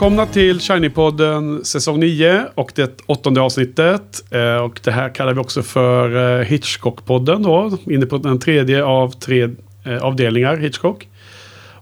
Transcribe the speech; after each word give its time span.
Välkomna 0.00 0.26
till 0.26 0.58
Shiny-podden 0.58 1.62
säsong 1.62 2.00
9 2.00 2.44
och 2.54 2.72
det 2.74 3.00
åttonde 3.06 3.40
avsnittet. 3.40 4.24
Eh, 4.30 4.56
och 4.56 4.80
det 4.84 4.90
här 4.90 5.14
kallar 5.14 5.34
vi 5.34 5.40
också 5.40 5.62
för 5.62 6.40
eh, 6.40 6.44
Hitchcock-podden 6.44 7.42
då. 7.42 7.78
Inne 7.92 8.06
på 8.06 8.18
den 8.18 8.38
tredje 8.38 8.84
av 8.84 9.10
tre 9.10 9.48
eh, 9.84 10.02
avdelningar 10.02 10.56
Hitchcock. 10.56 11.08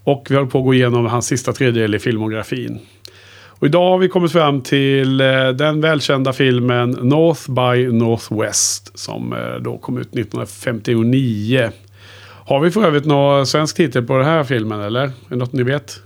Och 0.04 0.26
vi 0.30 0.34
håller 0.34 0.48
på 0.48 0.58
att 0.58 0.64
gå 0.64 0.74
igenom 0.74 1.06
hans 1.06 1.26
sista 1.26 1.52
tredjedel 1.52 1.94
i 1.94 1.98
filmografin. 1.98 2.78
Och 3.46 3.66
idag 3.66 3.90
har 3.90 3.98
vi 3.98 4.08
kommit 4.08 4.32
fram 4.32 4.60
till 4.60 5.18
den 5.54 5.80
välkända 5.80 6.32
filmen 6.32 6.90
North 6.90 7.50
by 7.50 7.92
Northwest. 7.92 8.98
Som 8.98 9.34
då 9.60 9.78
kom 9.78 9.98
ut 9.98 10.08
1959. 10.08 11.70
Har 12.46 12.60
vi 12.60 12.70
för 12.70 12.84
övrigt 12.86 13.04
någon 13.04 13.46
svensk 13.46 13.76
titel 13.76 14.02
på 14.02 14.16
den 14.16 14.26
här 14.26 14.44
filmen 14.44 14.80
eller? 14.80 15.02
Är 15.02 15.12
det 15.28 15.36
något 15.36 15.52
ni 15.52 15.62
vet? 15.62 16.02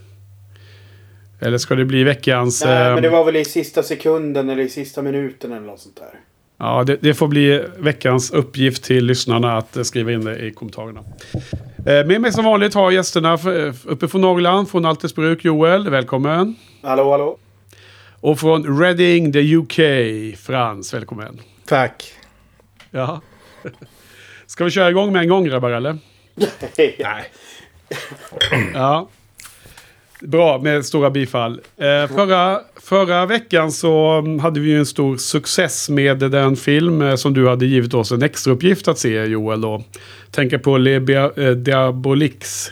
Eller 1.42 1.58
ska 1.58 1.74
det 1.74 1.84
bli 1.84 2.04
veckans... 2.04 2.64
Nej, 2.64 2.86
eh, 2.88 2.94
men 2.94 3.02
det 3.02 3.08
var 3.08 3.24
väl 3.24 3.36
i 3.36 3.44
sista 3.44 3.82
sekunden 3.82 4.50
eller 4.50 4.62
i 4.62 4.68
sista 4.68 5.02
minuten 5.02 5.52
eller 5.52 5.66
något 5.66 5.80
sånt 5.80 5.96
där. 5.96 6.20
Ja, 6.58 6.84
det, 6.84 6.96
det 7.00 7.14
får 7.14 7.28
bli 7.28 7.64
veckans 7.78 8.30
uppgift 8.30 8.84
till 8.84 9.04
lyssnarna 9.04 9.56
att 9.56 9.76
eh, 9.76 9.82
skriva 9.82 10.12
in 10.12 10.24
det 10.24 10.38
i 10.38 10.50
kommentarerna. 10.50 11.00
Eh, 11.86 12.06
med 12.06 12.20
mig 12.20 12.32
som 12.32 12.44
vanligt 12.44 12.74
har 12.74 12.90
gästerna 12.90 13.34
f- 13.34 13.76
uppe 13.84 14.08
från 14.08 14.20
Norrland, 14.20 14.70
från 14.70 14.84
Altersbruk, 14.84 15.44
Joel. 15.44 15.90
Välkommen. 15.90 16.54
Hallå, 16.82 17.10
hallå? 17.10 17.38
Och 18.20 18.40
från 18.40 18.78
Reading, 18.80 19.32
the 19.32 19.56
UK, 19.56 19.76
Frans. 20.38 20.94
Välkommen. 20.94 21.40
Tack. 21.66 22.04
Ja. 22.90 23.20
Ska 24.46 24.64
vi 24.64 24.70
köra 24.70 24.90
igång 24.90 25.12
med 25.12 25.22
en 25.22 25.28
gång 25.28 25.44
grabbar 25.44 25.70
eller? 25.70 25.98
Nej. 26.78 27.24
Ja. 28.74 29.08
Bra 30.22 30.58
med 30.58 30.84
stora 30.86 31.10
bifall. 31.10 31.60
Eh, 31.76 32.14
förra, 32.16 32.60
förra 32.82 33.26
veckan 33.26 33.72
så 33.72 34.08
mm, 34.18 34.38
hade 34.38 34.60
vi 34.60 34.68
ju 34.70 34.78
en 34.78 34.86
stor 34.86 35.16
success 35.16 35.88
med 35.88 36.18
den 36.18 36.56
film 36.56 37.02
eh, 37.02 37.14
som 37.14 37.34
du 37.34 37.48
hade 37.48 37.66
givit 37.66 37.94
oss 37.94 38.12
en 38.12 38.22
extra 38.22 38.52
uppgift 38.52 38.88
att 38.88 38.98
se 38.98 39.24
Joel 39.24 39.60
då. 39.60 39.82
Tänker 40.30 40.58
på 40.58 40.78
Le 40.78 40.94
eh, 41.36 41.50
Diabolix. 41.50 42.70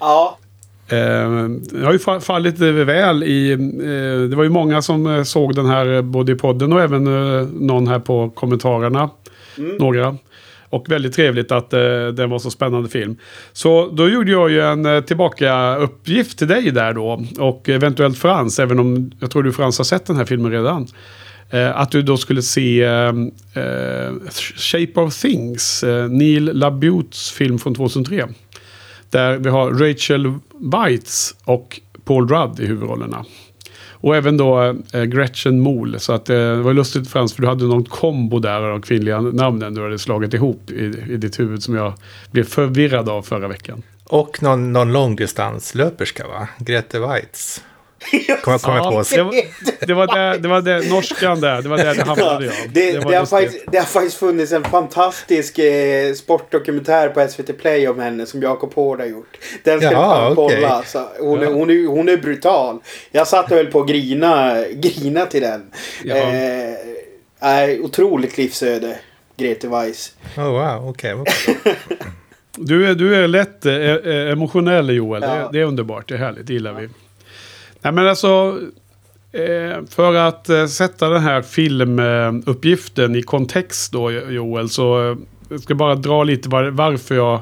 Ja, 0.00 0.38
Eh, 0.88 1.48
det 1.72 1.84
har 1.84 1.92
ju 1.92 1.98
fa- 1.98 2.20
fallit 2.20 2.58
väl 2.58 3.22
i... 3.22 3.52
Eh, 3.52 4.28
det 4.30 4.36
var 4.36 4.42
ju 4.44 4.50
många 4.50 4.82
som 4.82 5.06
eh, 5.06 5.22
såg 5.22 5.54
den 5.54 5.66
här 5.66 6.02
både 6.02 6.32
i 6.32 6.34
podden 6.34 6.72
och 6.72 6.80
även 6.80 7.04
någon 7.66 7.88
här 7.88 7.98
på 7.98 8.30
kommentarerna. 8.30 9.10
Några. 9.78 10.16
Och 10.74 10.90
väldigt 10.90 11.14
trevligt 11.14 11.52
att 11.52 11.72
eh, 11.72 12.06
det 12.06 12.26
var 12.26 12.38
så 12.38 12.50
spännande 12.50 12.88
film. 12.88 13.16
Så 13.52 13.90
då 13.90 14.08
gjorde 14.08 14.30
jag 14.30 14.50
ju 14.50 14.60
en 14.60 14.86
eh, 14.86 15.00
tillbaka 15.00 15.76
uppgift 15.76 16.38
till 16.38 16.48
dig 16.48 16.70
där 16.70 16.92
då. 16.92 17.24
Och 17.38 17.68
eventuellt 17.68 18.18
Frans, 18.18 18.58
även 18.58 18.78
om 18.78 19.12
jag 19.20 19.30
tror 19.30 19.42
du 19.42 19.52
Frans 19.52 19.78
har 19.78 19.84
sett 19.84 20.06
den 20.06 20.16
här 20.16 20.24
filmen 20.24 20.52
redan. 20.52 20.86
Eh, 21.50 21.80
att 21.80 21.90
du 21.90 22.02
då 22.02 22.16
skulle 22.16 22.42
se 22.42 22.82
eh, 22.82 23.08
eh, 23.54 24.12
Shape 24.56 25.00
of 25.00 25.20
Things, 25.20 25.84
eh, 25.84 26.08
Neil 26.08 26.44
LaButes 26.44 27.30
film 27.30 27.58
från 27.58 27.74
2003. 27.74 28.28
Där 29.10 29.38
vi 29.38 29.50
har 29.50 29.70
Rachel 29.70 30.32
Weitz 30.72 31.34
och 31.44 31.80
Paul 32.04 32.28
Rudd 32.28 32.60
i 32.60 32.66
huvudrollerna. 32.66 33.24
Och 34.04 34.16
även 34.16 34.36
då 34.36 34.76
eh, 34.92 35.02
Gretchen 35.02 35.60
Mol. 35.60 36.00
Så 36.00 36.12
att, 36.12 36.30
eh, 36.30 36.36
det 36.36 36.62
var 36.62 36.74
lustigt 36.74 37.08
Frans, 37.08 37.34
för 37.34 37.42
du 37.42 37.48
hade 37.48 37.64
någon 37.64 37.84
kombo 37.84 38.38
där 38.38 38.62
av 38.62 38.70
de 38.70 38.82
kvinnliga 38.82 39.20
namnen 39.20 39.74
du 39.74 39.82
hade 39.82 39.98
slagit 39.98 40.34
ihop 40.34 40.70
i, 40.70 40.84
i 41.08 41.16
ditt 41.16 41.40
huvud 41.40 41.62
som 41.62 41.74
jag 41.74 41.92
blev 42.30 42.44
förvirrad 42.44 43.08
av 43.08 43.22
förra 43.22 43.48
veckan. 43.48 43.82
Och 44.04 44.42
någon, 44.42 44.72
någon 44.72 44.92
långdistanslöperska 44.92 46.28
va? 46.28 46.48
Grete 46.58 46.98
Weitz. 46.98 47.62
Kommer 48.42 48.58
kom 48.58 48.74
jag 48.76 48.84
på. 48.84 49.02
det, 49.16 49.22
var, 49.22 49.86
det 49.86 49.94
var 49.94 50.32
det, 50.32 50.38
det 50.38 50.48
var 50.48 50.60
det, 50.62 50.90
norskan 50.90 51.40
där, 51.40 51.62
det 51.62 51.68
var 51.68 51.78
där 51.78 51.94
det 51.94 52.02
hamnade 52.02 52.44
jag. 52.44 52.54
det, 52.72 53.04
var 53.04 53.10
det, 53.10 53.16
har 53.16 53.26
faktiskt, 53.26 53.64
det 53.72 53.78
har 53.78 53.84
faktiskt 53.84 54.16
funnits 54.16 54.52
en 54.52 54.64
fantastisk 54.64 55.58
eh, 55.58 56.12
sportdokumentär 56.14 57.08
på 57.08 57.28
SVT 57.28 57.58
Play 57.58 57.88
om 57.88 58.00
henne 58.00 58.26
som 58.26 58.42
Jakob 58.42 58.74
Hård 58.74 59.00
har 59.00 59.06
gjort. 59.06 59.38
Den 59.64 59.80
ska 59.80 59.92
Jaha, 59.92 60.28
du 60.30 60.36
okej. 60.36 60.56
kolla. 60.60 60.82
Så 60.86 61.08
hon, 61.20 61.38
är, 61.38 61.42
Ja. 61.44 61.50
hon, 61.52 61.70
är, 61.70 61.86
hon 61.86 62.08
är 62.08 62.16
brutal. 62.16 62.78
Jag 63.10 63.28
satt 63.28 63.50
och 63.50 63.56
höll 63.56 63.66
på 63.66 63.80
att 63.80 63.88
grina, 63.88 64.56
grina 64.72 65.26
till 65.26 65.42
den. 65.42 65.70
Ja. 66.04 66.16
Eh, 66.16 67.80
otroligt 67.80 68.38
livsöde, 68.38 68.96
Grete 69.36 69.68
Weiss. 69.68 70.12
Oh, 70.36 70.44
wow, 70.44 70.88
okej. 70.88 71.14
Du 72.56 72.86
är, 72.90 72.94
du 72.94 73.14
är 73.16 73.28
lätt 73.28 73.66
eh, 73.66 73.74
eh, 73.74 74.32
emotionell 74.32 74.90
Joel. 74.90 75.20
Det, 75.20 75.26
Ja. 75.26 75.48
det 75.52 75.60
är 75.60 75.64
underbart, 75.64 76.08
det 76.08 76.14
är 76.14 76.18
härligt, 76.18 76.46
det 76.46 76.52
gillar 76.52 76.72
vi. 76.72 76.88
Nej 77.84 77.92
men 77.92 78.08
alltså, 78.08 78.60
eh, 79.32 79.84
för 79.90 80.14
att 80.14 80.48
eh, 80.48 80.66
sätta 80.66 81.08
den 81.08 81.22
här 81.22 81.42
filmuppgiften 81.42 83.16
i 83.16 83.22
kontext 83.22 83.92
då 83.92 84.10
Joel, 84.10 84.68
så 84.68 85.10
eh, 85.10 85.16
jag 85.48 85.60
ska 85.60 85.74
bara 85.74 85.94
dra 85.94 86.24
lite 86.24 86.48
varför 86.48 87.14
jag 87.14 87.40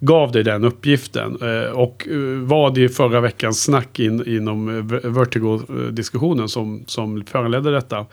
gav 0.00 0.32
dig 0.32 0.44
den 0.44 0.64
uppgiften. 0.64 1.36
Och 1.72 2.08
vad 2.42 2.78
i 2.78 2.88
förra 2.88 3.20
veckans 3.20 3.62
snack 3.62 4.00
in, 4.00 4.26
inom 4.26 4.88
Vertigo-diskussionen 4.88 6.48
som, 6.48 6.84
som 6.86 7.24
föranledde 7.24 7.72
detta. 7.72 8.06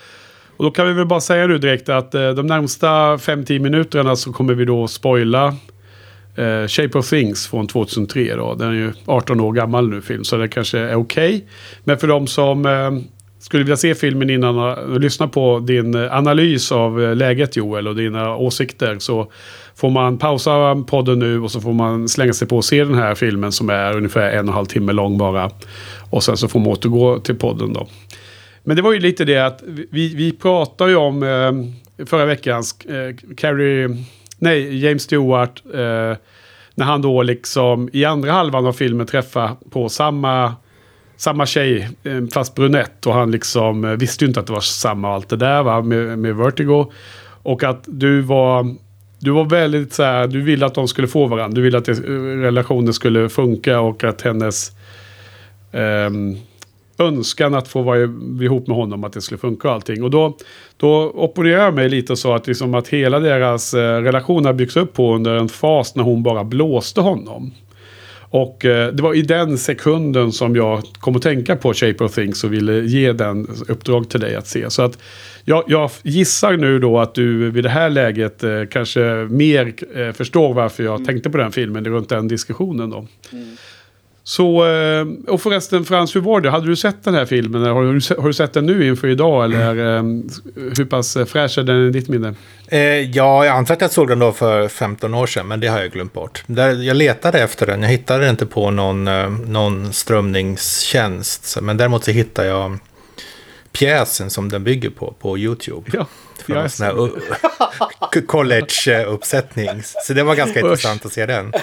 Och 0.57 0.65
då 0.65 0.71
kan 0.71 0.87
vi 0.87 0.93
väl 0.93 1.05
bara 1.05 1.21
säga 1.21 1.47
nu 1.47 1.57
direkt 1.57 1.89
att 1.89 2.11
de 2.11 2.47
närmsta 2.47 2.87
5-10 2.87 3.59
minuterna 3.59 4.15
så 4.15 4.33
kommer 4.33 4.53
vi 4.53 4.65
då 4.65 4.87
spoila 4.87 5.55
eh, 6.39 6.67
Shape 6.67 6.97
of 6.97 7.09
Things 7.09 7.47
från 7.47 7.67
2003. 7.67 8.35
Då. 8.35 8.55
Den 8.55 8.67
är 8.67 8.73
ju 8.73 8.93
18 9.05 9.39
år 9.39 9.53
gammal 9.53 9.89
nu 9.89 10.01
film 10.01 10.23
så 10.23 10.37
det 10.37 10.47
kanske 10.47 10.79
är 10.79 10.95
okej. 10.95 11.45
Men 11.83 11.97
för 11.97 12.07
de 12.07 12.27
som 12.27 12.65
eh, 12.65 12.91
skulle 13.39 13.63
vilja 13.63 13.77
se 13.77 13.95
filmen 13.95 14.29
innan 14.29 14.57
och 14.57 14.99
lyssna 14.99 15.27
på 15.27 15.59
din 15.59 15.95
eh, 15.95 16.13
analys 16.13 16.71
av 16.71 17.03
eh, 17.03 17.15
läget 17.15 17.55
Joel 17.55 17.87
och 17.87 17.95
dina 17.95 18.35
åsikter 18.35 18.99
så 18.99 19.31
får 19.75 19.89
man 19.89 20.17
pausa 20.17 20.83
podden 20.87 21.19
nu 21.19 21.41
och 21.41 21.51
så 21.51 21.61
får 21.61 21.73
man 21.73 22.09
slänga 22.09 22.33
sig 22.33 22.47
på 22.47 22.57
och 22.57 22.65
se 22.65 22.83
den 22.83 22.95
här 22.95 23.15
filmen 23.15 23.51
som 23.51 23.69
är 23.69 23.97
ungefär 23.97 24.31
en 24.31 24.39
och 24.39 24.47
en 24.47 24.49
halv 24.49 24.65
timme 24.65 24.91
lång 24.91 25.17
bara. 25.17 25.51
Och 26.09 26.23
sen 26.23 26.37
så 26.37 26.47
får 26.47 26.59
man 26.59 26.67
återgå 26.67 27.19
till 27.19 27.35
podden 27.35 27.73
då. 27.73 27.87
Men 28.63 28.75
det 28.75 28.81
var 28.81 28.93
ju 28.93 28.99
lite 28.99 29.25
det 29.25 29.37
att 29.37 29.63
vi, 29.91 30.15
vi 30.15 30.31
pratade 30.31 30.91
ju 30.91 30.97
om 30.97 31.23
eh, 31.23 32.05
förra 32.05 32.25
veckans 32.25 32.85
eh, 32.85 33.15
Carrie, 33.37 34.05
nej, 34.39 34.85
James 34.85 35.03
Stewart. 35.03 35.63
Eh, 35.73 36.17
när 36.75 36.85
han 36.85 37.01
då 37.01 37.23
liksom 37.23 37.89
i 37.93 38.05
andra 38.05 38.31
halvan 38.31 38.65
av 38.65 38.73
filmen 38.73 39.07
träffar 39.07 39.51
på 39.69 39.89
samma, 39.89 40.55
samma 41.17 41.45
tjej, 41.45 41.89
eh, 42.03 42.25
fast 42.33 42.55
brunett. 42.55 43.05
Och 43.05 43.13
han 43.13 43.31
liksom 43.31 43.85
eh, 43.85 43.91
visste 43.91 44.25
ju 44.25 44.27
inte 44.27 44.39
att 44.39 44.47
det 44.47 44.53
var 44.53 44.59
samma 44.59 45.07
och 45.07 45.13
allt 45.13 45.29
det 45.29 45.35
där 45.35 45.63
va, 45.63 45.81
med, 45.81 46.19
med 46.19 46.35
Vertigo. 46.35 46.91
Och 47.43 47.63
att 47.63 47.83
du 47.85 48.21
var, 48.21 48.75
du 49.19 49.31
var 49.31 49.45
väldigt 49.45 49.93
så 49.93 50.03
här, 50.03 50.27
du 50.27 50.41
ville 50.41 50.65
att 50.65 50.75
de 50.75 50.87
skulle 50.87 51.07
få 51.07 51.27
varandra. 51.27 51.55
Du 51.55 51.61
ville 51.61 51.77
att 51.77 51.85
det, 51.85 51.91
eh, 51.91 52.41
relationen 52.41 52.93
skulle 52.93 53.29
funka 53.29 53.79
och 53.79 54.03
att 54.03 54.21
hennes 54.21 54.71
ehm, 55.71 56.37
önskan 56.99 57.53
att 57.53 57.67
få 57.67 57.81
vara 57.81 57.99
ihop 58.43 58.67
med 58.67 58.77
honom, 58.77 59.03
att 59.03 59.13
det 59.13 59.21
skulle 59.21 59.37
funka 59.37 59.67
och 59.67 59.73
allting. 59.73 60.03
Och 60.03 60.11
då, 60.11 60.37
då 60.77 61.11
opponerade 61.15 61.63
jag 61.63 61.73
mig 61.73 61.89
lite 61.89 62.11
och 62.11 62.19
sa 62.19 62.35
att, 62.35 62.47
liksom 62.47 62.73
att 62.73 62.87
hela 62.87 63.19
deras 63.19 63.73
eh, 63.73 64.01
relation 64.01 64.45
har 64.45 64.53
byggts 64.53 64.77
upp 64.77 64.93
på 64.93 65.15
under 65.15 65.35
en 65.35 65.49
fas 65.49 65.95
när 65.95 66.03
hon 66.03 66.23
bara 66.23 66.43
blåste 66.43 67.01
honom. 67.01 67.51
Och 68.31 68.65
eh, 68.65 68.93
det 68.93 69.03
var 69.03 69.13
i 69.13 69.21
den 69.21 69.57
sekunden 69.57 70.31
som 70.31 70.55
jag 70.55 70.83
kom 70.99 71.15
att 71.15 71.21
tänka 71.21 71.55
på 71.55 71.73
Shape 71.73 72.03
of 72.03 72.15
Things 72.15 72.43
och 72.43 72.53
ville 72.53 72.79
ge 72.79 73.13
den 73.13 73.47
uppdrag 73.67 74.09
till 74.09 74.19
dig 74.19 74.35
att 74.35 74.47
se. 74.47 74.69
Så 74.69 74.81
att 74.81 74.97
jag, 75.45 75.63
jag 75.67 75.91
gissar 76.03 76.57
nu 76.57 76.79
då 76.79 76.99
att 76.99 77.15
du 77.15 77.51
vid 77.51 77.63
det 77.63 77.69
här 77.69 77.89
läget 77.89 78.43
eh, 78.43 78.63
kanske 78.71 78.99
mer 79.29 79.73
förstår 80.13 80.53
varför 80.53 80.83
jag 80.83 81.05
tänkte 81.05 81.29
på 81.29 81.37
den 81.37 81.51
filmen 81.51 81.85
runt 81.85 82.09
den 82.09 82.27
diskussionen 82.27 82.89
då. 82.89 83.07
Så, 84.29 84.67
eh, 84.67 85.07
och 85.27 85.41
förresten 85.41 85.85
Frans, 85.85 86.15
hur 86.15 86.21
var 86.21 86.41
det? 86.41 86.49
Hade 86.49 86.67
du 86.67 86.75
sett 86.75 87.03
den 87.03 87.13
här 87.13 87.25
filmen? 87.25 87.63
Har 87.63 87.83
du, 87.83 88.21
har 88.21 88.27
du 88.27 88.33
sett 88.33 88.53
den 88.53 88.65
nu 88.65 88.87
inför 88.87 89.07
idag? 89.07 89.45
Eller 89.45 89.71
mm. 89.75 90.29
hur 90.55 90.85
pass 90.85 91.17
eh, 91.17 91.25
fräsch 91.25 91.57
är 91.57 91.63
den 91.63 91.87
i 91.87 91.91
ditt 91.91 92.07
minne? 92.07 92.33
Eh, 92.67 92.79
ja, 92.79 93.45
jag 93.45 93.57
antar 93.57 93.73
att 93.73 93.81
jag 93.81 93.91
såg 93.91 94.07
den 94.07 94.19
då 94.19 94.31
för 94.31 94.67
15 94.67 95.13
år 95.13 95.27
sedan, 95.27 95.47
men 95.47 95.59
det 95.59 95.67
har 95.67 95.79
jag 95.79 95.91
glömt 95.91 96.13
bort. 96.13 96.43
Där, 96.47 96.83
jag 96.83 96.97
letade 96.97 97.39
efter 97.39 97.65
den, 97.65 97.81
jag 97.81 97.89
hittade 97.89 98.19
den 98.19 98.29
inte 98.29 98.45
på 98.45 98.71
någon, 98.71 99.05
någon 99.51 99.93
strömningstjänst. 99.93 101.57
Men 101.61 101.77
däremot 101.77 102.03
så 102.03 102.11
hittade 102.11 102.47
jag 102.47 102.77
pjäsen 103.71 104.29
som 104.29 104.49
den 104.49 104.63
bygger 104.63 104.89
på, 104.89 105.13
på 105.19 105.37
YouTube. 105.37 105.89
Ja, 105.93 106.05
Från 106.45 106.57
en 106.57 106.69
sån 106.69 106.85
här 106.85 107.11
college-uppsättning. 108.27 109.69
Så 110.05 110.13
det 110.13 110.23
var 110.23 110.35
ganska 110.35 110.59
intressant 110.59 111.05
att 111.05 111.13
se 111.13 111.25
den. 111.25 111.53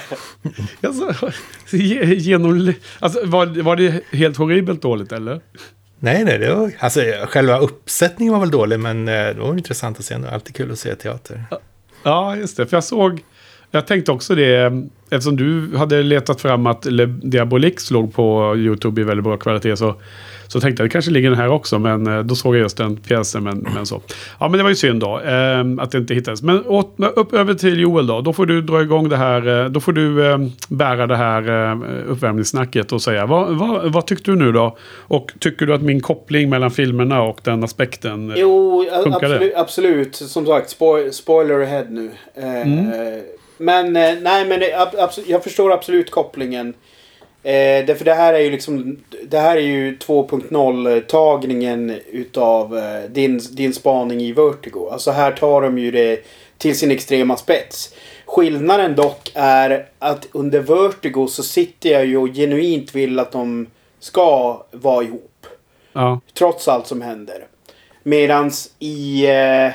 Alltså, 0.82 1.30
ge- 1.70 2.14
genom, 2.14 2.74
alltså, 2.98 3.20
var, 3.26 3.46
var 3.62 3.76
det 3.76 4.04
helt 4.12 4.36
horribelt 4.36 4.82
dåligt 4.82 5.12
eller? 5.12 5.40
Nej, 5.98 6.24
nej, 6.24 6.38
det 6.38 6.54
var, 6.54 6.72
alltså 6.78 7.00
själva 7.28 7.58
uppsättningen 7.58 8.32
var 8.34 8.40
väl 8.40 8.50
dålig, 8.50 8.80
men 8.80 9.08
eh, 9.08 9.14
det 9.14 9.34
var 9.40 9.52
intressant 9.54 9.98
att 9.98 10.04
se. 10.04 10.18
Det 10.18 10.28
är 10.28 10.32
alltid 10.32 10.54
kul 10.56 10.72
att 10.72 10.78
se 10.78 10.94
teater. 10.94 11.44
Ja, 12.02 12.36
just 12.36 12.56
det. 12.56 12.66
För 12.66 12.76
jag 12.76 12.84
såg... 12.84 13.22
Jag 13.70 13.86
tänkte 13.86 14.12
också 14.12 14.34
det, 14.34 14.72
eftersom 15.10 15.36
du 15.36 15.76
hade 15.76 16.02
letat 16.02 16.40
fram 16.40 16.66
att 16.66 16.84
Le 16.84 17.06
Diabolix 17.06 17.90
låg 17.90 18.14
på 18.14 18.54
YouTube 18.56 19.00
i 19.00 19.04
väldigt 19.04 19.24
bra 19.24 19.36
kvalitet 19.36 19.76
så 19.76 19.94
Så 20.48 20.60
tänkte 20.60 20.82
jag 20.82 20.88
det 20.88 20.92
kanske 20.92 21.10
ligger 21.10 21.30
den 21.30 21.38
här 21.38 21.48
också, 21.48 21.78
men 21.78 22.06
eh, 22.06 22.18
då 22.18 22.34
såg 22.34 22.54
jag 22.54 22.60
just 22.62 22.76
den 22.76 22.96
pjäsen. 22.96 23.44
Men, 23.44 23.66
men 23.74 23.86
så. 23.86 24.02
Ja, 24.40 24.48
men 24.48 24.58
det 24.58 24.62
var 24.62 24.70
ju 24.70 24.76
synd 24.76 25.00
då 25.00 25.20
eh, 25.20 25.64
att 25.78 25.90
det 25.90 25.98
inte 25.98 26.14
hittades. 26.14 26.42
Men 26.42 26.66
åt, 26.66 26.94
upp 27.16 27.34
över 27.34 27.54
till 27.54 27.80
Joel 27.80 28.06
då. 28.06 28.20
Då 28.20 28.32
får 28.32 28.46
du 28.46 28.62
dra 28.62 28.82
igång 28.82 29.08
det 29.08 29.16
här. 29.16 29.64
Eh, 29.64 29.70
då 29.70 29.80
får 29.80 29.92
du 29.92 30.26
eh, 30.30 30.38
bära 30.68 31.06
det 31.06 31.16
här 31.16 31.70
eh, 31.72 31.78
uppvärmningssnacket 32.08 32.92
och 32.92 33.02
säga 33.02 33.26
vad, 33.26 33.56
vad, 33.58 33.92
vad 33.92 34.06
tyckte 34.06 34.30
du 34.30 34.36
nu 34.36 34.52
då? 34.52 34.76
Och 34.98 35.32
tycker 35.38 35.66
du 35.66 35.74
att 35.74 35.82
min 35.82 36.00
koppling 36.00 36.50
mellan 36.50 36.70
filmerna 36.70 37.22
och 37.22 37.40
den 37.42 37.64
aspekten 37.64 38.32
Jo, 38.36 38.84
absolut, 38.92 39.52
absolut. 39.56 40.16
Som 40.16 40.46
sagt, 40.46 40.70
spoil, 40.70 41.12
spoiler 41.12 41.60
ahead 41.60 41.86
nu. 41.90 42.10
Eh, 42.34 42.46
Mm. 42.66 43.22
Men 43.58 43.92
nej, 43.92 44.46
men 44.46 44.60
det, 44.60 44.74
ab, 44.74 44.88
jag 45.26 45.44
förstår 45.44 45.72
absolut 45.72 46.10
kopplingen. 46.10 46.74
Eh, 47.46 47.86
därför 47.86 48.04
det 48.04 48.14
här 48.14 48.34
är 48.34 48.38
ju 48.38 48.50
liksom 48.50 48.98
Det 49.28 49.38
här 49.38 49.56
är 49.56 49.60
ju 49.60 49.96
2.0 49.96 51.00
tagningen 51.00 52.00
utav 52.10 52.78
eh, 52.78 53.10
din, 53.10 53.40
din 53.50 53.74
spaning 53.74 54.20
i 54.20 54.32
Vertigo. 54.32 54.88
Alltså 54.90 55.10
här 55.10 55.32
tar 55.32 55.62
de 55.62 55.78
ju 55.78 55.90
det 55.90 56.24
till 56.58 56.78
sin 56.78 56.90
extrema 56.90 57.36
spets. 57.36 57.94
Skillnaden 58.24 58.94
dock 58.94 59.30
är 59.34 59.88
att 59.98 60.28
under 60.32 60.60
Vertigo 60.60 61.26
så 61.28 61.42
sitter 61.42 61.90
jag 61.90 62.06
ju 62.06 62.16
och 62.16 62.34
genuint 62.34 62.94
vill 62.94 63.18
att 63.18 63.32
de 63.32 63.66
ska 64.00 64.62
vara 64.70 65.04
ihop. 65.04 65.46
Ja, 65.92 66.20
Trots 66.34 66.68
allt 66.68 66.86
som 66.86 67.02
händer. 67.02 67.46
Medans 68.02 68.70
i, 68.78 69.26
eh, 69.26 69.72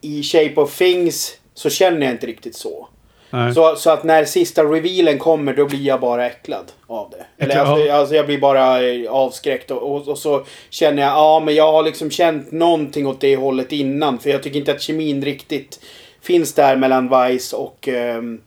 i 0.00 0.22
Shape 0.22 0.54
of 0.60 0.78
Things 0.78 1.36
så 1.54 1.70
känner 1.70 2.06
jag 2.06 2.14
inte 2.14 2.26
riktigt 2.26 2.56
så. 2.56 2.88
Nej. 3.30 3.54
Så, 3.54 3.76
så 3.76 3.90
att 3.90 4.04
när 4.04 4.24
sista 4.24 4.64
revealen 4.64 5.18
kommer 5.18 5.54
då 5.54 5.66
blir 5.66 5.86
jag 5.86 6.00
bara 6.00 6.26
äcklad 6.26 6.72
av 6.86 7.10
det. 7.10 7.44
Eller 7.44 7.58
alltså, 7.58 7.92
alltså 7.92 8.14
jag 8.14 8.26
blir 8.26 8.38
bara 8.38 8.82
eh, 8.82 9.10
avskräckt 9.10 9.70
och, 9.70 9.94
och, 9.94 10.08
och 10.08 10.18
så 10.18 10.44
känner 10.70 11.02
jag 11.02 11.10
ja 11.10 11.42
men 11.44 11.54
jag 11.54 11.72
har 11.72 11.82
liksom 11.82 12.10
känt 12.10 12.52
någonting 12.52 13.06
åt 13.06 13.20
det 13.20 13.36
hållet 13.36 13.72
innan. 13.72 14.18
För 14.18 14.30
jag 14.30 14.42
tycker 14.42 14.58
inte 14.58 14.72
att 14.72 14.82
kemin 14.82 15.24
riktigt 15.24 15.80
finns 16.22 16.54
där 16.54 16.76
mellan 16.76 17.08
Vice 17.08 17.56
och 17.56 17.88
ehm, 17.88 18.40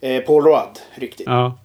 eh, 0.00 0.20
Paul 0.20 0.44
Rudd 0.44 0.78
riktigt. 0.94 1.26
Ja. 1.26 1.58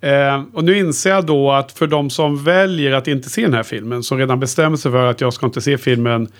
Eh, 0.00 0.42
och 0.54 0.64
nu 0.64 0.78
inser 0.78 1.10
jag 1.10 1.26
då 1.26 1.52
att 1.52 1.72
för 1.72 1.86
de 1.86 2.10
som 2.10 2.44
väljer 2.44 2.92
att 2.92 3.08
inte 3.08 3.30
se 3.30 3.42
den 3.42 3.54
här 3.54 3.62
filmen, 3.62 4.02
som 4.02 4.18
redan 4.18 4.40
bestämmer 4.40 4.76
sig 4.76 4.90
för 4.92 5.06
att 5.06 5.20
jag 5.20 5.32
ska 5.32 5.46
inte 5.46 5.60
se 5.60 5.78
filmen 5.78 6.32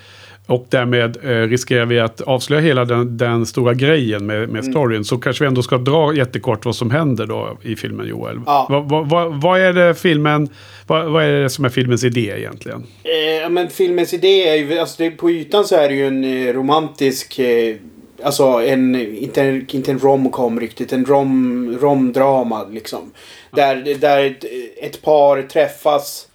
och 0.46 0.66
därmed 0.70 1.16
eh, 1.24 1.28
riskerar 1.48 1.86
vi 1.86 2.00
att 2.00 2.20
avslöja 2.20 2.60
hela 2.62 2.84
den, 2.84 3.16
den 3.16 3.46
stora 3.46 3.74
grejen 3.74 4.26
med, 4.26 4.36
Mm. 4.36 4.50
med 4.50 4.64
storyn. 4.64 5.04
Så 5.04 5.18
kanske 5.18 5.44
vi 5.44 5.48
ändå 5.48 5.62
ska 5.62 5.78
dra 5.78 6.14
jättekort 6.14 6.64
vad 6.64 6.76
som 6.76 6.90
händer 6.90 7.26
då 7.26 7.58
i 7.62 7.76
filmen 7.76 8.06
Joel. 8.08 8.40
Ja. 8.46 8.66
Vad, 8.70 8.88
vad, 8.88 9.08
vad, 9.10 9.40
vad 9.42 9.60
är 9.60 9.72
det 9.72 9.94
filmen, 9.94 10.48
vad, 10.86 11.22
är 11.24 11.42
det 11.42 11.50
som 11.50 11.64
är 11.64 11.68
filmens 11.68 12.04
idé 12.04 12.34
egentligen? 12.38 12.82
Eh, 13.04 13.42
ja, 13.42 13.48
men 13.48 13.68
filmens 13.68 14.14
idé 14.14 14.48
är 14.48 14.54
ju, 14.54 14.78
alltså 14.78 15.02
det, 15.02 15.10
på 15.10 15.30
ytan 15.30 15.64
så 15.64 15.76
är 15.76 15.88
det 15.88 15.94
ju 15.94 16.06
en 16.06 16.24
eh, 16.48 16.52
romantisk, 16.54 17.38
eh, 17.38 17.76
alltså 18.22 18.44
en, 18.44 18.94
inte, 18.94 19.42
en- 19.42 19.66
inte 19.70 19.90
en 19.90 19.98
romcom 19.98 20.60
riktigt, 20.60 20.92
en 20.92 21.04
rom, 21.04 21.78
romdrama 21.80 22.64
liksom. 22.70 23.10
Där, 23.50 23.96
där 24.00 24.24
ett, 24.26 24.44
ett 24.82 25.02
par 25.02 25.42
träffas 25.42 26.25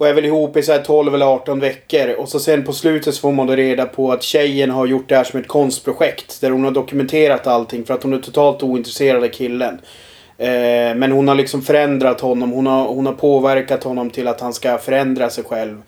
och 0.00 0.08
är 0.08 0.14
väl 0.14 0.24
ihop 0.24 0.56
i 0.56 0.62
så 0.62 0.72
här 0.72 0.82
12 0.82 1.14
eller 1.14 1.26
18 1.26 1.60
veckor. 1.60 2.14
Och 2.18 2.28
så 2.28 2.40
sen 2.40 2.64
på 2.64 2.72
slutet 2.72 3.14
så 3.14 3.20
får 3.20 3.32
man 3.32 3.46
då 3.46 3.56
reda 3.56 3.86
på 3.86 4.12
att 4.12 4.22
tjejen 4.22 4.70
har 4.70 4.86
gjort 4.86 5.08
det 5.08 5.16
här 5.16 5.24
som 5.24 5.40
ett 5.40 5.48
konstprojekt. 5.48 6.40
Där 6.40 6.50
hon 6.50 6.64
har 6.64 6.70
dokumenterat 6.70 7.46
allting 7.46 7.84
för 7.84 7.94
att 7.94 8.02
hon 8.02 8.12
är 8.12 8.18
totalt 8.18 8.62
ointresserad 8.62 9.24
av 9.24 9.28
killen. 9.28 9.80
Eh, 10.38 10.94
men 10.94 11.12
hon 11.12 11.28
har 11.28 11.34
liksom 11.34 11.62
förändrat 11.62 12.20
honom. 12.20 12.52
Hon 12.52 12.66
har, 12.66 12.88
hon 12.88 13.06
har 13.06 13.12
påverkat 13.12 13.84
honom 13.84 14.10
till 14.10 14.28
att 14.28 14.40
han 14.40 14.54
ska 14.54 14.78
förändra 14.78 15.30
sig 15.30 15.44
själv. 15.44 15.82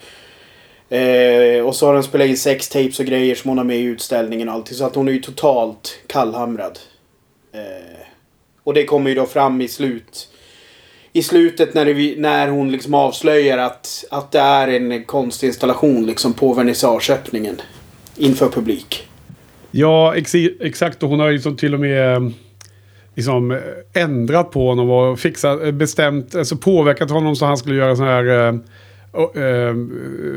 Eh, 0.89 1.67
och 1.67 1.77
så 1.77 1.87
har 1.87 1.95
de 1.95 2.03
spelat 2.03 2.29
in 2.29 2.37
sextapes 2.37 2.99
och 3.01 3.07
grejer 3.07 3.35
som 3.35 3.49
hon 3.49 3.59
har 3.59 3.65
med 3.65 3.77
i 3.77 3.83
utställningen 3.83 4.49
och 4.49 4.55
allting. 4.55 4.77
Så 4.77 4.85
att 4.85 4.95
hon 4.95 5.09
är 5.09 5.13
ju 5.13 5.21
totalt 5.21 5.99
kallhamrad. 6.07 6.79
Eh, 7.53 8.07
och 8.65 8.75
det 8.75 8.85
kommer 8.85 9.11
ju 9.11 9.17
då 9.17 9.27
fram 9.27 9.61
i 9.61 9.69
slut. 9.69 10.29
I 11.13 11.23
slutet 11.23 11.75
när, 11.75 11.85
det, 11.85 12.15
när 12.21 12.49
hon 12.49 12.73
liksom 12.73 12.95
avslöjar 12.95 13.59
att, 13.59 14.05
att 14.11 14.33
det 14.33 14.39
är 14.39 14.69
en 14.69 15.05
konstinstallation 15.05 16.07
liksom 16.07 16.33
på 16.33 16.55
vernissageöppningen. 16.55 17.61
Inför 18.17 18.49
publik. 18.49 19.09
Ja, 19.71 20.15
ex 20.17 20.35
exakt. 20.61 21.03
Och 21.03 21.09
hon 21.09 21.21
har 21.21 21.27
ju 21.27 21.33
liksom 21.33 21.57
till 21.57 21.75
och 21.75 21.81
med 21.81 22.15
eh, 22.15 22.21
liksom, 23.15 23.51
eh, 23.51 23.59
ändrat 24.03 24.51
på 24.51 24.69
honom 24.69 24.91
och 24.91 25.19
fixat, 25.19 25.63
eh, 25.63 25.71
bestämt, 25.71 26.35
alltså 26.35 26.57
påverkat 26.57 27.11
honom 27.11 27.37
så 27.37 27.47
han 27.47 27.57
skulle 27.57 27.77
göra 27.77 27.97
sån 27.97 28.07
här 28.07 28.25
eh, 28.25 28.55
eh, 29.15 29.75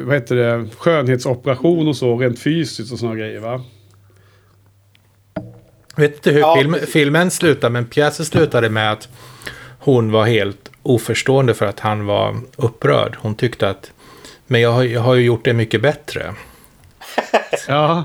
vad 0.05 0.15
heter 0.15 0.35
det, 0.35 0.69
skönhetsoperation 0.77 1.87
och 1.87 1.95
så 1.95 2.17
rent 2.17 2.39
fysiskt 2.39 2.93
och 2.93 2.99
såna 2.99 3.15
grejer 3.15 3.39
va? 3.39 3.63
Vet 5.95 6.15
inte 6.15 6.31
hur 6.31 6.39
Ja, 6.39 6.55
film, 6.59 6.75
filmen 6.87 7.31
slutar, 7.31 7.69
men 7.69 7.85
pjäsen 7.85 8.25
slutade 8.25 8.69
med 8.69 8.91
att 8.91 9.07
hon 9.85 10.11
var 10.11 10.25
helt 10.25 10.71
oförstående 10.83 11.53
för 11.53 11.65
att 11.65 11.79
han 11.79 12.05
var 12.05 12.35
upprörd. 12.57 13.15
Hon 13.19 13.35
tyckte 13.35 13.69
att, 13.69 13.91
men 14.47 14.61
jag 14.61 14.71
har, 14.71 14.83
jag 14.83 15.01
har 15.01 15.15
ju 15.15 15.23
gjort 15.25 15.45
det 15.45 15.53
mycket 15.53 15.81
bättre. 15.81 16.33
Ja, 17.67 18.03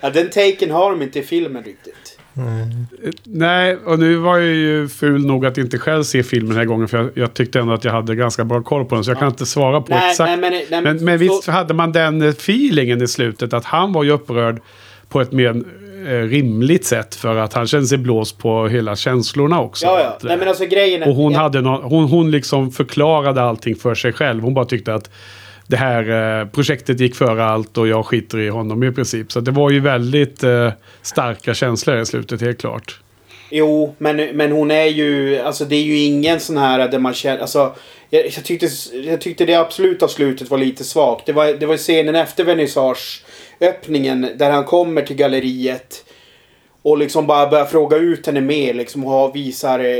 Ja, 0.00 0.10
den 0.10 0.30
taken 0.30 0.70
har 0.70 0.90
de 0.90 1.02
inte 1.02 1.18
i 1.18 1.22
filmen 1.22 1.62
riktigt. 1.64 2.18
eh, 2.36 3.10
nej, 3.24 3.76
och 3.76 3.98
nu 3.98 4.16
var 4.16 4.38
jag 4.38 4.54
ju 4.54 4.88
ful 4.88 5.26
nog 5.26 5.46
att 5.46 5.58
inte 5.58 5.78
själv 5.78 6.02
se 6.02 6.22
filmen 6.22 6.48
den 6.48 6.58
här 6.58 6.64
gången 6.64 6.88
för 6.88 6.98
jag, 6.98 7.10
jag 7.14 7.34
tyckte 7.34 7.60
ändå 7.60 7.72
att 7.72 7.84
jag 7.84 7.92
hade 7.92 8.14
ganska 8.14 8.44
bra 8.44 8.62
koll 8.62 8.84
på 8.84 8.94
den 8.94 9.04
så 9.04 9.10
jag 9.10 9.18
kan 9.18 9.28
inte 9.28 9.46
svara 9.46 9.80
på 9.80 9.94
Nej, 9.94 10.10
exakt. 10.10 10.28
nej, 10.28 10.36
men- 10.50 10.52
nej, 10.70 10.82
men, 10.94 11.04
men 11.04 11.18
så- 11.18 11.24
visst 11.24 11.46
hade 11.46 11.74
man 11.74 11.92
den 11.92 12.22
feelingen 12.22 13.02
i 13.02 13.08
slutet 13.08 13.52
att 13.52 13.64
han 13.64 13.92
var 13.92 14.02
ju 14.04 14.10
upprörd 14.10 14.60
på 15.08 15.20
ett 15.20 15.32
mer 15.32 15.62
rimligt 16.06 16.84
sätt 16.84 17.14
för 17.14 17.36
att 17.36 17.52
han 17.52 17.66
kände 17.66 17.86
sig 17.86 17.98
blåst 17.98 18.38
på 18.38 18.68
hela 18.68 18.96
känslorna 18.96 19.60
också. 19.60 19.86
Ja, 19.86 20.00
ja. 20.00 20.06
Eh, 20.06 20.12
Nej, 20.20 20.36
men 20.36 20.48
alltså 20.48 20.64
grejen 20.66 21.02
är... 21.02 21.08
Och 21.08 21.14
hon, 21.14 21.32
ja, 21.32 21.38
hade 21.38 21.60
nå- 21.60 21.82
hon, 21.82 22.04
hon 22.04 22.30
liksom 22.30 22.70
förklarade 22.70 23.42
allting 23.42 23.76
för 23.76 23.94
sig 23.94 24.12
själv. 24.12 24.42
Hon 24.42 24.54
bara 24.54 24.64
tyckte 24.64 24.94
att 24.94 25.10
det 25.66 25.76
här 25.76 26.40
eh, 26.40 26.46
projektet 26.46 27.00
gick 27.00 27.14
före 27.14 27.44
allt 27.44 27.78
och 27.78 27.88
jag 27.88 28.06
skiter 28.06 28.38
i 28.38 28.48
honom 28.48 28.82
i 28.82 28.92
princip. 28.92 29.32
Så 29.32 29.40
det 29.40 29.50
var 29.50 29.70
ju 29.70 29.80
väldigt 29.80 30.42
eh, 30.42 30.72
starka 31.02 31.54
känslor 31.54 32.00
i 32.00 32.06
slutet, 32.06 32.40
helt 32.40 32.60
klart. 32.60 33.00
Jo, 33.50 33.94
men, 33.98 34.16
men 34.16 34.52
hon 34.52 34.70
är 34.70 34.84
ju... 34.84 35.38
Alltså 35.38 35.64
det 35.64 35.76
är 35.76 35.82
ju 35.82 35.96
ingen 35.96 36.40
sån 36.40 36.56
här 36.56 36.88
där 36.88 36.98
man 36.98 37.14
känner... 37.14 37.38
Alltså, 37.38 37.74
jag, 38.10 38.26
jag, 38.26 38.44
tyckte, 38.44 38.68
jag 38.92 39.20
tyckte 39.20 39.44
det 39.44 39.54
absoluta 39.54 40.08
slutet 40.08 40.50
var 40.50 40.58
lite 40.58 40.84
svagt. 40.84 41.26
Det 41.26 41.32
var, 41.32 41.46
det 41.46 41.66
var 41.66 41.76
scenen 41.76 42.14
efter 42.14 42.44
öppningen 43.60 44.26
där 44.36 44.50
han 44.50 44.64
kommer 44.64 45.02
till 45.02 45.16
galleriet. 45.16 46.04
Och 46.82 46.98
liksom 46.98 47.26
bara 47.26 47.50
börjar 47.50 47.64
fråga 47.64 47.96
ut 47.96 48.26
henne 48.26 48.40
mer 48.40 48.74
liksom 48.74 49.06
och 49.06 49.36
visar... 49.36 49.78
Eh, 49.78 49.96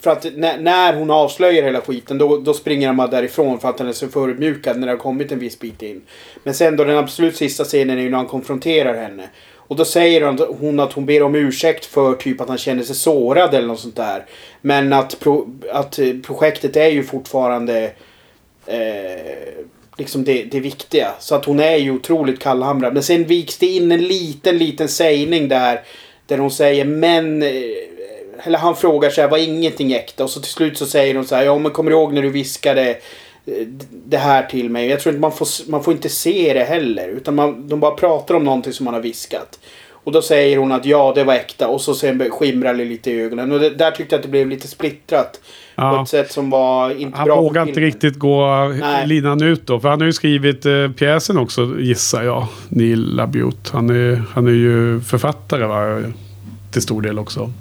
för 0.00 0.10
att 0.10 0.26
när, 0.36 0.58
när 0.58 0.94
hon 0.94 1.10
avslöjar 1.10 1.62
hela 1.62 1.80
skiten 1.80 2.18
då, 2.18 2.36
då 2.36 2.54
springer 2.54 2.86
han 2.86 2.96
bara 2.96 3.08
därifrån 3.08 3.60
för 3.60 3.68
att 3.68 3.78
han 3.78 3.88
är 3.88 3.92
så 3.92 4.08
förödmjukad 4.08 4.78
när 4.78 4.86
det 4.86 4.92
har 4.92 4.98
kommit 4.98 5.32
en 5.32 5.38
viss 5.38 5.58
bit 5.58 5.82
in. 5.82 6.02
Men 6.44 6.54
sen 6.54 6.76
då 6.76 6.84
den 6.84 6.98
absolut 6.98 7.36
sista 7.36 7.64
scenen 7.64 7.98
är 7.98 8.02
ju 8.02 8.10
när 8.10 8.16
han 8.16 8.26
konfronterar 8.26 8.94
henne. 8.94 9.28
Och 9.72 9.76
då 9.76 9.84
säger 9.84 10.46
hon, 10.60 10.80
att 10.80 10.92
hon 10.92 11.06
ber 11.06 11.22
om 11.22 11.34
ursäkt 11.34 11.84
för 11.84 12.14
typ 12.14 12.40
att 12.40 12.48
han 12.48 12.58
känner 12.58 12.82
sig 12.82 12.96
sårad 12.96 13.54
eller 13.54 13.66
något 13.66 13.80
sånt 13.80 13.96
där. 13.96 14.24
Men 14.60 14.92
att, 14.92 15.20
pro, 15.20 15.60
att 15.72 15.98
eh, 15.98 16.14
projektet 16.26 16.76
är 16.76 16.88
ju 16.88 17.02
fortfarande 17.02 17.92
eh, 18.66 19.64
liksom 19.96 20.24
det, 20.24 20.44
det 20.44 20.60
viktiga. 20.60 21.12
Så 21.18 21.34
att 21.34 21.44
hon 21.44 21.60
är 21.60 21.76
ju 21.76 21.90
otroligt 21.90 22.40
kallhamrad. 22.40 22.94
Men 22.94 23.02
sen 23.02 23.24
viks 23.24 23.58
det 23.58 23.66
in 23.66 23.92
en 23.92 24.02
liten, 24.02 24.58
liten 24.58 24.88
sägning 24.88 25.48
där. 25.48 25.80
Där 26.26 26.38
hon 26.38 26.50
säger 26.50 26.84
men... 26.84 27.42
Eh, 27.42 27.50
eller 28.44 28.58
han 28.58 28.76
frågar 28.76 29.10
så 29.10 29.20
här, 29.20 29.28
var 29.28 29.38
ingenting 29.38 29.92
äkta? 29.92 30.24
Och 30.24 30.30
så 30.30 30.40
till 30.40 30.50
slut 30.50 30.78
så 30.78 30.86
säger 30.86 31.14
hon 31.14 31.24
så 31.24 31.34
här, 31.34 31.42
ja 31.42 31.58
men 31.58 31.72
kommer 31.72 31.90
du 31.90 31.96
ihåg 31.96 32.12
när 32.12 32.22
du 32.22 32.30
viskade 32.30 32.90
eh, 33.46 33.66
det 33.90 34.16
här 34.16 34.42
till 34.42 34.70
mig? 34.70 34.88
Jag 34.88 35.00
tror 35.00 35.10
inte 35.10 35.20
man 35.20 35.32
får, 35.32 35.70
man 35.70 35.84
får 35.84 35.94
inte 35.94 36.08
se 36.08 36.52
det 36.54 36.64
heller. 36.64 37.08
Utan 37.08 37.34
man, 37.34 37.68
de 37.68 37.80
bara 37.80 37.94
pratar 37.94 38.34
om 38.34 38.44
någonting 38.44 38.72
som 38.72 38.84
man 38.84 38.94
har 38.94 39.00
viskat. 39.00 39.58
Och 40.04 40.12
då 40.12 40.22
säger 40.22 40.56
hon 40.56 40.72
att 40.72 40.84
ja, 40.84 41.12
det 41.14 41.24
var 41.24 41.34
äkta. 41.34 41.68
Och 41.68 41.80
så 41.80 41.94
sen 41.94 42.30
skimrar 42.30 42.74
det 42.74 42.84
lite 42.84 43.10
i 43.10 43.20
ögonen. 43.20 43.52
Och 43.52 43.60
det, 43.60 43.70
där 43.70 43.90
tyckte 43.90 44.14
jag 44.14 44.18
att 44.18 44.22
det 44.22 44.28
blev 44.28 44.48
lite 44.48 44.68
splittrat. 44.68 45.40
På 45.76 45.82
Ja. 45.82 46.02
ett 46.02 46.08
sätt 46.08 46.32
som 46.32 46.50
var 46.50 46.90
inte 46.90 47.18
Han 47.18 47.26
bra 47.26 47.36
för 47.36 47.42
vågar 47.42 47.68
inte 47.68 47.80
riktigt 47.80 48.18
gå 48.18 48.68
Nej. 48.68 49.06
linan 49.06 49.42
ut 49.42 49.66
då. 49.66 49.80
För 49.80 49.88
han 49.88 50.00
har 50.00 50.06
ju 50.06 50.12
skrivit 50.12 50.66
eh, 50.66 50.88
pjäsen 50.90 51.38
också, 51.38 51.74
gissar 51.80 52.22
jag. 52.22 52.46
Neil 52.68 53.14
LaBute. 53.16 53.70
Han 53.72 53.90
är, 53.90 54.22
han 54.32 54.46
är 54.46 54.50
ju 54.52 55.00
författare 55.00 55.64
va? 55.66 56.02
Till 56.70 56.82
stor 56.82 57.02
del 57.02 57.18
också. 57.18 57.52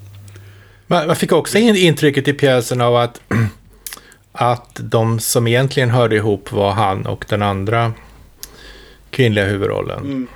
Man, 0.88 1.08
man 1.08 1.16
fick 1.16 1.32
också 1.32 1.58
in 1.58 1.76
intrycket 1.76 2.28
i 2.28 2.34
pjäsen 2.34 2.82
av 2.82 2.96
att, 2.96 3.22
att 4.32 4.80
de 4.84 5.20
som 5.20 5.48
egentligen 5.48 5.90
hörde 5.90 6.16
ihop 6.16 6.52
var 6.52 6.72
han 6.72 7.06
och 7.06 7.26
den 7.30 7.42
andra 7.42 7.94
kvinnliga 9.10 9.46
huvudrollen. 9.46 10.00
Mm. 10.00 10.28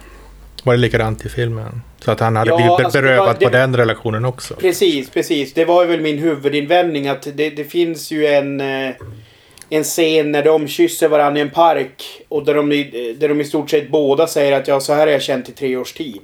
Var 0.63 0.74
det 0.74 0.79
likadant 0.79 1.25
i 1.25 1.29
filmen? 1.29 1.82
Så 2.06 2.12
att 2.12 2.20
han 2.20 2.36
hade 2.36 2.52
Ja, 2.52 2.56
blivit 2.58 2.72
alltså, 2.86 3.02
berövad 3.02 3.26
var- 3.26 3.34
på 3.34 3.50
det- 3.50 3.58
den 3.58 3.78
relationen 3.78 4.26
också. 4.26 4.54
Precis, 4.56 5.10
precis. 5.10 5.54
Det 5.54 5.66
var 5.66 5.86
väl 5.86 6.02
min 6.02 6.18
huvudinvändning 6.18 7.08
att 7.08 7.28
det, 7.34 7.50
det 7.50 7.64
finns 7.64 8.12
ju 8.12 8.26
en... 8.28 8.62
Eh, 8.62 8.92
en 9.70 9.84
scen 9.84 10.32
när 10.32 10.44
de 10.44 10.68
kysser 10.68 11.08
varandra 11.08 11.40
i 11.40 11.42
en 11.42 11.50
park. 11.50 12.04
Och 12.30 12.46
där 12.46 12.54
de, 12.54 12.70
där 13.20 13.30
de 13.30 13.42
i 13.42 13.44
stort 13.44 13.70
sett 13.70 13.90
båda 13.92 14.28
säger 14.28 14.52
att 14.52 14.68
ja, 14.68 14.80
så 14.80 14.94
här 14.94 15.00
har 15.00 15.08
jag 15.14 15.22
känt 15.22 15.50
i 15.50 15.52
tre 15.52 15.78
års 15.78 15.94
tid. 15.94 16.22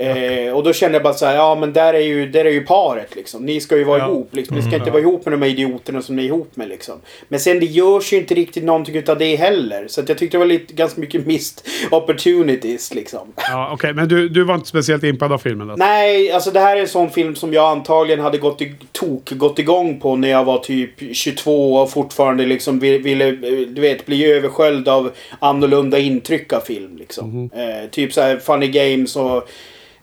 Eh, 0.00 0.52
och 0.52 0.62
då 0.64 0.72
kände 0.72 0.94
jag 0.96 1.02
bara 1.02 1.14
så 1.14 1.26
här, 1.26 1.34
ja 1.36 1.54
men 1.54 1.72
där 1.72 1.94
är 1.94 1.98
ju, 2.00 2.26
där 2.30 2.44
är 2.44 2.50
ju 2.50 2.60
paret 2.60 3.16
liksom. 3.16 3.46
Ni 3.46 3.60
ska 3.60 3.76
ju 3.76 3.84
vara 3.84 3.98
Ja. 3.98 4.08
ihop 4.08 4.28
liksom. 4.36 4.56
Ni 4.56 4.62
ska 4.62 4.74
inte 4.74 4.86
Ja. 4.88 4.92
vara 4.92 5.02
ihop 5.02 5.24
med 5.26 5.32
de 5.32 5.42
här 5.42 5.48
idioterna 5.50 6.02
som 6.02 6.16
ni 6.16 6.22
är 6.22 6.26
ihop 6.26 6.56
med 6.56 6.68
liksom. 6.68 6.94
Men 7.28 7.40
sen 7.40 7.60
det 7.60 7.66
görs 7.66 8.12
ju 8.12 8.16
inte 8.16 8.34
riktigt 8.34 8.64
någonting 8.64 8.96
utav 8.96 9.18
det 9.18 9.36
heller. 9.36 9.84
Så 9.88 10.00
jag 10.06 10.18
tyckte 10.18 10.36
det 10.36 10.38
var 10.38 10.46
lite, 10.46 10.74
ganska 10.74 11.00
mycket 11.00 11.26
missed 11.26 11.64
opportunities 11.90 12.94
liksom. 12.94 13.32
Ja, 13.36 13.70
Okej, 13.72 13.94
men 13.94 14.08
du, 14.08 14.28
du 14.28 14.44
var 14.44 14.54
inte 14.54 14.68
speciellt 14.68 15.04
impad 15.04 15.32
av 15.32 15.38
filmen? 15.38 15.70
Alltså. 15.70 15.84
Nej, 15.86 16.32
alltså 16.32 16.50
det 16.50 16.60
här 16.60 16.76
är 16.76 16.80
en 16.80 16.88
sån 16.88 17.10
film 17.10 17.34
som 17.36 17.52
jag 17.52 17.70
antagligen 17.70 18.20
hade 18.20 18.38
gått 18.38 18.62
i, 18.62 18.74
tok 18.92 19.30
gått 19.30 19.58
igång 19.58 20.00
på 20.00 20.16
när 20.16 20.28
jag 20.28 20.44
var 20.44 20.58
typ 20.58 20.90
22 21.16 21.74
och 21.74 21.90
fortfarande 21.90 22.46
liksom 22.46 22.78
ville, 22.78 23.30
du 23.66 23.80
vet, 23.80 24.06
bli 24.06 24.32
översköljd 24.32 24.88
av 24.88 25.10
annorlunda 25.38 25.98
intryck 25.98 26.52
av 26.52 26.60
film. 26.60 26.96
Liksom. 26.98 27.50
Eh, 27.54 27.90
typ 27.90 28.12
så 28.12 28.20
här 28.20 28.36
Funny 28.36 28.68
Games 28.68 29.16
och 29.16 29.48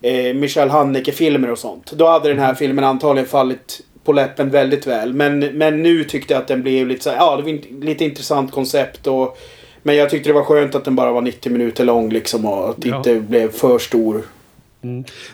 eh, 0.01 0.33
Michel 0.35 0.69
Haneke-filmer 0.69 1.51
och 1.51 1.57
sånt. 1.59 1.91
Då 1.91 2.07
hade 2.07 2.29
den 2.29 2.39
här 2.39 2.53
filmen 2.55 2.83
antagligen 2.83 3.29
fallit 3.29 3.81
på 4.03 4.13
läppen 4.13 4.49
väldigt 4.49 4.87
väl. 4.87 5.13
Men, 5.13 5.39
men 5.39 5.83
nu 5.83 6.03
tyckte 6.03 6.33
jag 6.33 6.41
att 6.41 6.47
den 6.47 6.61
blev 6.63 6.87
lite 6.87 7.03
så 7.03 7.09
här, 7.09 7.17
ja 7.17 7.35
det 7.37 7.43
var 7.43 7.85
lite 7.85 8.03
intressant 8.05 8.51
koncept 8.51 9.07
och 9.07 9.37
men 9.83 9.95
jag 9.95 10.09
tyckte 10.09 10.29
det 10.29 10.33
var 10.33 10.43
skönt 10.43 10.75
att 10.75 10.85
den 10.85 10.95
bara 10.95 11.11
var 11.11 11.21
90 11.21 11.51
minuter 11.51 11.85
lång 11.85 12.09
liksom 12.09 12.45
och 12.45 12.69
att 12.69 12.75
det 12.81 12.89
Ja. 12.89 12.97
inte 12.97 13.15
blev 13.19 13.51
för 13.51 13.79
stor. 13.79 14.21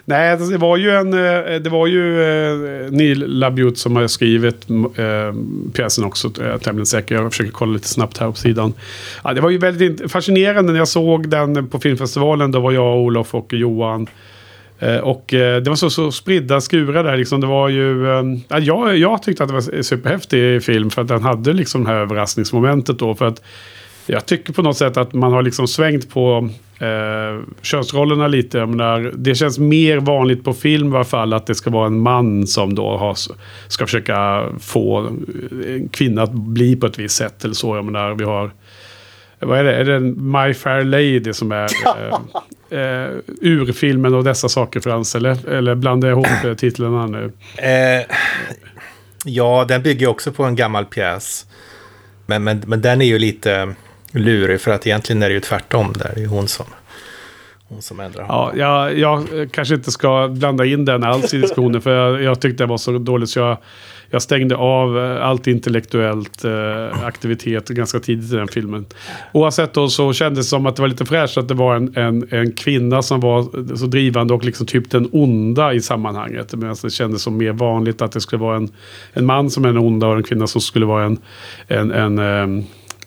Nej, 0.05 0.31
alltså, 0.31 0.47
det 0.51 0.57
var 0.57 0.77
ju 0.77 0.89
en... 0.91 1.13
eh, 1.13 1.59
Det 1.61 1.69
var 1.69 1.87
ju 1.87 2.21
eh, 2.23 2.91
Neil 2.91 3.25
LaBute 3.39 3.79
som 3.79 3.95
har 3.95 4.07
skrivit 4.07 4.69
eh, 4.69 5.35
pjäsen 5.73 6.03
också. 6.05 6.31
Jag 6.37 6.47
är 6.47 6.57
tämligen 6.57 6.85
säker. 6.85 7.15
Jag 7.15 7.31
försöker 7.31 7.51
kolla 7.51 7.73
lite 7.73 7.87
snabbt 7.87 8.17
här 8.17 8.27
på 8.31 8.35
sidan. 8.37 8.73
Ja, 9.23 9.33
det 9.33 9.41
var 9.41 9.49
ju 9.49 9.57
väldigt 9.57 10.11
fascinerande 10.11 10.71
när 10.71 10.79
jag 10.79 10.87
såg 10.87 11.29
den 11.29 11.67
på 11.67 11.79
filmfestivalen. 11.79 12.51
Då 12.51 12.59
var 12.59 12.71
jag, 12.71 12.97
Olof 12.97 13.35
och 13.35 13.53
Johan. 13.53 14.07
Eh, 14.83 14.97
och 14.97 15.33
eh, 15.33 15.61
det 15.61 15.69
var 15.69 15.75
så, 15.75 15.89
så 15.89 16.11
spridda 16.11 16.61
skurar 16.61 17.03
där. 17.03 17.17
Liksom. 17.17 17.41
Det 17.41 17.47
var 17.47 17.69
ju, 17.69 18.11
ehm, 18.11 18.39
jag, 18.61 18.97
jag 18.97 19.23
tyckte 19.23 19.43
att 19.43 19.49
det 19.49 19.53
var 19.53 19.75
en 19.75 19.83
superhäftig 19.83 20.63
film. 20.63 20.89
För 20.89 21.01
att 21.01 21.07
den 21.07 21.23
hade 21.23 21.53
liksom 21.53 21.83
det 21.83 21.89
här 21.89 21.97
överraskningsmomentet 21.97 22.99
då. 22.99 23.15
För 23.15 23.25
att 23.25 23.41
jag 24.05 24.25
tycker 24.25 24.53
på 24.53 24.61
något 24.61 24.77
sätt 24.77 24.97
att 24.97 25.13
man 25.13 25.31
har 25.31 25.41
liksom 25.41 25.67
svängt 25.67 26.09
på 26.09 26.49
eh, 26.79 27.43
könsrollerna 27.61 28.27
lite. 28.27 28.57
Jag 28.57 28.69
menar, 28.69 29.11
det 29.15 29.35
känns 29.35 29.59
mer 29.59 29.97
vanligt 29.97 30.43
på 30.43 30.53
film 30.53 30.93
i 30.93 30.95
alla 30.95 31.03
fall 31.03 31.33
att 31.33 31.47
det 31.47 31.55
ska 31.55 31.69
vara 31.69 31.87
en 31.87 31.99
man 31.99 32.47
som 32.47 32.75
då 32.75 32.97
har, 32.97 33.17
ska 33.67 33.85
försöka 33.85 34.45
få 34.59 34.97
en 35.67 35.89
kvinna 35.91 36.23
att 36.23 36.33
bli 36.33 36.75
på 36.75 36.85
ett 36.85 36.99
visst 36.99 37.15
sätt. 37.15 37.43
Eller 37.43 37.53
så. 37.53 37.75
Jag 37.75 37.85
menar, 37.85 38.13
vi 38.13 38.23
har... 38.23 38.51
Vad 39.45 39.59
är 39.59 39.63
det? 39.63 39.75
Är 39.75 39.85
det 39.85 39.99
My 39.99 40.53
Fair 40.53 40.83
Lady 40.83 41.33
som 41.33 41.51
är 41.51 41.69
eh, 42.69 42.79
eh, 42.79 43.09
urfilmen 43.41 44.13
och 44.13 44.23
dessa 44.23 44.49
saker 44.49 44.79
Frans? 44.79 45.15
Eller, 45.15 45.49
eller 45.49 45.75
blandar 45.75 46.09
jag 46.09 46.15
ihop 46.15 46.45
eh, 46.45 46.53
titlarna 46.53 47.05
nu? 47.05 47.31
Eh, 47.57 48.05
ja, 49.25 49.65
den 49.67 49.81
bygger 49.81 50.07
också 50.07 50.31
på 50.31 50.43
en 50.43 50.55
gammal 50.55 50.85
pjäs. 50.85 51.45
Men, 52.25 52.43
men, 52.43 52.63
men 52.67 52.81
den 52.81 53.01
är 53.01 53.05
ju 53.05 53.19
lite 53.19 53.75
lurig 54.11 54.61
för 54.61 54.71
att 54.71 54.87
egentligen 54.87 55.23
är 55.23 55.29
det 55.29 55.33
ju 55.33 55.39
tvärtom 55.39 55.93
där. 55.93 56.11
Det 56.15 56.19
är 56.19 56.23
ju 56.23 56.27
hon 56.27 56.47
som, 56.47 56.65
hon 57.67 57.81
som 57.81 57.99
ändrar 57.99 58.25
Ja, 58.29 58.51
jag, 58.55 58.97
jag 58.97 59.39
eh, 59.39 59.47
kanske 59.47 59.75
inte 59.75 59.91
ska 59.91 60.27
blanda 60.27 60.65
in 60.65 60.85
den 60.85 61.03
alls 61.03 61.33
i 61.33 61.37
diskussionen. 61.37 61.81
för 61.81 61.95
jag, 61.95 62.23
jag 62.23 62.41
tyckte 62.41 62.63
det 62.63 62.67
var 62.67 62.77
så 62.77 62.97
dåligt 62.97 63.29
så 63.29 63.39
jag, 63.39 63.57
jag 64.13 64.21
stängde 64.21 64.55
av 64.55 64.97
eh, 64.97 65.25
allt 65.25 65.47
intellektuellt 65.47 66.45
eh, 66.45 67.05
aktivitet 67.05 67.69
ganska 67.69 67.99
tidigt 67.99 68.33
i 68.33 68.35
den 68.35 68.47
filmen. 68.47 68.85
Oavsett 69.31 69.73
då 69.73 69.89
så 69.89 70.13
kändes 70.13 70.45
det 70.45 70.49
som 70.49 70.65
att 70.65 70.75
det 70.75 70.81
var 70.81 70.89
lite 70.89 71.05
fräscht 71.05 71.37
att 71.37 71.47
det 71.47 71.53
var 71.53 71.75
en, 71.75 71.97
en, 71.97 72.27
en 72.29 72.51
kvinna 72.51 73.01
som 73.01 73.19
var 73.19 73.39
eh, 73.39 73.75
så 73.75 73.85
drivande 73.85 74.33
och 74.33 74.45
liksom 74.45 74.65
typ 74.65 74.91
den 74.91 75.09
onda 75.11 75.73
i 75.73 75.81
sammanhanget. 75.81 76.53
Medan 76.53 76.69
alltså, 76.69 76.87
det 76.87 76.93
kändes 76.93 77.21
som 77.21 77.37
mer 77.37 77.51
vanligt 77.51 78.01
att 78.01 78.11
det 78.11 78.21
skulle 78.21 78.39
vara 78.39 78.55
en, 78.55 78.69
en 79.13 79.25
man 79.25 79.49
som 79.49 79.65
är 79.65 79.67
den 79.67 79.77
onda 79.77 80.07
och 80.07 80.17
en 80.17 80.23
kvinna 80.23 80.47
som 80.47 80.61
skulle 80.61 80.85
vara 80.85 81.05
en, 81.05 81.17
en, 81.67 81.91
en 81.91 82.19
eh, 82.19 82.65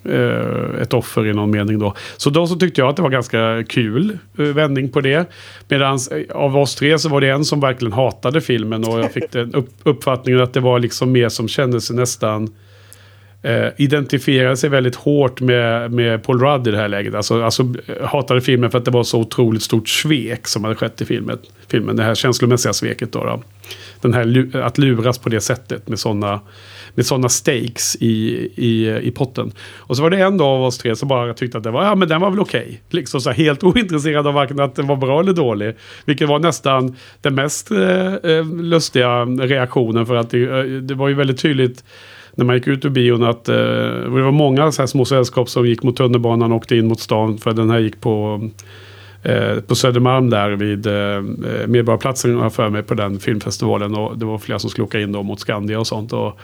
eh, 0.09 0.83
ett 0.83 0.95
offer 0.95 1.27
i 1.27 1.33
någon 1.33 1.51
mening 1.51 1.79
då. 1.79 1.95
Så 2.17 2.31
då 2.31 2.47
så 2.47 2.57
tyckte 2.57 2.81
jag 2.81 2.91
att 2.91 2.97
det 2.97 3.03
var 3.03 3.11
ganska 3.11 3.65
kul 3.69 4.19
eh, 4.39 4.45
vändning 4.45 4.89
på 4.89 5.01
det. 5.01 5.31
Medan 5.69 5.99
eh, 6.11 6.37
av 6.37 6.57
oss 6.57 6.75
tre 6.75 6.99
så 6.99 7.09
var 7.09 7.21
det 7.21 7.29
en 7.29 7.45
som 7.45 7.61
verkligen 7.61 7.93
hatade 7.93 8.41
filmen 8.41 8.85
och 8.85 9.01
jag 9.01 9.13
fick 9.13 9.33
den 9.33 9.55
upp, 9.55 9.69
uppfattningen 9.83 10.41
att 10.41 10.53
det 10.53 10.61
var 10.61 10.79
liksom 10.79 11.13
mer 11.13 11.29
som 11.29 11.49
kände 11.49 11.81
sig 11.81 11.97
nästan 11.97 12.55
eh, 13.47 13.69
identifierade 13.77 14.57
sig 14.57 14.71
väldigt 14.71 14.95
hårt 14.95 15.41
med, 15.41 15.93
med 15.93 16.23
Paul 16.23 16.41
Rudd 16.41 16.69
i 16.69 16.71
det 16.71 16.77
här 16.77 16.89
läget. 16.89 17.15
Alltså, 17.15 17.43
alltså 17.43 17.63
eh, 17.63 18.07
hatade 18.07 18.41
filmen 18.41 18.71
för 18.71 18.79
att 18.79 18.85
det 18.85 18.91
var 18.91 19.05
så 19.05 19.21
otroligt 19.21 19.63
stort 19.63 19.89
svek 19.89 20.49
som 20.49 20.65
hade 20.65 20.77
skett 20.77 21.01
i 21.01 21.05
filmen. 21.05 21.39
filmen 21.69 21.97
det 21.97 22.03
här 22.03 22.15
känslomässiga 22.15 22.73
sveket 22.73 23.13
då. 23.13 23.25
då. 23.25 23.43
Den 24.01 24.15
här 24.15 24.57
att 24.57 24.79
luras 24.79 25.19
på 25.19 25.29
det 25.29 25.41
sättet 25.41 25.89
med 25.89 25.99
sådana 25.99 26.41
med 26.97 27.07
såna 27.07 27.29
stakes 27.29 27.97
i, 28.01 28.49
i, 28.57 28.99
i 29.03 29.11
potten. 29.11 29.53
Och 29.77 29.97
så 29.97 30.03
var 30.03 30.11
det 30.11 30.17
en 30.17 30.41
av 30.41 30.63
oss 30.63 30.79
tre 30.79 30.97
som 30.97 31.09
bara 31.09 31.35
tyckte 31.35 31.59
att 31.59 31.65
det 31.65 31.71
var, 31.71 31.85
ja, 31.85 31.95
men 31.95 32.09
den 32.09 32.21
var 32.21 32.31
väl 32.31 32.41
okej. 32.41 32.81
Liksom 32.91 33.21
så 33.21 33.31
här, 33.31 33.37
helt 33.37 33.65
ointresserad 33.65 34.27
av 34.27 34.35
varken 34.35 34.61
att 34.61 34.75
den 34.75 34.87
var 34.87 34.97
bra 34.97 35.21
eller 35.21 35.33
dålig. 35.33 35.75
Vilket 36.05 36.29
var 36.29 36.39
nästan 36.39 36.97
den 37.21 37.35
mest 37.35 37.71
eh, 37.71 38.15
eh 38.15 38.47
lustiga 38.47 39.25
reaktionen. 39.25 40.07
För 40.07 40.15
att 40.15 40.31
det, 40.31 40.43
eh, 40.43 40.65
det 40.65 40.95
var 40.95 41.09
ju 41.09 41.15
väldigt 41.15 41.39
tydligt 41.39 41.85
när 42.35 42.45
man 42.45 42.57
gick 42.57 42.67
ut 42.67 42.85
ur 42.85 42.91
bion 42.91 43.23
att 43.23 43.49
eh, 43.49 43.55
det 43.55 44.23
var 44.23 44.33
många 44.33 44.73
så 44.73 44.83
här 44.83 44.87
små 44.87 45.05
sällskap 45.05 45.49
som 45.49 45.67
gick 45.67 45.83
mot 45.83 45.97
tunnelbanan 45.97 46.53
och 46.53 46.57
åkte 46.57 46.77
in 46.77 46.89
mot 46.89 47.01
stan. 47.01 47.39
För 47.39 47.53
den 47.53 47.71
här 47.71 47.79
gick 47.79 48.01
på, 48.01 48.41
eh, 49.27 49.61
på 49.61 49.75
Södermalm 49.75 50.31
där 50.31 50.51
vid 50.51 50.87
eh, 50.87 50.95
eh, 50.95 51.67
Medborgarplatsen 51.67 52.37
har 52.37 52.43
jag 52.43 52.53
för 52.53 52.69
mig 52.69 52.83
på 52.83 52.95
den 52.95 53.19
filmfestivalen. 53.19 53.95
Och 53.95 54.19
det 54.19 54.25
var 54.25 54.39
flera 54.39 54.59
som 54.59 54.71
skulle 54.71 54.85
åka 54.85 55.01
in 55.01 55.13
då 55.13 55.23
mot 55.23 55.41
Skandia 55.41 55.79
och 55.79 55.87
sånt. 55.87 56.13
Och, 56.13 56.39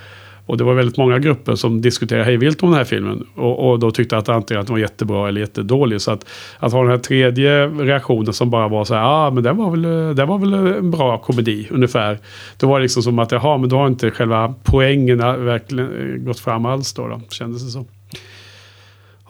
och 0.46 0.56
det 0.56 0.64
var 0.64 0.74
väldigt 0.74 0.96
många 0.96 1.18
grupper 1.18 1.54
som 1.54 1.80
diskuterade 1.80 2.24
hejvilt 2.24 2.62
om 2.62 2.68
den 2.68 2.78
här 2.78 2.84
filmen. 2.84 3.26
Och, 3.34 3.70
och 3.70 3.78
då 3.78 3.90
tyckte 3.90 4.16
att 4.16 4.28
antingen 4.28 4.60
att 4.60 4.66
den 4.66 4.74
var 4.74 4.80
jättebra 4.80 5.28
eller 5.28 5.40
jättedålig. 5.40 6.00
Så 6.00 6.10
att, 6.10 6.26
att 6.58 6.72
ha 6.72 6.80
den 6.80 6.90
här 6.90 6.98
tredje 6.98 7.66
reaktionen 7.66 8.32
som 8.32 8.50
bara 8.50 8.68
var 8.68 8.84
så 8.84 8.94
här, 8.94 9.00
ja 9.00 9.08
ah, 9.08 9.30
men 9.30 9.42
det 9.42 9.52
var, 9.52 9.70
väl, 9.70 10.16
det 10.16 10.24
var 10.24 10.38
väl 10.38 10.54
en 10.54 10.90
bra 10.90 11.18
komedi 11.18 11.68
ungefär. 11.70 12.18
Då 12.58 12.66
var 12.66 12.78
det 12.78 12.82
liksom 12.82 13.02
som 13.02 13.18
att, 13.18 13.32
jaha 13.32 13.58
men 13.58 13.68
då 13.68 13.76
har 13.76 13.86
inte 13.86 14.10
själva 14.10 14.54
poängerna 14.62 15.36
verkligen 15.36 16.24
gått 16.24 16.40
fram 16.40 16.66
alls 16.66 16.92
då. 16.92 17.08
då 17.08 17.20
kändes 17.30 17.64
det 17.64 17.70
som. 17.70 17.86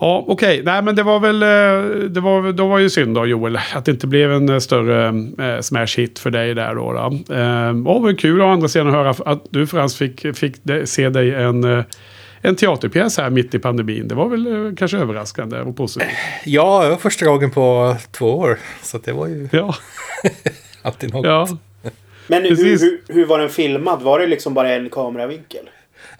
Ja, 0.02 0.24
okej. 0.28 0.62
Nej, 0.64 0.82
men 0.82 0.96
det 0.96 1.02
var 1.02 1.20
väl... 1.20 1.42
eh, 1.42 2.08
Det 2.10 2.20
var, 2.20 2.52
då 2.52 2.68
var 2.68 2.78
ju 2.78 2.90
synd 2.90 3.14
då, 3.14 3.26
Joel, 3.26 3.58
att 3.74 3.84
det 3.84 3.90
inte 3.90 4.06
blev 4.06 4.32
en 4.32 4.48
eh, 4.48 4.58
större 4.58 5.06
eh, 5.38 5.60
smash 5.60 5.86
hit 5.96 6.18
för 6.18 6.30
dig 6.30 6.54
där 6.54 6.74
då. 6.74 6.92
då. 6.92 7.34
Eh, 7.34 7.68
och 7.68 8.00
det 8.00 8.00
var 8.12 8.18
kul 8.18 8.40
å 8.42 8.48
andra 8.48 8.68
sidan 8.68 8.88
att 8.88 8.94
höra 8.94 9.32
att 9.32 9.42
du 9.50 9.66
Frans 9.66 9.96
fick, 9.96 10.36
fick 10.36 10.54
de, 10.62 10.86
se 10.86 11.08
dig 11.08 11.34
en, 11.34 11.64
eh, 11.64 11.84
en 12.40 12.56
teaterpjäs 12.56 13.18
här 13.18 13.30
mitt 13.30 13.54
i 13.54 13.58
pandemin. 13.58 14.08
Det 14.08 14.14
var 14.14 14.28
väl 14.28 14.66
eh, 14.66 14.74
kanske 14.74 14.96
överraskande 14.98 15.60
och 15.60 15.76
positivt. 15.76 16.08
Ja, 16.44 16.82
det 16.84 16.90
var 16.90 16.96
första 16.96 17.26
gången 17.26 17.50
på 17.50 17.96
två 18.12 18.38
år. 18.38 18.58
Så 18.82 18.98
det 18.98 19.12
var 19.12 19.26
ju 19.26 19.48
Ja, 19.52 19.74
alltid 20.82 21.12
något. 21.12 21.26
ja. 21.26 21.48
Men 22.26 22.42
hur, 22.42 22.56
hur, 22.56 23.00
hur 23.14 23.26
var 23.26 23.38
den 23.38 23.48
filmad? 23.48 24.02
Var 24.02 24.18
det 24.18 24.26
liksom 24.26 24.54
bara 24.54 24.68
en 24.74 24.90
kameravinkel? 24.90 25.64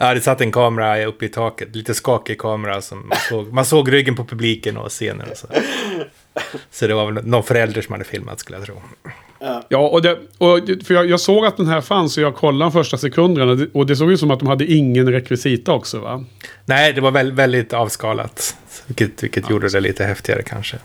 Ja, 0.03 0.15
det 0.15 0.21
satt 0.21 0.41
en 0.41 0.53
kamera 0.53 1.05
uppe 1.05 1.25
i 1.25 1.29
taket. 1.29 1.77
Lite 1.77 1.95
skakig 1.95 2.39
kamera. 2.39 2.81
Som 2.83 3.09
man, 3.09 3.19
såg, 3.29 3.53
man 3.53 3.65
såg 3.65 3.93
ryggen 3.93 4.15
på 4.17 4.25
publiken 4.25 4.77
och 4.77 4.89
scenen 4.91 5.29
och 5.31 5.37
så. 5.37 5.47
Så 6.71 6.87
det 6.87 6.95
var 6.95 7.11
väl 7.13 7.25
någon 7.27 7.43
förälder 7.43 7.83
som 7.83 7.93
hade 7.93 8.05
filmat 8.05 8.41
skulle 8.41 8.59
jag 8.59 8.67
tro. 8.67 8.83
Ja, 9.69 9.79
och, 9.89 10.03
det, 10.03 10.19
och 10.39 10.59
för 10.87 10.95
jag, 10.95 11.07
jag 11.11 11.21
såg 11.21 11.47
att 11.47 11.57
den 11.57 11.67
här 11.67 11.81
fanns 11.81 12.17
och 12.17 12.23
jag 12.23 12.35
kollade 12.35 12.65
de 12.65 12.73
första 12.73 12.97
sekunderna. 12.99 13.67
och 13.73 13.87
det- 13.87 13.97
såg 13.97 14.13
ut 14.13 14.21
som 14.21 14.31
att 14.31 14.39
de 14.39 14.49
hade 14.49 14.67
ingen 14.73 15.13
rekvisita 15.13 15.73
också 15.73 15.99
va? 15.99 16.25
Nej, 16.67 16.93
det 16.93 17.01
var 17.01 17.11
väl, 17.11 17.33
väldigt 17.33 17.73
avskalat. 17.73 18.57
Vilket, 18.87 19.23
vilket 19.23 19.51
gjorde 19.51 19.69
det 19.69 19.81
lite 19.81 20.05
häftigare 20.05 20.43
kanske. 20.43 20.77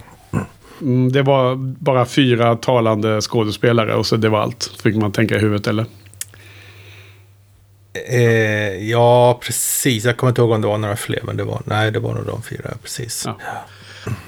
Mm, 0.82 1.12
det 1.12 1.22
var 1.22 1.56
bara 1.56 2.06
fyra 2.06 2.56
talande 2.56 3.22
skådespelare 3.22 3.96
och 3.96 4.06
så 4.06 4.16
det 4.18 4.30
var 4.30 4.40
allt. 4.40 4.72
Fick 4.84 4.96
man 4.96 5.12
tänka 5.12 5.36
i 5.36 5.40
huvudet 5.40 5.68
eller? 5.68 5.86
Eh, 8.06 8.90
ja, 8.90 9.40
precis. 9.42 10.06
Jag 10.06 10.18
kommer 10.18 10.32
inte 10.32 10.42
ihåg 10.42 10.52
om 10.52 10.62
det 10.62 10.68
var 10.68 10.78
några 10.78 10.96
fler. 10.96 11.20
Men 11.24 11.38
det 11.38 11.44
var, 11.44 11.62
nej, 11.66 11.92
det 11.92 12.00
var 12.00 12.14
nog 12.14 12.26
de 12.26 12.44
fyra. 12.44 12.70
Precis. 12.82 13.24
Ja. 13.26 13.38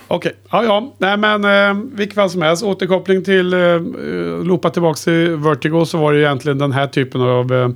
Okej, 0.07 0.35
ja 0.51 0.63
ja. 0.63 0.93
Nej 0.97 1.17
men 1.17 1.45
eh, 1.45 1.83
vilket 1.93 2.15
fall 2.15 2.29
som 2.29 2.41
helst. 2.41 2.63
Återkoppling 2.63 3.23
till 3.23 3.53
eh, 3.53 3.59
eh, 3.59 3.79
loopa 4.43 4.69
tillbaka 4.69 4.97
till 4.97 5.35
Vertigo 5.35 5.85
så 5.85 5.97
var 5.97 6.13
det 6.13 6.19
egentligen 6.19 6.57
den 6.57 6.71
här 6.71 6.87
typen 6.87 7.21
av 7.21 7.53
eh, 7.53 7.69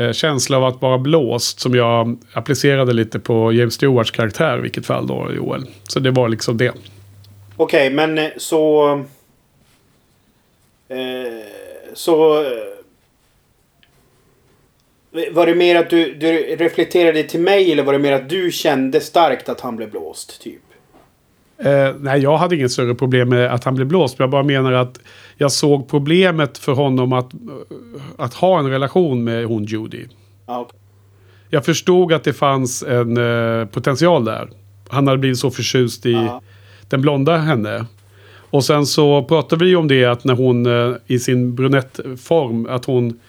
eh, 0.00 0.12
känsla 0.12 0.56
av 0.56 0.64
att 0.64 0.82
vara 0.82 0.98
blåst 0.98 1.60
som 1.60 1.74
jag 1.74 2.18
applicerade 2.32 2.92
lite 2.92 3.18
på 3.18 3.52
James 3.52 3.74
Stewarts 3.74 4.10
karaktär 4.10 4.58
i 4.58 4.60
vilket 4.60 4.86
fall 4.86 5.06
då 5.06 5.30
Joel. 5.36 5.66
Så 5.88 6.00
det 6.00 6.10
var 6.10 6.28
liksom 6.28 6.56
det. 6.56 6.72
Okej, 7.56 7.90
men 7.90 8.18
eh, 8.18 8.30
så... 8.36 8.92
Eh, 10.88 10.96
så... 11.94 12.44
eh, 15.14 15.34
Var 15.34 15.46
det 15.46 15.54
mer 15.54 15.76
att 15.76 15.90
du, 15.90 16.14
du 16.14 16.26
reflekterade 16.56 17.22
till 17.22 17.40
mig 17.40 17.72
eller 17.72 17.82
var 17.82 17.92
det 17.92 17.98
mer 17.98 18.12
att 18.12 18.28
du 18.28 18.50
kände 18.50 19.00
starkt 19.00 19.48
att 19.48 19.60
han 19.60 19.76
blev 19.76 19.90
blåst? 19.90 20.42
Typ? 20.42 20.60
Eh, 21.58 21.94
nej, 22.00 22.20
jag 22.20 22.36
hade 22.36 22.56
inget 22.56 22.72
större 22.72 22.94
problem 22.94 23.28
med 23.28 23.54
att 23.54 23.64
han 23.64 23.74
blev 23.74 23.86
blåst. 23.86 24.16
Jag 24.18 24.30
bara 24.30 24.42
menar 24.42 24.72
att 24.72 24.98
jag 25.36 25.52
såg 25.52 25.88
problemet 25.88 26.58
för 26.58 26.72
honom 26.72 27.12
att, 27.12 27.30
att 28.18 28.34
ha 28.34 28.58
en 28.58 28.70
relation 28.70 29.24
med 29.24 29.44
hon 29.46 29.64
Judy. 29.64 30.04
Ja, 30.46 30.60
okej. 30.60 30.78
Jag 31.50 31.64
förstod 31.64 32.12
att 32.12 32.24
det 32.24 32.32
fanns 32.32 32.82
en 32.82 33.16
eh, 33.16 33.66
potential 33.66 34.24
där. 34.24 34.48
Han 34.88 35.06
hade 35.06 35.18
blivit 35.18 35.38
så 35.38 35.50
förtjust 35.50 36.06
i 36.06 36.12
Ja. 36.12 36.42
den 36.88 37.00
blonda 37.00 37.36
henne. 37.36 37.86
Och 38.50 38.64
sen 38.64 38.86
så 38.86 39.24
pratade 39.24 39.64
vi 39.64 39.76
om 39.76 39.88
det 39.88 40.04
att 40.04 40.24
när 40.24 40.34
hon 40.34 40.66
eh, 40.66 40.96
i 41.06 41.18
sin 41.18 41.54
brunettform 41.54 42.66
att 42.70 42.84
hon 42.84 43.20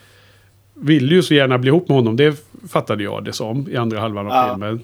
ville 0.81 1.15
ju 1.15 1.23
så 1.23 1.33
gärna 1.33 1.57
bli 1.57 1.67
ihop 1.69 1.87
med 1.89 1.95
honom. 1.97 2.15
Det 2.15 2.43
fattade 2.69 3.03
jag 3.03 3.23
det 3.25 3.33
som 3.33 3.67
i 3.71 3.75
andra 3.77 3.99
halvan 3.99 4.25
av 4.27 4.31
Ja. 4.33 4.49
filmen. 4.53 4.79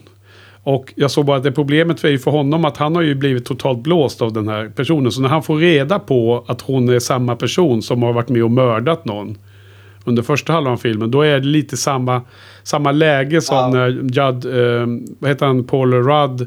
Och 0.63 0.93
jag 0.95 1.11
såg 1.11 1.25
bara 1.25 1.37
att 1.37 1.43
det 1.43 1.51
problemet 1.51 2.03
är 2.03 2.09
ju 2.09 2.19
för 2.19 2.31
honom 2.31 2.65
att 2.65 2.77
han 2.77 2.95
har 2.95 3.01
ju 3.01 3.15
blivit 3.15 3.45
totalt 3.45 3.79
blåst 3.79 4.21
av 4.21 4.33
den 4.33 4.47
här 4.47 4.71
personen. 4.75 5.11
Så 5.11 5.21
när 5.21 5.29
han 5.29 5.43
får 5.43 5.57
reda 5.57 5.99
på 5.99 6.43
att 6.47 6.61
hon 6.61 6.89
är 6.89 6.99
samma 6.99 7.35
person 7.35 7.81
som 7.81 8.03
har 8.03 8.13
varit 8.13 8.29
med 8.29 8.43
och 8.43 8.51
mördat 8.51 9.05
någon 9.05 9.37
under 10.05 10.23
första 10.23 10.53
halvan 10.53 10.73
av 10.73 10.77
filmen. 10.77 11.11
Då 11.11 11.21
är 11.21 11.39
det 11.39 11.45
lite 11.47 11.77
samma, 11.77 12.21
samma 12.63 12.91
läge 12.91 13.41
som 13.41 13.57
Ja. 13.57 13.69
när 13.69 13.87
Judd, 13.89 14.45
eh, 14.45 14.87
vad 15.19 15.29
heter 15.29 15.45
han, 15.45 15.63
Paul 15.63 15.93
Rudd 15.93 16.41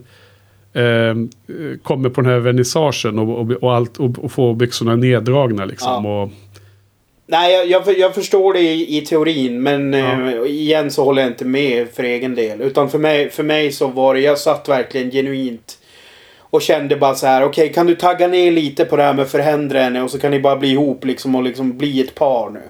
eh, 0.73 1.15
kommer 1.83 2.09
på 2.09 2.21
den 2.21 2.31
här 2.31 2.39
vernissagen 2.39 3.19
och, 3.19 3.41
och, 3.41 3.51
och, 3.51 3.75
allt, 3.75 3.97
och, 3.97 4.25
och 4.25 4.33
får 4.33 4.55
byxorna 4.55 4.97
neddragna 4.97 5.65
liksom. 5.65 6.05
Ja. 6.05 6.23
Och, 6.23 6.31
Nej, 7.27 7.53
jag, 7.53 7.67
jag, 7.87 7.99
jag 7.99 8.15
förstår 8.15 8.53
det 8.55 8.61
i, 8.61 8.99
i 8.99 9.01
teorin 9.01 9.63
men 9.63 9.93
Ja. 9.93 10.31
eh, 10.31 10.51
igen 10.51 10.91
så 10.91 11.05
håller 11.05 11.23
jag 11.23 11.31
inte 11.31 11.45
med 11.45 11.87
för 11.95 12.03
egen 12.03 12.35
del. 12.35 12.61
Utan 12.61 12.91
för 12.91 12.99
mig, 12.99 13.31
för 13.31 13.43
mig 13.43 13.73
så 13.73 13.87
var 13.87 14.15
det, 14.15 14.21
jag 14.21 14.39
satt 14.39 14.69
verkligen 14.69 15.11
genuint 15.11 15.79
och 16.39 16.63
kände 16.63 16.97
bara 16.97 17.15
så 17.15 17.27
här, 17.27 17.45
okej 17.45 17.73
kan 17.73 17.87
du 17.87 17.95
tagga 17.95 18.29
ner 18.29 18.51
lite 18.53 18.85
på 18.85 18.97
det 18.97 19.03
här 19.03 19.15
med 19.15 19.29
förhindra 19.29 19.83
henne 19.83 20.03
och 20.03 20.11
så 20.11 20.19
kan 20.19 20.31
ni 20.31 20.41
bara 20.41 20.57
bli 20.57 20.71
ihop 20.71 21.05
liksom 21.05 21.35
och 21.35 21.43
liksom 21.43 21.79
bli 21.79 22.01
ett 22.01 22.15
par 22.15 22.51
nu. 22.51 22.61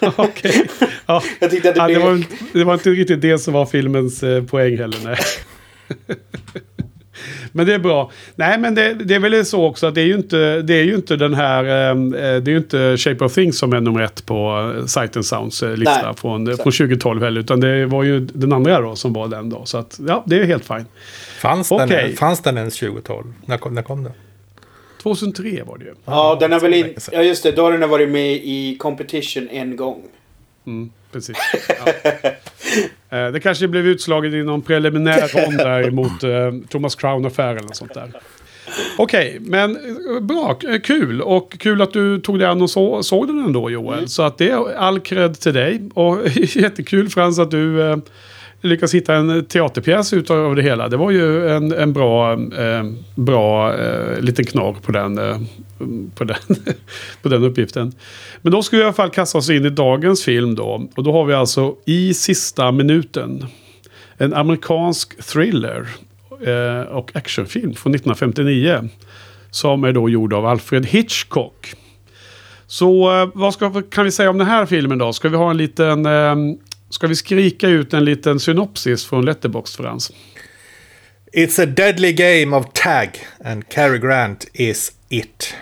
Okej. 0.16 0.68
Ja. 1.06 1.22
Jag 1.40 1.50
tyckte 1.50 1.68
att 1.68 1.74
det 1.74 1.80
Ja, 1.80 1.86
det, 1.88 1.94
blev... 1.94 2.06
var, 2.06 2.12
inte- 2.14 2.36
det 2.52 2.64
var 2.64 2.74
inte 2.74 2.90
riktigt 2.90 3.20
det 3.22 3.38
som 3.38 3.54
var 3.54 3.66
filmens 3.66 4.22
eh, 4.22 4.44
poäng 4.44 4.78
heller. 4.78 4.98
Nej. 5.04 5.16
men 7.52 7.66
det 7.66 7.74
är 7.74 7.78
bra. 7.78 8.10
Nej, 8.36 8.58
men 8.58 8.74
det, 8.74 8.94
det 8.94 9.14
är 9.14 9.18
väl 9.18 9.44
så 9.44 9.64
också 9.64 9.86
att 9.86 9.94
det 9.94 10.00
är 10.00 10.06
ju 10.06 10.14
inte, 10.14 10.62
det 10.62 10.74
är 10.74 10.84
ju 10.84 10.94
inte 10.94 11.16
den 11.16 11.34
här... 11.34 11.64
eh, 11.64 11.94
det 12.40 12.50
är 12.50 12.52
ju 12.52 12.56
inte 12.56 12.96
Shape 12.96 13.24
of 13.24 13.34
Things 13.34 13.58
som 13.58 13.72
är 13.72 13.80
nummer 13.80 14.00
ett 14.00 14.26
på 14.26 14.72
eh, 14.78 14.86
Sight 14.86 15.16
and 15.16 15.26
Sounds 15.26 15.62
eh, 15.62 15.76
lista 15.76 16.02
Nej, 16.02 16.14
från, 16.16 16.46
från 16.46 16.56
2012 16.56 17.22
heller. 17.22 17.40
Utan 17.40 17.60
det 17.60 17.86
var 17.86 18.02
ju 18.02 18.20
den 18.20 18.52
andra 18.52 18.80
då 18.80 18.96
som 18.96 19.12
var 19.12 19.28
den 19.28 19.50
då. 19.50 19.64
Så 19.64 19.78
att 19.78 20.00
ja, 20.08 20.24
det 20.26 20.40
är 20.40 20.44
helt 20.44 20.64
fine. 20.64 20.86
Fanns, 21.40 21.68
den, 21.68 21.80
Okej. 21.80 22.16
fanns 22.16 22.40
den 22.42 22.58
ens 22.58 22.78
2012? 22.78 23.32
När 23.46 23.56
kom, 23.56 23.74
när 23.74 23.82
kom 23.82 24.04
den? 24.04 24.12
2003 25.02 25.62
var 25.66 25.78
det 25.78 25.84
ju. 25.84 25.94
Ja, 26.04 26.36
den 26.40 26.52
har 26.52 26.60
väl 26.60 26.74
in... 26.74 26.94
Ja, 27.12 27.22
just 27.22 27.42
det. 27.42 27.52
Då 27.52 27.62
har 27.62 27.72
den 27.72 27.90
varit 27.90 28.08
med 28.08 28.32
i 28.32 28.76
competition 28.78 29.48
en 29.50 29.76
gång. 29.76 30.02
Mm, 30.68 30.90
precis. 31.12 31.36
Ja. 31.84 33.18
Eh, 33.18 33.32
Det 33.32 33.40
kanske 33.40 33.68
blev 33.68 33.86
utslaget 33.86 34.32
i 34.32 34.42
någon 34.42 34.62
preliminär 34.62 35.28
rond 35.34 35.58
där 35.58 35.90
mot 35.90 36.24
eh, 36.24 36.68
Thomas 36.68 36.94
Crown-affären 36.96 37.58
eller 37.58 37.72
sånt 37.74 37.94
där. 37.94 38.12
Okej, 38.98 39.38
men 39.40 39.70
eh, 39.76 40.20
bra, 40.20 40.58
kul. 40.84 41.22
Och 41.22 41.58
kul 41.58 41.82
att 41.82 41.92
du 41.92 42.20
tog 42.20 42.38
dig 42.38 42.48
an 42.48 42.62
och 42.62 42.70
så, 42.70 43.02
såg 43.02 43.26
den 43.26 43.38
ändå 43.44 43.70
Joel. 43.70 44.08
Så 44.08 44.22
att 44.22 44.38
det 44.38 44.50
är 44.50 44.74
all 44.76 45.00
cred 45.00 45.40
till 45.40 45.54
dig. 45.54 45.80
Och 45.94 46.18
jättekul 46.36 47.08
Frans 47.08 47.38
att 47.38 47.50
du 47.50 47.82
eh, 47.82 47.96
lyckas 48.60 48.94
hitta 48.94 49.14
en 49.14 49.44
teaterpjäs 49.44 50.12
utav 50.12 50.56
det 50.56 50.62
hela. 50.62 50.88
Det 50.88 50.96
var 50.96 51.10
ju 51.10 51.50
en, 51.50 51.72
en 51.72 51.92
bra, 51.92 52.32
eh, 52.32 52.84
bra 53.14 53.74
eh, 53.76 54.20
liten 54.20 54.44
knorr 54.44 54.76
på 54.82 54.92
den, 54.92 55.18
eh, 55.18 55.38
på, 56.14 56.24
den, 56.24 56.36
på 57.22 57.28
den 57.28 57.44
uppgiften. 57.44 57.92
Men 58.42 58.52
då 58.52 58.62
ska 58.62 58.76
vi 58.76 58.82
i 58.82 58.84
alla 58.84 58.92
fall 58.92 59.10
kasta 59.10 59.38
oss 59.38 59.50
in 59.50 59.64
i 59.64 59.70
dagens 59.70 60.24
film 60.24 60.54
då. 60.54 60.88
Och 60.94 61.04
då 61.04 61.12
har 61.12 61.24
vi 61.24 61.34
alltså 61.34 61.76
I 61.84 62.14
sista 62.14 62.72
minuten. 62.72 63.46
En 64.16 64.34
amerikansk 64.34 65.24
thriller 65.24 65.88
eh, 66.46 66.88
och 66.88 67.16
actionfilm 67.16 67.74
från 67.74 67.94
1959. 67.94 68.88
Som 69.50 69.84
är 69.84 69.92
då 69.92 70.08
gjord 70.08 70.32
av 70.32 70.46
Alfred 70.46 70.86
Hitchcock. 70.86 71.74
Så 72.66 73.20
eh, 73.22 73.28
vad 73.34 73.54
ska, 73.54 73.82
kan 73.82 74.04
vi 74.04 74.10
säga 74.10 74.30
om 74.30 74.38
den 74.38 74.46
här 74.46 74.66
filmen 74.66 74.98
då? 74.98 75.12
Ska 75.12 75.28
vi 75.28 75.36
ha 75.36 75.50
en 75.50 75.56
liten... 75.56 76.06
Eh, 76.06 76.34
Ska 76.90 77.06
vi 77.06 77.16
skrika 77.16 77.68
ut 77.68 77.94
en 77.94 78.04
liten 78.04 78.40
synopsis 78.40 79.06
från 79.06 79.24
Letterboxd 79.24 79.76
Frans? 79.76 80.12
It's 81.32 81.62
a 81.62 81.66
deadly 81.66 82.12
game 82.12 82.56
of 82.56 82.66
tag 82.72 83.08
and 83.44 83.68
Cary 83.68 83.98
Grant 83.98 84.46
is 84.52 84.92
it. 85.08 85.54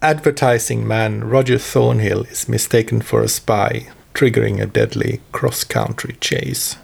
Advertising 0.00 0.86
man 0.86 1.20
Roger 1.30 1.58
Thornhill 1.58 2.26
is 2.30 2.48
mistaken 2.48 3.02
for 3.02 3.24
a 3.24 3.28
spy, 3.28 3.90
triggering 4.18 4.60
a 4.60 4.66
deadly 4.66 5.20
cross-country 5.32 6.14
chase. 6.20 6.76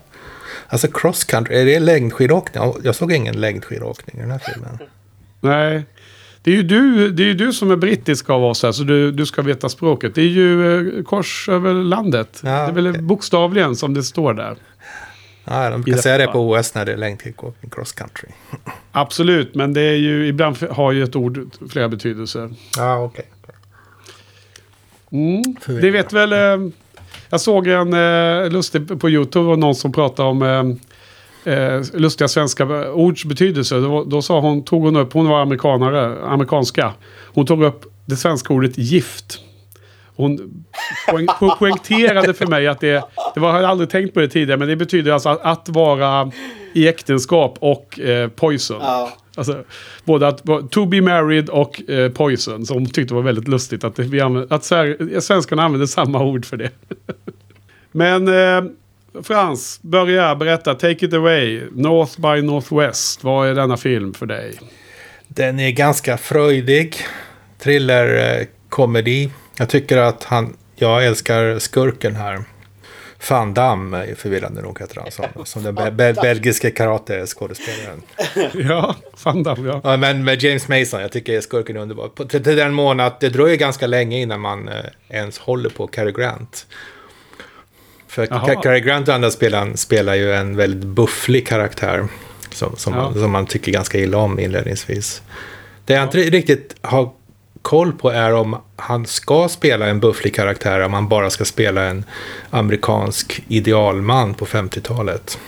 Alltså 0.69 0.87
cross-country, 0.87 1.55
är 1.55 1.65
det 1.65 1.79
längdskidåkning? 1.81 2.63
Ja, 2.63 2.77
Jag 2.85 2.95
såg 2.95 3.13
ingen 3.13 3.41
längdskidåkning 3.41 4.17
i 4.17 4.21
den 4.21 4.31
här 4.31 4.39
filmen. 4.39 4.79
Nej. 5.41 5.85
Det 6.47 6.53
är 6.53 6.57
ju 6.57 6.63
du, 6.63 7.11
det 7.11 7.31
är 7.31 7.35
du 7.35 7.53
som 7.53 7.71
är 7.71 7.77
brittisk 7.77 8.31
av 8.31 8.45
oss 8.45 8.63
här, 8.63 8.73
så 8.73 8.83
du, 8.83 9.13
du 9.13 9.27
ska 9.27 9.43
veta 9.43 9.69
språket. 9.69 10.15
Det 10.15 10.21
är 10.21 10.25
ju 10.25 10.79
eh, 10.99 11.05
kors 11.05 11.49
över 11.49 11.75
landet. 11.75 12.41
Ja, 12.45 12.51
det 12.51 12.57
är 12.57 12.73
väl 12.73 12.89
okej. 12.89 13.03
bokstavligen 13.03 13.77
som 13.77 13.95
det 13.95 14.03
står 14.03 14.35
där. 14.35 14.57
Ja, 15.45 15.71
de 15.71 15.83
brukar 15.83 16.01
säga 16.01 16.19
det 16.19 16.27
på 16.27 16.51
OS 16.51 16.75
när 16.75 16.85
det 16.85 16.93
är 16.93 16.97
längdskidåkning, 16.97 17.71
cross-country. 17.71 18.31
Absolut, 18.93 19.55
men 19.55 19.73
det 19.73 19.81
är 19.81 19.97
ju 19.97 20.27
ibland 20.27 20.57
har 20.71 20.93
ju 20.93 21.03
ett 21.03 21.17
ord 21.17 21.51
flera 21.71 21.89
betydelser. 21.89 22.51
Ja, 22.77 22.99
okej. 23.05 23.27
Mm. 25.13 25.43
Förvirrande. 25.61 25.87
Det 25.87 25.91
vet 25.91 26.13
väl... 26.13 26.33
Eh, 26.33 26.71
jag 27.31 27.41
såg 27.41 27.67
en 27.67 27.93
eh, 27.93 28.51
lustig 28.51 29.01
på 29.01 29.11
YouTube 29.11 29.51
och 29.51 29.59
någon 29.59 29.75
som 29.75 29.93
pratade 29.93 30.29
om 30.29 30.43
eh, 30.43 30.63
eh, 31.47 31.83
lustiga 31.93 32.29
svenska 32.29 32.93
ords 32.93 33.25
betydelse. 33.25 33.81
Då, 33.81 34.05
då 34.05 34.23
sa 34.23 34.41
hon, 34.41 34.65
tog 34.65 34.83
hon 34.83 34.97
upp, 34.97 35.13
hon 35.13 35.29
var 35.29 35.41
amerikanare, 35.41 36.25
amerikanska. 36.25 36.93
Hon 37.35 37.47
tog 37.47 37.63
upp 37.63 37.85
det 38.07 38.17
svenska 38.17 38.55
ordet 38.55 38.79
gift. 38.79 39.39
Hon 40.17 40.65
poäng, 41.11 41.27
po- 41.41 41.59
poängterade 41.59 42.35
för 42.35 42.47
mig 42.47 42.67
att 42.67 42.81
det, 42.81 43.05
det 43.35 43.41
var, 43.41 43.49
jag 43.49 43.55
hade 43.55 43.69
aldrig 43.69 43.91
tänkt 43.91 44.15
på 44.15 44.21
det 44.21 44.29
tidigare, 44.29 44.59
men 44.59 44.69
det 44.69 44.77
betyder 44.77 45.13
alltså 45.13 45.29
att, 45.29 45.41
att 45.45 45.69
vara 45.69 46.31
i 46.73 46.89
äktenskap 46.89 47.57
och 47.61 48.01
eh, 48.01 48.29
poison. 48.29 48.79
Ja. 48.81 49.13
Alltså, 49.37 49.65
både 50.05 50.29
att 50.29 50.43
to 50.71 50.87
be 50.87 51.01
married 51.01 51.49
och 51.49 51.91
eh, 51.91 52.13
poison. 52.13 52.67
Som 52.67 52.77
hon 52.77 52.87
tyckte 52.87 53.15
var 53.15 53.23
väldigt 53.23 53.49
lustigt 53.49 53.85
att, 53.85 53.99
vi 53.99 54.21
använder, 54.21 54.55
att 54.55 55.25
svenskarna 55.25 55.63
använder 55.63 55.87
samma 55.87 56.25
ord 56.25 56.47
för 56.47 56.57
det. 56.57 56.71
Men 57.93 58.29
eh, 58.29 58.71
Frans, 59.23 59.79
börja 59.83 60.35
berätta. 60.35 60.75
Take 60.75 61.07
it 61.07 61.13
away. 61.15 61.63
North 61.73 62.21
by 62.21 62.43
Northwest. 62.43 63.25
Vad 63.25 63.49
är 63.49 63.55
denna 63.55 63.77
film 63.77 64.15
för 64.15 64.27
dig? 64.27 64.59
Den 65.29 65.61
är 65.61 65.71
ganska 65.71 66.19
fröjdig. 66.19 66.97
Thriller, 67.59 68.39
eh, 68.41 68.47
komedi. 68.69 69.31
Jag 69.59 69.69
tycker 69.69 69.97
att 69.97 70.25
han... 70.25 70.57
Jag 70.77 71.07
älskar 71.07 71.59
skurken 71.59 72.17
här. 72.17 72.45
Van 73.31 73.55
Damme 73.55 74.15
förvirrande 74.15 74.63
nog 74.63 74.81
heter 74.81 75.01
han. 75.01 75.11
Som, 75.11 75.45
som 75.45 75.63
den 75.63 75.75
be- 75.75 75.91
be- 75.91 76.13
belgiska 76.13 76.71
karate-skådespelaren. 76.71 78.03
ja, 78.71 78.95
Van 79.25 79.43
Damme, 79.43 79.69
ja. 79.69 79.81
Ja, 79.85 79.97
men 79.97 80.25
med 80.25 80.43
James 80.43 80.69
Mason, 80.69 81.01
jag 81.01 81.13
tycker 81.13 81.41
skurken 81.41 81.77
är 81.77 81.81
underbar. 81.81 82.09
På, 82.09 82.25
till, 82.25 82.45
till 82.45 82.57
den 82.57 82.73
mån 82.73 83.01
att 83.01 83.21
det 83.21 83.29
dröjer 83.29 83.57
ganska 83.57 83.87
länge 83.87 84.19
innan 84.21 84.41
man 84.41 84.69
eh, 84.69 84.75
ens 85.09 85.39
håller 85.39 85.71
på 85.71 85.87
Cary 85.87 86.13
Grant. 86.13 86.67
För 88.17 88.63
Cary 88.63 88.81
Grant 88.81 89.09
och 89.09 89.15
andra 89.15 89.31
spelaren 89.31 89.77
spelar 89.77 90.15
ju 90.15 90.33
en 90.35 90.57
väldigt 90.57 90.89
bufflig 90.89 91.47
karaktär. 91.47 92.09
Som, 92.51 92.77
som, 92.77 92.93
Ja. 92.95 93.03
man, 93.03 93.15
som 93.15 93.31
man 93.31 93.47
tycker 93.47 93.73
ganska 93.73 93.99
illa 93.99 94.19
om 94.19 94.39
inledningsvis. 94.39 95.23
Det 95.85 95.95
jag 95.95 96.03
inte 96.03 96.19
riktigt 96.19 96.77
har 96.81 97.11
koll 97.63 97.93
på 97.93 98.11
är 98.11 98.33
om 98.33 98.57
han 98.77 99.07
ska 99.07 99.49
spela 99.49 99.87
en 99.87 100.01
bufflig 100.01 100.35
karaktär. 100.35 100.81
Om 100.81 100.93
han 100.93 101.09
bara 101.09 101.31
ska 101.31 101.45
spela 101.45 101.83
en 101.83 102.05
amerikansk 102.51 103.45
idealman 103.49 104.35
på 104.35 104.47
50-talet. 104.47 105.39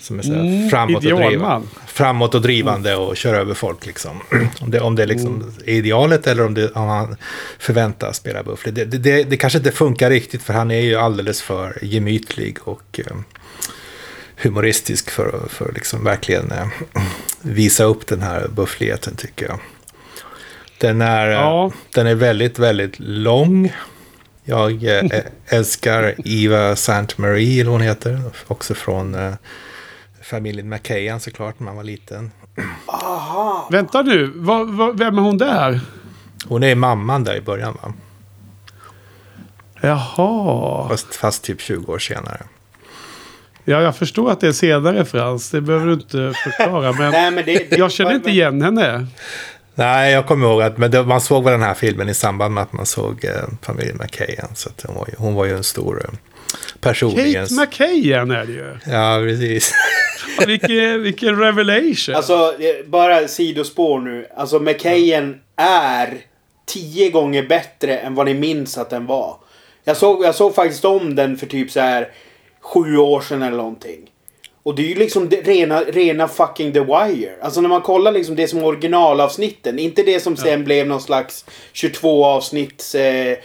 Som 0.00 0.18
är 0.18 0.22
så 0.22 0.32
här 0.32 0.40
Mm, 0.40 0.70
framåt, 0.70 1.04
och 1.04 1.62
framåt 1.86 2.34
och 2.34 2.42
drivande 2.42 2.96
och 2.96 3.16
kör 3.16 3.34
över 3.34 3.54
folk. 3.54 3.86
Liksom. 3.86 4.20
Om, 4.60 4.70
det, 4.70 4.80
om 4.80 4.96
det 4.96 5.02
är 5.02 5.06
liksom 5.06 5.54
är 5.66 5.72
idealet 5.72 6.26
eller 6.26 6.46
om, 6.46 6.54
det, 6.54 6.70
om 6.70 6.88
han 6.88 7.16
förväntas 7.58 8.16
spela 8.16 8.42
bufflig. 8.42 8.74
Det, 8.74 8.84
det, 8.84 9.22
det, 9.24 9.36
kanske 9.36 9.58
inte 9.58 9.72
funkar 9.72 10.10
riktigt 10.10 10.42
för 10.42 10.52
han 10.52 10.70
är 10.70 10.80
ju 10.80 10.96
alldeles 10.96 11.42
för 11.42 11.78
gemytlig 11.82 12.58
och 12.64 13.00
eh, 13.06 13.16
humoristisk 14.42 15.10
för 15.10 15.40
att 15.68 15.74
liksom 15.74 16.04
verkligen 16.04 16.52
eh, 16.52 16.66
visa 17.42 17.84
upp 17.84 18.06
den 18.06 18.22
här 18.22 18.48
buffligheten 18.48 19.16
tycker 19.16 19.46
jag. 19.46 19.58
Den 20.78 21.02
är, 21.02 21.28
eh, 21.28 21.32
Ja. 21.32 21.72
den 21.94 22.06
är 22.06 22.14
väldigt, 22.14 22.58
väldigt 22.58 22.98
lång. 22.98 23.72
Jag 24.44 24.84
eh, 24.84 25.02
älskar 25.46 26.14
Eva 26.24 26.72
St. 26.72 27.06
Marie, 27.16 27.60
eller 27.60 27.70
hon 27.70 27.80
heter. 27.80 28.20
Också 28.46 28.74
från 28.74 29.14
eh, 29.14 29.32
familjen 30.30 30.68
McKayan 30.68 31.20
såklart, 31.20 31.58
när 31.58 31.64
man 31.64 31.76
var 31.76 31.84
liten. 31.84 32.30
Aha. 32.86 33.68
Vänta 33.70 34.02
nu, 34.02 34.32
vad, 34.34 34.68
vad, 34.68 34.98
vem 34.98 35.18
är 35.18 35.22
hon 35.22 35.38
där? 35.38 35.80
Hon 36.48 36.62
är 36.62 36.74
mamman 36.74 37.24
där 37.24 37.36
i 37.36 37.40
början 37.40 37.78
va? 37.82 37.92
Jaha. 39.80 40.88
Fast, 40.88 41.14
fast 41.14 41.44
typ 41.44 41.60
20 41.60 41.92
år 41.92 41.98
senare. 41.98 42.42
Ja, 43.64 43.80
jag 43.82 43.96
förstår 43.96 44.30
att 44.30 44.40
det 44.40 44.48
är 44.48 44.52
senare 44.52 45.04
Frans. 45.04 45.50
Det 45.50 45.60
behöver 45.60 45.86
du 45.86 45.92
inte 45.92 46.32
förklara. 46.44 46.92
Men, 46.92 47.10
Nej, 47.10 47.30
men 47.30 47.44
det, 47.44 47.70
det, 47.70 47.76
jag 47.76 47.92
känner 47.92 48.14
inte 48.14 48.30
igen 48.30 48.62
henne. 48.62 49.06
Nej, 49.74 50.12
jag 50.12 50.26
kommer 50.26 50.46
ihåg 50.46 50.62
att 50.62 50.78
men 50.78 50.90
det, 50.90 51.02
man 51.02 51.20
såg 51.20 51.44
väl 51.44 51.52
den 51.52 51.62
här 51.62 51.74
filmen 51.74 52.08
i 52.08 52.14
samband 52.14 52.54
med 52.54 52.62
att 52.62 52.72
man 52.72 52.86
såg 52.86 53.24
eh, 53.24 53.30
familjen 53.62 53.96
McKayan. 53.96 54.48
Så 54.54 54.68
att 54.68 54.84
hon, 54.86 54.96
var 54.96 55.06
ju, 55.06 55.14
hon 55.18 55.34
var 55.34 55.44
ju 55.44 55.56
en 55.56 55.64
stor 55.64 56.02
eh, 56.04 56.10
person. 56.80 57.16
Kate 57.16 57.54
McKayan 57.54 58.30
är 58.30 58.46
det 58.46 58.52
ju. 58.52 58.78
Ja, 58.84 59.20
precis. 59.22 59.74
Vilken, 60.46 61.02
vilken 61.02 61.36
revelation. 61.36 62.14
Alltså, 62.14 62.54
bara 62.86 63.28
sidospår 63.28 64.00
nu. 64.00 64.26
Alltså, 64.36 64.58
McKayen 64.58 65.40
är 65.56 66.18
tio 66.66 67.10
gånger 67.10 67.46
bättre 67.46 67.98
än 67.98 68.14
vad 68.14 68.26
ni 68.26 68.34
minns 68.34 68.78
att 68.78 68.90
den 68.90 69.06
var. 69.06 69.36
Jag 69.84 69.96
såg, 69.96 70.24
jag 70.24 70.34
såg 70.34 70.54
faktiskt 70.54 70.84
om 70.84 71.14
den 71.14 71.36
för 71.36 71.46
typ 71.46 71.70
så 71.70 71.80
här 71.80 72.08
sju 72.60 72.96
år 72.96 73.20
sedan 73.20 73.42
eller 73.42 73.56
någonting. 73.56 74.10
Och 74.62 74.74
det 74.74 74.82
är 74.82 74.88
ju 74.88 74.94
liksom 74.94 75.30
rena, 75.30 75.80
rena 75.80 76.28
fucking 76.28 76.72
The 76.72 76.80
Wire. 76.80 77.32
Alltså 77.42 77.60
när 77.60 77.68
man 77.68 77.80
kollar 77.80 78.12
liksom 78.12 78.36
det 78.36 78.48
som 78.48 78.64
originalavsnitten. 78.64 79.78
Inte 79.78 80.02
det 80.02 80.20
som 80.20 80.36
sen 80.36 80.64
blev 80.64 80.86
någon 80.86 81.00
slags 81.00 81.44
22 81.72 82.24
avsnitts 82.24 82.94
eh, 82.94 83.38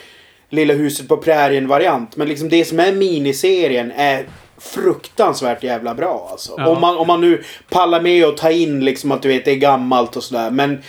Lilla 0.50 0.74
huset 0.74 1.08
på 1.08 1.18
prärien 1.18 1.68
variant. 1.68 2.16
Men 2.16 2.28
liksom 2.28 2.50
det 2.50 2.66
som 2.66 2.80
är 2.80 2.92
miniserien 2.92 3.92
är 3.96 4.26
fruktansvärt 4.58 5.64
jävla 5.64 5.96
bra 5.96 6.28
alltså. 6.32 6.54
Ja. 6.58 6.68
Om, 6.68 6.82
man, 6.82 6.98
om 6.98 7.08
man 7.08 7.22
nu 7.22 7.44
pallar 7.70 8.02
med 8.02 8.26
och 8.28 8.38
ta 8.38 8.52
in 8.52 8.86
liksom 8.86 9.12
att 9.12 9.22
du 9.22 9.28
vet 9.28 9.46
det 9.46 9.52
är 9.52 9.56
gammalt 9.56 10.16
och 10.16 10.24
sådär. 10.24 10.52
Men 10.52 10.82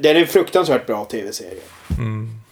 det 0.00 0.08
är 0.10 0.14
en 0.14 0.26
fruktansvärt 0.26 0.86
bra 0.86 1.04
tv-serie. 1.04 1.60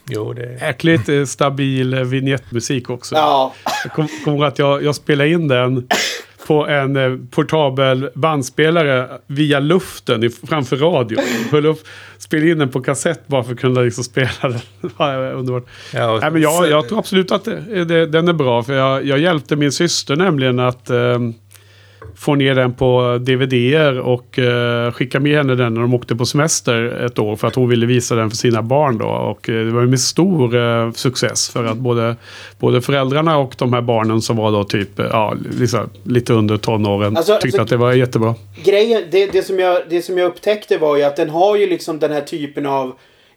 Jo, 0.08 0.32
det 0.32 0.58
Äckligt 0.62 1.08
eh, 1.08 1.24
stabil 1.24 1.94
eh, 1.94 2.00
vignettmusik 2.00 2.90
också. 2.90 3.14
Ja. 3.14 3.54
Jag 3.84 3.92
kom- 3.92 4.08
kommer 4.24 4.36
ihåg 4.36 4.46
att 4.46 4.58
jag, 4.58 4.82
jag 4.84 4.94
spelade 4.94 5.30
in 5.30 5.48
den 5.48 5.88
på 6.46 6.66
en 6.66 6.96
eh, 6.96 7.18
portabel 7.30 8.10
bandspelare 8.14 9.08
via 9.26 9.60
luften 9.60 10.30
framför 10.30 10.76
radion. 10.76 11.22
Höll 11.50 11.66
upp, 11.66 11.86
spelade 12.18 12.50
in 12.50 12.58
den 12.58 12.68
på 12.68 12.80
kassett 12.80 13.26
bara 13.26 13.44
för 13.44 13.52
att 13.52 13.60
kunna 13.60 13.80
liksom 13.80 14.04
spela 14.04 14.30
den. 14.40 14.60
Underbart. 15.34 15.64
Ja, 15.94 16.18
Nej, 16.20 16.30
men 16.30 16.42
jag, 16.42 16.70
jag 16.70 16.88
tror 16.88 16.98
absolut 16.98 17.32
att 17.32 17.44
det, 17.44 17.84
det, 17.84 18.06
den 18.06 18.28
är 18.28 18.32
bra. 18.32 18.62
För 18.62 18.74
jag, 18.74 19.04
jag 19.04 19.18
hjälpte 19.18 19.56
min 19.56 19.72
syster 19.72 20.16
nämligen 20.16 20.58
att 20.58 20.90
eh, 20.90 21.18
få 22.16 22.34
ner 22.34 22.54
den 22.54 22.74
på 22.74 23.18
DVD-er 23.20 23.98
och 23.98 24.38
eh, 24.38 24.92
skicka 24.92 25.20
med 25.20 25.36
henne 25.36 25.54
den 25.54 25.74
när 25.74 25.80
de 25.80 25.94
åkte 25.94 26.16
på 26.16 26.26
semester 26.26 27.04
ett 27.06 27.18
år. 27.18 27.36
För 27.36 27.48
att 27.48 27.54
hon 27.54 27.68
ville 27.68 27.86
visa 27.86 28.14
den 28.14 28.30
för 28.30 28.36
sina 28.36 28.62
barn 28.62 28.98
då. 28.98 29.06
Och 29.06 29.48
eh, 29.48 29.64
det 29.64 29.70
var 29.70 29.80
ju 29.80 29.86
med 29.86 30.00
stor 30.00 30.56
eh, 30.56 30.92
success. 30.92 31.50
För 31.50 31.64
att 31.64 31.76
både, 31.76 32.16
både 32.58 32.82
föräldrarna 32.82 33.38
och 33.38 33.54
de 33.58 33.72
här 33.72 33.82
barnen 33.82 34.22
som 34.22 34.36
var 34.36 34.52
då 34.52 34.64
typ 34.64 34.98
eh, 34.98 35.06
ja, 35.10 35.34
liksom, 35.58 35.90
lite 36.04 36.32
under 36.32 36.56
tonåren 36.56 37.16
Alltså, 37.16 37.32
tyckte 37.32 37.46
alltså- 37.46 37.62
att 37.62 37.68
det 37.68 37.76
var 37.76 37.92
jättebra. 37.92 38.34
grejen, 38.64 39.02
det, 39.10 39.26
det, 39.26 39.42
som 39.42 39.58
jag, 39.58 39.82
det 39.90 40.02
som 40.02 40.18
jag 40.18 40.26
upptäckte 40.26 40.78
var 40.78 40.96
ju 40.96 41.02
att 41.02 41.16
den 41.16 41.30
har 41.30 41.56
ju 41.56 41.66
liksom 41.66 41.98
den 41.98 42.12
här 42.12 42.20
typen 42.20 42.66
av 42.66 42.92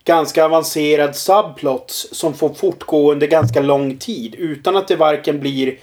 ganska 0.05 0.45
avancerad 0.45 1.15
subplots 1.15 2.07
som 2.11 2.33
får 2.33 2.49
fortgå 2.53 3.11
under 3.11 3.27
ganska 3.27 3.61
lång 3.61 3.97
tid 3.97 4.35
utan 4.37 4.75
att 4.75 4.87
det 4.87 4.95
varken 4.95 5.39
blir 5.39 5.75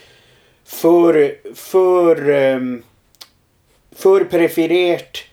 för, 0.67 1.35
för, 1.55 2.31
um, 2.31 2.83
för 3.97 4.25
periferert 4.25 5.25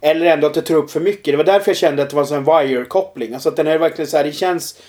eller 0.00 0.26
ändå 0.26 0.46
att 0.46 0.54
det 0.54 0.62
tar 0.62 0.74
upp 0.74 0.90
för 0.90 1.00
mycket. 1.00 1.24
Det 1.32 1.36
var 1.36 1.44
därför 1.44 1.70
jag 1.70 1.76
kände 1.76 2.02
att 2.02 2.10
det 2.10 2.16
var 2.16 2.36
en 2.36 2.44
wire-koppling. 2.44 3.34
Alltså 3.34 3.48
att 3.48 3.56
den 3.56 3.66
är 3.66 3.78
verkligen 3.78 4.10
så 4.10 4.16
här, 4.16 4.24
det 4.24 4.32
känns... 4.32 4.80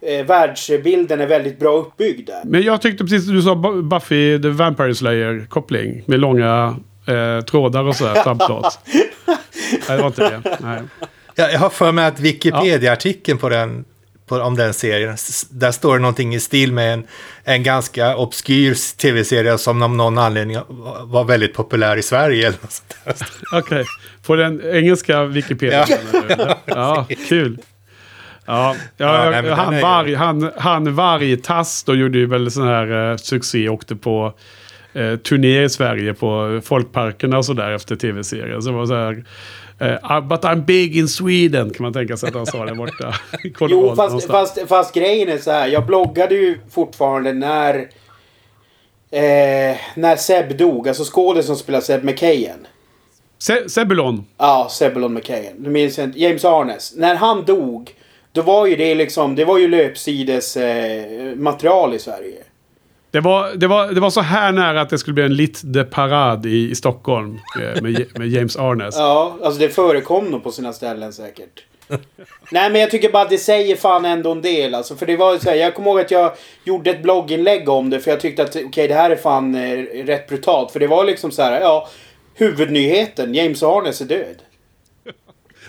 Eh, 0.00 0.26
världsbilden 0.26 1.20
är 1.20 1.26
väldigt 1.26 1.58
bra 1.58 1.76
uppbyggd 1.76 2.26
där. 2.26 2.40
Men 2.44 2.62
jag 2.62 2.82
tyckte 2.82 3.04
precis 3.04 3.24
som 3.26 3.34
du 3.34 3.42
sa 3.42 3.54
Bu- 3.54 3.82
Buffy 3.82 4.42
the 4.42 4.48
Vampire 4.48 4.94
Slayer-koppling. 4.94 6.02
Med 6.06 6.20
långa 6.20 6.76
eh, 7.06 7.44
trådar 7.44 7.84
och 7.84 7.96
sådär. 7.96 8.22
subplot. 8.24 8.78
Nej, 9.26 9.38
det 9.88 9.96
var 9.96 10.06
inte 10.06 10.30
det. 10.30 10.56
Nej. 10.60 10.80
Jag, 11.34 11.52
jag 11.52 11.58
har 11.58 11.70
för 11.70 11.92
mig 11.92 12.06
att 12.06 12.20
Wikipedia-artikeln 12.20 13.38
på 13.38 13.48
den, 13.48 13.84
på, 14.28 14.36
om 14.36 14.56
den 14.56 14.74
serien, 14.74 15.16
där 15.50 15.70
står 15.70 15.94
det 15.94 16.00
någonting 16.00 16.34
i 16.34 16.40
stil 16.40 16.72
med 16.72 16.94
en, 16.94 17.04
en 17.44 17.62
ganska 17.62 18.16
obskyr 18.16 18.96
tv-serie 18.96 19.58
som 19.58 19.82
av 19.82 19.90
någon 19.90 20.18
anledning 20.18 20.58
var 21.02 21.24
väldigt 21.24 21.54
populär 21.54 21.96
i 21.96 22.02
Sverige. 22.02 22.52
Okej. 23.52 23.84
På 24.26 24.36
den 24.36 24.62
engelska 24.74 25.24
Wikipedia. 25.24 25.86
Ja, 26.26 26.58
ja 26.66 27.06
kul. 27.28 27.58
Ja, 28.46 28.76
Ja, 28.96 29.24
ja, 29.24 29.30
nej, 29.30 29.50
han, 29.50 29.74
är 29.74 29.82
varg, 29.82 30.14
han, 30.14 30.50
han 30.56 30.94
Vargtass 30.94 31.84
då 31.84 31.94
gjorde 31.94 32.18
ju 32.18 32.26
väl 32.26 32.50
sån 32.50 32.66
här 32.66 33.10
eh, 33.10 33.16
succé. 33.16 33.68
Åkte 33.68 33.96
på 33.96 34.34
eh, 34.92 35.16
turné 35.16 35.62
i 35.62 35.68
Sverige 35.68 36.14
på 36.14 36.60
folkparkerna 36.64 37.38
och 37.38 37.44
sådär 37.44 37.70
efter 37.70 37.96
tv-serien. 37.96 38.62
Så 38.62 38.70
det 38.70 38.76
var 38.76 38.86
så 38.86 38.94
här. 38.94 39.24
Eh, 39.80 40.20
but 40.20 40.44
I'm 40.44 40.64
big 40.64 40.96
in 40.96 41.08
Sweden 41.08 41.70
kan 41.70 41.82
man 41.84 41.92
tänka 41.92 42.16
sig 42.16 42.28
att 42.28 42.34
han 42.34 42.46
sa 42.46 42.64
där 42.64 42.74
borta. 42.74 43.14
Jo, 43.60 43.96
fast, 43.96 44.26
fast, 44.26 44.58
fast 44.66 44.94
grejen 44.94 45.28
är 45.28 45.38
så 45.38 45.50
här. 45.50 45.68
Jag 45.68 45.86
bloggade 45.86 46.34
ju 46.34 46.58
fortfarande 46.70 47.32
när... 47.32 47.74
Eh, 49.10 49.76
när 49.94 50.16
Seb 50.16 50.56
dog. 50.58 50.88
Alltså 50.88 51.04
skådespelaren 51.04 51.44
som 51.44 51.56
spelar 51.56 51.80
Seb 51.80 52.04
McKayen. 52.04 52.66
Se, 53.38 53.68
Sebulon. 53.68 54.26
Ja, 54.38 54.68
Sebulon 54.70 55.14
McKayen. 55.14 55.62
Du 55.62 55.70
minns 55.70 55.98
inte? 55.98 56.20
James 56.20 56.44
Arnes. 56.44 56.94
När 56.96 57.14
han 57.14 57.44
dog. 57.44 57.90
Då 58.32 58.42
var 58.42 58.66
ju 58.66 58.76
det 58.76 58.94
liksom... 58.94 59.34
Det 59.34 59.44
var 59.44 59.58
ju 59.58 59.68
löpsides 59.68 60.56
eh, 60.56 61.36
material 61.36 61.94
i 61.94 61.98
Sverige. 61.98 62.42
Det 63.10 63.20
var, 63.20 63.54
det, 63.54 63.66
var, 63.66 63.92
det 63.92 64.00
var 64.00 64.10
så 64.10 64.20
här 64.20 64.52
nära 64.52 64.80
att 64.80 64.90
det 64.90 64.98
skulle 64.98 65.14
bli 65.14 65.24
en 65.24 65.34
lit 65.34 65.60
de 65.64 65.84
parad 65.84 66.46
i, 66.46 66.70
i 66.70 66.74
Stockholm 66.74 67.38
eh, 67.60 67.82
med, 67.82 68.06
med 68.18 68.28
James 68.28 68.56
Arnes. 68.56 68.96
Ja, 68.98 69.38
alltså 69.42 69.60
det 69.60 69.68
förekom 69.68 70.24
nog 70.24 70.44
på 70.44 70.52
sina 70.52 70.72
ställen 70.72 71.12
säkert. 71.12 71.64
Nej 72.50 72.70
men 72.70 72.80
jag 72.80 72.90
tycker 72.90 73.10
bara 73.10 73.22
att 73.22 73.30
det 73.30 73.38
säger 73.38 73.76
fan 73.76 74.04
ändå 74.04 74.32
en 74.32 74.42
del 74.42 74.74
alltså. 74.74 74.96
För 74.96 75.06
det 75.06 75.16
var 75.16 75.38
så 75.38 75.50
här, 75.50 75.56
jag 75.56 75.74
kommer 75.74 75.90
ihåg 75.90 76.00
att 76.00 76.10
jag 76.10 76.32
gjorde 76.64 76.90
ett 76.90 77.02
blogginlägg 77.02 77.68
om 77.68 77.90
det. 77.90 78.00
För 78.00 78.10
jag 78.10 78.20
tyckte 78.20 78.42
att 78.42 78.56
okej 78.56 78.88
det 78.88 78.94
här 78.94 79.10
är 79.10 79.16
fan 79.16 79.54
eh, 79.54 80.04
rätt 80.04 80.28
brutalt. 80.28 80.70
För 80.70 80.80
det 80.80 80.86
var 80.86 81.04
liksom 81.04 81.30
så 81.30 81.42
här, 81.42 81.60
ja. 81.60 81.88
Huvudnyheten, 82.34 83.34
James 83.34 83.62
Arnes 83.62 84.00
är 84.00 84.04
död. 84.04 84.42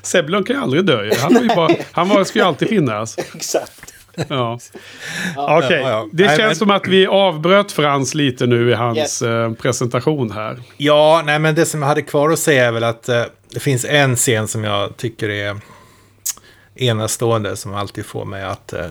Sebulon 0.01 0.43
kan 0.43 0.55
ju 0.55 0.61
aldrig 0.61 0.85
dö. 0.85 1.11
Han, 1.19 1.33
var 1.33 1.41
ju 1.41 1.47
bara, 1.47 1.75
han 1.91 2.09
var, 2.09 2.23
ska 2.23 2.39
ju 2.39 2.45
alltid 2.45 2.69
finnas. 2.69 3.17
Exakt. 3.35 3.93
Ja. 4.29 4.59
Okej, 5.37 5.79
Ja, 5.81 5.89
ja. 5.89 6.07
det 6.11 6.25
Nej, 6.25 6.37
känns 6.37 6.47
men- 6.49 6.55
som 6.55 6.71
att 6.71 6.87
vi 6.87 7.07
avbröt 7.07 7.71
Frans 7.71 8.13
lite 8.15 8.45
nu 8.47 8.69
i 8.69 8.73
hans 8.73 8.97
Yes. 8.97 9.21
eh, 9.21 9.53
presentation 9.53 10.31
här. 10.31 10.59
Ja, 10.77 11.21
nej 11.25 11.39
men 11.39 11.55
det 11.55 11.65
som 11.65 11.81
jag 11.81 11.87
hade 11.89 12.01
kvar 12.01 12.29
att 12.29 12.39
säga 12.39 12.65
är 12.65 12.71
väl 12.71 12.83
att 12.83 13.09
eh, 13.09 13.23
det 13.49 13.59
finns 13.59 13.85
en 13.85 14.15
scen 14.15 14.47
som 14.47 14.63
jag 14.63 14.97
tycker 14.97 15.29
är 15.29 15.57
enastående 16.75 17.55
som 17.55 17.73
alltid 17.75 18.05
får 18.05 18.25
mig 18.25 18.43
att 18.43 18.73
eh, 18.73 18.85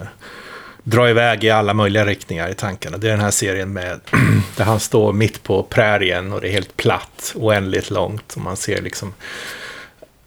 dra 0.83 1.11
iväg 1.11 1.45
i 1.45 1.51
alla 1.51 1.75
möjliga 1.75 2.05
riktningar 2.07 2.49
i 2.49 2.55
tankarna. 2.55 2.97
Det 2.99 3.07
är 3.07 3.11
den 3.11 3.21
här 3.21 3.31
serien 3.31 3.73
med 3.73 4.01
där 4.57 4.65
han 4.65 4.81
står 4.81 5.13
mitt 5.13 5.43
på 5.43 5.63
prärien 5.63 6.33
och 6.33 6.41
det 6.41 6.49
är 6.49 6.53
helt 6.53 6.77
platt, 6.77 7.33
oändligt 7.37 7.91
långt 7.91 8.33
och 8.37 8.41
man 8.43 8.57
ser 8.57 8.83
liksom 8.83 9.15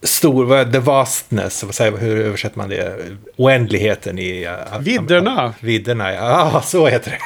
stor, 0.02 0.44
vad 0.44 0.72
the 0.72 0.78
vastness, 0.78 1.64
vad 1.64 1.74
säger, 1.74 1.96
hur 1.96 2.20
översätter 2.20 2.58
man 2.58 2.68
det? 2.68 2.96
Oändligheten 3.36 4.18
i... 4.18 4.48
Vidderna. 4.80 5.54
Vidderna, 5.60 6.12
ja, 6.12 6.50
ah, 6.54 6.62
så 6.62 6.86
heter 6.86 7.10
det. 7.10 7.18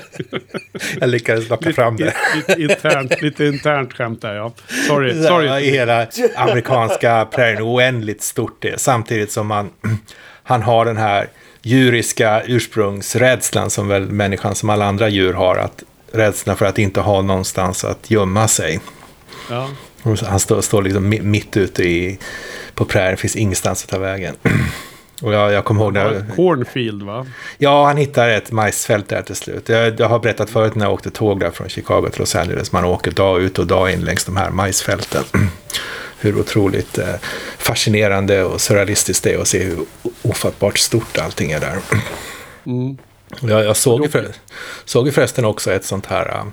jag 1.00 1.08
lyckades 1.08 1.48
locka 1.48 1.72
fram 1.72 1.96
det. 1.96 2.14
Internt, 2.58 3.22
lite 3.22 3.44
internt 3.44 3.92
skämt 3.92 4.22
där 4.22 4.34
ja. 4.34 4.52
Sorry, 4.88 5.22
Ja, 5.22 5.28
sorry. 5.28 5.64
I 5.64 5.70
hela 5.70 6.06
amerikanska 6.36 7.28
prärien, 7.30 7.62
oändligt 7.62 8.22
stort 8.22 8.56
det. 8.62 8.80
Samtidigt 8.80 9.32
som 9.32 9.46
man, 9.46 9.70
han 10.42 10.62
har 10.62 10.84
den 10.84 10.96
här 10.96 11.28
djuriska 11.62 12.42
ursprungsrädslan 12.46 13.70
som 13.70 13.88
väl 13.88 14.10
människan 14.10 14.54
som 14.54 14.70
alla 14.70 14.84
andra 14.84 15.08
djur 15.08 15.32
har. 15.32 15.56
Att 15.56 15.82
rädslan 16.12 16.56
för 16.56 16.66
att 16.66 16.78
inte 16.78 17.00
ha 17.00 17.22
någonstans 17.22 17.84
att 17.84 18.10
gömma 18.10 18.48
sig. 18.48 18.80
Ja. 19.50 19.68
Han 20.02 20.40
står, 20.40 20.60
står 20.60 20.82
liksom 20.82 21.12
mi- 21.12 21.22
mitt 21.22 21.56
ute 21.56 21.84
i, 21.84 22.18
på 22.74 22.84
prärien, 22.84 23.16
finns 23.16 23.36
ingenstans 23.36 23.84
att 23.84 23.90
ta 23.90 23.98
vägen. 23.98 24.34
Och 25.22 25.34
jag, 25.34 25.52
jag 25.52 25.64
kommer 25.64 25.82
ihåg 25.82 25.92
när... 25.92 26.24
Cornfield 26.36 27.02
va? 27.02 27.26
Ja, 27.58 27.86
han 27.86 27.96
hittar 27.96 28.28
ett 28.28 28.52
majsfält 28.52 29.08
där 29.08 29.22
till 29.22 29.34
slut. 29.34 29.68
Jag, 29.68 30.00
jag 30.00 30.08
har 30.08 30.18
berättat 30.18 30.50
förut 30.50 30.74
när 30.74 30.86
jag 30.86 30.92
åkte 30.92 31.10
tåg 31.10 31.40
där 31.40 31.50
från 31.50 31.68
Chicago 31.68 32.08
till 32.10 32.20
Los 32.20 32.36
Angeles. 32.36 32.72
Man 32.72 32.84
åker 32.84 33.10
dag 33.10 33.42
ut 33.42 33.58
och 33.58 33.66
dag 33.66 33.92
in 33.92 34.00
längs 34.00 34.24
de 34.24 34.36
här 34.36 34.50
majsfälten. 34.50 35.24
Hur 36.18 36.40
otroligt 36.40 36.98
eh, 36.98 37.14
fascinerande 37.58 38.44
och 38.44 38.60
surrealistiskt 38.60 39.24
det 39.24 39.32
är 39.32 39.38
att 39.38 39.48
se 39.48 39.64
hur 39.64 39.78
ofattbart 40.22 40.78
stort 40.78 41.18
allting 41.18 41.52
är 41.52 41.60
där. 41.60 41.78
Jag, 43.40 43.64
jag 43.64 43.76
såg, 43.76 44.02
ju 44.02 44.08
för, 44.08 44.28
såg 44.84 45.06
ju 45.06 45.12
förresten 45.12 45.44
också 45.44 45.72
ett 45.72 45.84
sånt 45.84 46.06
här... 46.06 46.28
Uh, 46.28 46.44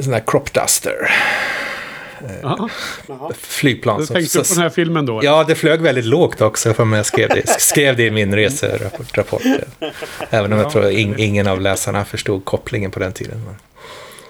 sån 0.00 0.12
här 0.12 0.22
crop 0.26 0.52
duster. 0.52 1.10
Jaha. 2.42 2.68
Flygplan. 3.34 4.00
Du 4.00 4.06
tänkte 4.06 4.38
på 4.38 4.44
den 4.54 4.62
här 4.62 4.70
filmen 4.70 5.06
då? 5.06 5.20
Ja, 5.24 5.44
det 5.44 5.54
flög 5.54 5.80
väldigt 5.80 6.04
lågt 6.04 6.40
också 6.40 6.74
för 6.74 6.84
mig. 6.84 6.96
Jag 6.96 7.06
skrev 7.06 7.28
det, 7.28 7.60
skrev 7.60 7.96
det 7.96 8.06
i 8.06 8.10
min 8.10 8.34
reserapport. 8.34 9.18
rapport. 9.18 9.42
Även 10.30 10.52
om 10.52 10.58
jag 10.58 10.70
tror 10.70 10.90
in, 10.90 11.14
ingen 11.18 11.46
av 11.46 11.60
läsarna 11.60 12.04
förstod 12.04 12.44
kopplingen 12.44 12.90
på 12.90 13.00
den 13.00 13.12
tiden. 13.12 13.56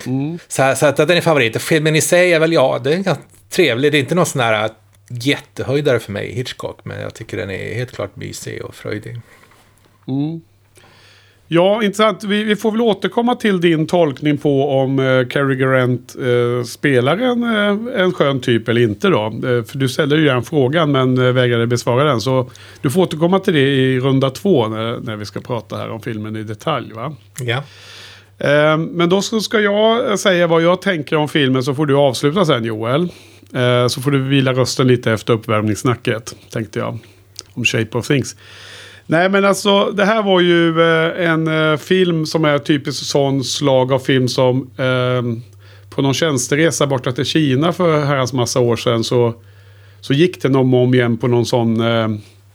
Mm. 0.06 0.38
Så, 0.48 0.74
så 0.76 0.86
att 0.86 0.96
den 0.96 1.10
är 1.10 1.20
favorit. 1.20 1.62
Filmen 1.62 1.96
i 1.96 2.00
sig 2.00 2.32
är 2.32 2.40
väl, 2.40 2.52
ja, 2.52 2.80
den 2.84 2.92
är 2.92 2.96
ganska 2.96 3.24
trevlig. 3.50 3.92
Det 3.92 3.98
är 3.98 4.00
inte 4.00 4.14
någon 4.14 4.26
sån 4.26 4.40
här 4.40 4.70
jättehöjdare 5.08 5.98
för 5.98 6.12
mig, 6.12 6.32
Hitchcock. 6.32 6.78
Men 6.82 7.00
jag 7.00 7.14
tycker 7.14 7.36
den 7.36 7.50
är 7.50 7.74
helt 7.74 7.92
klart 7.92 8.16
mysig 8.16 8.64
och 8.64 8.74
fröjdig. 8.74 9.20
Ja, 11.54 11.82
intressant. 11.82 12.24
Vi, 12.24 12.44
vi 12.44 12.56
får 12.56 12.70
väl 12.70 12.80
återkomma 12.80 13.34
till 13.34 13.60
din 13.60 13.86
tolkning 13.86 14.38
på 14.38 14.70
om 14.70 14.98
uh, 14.98 15.28
Cary 15.28 15.56
Grant 15.56 16.16
eh, 16.16 16.64
spelar 16.64 17.16
en, 17.16 17.44
eh, 17.44 18.02
en 18.02 18.12
skön 18.12 18.40
typ 18.40 18.68
eller 18.68 18.80
inte 18.80 19.08
då. 19.08 19.24
Eh, 19.26 19.64
för 19.64 19.78
du 19.78 19.88
ställde 19.88 20.16
ju 20.16 20.24
den 20.24 20.42
frågan 20.42 20.92
men 20.92 21.18
uh, 21.18 21.32
vägrade 21.32 21.66
besvara 21.66 22.04
den. 22.04 22.20
Så 22.20 22.50
du 22.80 22.90
får 22.90 23.02
återkomma 23.02 23.38
till 23.38 23.54
det 23.54 23.60
i 23.60 24.00
runda 24.00 24.30
två 24.30 24.68
när, 24.68 25.00
när 25.00 25.16
vi 25.16 25.24
ska 25.24 25.40
prata 25.40 25.76
här 25.76 25.90
om 25.90 26.02
filmen 26.02 26.36
i 26.36 26.42
detalj. 26.42 26.92
va? 26.92 27.16
Ja. 27.40 27.62
Eh, 28.38 28.76
men 28.76 29.08
då 29.08 29.22
ska 29.22 29.60
jag 29.60 30.18
säga 30.18 30.46
vad 30.46 30.62
jag 30.62 30.82
tänker 30.82 31.16
om 31.16 31.28
filmen 31.28 31.62
så 31.62 31.74
får 31.74 31.86
du 31.86 31.96
avsluta 31.96 32.44
sen 32.44 32.64
Joel. 32.64 33.02
Eh, 33.54 33.86
så 33.88 34.00
får 34.00 34.10
du 34.10 34.22
vila 34.22 34.52
rösten 34.52 34.86
lite 34.86 35.12
efter 35.12 35.32
uppvärmningssnacket 35.32 36.36
tänkte 36.50 36.78
jag. 36.78 36.98
Om 37.54 37.64
Shape 37.64 37.98
of 37.98 38.06
Things. 38.06 38.36
Nej 39.12 39.28
men 39.28 39.44
alltså 39.44 39.90
det 39.90 40.04
här 40.04 40.22
var 40.22 40.40
ju 40.40 40.82
eh, 40.82 41.30
en 41.30 41.48
eh, 41.48 41.76
film 41.76 42.26
som 42.26 42.44
är 42.44 42.58
typiskt 42.58 43.06
sån 43.06 43.44
slag 43.44 43.92
av 43.92 43.98
film 43.98 44.28
som 44.28 44.70
eh, 44.76 45.52
på 45.90 46.02
någon 46.02 46.14
tjänsteresa 46.14 46.86
borta 46.86 47.12
till 47.12 47.24
Kina 47.24 47.72
för 47.72 48.04
herrans 48.04 48.32
massa 48.32 48.60
år 48.60 48.76
sedan 48.76 49.04
så, 49.04 49.34
så 50.00 50.12
gick 50.12 50.42
den 50.42 50.56
om 50.56 50.74
och 50.74 50.80
om 50.80 50.94
igen 50.94 51.16
på 51.16 51.28
någon 51.28 51.46
sån 51.46 51.80
eh, 51.80 52.08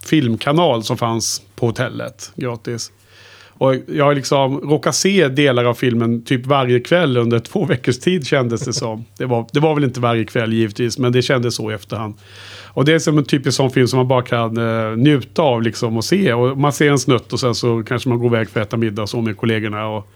filmkanal 0.06 0.84
som 0.84 0.98
fanns 0.98 1.41
på 1.56 1.65
hotellet 1.65 2.32
gratis. 2.36 2.91
Och 3.58 3.76
jag 3.88 4.06
har 4.06 4.15
liksom 4.15 4.60
råkat 4.60 4.96
se 4.96 5.28
delar 5.28 5.65
av 5.65 5.74
filmen 5.74 6.24
typ 6.24 6.46
varje 6.46 6.80
kväll 6.80 7.17
under 7.17 7.39
två 7.39 7.65
veckors 7.65 8.00
tid 8.00 8.28
kändes 8.28 8.62
det 8.62 8.74
som. 8.74 9.06
Det 9.17 9.26
var, 9.26 9.48
det 9.54 9.60
var 9.60 9.76
väl 9.76 9.84
inte 9.84 10.00
varje 10.00 10.26
kväll 10.26 10.54
givetvis, 10.54 10.98
men 10.98 11.12
det 11.12 11.22
kändes 11.22 11.56
så 11.56 11.72
i 11.72 11.74
efterhand. 11.74 12.15
Och 12.78 12.86
det 12.86 12.93
är 12.93 13.00
som 13.00 13.17
en 13.17 13.26
typisk 13.26 13.58
sån 13.58 13.72
film 13.72 13.88
som 13.88 13.98
man 13.98 14.08
bara 14.08 14.22
kan 14.22 14.58
eh, 14.58 14.98
njuta 14.98 15.41
av 15.41 15.62
liksom 15.62 15.98
och 15.98 16.06
se. 16.06 16.34
Och 16.34 16.58
man 16.58 16.74
ser 16.74 16.91
en 16.91 17.00
snutt 17.00 17.34
och 17.34 17.39
sen 17.39 17.56
så 17.56 17.84
kanske 17.84 18.10
man 18.10 18.20
går 18.20 18.28
iväg 18.28 18.50
för 18.50 18.62
att 18.62 18.67
äta 18.67 18.78
middag 18.78 19.02
och 19.02 19.10
så 19.10 19.22
med 19.22 19.38
kollegorna. 19.38 19.88
Och, 19.88 20.08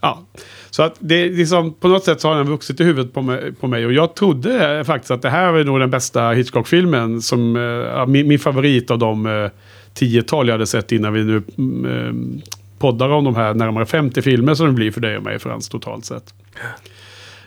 ja. 0.00 0.22
Så 0.70 0.82
att 0.82 0.96
det 0.98 1.14
är 1.14 1.30
liksom, 1.30 1.74
på 1.74 1.88
något 1.88 2.04
sätt 2.04 2.20
så 2.20 2.28
har 2.28 2.36
den 2.36 2.46
vuxit 2.46 2.80
i 2.80 2.84
huvudet 2.84 3.14
på 3.14 3.22
mig, 3.22 3.52
på 3.52 3.66
mig. 3.66 3.86
Och 3.86 3.92
jag 3.92 4.14
trodde 4.14 4.84
faktiskt 4.84 5.10
att 5.10 5.22
det 5.22 5.30
här 5.30 5.52
var 5.52 5.64
nog 5.64 5.80
den 5.80 5.90
bästa 5.90 6.30
Hitchcock-filmen. 6.30 7.22
Som, 7.22 7.56
eh, 7.56 8.06
min, 8.06 8.28
min 8.28 8.38
favorit 8.38 8.90
av 8.90 8.98
de 8.98 9.26
eh, 9.26 9.50
tiotal 9.94 10.48
jag 10.48 10.54
hade 10.54 10.66
sett 10.66 10.92
innan 10.92 11.12
vi 11.12 11.24
nu 11.24 11.42
mm, 11.58 11.84
eh, 11.84 12.42
poddar 12.82 13.08
om 13.08 13.24
de 13.24 13.36
här 13.36 13.54
närmare 13.54 13.86
50 13.86 14.22
filmer 14.22 14.54
som 14.54 14.66
det 14.66 14.72
blir 14.72 14.90
för 14.90 15.00
dig 15.00 15.16
och 15.16 15.22
mig 15.22 15.38
Frans 15.38 15.68
totalt 15.68 16.04
sett. 16.04 16.34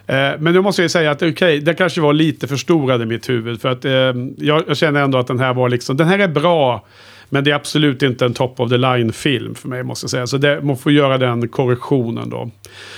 Eh, 0.07 0.31
men 0.39 0.53
nu 0.53 0.61
måste 0.61 0.81
ju 0.81 0.89
säga 0.89 1.11
att 1.11 1.21
okej, 1.21 1.59
det 1.59 1.73
kanske 1.73 2.01
var 2.01 2.13
lite 2.13 2.47
förstorad 2.47 3.01
i 3.01 3.05
mitt 3.05 3.29
huvud. 3.29 3.61
För 3.61 3.69
att 3.69 3.85
eh, 3.85 3.91
jag, 4.37 4.63
jag 4.67 4.77
känner 4.77 5.01
ändå 5.01 5.17
att 5.17 5.27
den 5.27 5.39
här 5.39 5.53
var 5.53 5.69
liksom, 5.69 5.97
den 5.97 6.07
här 6.07 6.19
är 6.19 6.27
bra. 6.27 6.85
Men 7.29 7.43
det 7.43 7.51
är 7.51 7.55
absolut 7.55 8.03
inte 8.03 8.25
en 8.25 8.33
top 8.33 8.59
of 8.59 8.69
the 8.69 8.77
line-film 8.77 9.55
för 9.55 9.67
mig 9.69 9.83
måste 9.83 10.03
jag 10.03 10.11
säga. 10.11 10.27
Så 10.27 10.37
det, 10.37 10.61
man 10.61 10.77
får 10.77 10.91
göra 10.91 11.17
den 11.17 11.47
korrektionen 11.47 12.29
då. 12.29 12.51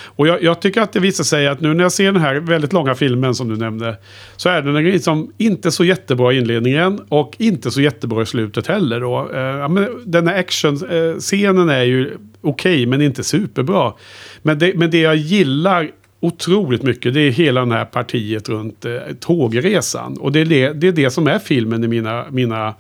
Och 0.06 0.28
jag, 0.28 0.44
jag 0.44 0.62
tycker 0.62 0.82
att 0.82 0.94
det 0.94 1.00
visar 1.00 1.24
sig 1.24 1.48
att 1.48 1.62
nu 1.62 1.74
när 1.74 1.84
jag 1.84 1.92
ser 1.92 2.12
den 2.12 2.22
här 2.22 2.36
väldigt 2.36 2.74
långa 2.74 2.96
filmen 2.96 3.36
som 3.36 3.50
du 3.50 3.56
nämnde. 3.56 3.98
Så 4.36 4.50
är 4.50 4.62
den 4.62 4.84
liksom 4.84 5.32
inte 5.38 5.72
så 5.72 5.84
jättebra 5.84 6.34
i 6.34 6.38
inledningen 6.38 7.02
och 7.10 7.36
inte 7.38 7.72
så 7.72 7.82
jättebra 7.82 8.22
i 8.22 8.26
slutet 8.26 8.68
heller 8.68 9.00
då. 9.00 9.30
Eh, 9.34 9.40
ja, 9.40 9.68
men 9.68 9.90
den 10.06 10.28
här 10.28 10.40
actionscenen 10.40 11.70
eh, 11.70 11.76
är 11.76 11.84
ju 11.84 12.18
okej 12.42 12.86
men 12.86 13.02
inte 13.02 13.24
superbra. 13.24 13.94
Men 14.42 14.60
det, 14.60 14.74
men 14.76 14.92
det 14.92 15.00
jag 15.00 15.16
gillar 15.16 15.92
otroligt 16.20 16.84
mycket. 16.84 17.14
Det 17.14 17.22
är 17.22 17.32
hela 17.32 17.66
det 17.66 17.74
här 17.74 17.86
partiet 17.86 18.50
runt 18.50 18.86
eh, 18.86 18.94
tågresan. 19.20 20.18
Och 20.18 20.32
det 20.32 20.40
är 20.40 20.46
det, 20.46 20.74
det 20.74 20.88
är 20.88 20.92
det 20.92 21.10
som 21.10 21.28
är 21.28 21.40
filmen 21.40 21.84
i 21.84 21.88
mina, 21.88 22.26
mina 22.32 22.74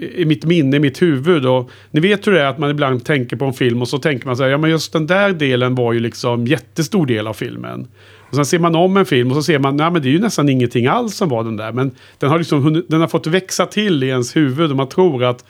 i 0.00 0.24
mitt 0.24 0.44
minne, 0.44 0.76
i 0.76 0.80
mitt 0.80 1.02
huvud. 1.02 1.46
Och 1.46 1.70
ni 1.90 2.00
vet 2.00 2.26
hur 2.26 2.32
det 2.32 2.40
är 2.40 2.46
att 2.46 2.58
man 2.58 2.70
ibland 2.70 3.04
tänker 3.04 3.36
på 3.36 3.44
en 3.44 3.52
film 3.52 3.82
och 3.82 3.88
så 3.88 3.98
tänker 3.98 4.26
man 4.26 4.36
så 4.36 4.42
här, 4.42 4.50
ja 4.50 4.58
men 4.58 4.70
just 4.70 4.92
den 4.92 5.06
där 5.06 5.32
delen 5.32 5.74
var 5.74 5.92
ju 5.92 6.00
liksom 6.00 6.46
jättestor 6.46 7.06
del 7.06 7.26
av 7.26 7.34
filmen. 7.34 7.88
Och 8.30 8.34
sen 8.34 8.46
ser 8.46 8.58
man 8.58 8.74
om 8.74 8.96
en 8.96 9.06
film 9.06 9.30
och 9.30 9.36
så 9.36 9.42
ser 9.42 9.58
man, 9.58 9.76
nej 9.76 9.90
men 9.90 10.02
det 10.02 10.08
är 10.08 10.12
ju 10.12 10.18
nästan 10.18 10.48
ingenting 10.48 10.86
alls 10.86 11.16
som 11.16 11.28
var 11.28 11.44
den 11.44 11.56
där. 11.56 11.72
Men 11.72 11.90
den 12.18 12.30
har 12.30 12.38
liksom 12.38 12.84
den 12.88 13.00
har 13.00 13.08
fått 13.08 13.26
växa 13.26 13.66
till 13.66 14.02
i 14.04 14.08
ens 14.08 14.36
huvud 14.36 14.70
och 14.70 14.76
man 14.76 14.88
tror 14.88 15.24
att 15.24 15.44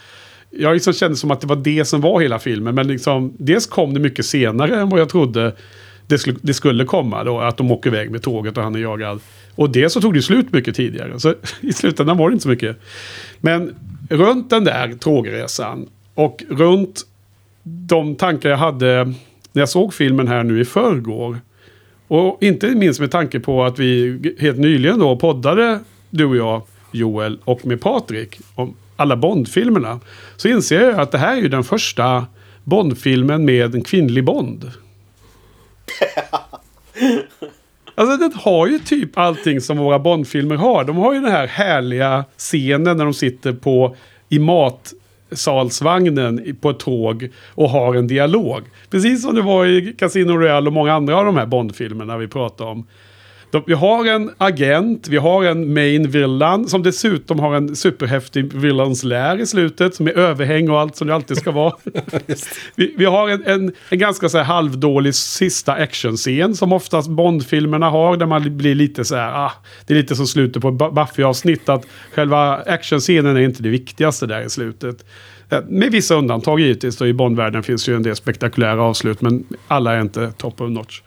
jag 0.51 0.75
liksom 0.75 0.93
kände 0.93 1.17
som 1.17 1.31
att 1.31 1.41
det 1.41 1.47
var 1.47 1.57
det 1.57 1.85
som 1.85 2.01
var 2.01 2.21
hela 2.21 2.39
filmen. 2.39 2.75
Men 2.75 2.89
liksom, 2.89 3.35
dels 3.39 3.67
kom 3.67 3.95
det 3.95 4.01
mycket 4.01 4.27
senare 4.27 4.81
än 4.81 4.89
vad 4.89 5.01
jag 5.01 5.09
trodde 5.09 5.53
det 6.07 6.19
skulle, 6.19 6.39
det 6.43 6.55
skulle 6.55 6.85
komma. 6.85 7.25
Då, 7.25 7.41
att 7.41 7.57
de 7.57 7.71
åker 7.71 7.91
iväg 7.91 8.11
med 8.11 8.23
tåget 8.23 8.57
och 8.57 8.63
han 8.63 8.75
är 8.75 8.79
jagad. 8.79 9.21
Och 9.55 9.71
det 9.71 9.91
så 9.91 10.01
tog 10.01 10.15
det 10.15 10.23
slut 10.23 10.53
mycket 10.53 10.77
tidigare. 10.77 11.21
Så 11.21 11.35
i 11.61 11.73
slutändan 11.73 12.17
var 12.17 12.31
det 12.31 12.33
inte 12.33 12.43
så 12.43 12.49
mycket. 12.49 12.81
Men 13.41 13.75
runt 14.11 14.51
den 14.51 14.65
där 14.65 14.95
tågresan 14.95 15.89
och 16.15 16.45
runt 16.49 17.07
de 17.63 18.17
tankar 18.17 18.51
jag 18.51 18.57
hade 18.57 19.05
när 19.53 19.63
jag 19.63 19.69
såg 19.69 19.95
filmen 19.95 20.29
här 20.29 20.45
nu 20.45 20.61
i 20.61 20.65
förrgår. 20.65 21.41
Och 22.09 22.39
inte 22.41 22.69
minst 22.69 23.01
med 23.01 23.11
tanke 23.11 23.41
på 23.41 23.65
att 23.65 23.79
vi 23.79 24.19
helt 24.39 24.59
nyligen 24.59 24.99
då 24.99 25.17
poddade, 25.17 25.81
du 26.11 26.25
och 26.25 26.37
jag, 26.37 26.63
Joel, 26.93 27.39
och 27.45 27.67
med 27.67 27.81
Patrik 27.81 28.41
om 28.55 28.77
alla 28.97 29.17
Bond-filmerna. 29.17 30.01
Så 30.37 30.49
inser 30.49 30.81
jag 30.81 31.01
att 31.01 31.13
det 31.13 31.19
här 31.19 31.37
är 31.37 31.41
ju 31.41 31.49
den 31.49 31.65
första 31.65 32.27
Bond-filmen 32.65 33.45
med 33.45 33.75
en 33.75 33.83
kvinnlig 33.83 34.25
Bond. 34.25 34.71
Alltså 37.95 38.17
den 38.17 38.33
har 38.35 38.67
ju 38.67 38.79
typ 38.79 39.19
allting 39.19 39.61
som 39.61 39.79
våra 39.79 39.99
Bondfilmer 39.99 40.57
har. 40.57 40.85
De 40.85 40.97
har 40.97 41.15
ju 41.15 41.21
den 41.21 41.33
här 41.33 41.47
härliga 41.47 42.25
scenen 42.37 42.97
när 42.97 43.05
de 43.05 43.15
sitter 43.15 43.53
på 43.53 43.97
i 44.29 44.39
matsalsvagnen 44.39 46.57
på 46.61 46.71
ett 46.71 46.79
tåg 46.79 47.29
och 47.55 47.71
har 47.71 47.95
en 47.95 48.07
dialog. 48.07 48.63
Precis 48.91 49.23
som 49.23 49.35
det 49.35 49.43
var 49.43 49.67
i 49.67 49.95
Casino 49.99 50.33
Royale 50.33 50.67
och 50.67 50.73
många 50.73 50.93
andra 50.93 51.17
av 51.17 51.25
de 51.25 51.37
här 51.37 51.47
Bondfilmerna 51.47 52.19
vi 52.19 52.29
pratar 52.29 52.65
om. 52.65 52.87
De, 53.51 53.63
vi 53.67 53.75
har 53.75 54.07
en 54.07 54.31
agent, 54.39 55.09
vi 55.09 55.17
har 55.17 55.45
en 55.45 55.75
main 55.75 56.11
villain 56.11 56.69
som 56.69 56.83
dessutom 56.83 57.39
har 57.39 57.55
en 57.55 57.77
superhäftig 57.77 58.53
villains 58.53 59.05
lär 59.05 59.41
i 59.41 59.47
slutet 59.47 59.95
som 59.95 60.07
är 60.07 60.19
överhäng 60.19 60.71
och 60.71 60.81
allt 60.81 60.97
som 60.97 61.07
det 61.07 61.15
alltid 61.15 61.37
ska 61.37 61.51
vara. 61.51 61.75
vi, 62.77 62.95
vi 62.99 63.05
har 63.05 63.29
en, 63.29 63.47
en, 63.47 63.73
en 63.89 63.99
ganska 63.99 64.29
så 64.29 64.39
här 64.39 64.45
halvdålig 64.45 65.15
sista 65.15 65.73
actionscen 65.73 66.55
som 66.57 66.73
oftast 66.73 67.09
Bond-filmerna 67.09 67.91
har 67.91 68.17
där 68.17 68.27
man 68.27 68.57
blir 68.57 68.75
lite 68.75 69.05
så 69.05 69.17
här, 69.17 69.47
ah, 69.47 69.53
det 69.87 69.95
är 69.95 69.99
lite 69.99 70.17
som 70.17 70.27
slutet 70.27 70.63
på 70.63 70.71
Buffy-avsnitt 70.71 71.69
att 71.69 71.87
själva 72.15 72.57
actionscenen 72.57 73.37
är 73.37 73.41
inte 73.41 73.63
det 73.63 73.69
viktigaste 73.69 74.27
där 74.27 74.43
i 74.43 74.51
slutet. 74.51 75.05
Eh, 75.51 75.61
Med 75.69 75.93
vissa 75.93 76.15
undantag 76.15 76.61
givetvis, 76.61 76.97
då 76.97 77.07
i 77.07 77.13
Bond-världen 77.13 77.63
finns 77.63 77.89
ju 77.89 77.97
en 77.97 78.03
del 78.03 78.17
spektakulära 78.17 78.83
avslut 78.83 79.21
men 79.21 79.45
alla 79.69 79.97
är 79.97 80.01
inte 80.01 80.33
top 80.33 80.61
of 80.61 80.71
notch. 80.71 81.03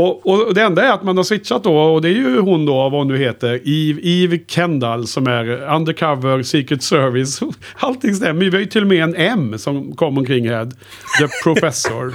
Och, 0.00 0.26
och 0.26 0.54
det 0.54 0.62
enda 0.62 0.84
är 0.84 0.92
att 0.92 1.02
man 1.02 1.16
har 1.16 1.24
switchat 1.24 1.64
då 1.64 1.76
och 1.76 2.02
det 2.02 2.08
är 2.08 2.12
ju 2.12 2.40
hon 2.40 2.66
då, 2.66 2.72
vad 2.72 2.92
hon 2.92 3.08
nu 3.08 3.18
heter, 3.18 3.60
Eve, 3.64 4.00
Eve 4.02 4.38
Kendall 4.46 5.06
som 5.06 5.26
är 5.26 5.74
undercover 5.74 6.42
Secret 6.42 6.82
Service. 6.82 7.40
Allting 7.76 8.14
stämmer. 8.14 8.44
Vi 8.44 8.50
har 8.50 8.58
ju 8.58 8.66
till 8.66 8.82
och 8.82 8.88
med 8.88 9.04
en 9.04 9.14
M 9.16 9.58
som 9.58 9.96
kom 9.96 10.18
omkring 10.18 10.48
här. 10.48 10.64
The 10.64 11.28
Professor. 11.44 12.14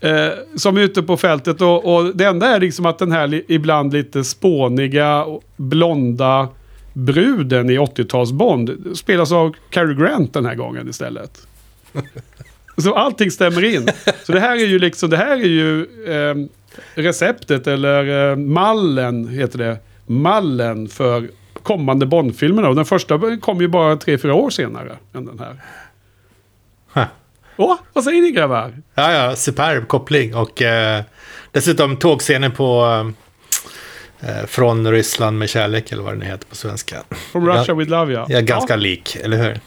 eh, 0.00 0.28
som 0.56 0.76
är 0.76 0.80
ute 0.80 1.02
på 1.02 1.16
fältet 1.16 1.60
och, 1.60 1.94
och 1.94 2.16
det 2.16 2.24
enda 2.24 2.46
är 2.46 2.60
liksom 2.60 2.86
att 2.86 2.98
den 2.98 3.12
här 3.12 3.26
li, 3.26 3.44
ibland 3.48 3.92
lite 3.92 4.24
spåniga, 4.24 5.24
blonda 5.56 6.48
bruden 6.92 7.70
i 7.70 7.78
80-tals-Bond 7.78 8.94
spelas 8.94 9.32
av 9.32 9.54
Cary 9.70 9.94
Grant 9.94 10.32
den 10.32 10.46
här 10.46 10.54
gången 10.54 10.88
istället. 10.88 11.46
Så 12.76 12.94
allting 12.94 13.30
stämmer 13.30 13.64
in. 13.64 13.88
Så 14.22 14.32
det 14.32 14.40
här 14.40 14.56
är 14.56 14.66
ju 14.66 14.78
liksom, 14.78 15.10
det 15.10 15.16
här 15.16 15.36
är 15.36 15.48
ju 15.48 15.82
eh, 16.06 16.34
receptet 16.94 17.66
eller 17.66 18.30
eh, 18.30 18.36
mallen 18.36 19.28
heter 19.28 19.58
det. 19.58 19.78
Mallen 20.06 20.88
för 20.88 21.28
kommande 21.62 22.06
Bond-filmerna. 22.06 22.68
Och 22.68 22.76
den 22.76 22.84
första 22.84 23.36
kom 23.40 23.60
ju 23.60 23.68
bara 23.68 23.96
tre, 23.96 24.18
fyra 24.18 24.34
år 24.34 24.50
senare 24.50 24.96
än 25.14 25.26
den 25.26 25.38
här. 25.38 25.60
Huh. 26.92 27.06
Åh, 27.56 27.76
vad 27.92 28.04
säger 28.04 28.22
ni 28.22 28.30
grabbar? 28.30 28.82
Ja, 28.94 29.12
ja, 29.12 29.36
superb 29.36 29.88
koppling. 29.88 30.34
Och 30.34 30.62
eh, 30.62 31.02
dessutom 31.52 31.96
tågscenen 31.96 32.52
på 32.52 32.84
eh, 34.20 34.46
Från 34.46 34.90
Ryssland 34.90 35.38
med 35.38 35.48
kärlek, 35.48 35.92
eller 35.92 36.02
vad 36.02 36.12
den 36.12 36.22
heter 36.22 36.46
på 36.46 36.56
svenska. 36.56 36.96
From 37.32 37.48
Russia 37.48 37.74
with 37.74 37.90
Love 37.90 38.12
ja. 38.12 38.26
Ja, 38.28 38.40
ganska 38.40 38.76
lik, 38.76 39.16
eller 39.16 39.36
hur? 39.36 39.60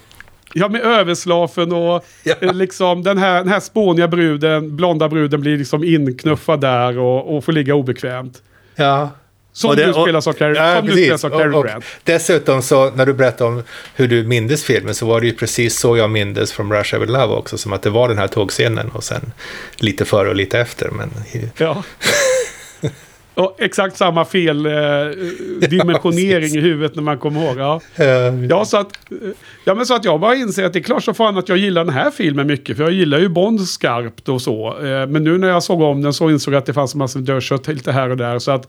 Ja, 0.54 0.68
med 0.68 0.80
överslafen 0.80 1.72
och 1.72 2.04
Ja. 2.22 2.34
eh, 2.40 2.52
liksom 2.54 3.02
den 3.02 3.18
här, 3.18 3.38
den 3.38 3.48
här 3.48 3.60
spåniga 3.60 4.08
bruden, 4.08 4.76
blonda 4.76 5.08
bruden 5.08 5.40
blir 5.40 5.58
liksom 5.58 5.84
inknuffad 5.84 6.60
där 6.60 6.98
och, 6.98 7.36
och 7.36 7.44
får 7.44 7.52
ligga 7.52 7.74
obekvämt. 7.74 8.42
Ja. 8.76 9.10
Som 9.52 9.76
det- 9.76 9.86
du 9.86 9.92
spelas 9.92 10.26
av 10.26 10.32
Cary, 10.32 10.54
Ja, 10.56 10.76
som 10.78 10.88
spelas 10.88 11.24
av 11.24 11.30
Cary 11.30 11.52
Och- 11.52 11.54
och 11.58 11.64
Grant. 11.66 11.84
Dessutom 12.04 12.62
så 12.62 12.90
när 12.90 13.06
du 13.06 13.12
berättade 13.14 13.50
om 13.50 13.62
hur 13.94 14.08
du 14.08 14.22
mindes 14.24 14.64
filmen 14.64 14.94
så 14.94 15.06
var 15.06 15.20
det 15.20 15.26
ju 15.26 15.32
precis 15.32 15.78
så 15.78 15.96
jag 15.96 16.10
mindes 16.10 16.52
från 16.52 16.72
Rush 16.72 16.94
Hour 16.96 17.06
Love 17.06 17.34
också. 17.34 17.58
Som 17.58 17.72
att 17.72 17.82
det 17.82 17.90
var 17.90 18.08
den 18.08 18.18
här 18.18 18.26
tågscenen 18.28 18.88
och 18.90 19.04
sen 19.04 19.32
lite 19.76 20.04
före 20.04 20.28
och 20.28 20.34
lite 20.36 20.58
efter. 20.60 20.90
Men 20.90 21.10
Ja. 21.56 21.82
och 23.38 23.56
exakt 23.58 23.96
samma 23.96 24.24
fel 24.24 24.66
eh, 24.66 24.72
dimensionering 25.68 26.40
precis. 26.40 26.56
i 26.56 26.60
huvudet 26.60 26.94
när 26.94 27.02
man 27.02 27.18
kommer 27.18 27.44
ihåg. 27.44 27.58
Ja. 27.58 27.80
Ja, 28.48 28.64
så 28.64 28.76
att, 28.76 28.88
ja, 29.64 29.74
men 29.74 29.86
så 29.86 29.94
att 29.94 30.04
jag 30.04 30.20
bara 30.20 30.34
inser 30.34 30.64
att 30.64 30.72
det 30.72 30.78
är 30.78 30.82
klart 30.82 31.04
så 31.04 31.14
fan 31.14 31.38
att 31.38 31.48
jag 31.48 31.58
gillar 31.58 31.84
den 31.84 31.94
här 31.94 32.10
filmen 32.10 32.46
mycket. 32.46 32.76
För 32.76 32.84
jag 32.84 32.92
gillar 32.92 33.18
ju 33.18 33.28
Bond 33.28 33.60
skarpt 33.60 34.28
och 34.28 34.42
så. 34.42 34.78
Eh, 34.78 35.06
Men 35.06 35.24
nu 35.24 35.38
när 35.38 35.48
jag 35.48 35.62
såg 35.62 35.82
om 35.82 36.02
den 36.02 36.12
så 36.12 36.30
insåg 36.30 36.54
jag 36.54 36.58
att 36.58 36.66
det 36.66 36.72
fanns 36.74 36.94
en 36.94 36.98
massa 36.98 37.18
dörrkött 37.18 37.68
lite 37.68 37.92
här 37.92 38.10
och 38.10 38.16
där. 38.16 38.38
Så 38.38 38.50
att 38.50 38.68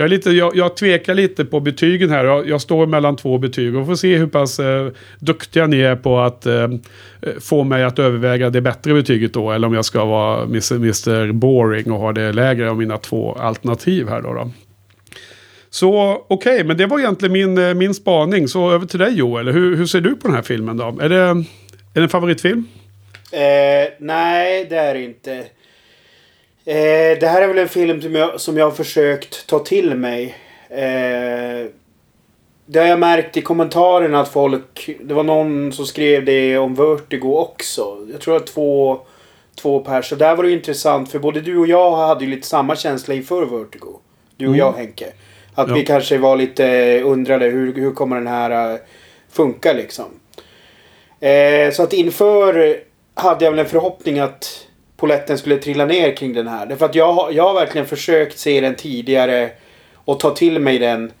jag, 0.00 0.06
är 0.06 0.08
lite, 0.08 0.30
jag, 0.30 0.56
jag 0.56 0.76
tvekar 0.76 1.14
lite 1.14 1.44
på 1.44 1.60
betygen 1.60 2.10
här. 2.10 2.24
Jag, 2.24 2.48
jag 2.48 2.60
står 2.60 2.86
mellan 2.86 3.16
två 3.16 3.38
betyg 3.38 3.76
och 3.76 3.86
får 3.86 3.94
se 3.94 4.16
hur 4.16 4.26
pass 4.26 4.60
eh, 4.60 4.88
duktiga 5.18 5.66
ni 5.66 5.80
är 5.80 5.96
på 5.96 6.18
att 6.18 6.46
eh, 6.46 6.68
få 7.40 7.64
mig 7.64 7.84
att 7.84 7.98
överväga 7.98 8.50
det 8.50 8.60
bättre 8.60 8.94
betyget 8.94 9.34
då. 9.34 9.52
Eller 9.52 9.66
om 9.66 9.74
jag 9.74 9.84
ska 9.84 10.04
vara 10.04 10.42
Mr. 10.42 11.32
Boring 11.32 11.92
och 11.92 11.98
ha 11.98 12.12
det 12.12 12.32
lägre 12.32 12.70
av 12.70 12.78
mina 12.78 12.98
två 12.98 13.32
alternativ 13.32 14.08
här 14.08 14.22
då. 14.22 14.32
då. 14.34 14.50
Så 15.70 16.24
okej, 16.28 16.64
men 16.64 16.76
det 16.76 16.86
var 16.86 16.98
egentligen 16.98 17.32
min, 17.32 17.58
eh, 17.58 17.74
min 17.74 17.94
spaning. 17.94 18.48
Så 18.48 18.70
över 18.70 18.86
till 18.86 18.98
dig 18.98 19.14
Joel. 19.14 19.48
Hur, 19.48 19.76
hur 19.76 19.86
ser 19.86 20.00
du 20.00 20.16
på 20.16 20.28
den 20.28 20.36
här 20.36 20.42
filmen 20.42 20.76
då? 20.76 20.96
Är 21.00 21.08
det, 21.08 21.16
är 21.16 21.44
det 21.92 22.00
en 22.00 22.08
favoritfilm? 22.08 22.66
Eh, 23.32 23.92
nej, 23.98 24.66
det 24.70 24.76
är 24.76 24.94
det 24.94 25.04
inte. 25.04 25.44
Eh, 26.64 27.18
det 27.20 27.26
här 27.26 27.42
är 27.42 27.48
väl 27.48 27.58
en 27.58 27.68
film 27.68 28.02
som 28.02 28.14
jag, 28.14 28.40
som 28.40 28.56
jag 28.56 28.64
har 28.64 28.70
försökt 28.70 29.46
ta 29.46 29.58
till 29.58 29.94
mig. 29.94 30.34
Eh, 30.68 31.66
det 32.66 32.78
har 32.80 32.86
jag 32.86 32.98
märkt 32.98 33.36
i 33.36 33.42
kommentarerna 33.42 34.20
att 34.20 34.28
folk... 34.28 34.90
Det 35.00 35.14
var 35.14 35.22
någon 35.22 35.72
som 35.72 35.86
skrev 35.86 36.24
det 36.24 36.58
om 36.58 36.74
Vertigo 36.74 37.34
också. 37.36 38.06
Jag 38.12 38.20
tror 38.20 38.36
att 38.36 38.46
två, 38.46 39.00
två 39.60 39.80
pers. 39.80 40.08
Så 40.08 40.14
där 40.14 40.36
var 40.36 40.44
det 40.44 40.52
intressant 40.52 41.10
för 41.10 41.18
både 41.18 41.40
du 41.40 41.58
och 41.58 41.66
jag 41.66 41.96
hade 41.96 42.24
ju 42.24 42.30
lite 42.30 42.46
samma 42.46 42.76
känsla 42.76 43.14
inför 43.14 43.42
Vertigo. 43.44 43.98
Du 44.36 44.46
och 44.46 44.54
Mm. 44.54 44.58
jag 44.58 44.72
Henke. 44.72 45.06
Att 45.54 45.68
Ja. 45.68 45.74
vi 45.74 45.84
kanske 45.84 46.18
var 46.18 46.36
lite 46.36 47.00
undrade 47.02 47.46
hur, 47.46 47.74
hur 47.74 47.92
kommer 47.92 48.16
den 48.16 48.26
här 48.26 48.72
eh, 48.74 48.78
funka 49.32 49.72
liksom. 49.72 50.04
Eh, 51.20 51.70
så 51.72 51.82
att 51.82 51.92
inför 51.92 52.76
hade 53.14 53.44
jag 53.44 53.52
väl 53.52 53.58
en 53.60 53.66
förhoppning 53.66 54.18
att 54.18 54.66
poletten 55.00 55.38
skulle 55.38 55.56
trilla 55.56 55.86
ner 55.86 56.16
kring 56.16 56.32
den 56.32 56.48
här. 56.48 56.66
Därför 56.66 56.86
att 56.86 56.94
jag, 56.94 57.32
jag 57.32 57.44
har 57.44 57.54
verkligen 57.54 57.86
försökt 57.86 58.38
se 58.38 58.60
den 58.60 58.74
tidigare 58.74 59.50
och 59.94 60.20
ta 60.20 60.30
till 60.30 60.58
mig 60.58 60.78
den. 60.78 61.12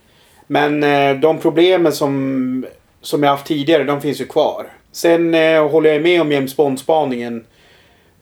Men 0.46 0.82
eh, 0.82 1.16
de 1.16 1.38
problemen 1.38 1.92
som, 1.92 2.66
som 3.00 3.22
jag 3.22 3.30
haft 3.30 3.46
tidigare, 3.46 3.84
de 3.84 4.00
finns 4.00 4.20
ju 4.20 4.26
kvar. 4.26 4.66
Sen 4.92 5.34
eh, 5.34 5.68
håller 5.68 5.92
jag 5.92 6.02
med 6.02 6.20
om 6.20 6.32
James 6.32 6.56
Bond-spaningen. 6.56 7.44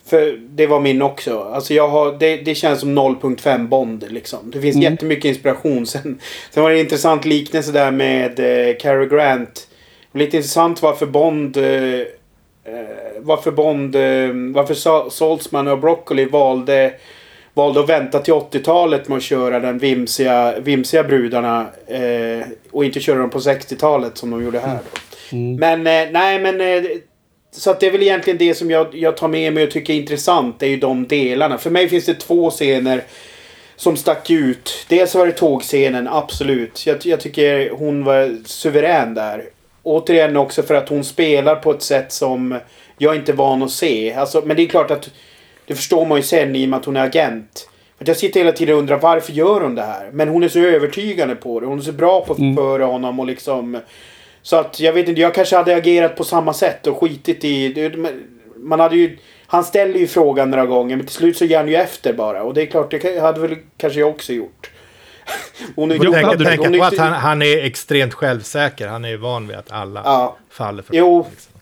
För 0.06 0.40
det 0.48 0.66
var 0.66 0.80
min 0.80 1.02
också. 1.02 1.40
Alltså 1.40 1.74
jag 1.74 1.88
har, 1.88 2.16
det, 2.18 2.36
det 2.36 2.54
känns 2.54 2.80
som 2.80 2.98
0.5 2.98 3.68
Bond 3.68 4.04
liksom. 4.08 4.50
Det 4.50 4.60
finns 4.60 4.76
Mm. 4.76 4.92
jättemycket 4.92 5.24
inspiration. 5.24 5.86
Sen, 5.86 6.18
sen 6.50 6.62
var 6.62 6.70
det 6.70 6.76
en 6.76 6.80
intressant 6.80 7.24
liknelse 7.24 7.72
där 7.72 7.90
med 7.90 8.40
eh, 8.40 8.76
Cary 8.76 9.06
Grant. 9.08 9.68
Lite 10.12 10.36
intressant 10.36 10.82
varför 10.82 11.06
Bond... 11.06 11.56
Eh, 11.56 12.00
varför 13.18 13.50
Bond... 13.50 13.96
Eh, 13.96 14.52
varför 14.54 14.74
Sa- 14.74 15.10
Saltzman 15.10 15.68
och 15.68 15.78
Broccoli 15.78 16.24
valde, 16.24 16.92
valde 17.54 17.80
att 17.80 17.88
vänta 17.88 18.18
till 18.18 18.34
80-talet 18.34 19.08
med 19.08 19.16
att 19.16 19.22
köra 19.22 19.60
den 19.60 19.78
vimsiga, 19.78 20.54
vimsiga 20.60 21.04
brudarna. 21.04 21.66
Eh, 21.86 22.46
och 22.70 22.84
inte 22.84 23.00
köra 23.00 23.18
dem 23.18 23.30
på 23.30 23.38
60-talet 23.38 24.18
som 24.18 24.30
de 24.30 24.44
gjorde 24.44 24.58
här. 24.58 24.78
Då. 25.30 25.36
Men 25.58 25.86
eh, 25.86 26.08
nej 26.10 26.38
men... 26.40 26.60
Eh, 26.60 26.90
så 27.50 27.70
att 27.70 27.80
det 27.80 27.86
är 27.86 27.90
väl 27.90 28.02
egentligen 28.02 28.38
det 28.38 28.54
som 28.54 28.70
jag, 28.70 28.94
jag 28.94 29.16
tar 29.16 29.28
med 29.28 29.52
mig 29.52 29.64
och 29.64 29.70
tycker 29.70 29.92
är 29.92 29.98
intressant. 29.98 30.60
Det 30.60 30.66
är 30.66 30.70
ju 30.70 30.76
de 30.76 31.06
delarna. 31.06 31.58
För 31.58 31.70
mig 31.70 31.88
finns 31.88 32.04
det 32.06 32.14
två 32.14 32.50
scener 32.50 33.02
som 33.76 33.96
stack 33.96 34.30
ut. 34.30 34.86
Dels 34.88 35.14
var 35.14 35.26
det 35.26 35.32
tågscenen, 35.32 36.08
absolut. 36.08 36.86
Jag, 36.86 36.96
jag 37.02 37.20
tycker 37.20 37.70
hon 37.70 38.04
var 38.04 38.46
suverän 38.46 39.14
där. 39.14 39.44
Återigen 39.88 40.36
också 40.36 40.62
för 40.62 40.74
att 40.74 40.88
hon 40.88 41.04
spelar 41.04 41.56
på 41.56 41.70
ett 41.70 41.82
sätt 41.82 42.12
som 42.12 42.58
jag 42.98 43.16
inte 43.16 43.32
är 43.32 43.36
van 43.36 43.62
att 43.62 43.70
se. 43.70 44.14
Alltså, 44.14 44.42
men 44.44 44.56
det 44.56 44.62
är 44.62 44.66
klart 44.66 44.90
att 44.90 45.10
det 45.66 45.74
förstår 45.74 46.06
man 46.06 46.18
ju 46.18 46.22
sen 46.22 46.56
i 46.56 46.64
och 46.64 46.68
med 46.68 46.78
att 46.78 46.84
hon 46.84 46.96
är 46.96 47.04
agent. 47.04 47.68
För 47.98 48.06
jag 48.06 48.16
sitter 48.16 48.40
hela 48.40 48.52
tiden 48.52 48.74
och 48.74 48.80
undrar 48.80 48.98
varför 48.98 49.32
gör 49.32 49.60
hon 49.60 49.74
det 49.74 49.82
här? 49.82 50.10
Men 50.12 50.28
hon 50.28 50.42
är 50.42 50.48
så 50.48 50.58
övertygande 50.58 51.34
på 51.34 51.60
det. 51.60 51.66
Hon 51.66 51.78
är 51.78 51.82
så 51.82 51.92
bra 51.92 52.24
på 52.24 52.32
att 52.32 52.56
föra 52.56 52.84
honom 52.84 53.20
och 53.20 53.26
liksom... 53.26 53.80
Så 54.42 54.56
att 54.56 54.80
jag 54.80 54.92
vet 54.92 55.08
inte, 55.08 55.20
jag 55.20 55.34
kanske 55.34 55.56
hade 55.56 55.76
agerat 55.76 56.16
på 56.16 56.24
samma 56.24 56.52
sätt 56.52 56.86
och 56.86 57.00
skitit 57.00 57.44
i... 57.44 57.90
Man 58.56 58.80
hade 58.80 58.96
ju... 58.96 59.18
Han 59.46 59.64
ställer 59.64 59.98
ju 59.98 60.06
frågan 60.06 60.50
några 60.50 60.66
gånger 60.66 60.96
men 60.96 61.06
till 61.06 61.14
slut 61.14 61.36
så 61.36 61.44
ger 61.44 61.56
han 61.56 61.68
ju 61.68 61.74
efter 61.74 62.12
bara. 62.12 62.42
Och 62.42 62.54
det 62.54 62.62
är 62.62 62.66
klart, 62.66 62.90
det 62.90 63.20
hade 63.20 63.40
väl 63.40 63.56
kanske 63.76 64.00
jag 64.00 64.08
också 64.08 64.32
gjort. 64.32 64.70
Hon 65.76 65.90
är 65.90 65.94
Jag 65.94 66.02
tänker, 66.02 66.22
hade 66.22 66.38
du- 66.38 66.44
tänka 66.44 66.62
hon 66.64 66.74
är 66.74 66.78
på 66.78 66.84
att 66.84 66.98
han, 66.98 67.12
han 67.12 67.42
är 67.42 67.64
extremt 67.64 68.14
självsäker. 68.14 68.88
Han 68.88 69.04
är 69.04 69.08
ju 69.08 69.16
van 69.16 69.48
vid 69.48 69.56
att 69.56 69.70
alla 69.72 70.02
Ja. 70.04 70.36
faller 70.50 70.82
för 70.82 70.94
Jo. 70.94 71.26
liksom. 71.30 71.52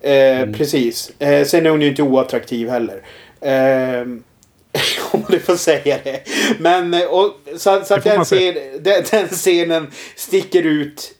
Eh, 0.00 0.56
Precis. 0.58 1.12
Eh, 1.18 1.44
sen 1.46 1.66
är 1.66 1.70
hon 1.70 1.82
ju 1.82 1.88
inte 1.88 2.02
oattraktiv 2.02 2.68
heller. 2.68 3.02
Eh, 3.40 4.00
om 5.10 5.24
du 5.28 5.40
får 5.40 5.56
säga 5.56 5.98
det. 6.04 6.20
Men 6.58 6.94
eh, 6.94 7.02
och, 7.06 7.34
så, 7.56 7.82
så 7.84 7.94
att 7.94 8.04
den, 8.04 8.24
scen, 8.24 8.54
den, 8.80 9.04
den 9.10 9.28
scenen 9.28 9.90
sticker 10.16 10.62
ut 10.62 11.12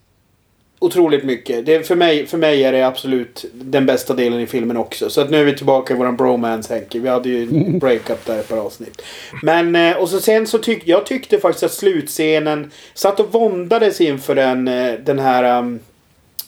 otroligt 0.79 1.25
mycket. 1.25 1.67
Det, 1.67 1.87
för, 1.87 1.97
mig, 1.97 2.27
för 2.27 2.39
mig 2.39 2.65
är 2.65 2.73
det 2.73 2.87
absolut 2.87 3.45
den 3.53 3.87
bästa 3.87 4.15
delen 4.15 4.41
i 4.41 4.47
filmen 4.47 4.77
också. 4.77 5.11
Så 5.11 5.21
att 5.21 5.31
nu 5.31 5.41
är 5.41 5.45
vi 5.45 5.57
tillbaka 5.57 5.95
i 5.95 5.97
våran 5.97 6.17
bromance 6.17 6.75
Henke. 6.75 6.99
Vi 6.99 7.09
hade 7.09 7.29
ju 7.29 7.47
breakup 7.81 8.27
där 8.27 8.39
ett 8.39 8.49
par 8.49 8.59
avsnitt. 8.59 9.03
Men 9.43 9.77
eh, 9.77 9.97
och 9.97 10.09
så 10.09 10.21
sen 10.21 10.47
så 10.47 10.59
tyckte 10.59 10.91
jag 10.91 11.07
tyckte 11.07 11.41
faktiskt 11.41 11.65
att 11.65 11.73
slutscenen 11.73 12.71
satt 12.95 13.21
och 13.21 13.33
våndades 13.33 14.01
inför 14.01 14.35
den, 14.35 14.69
eh, 14.69 14.93
den 14.93 15.19
här 15.19 15.59
um, 15.59 15.81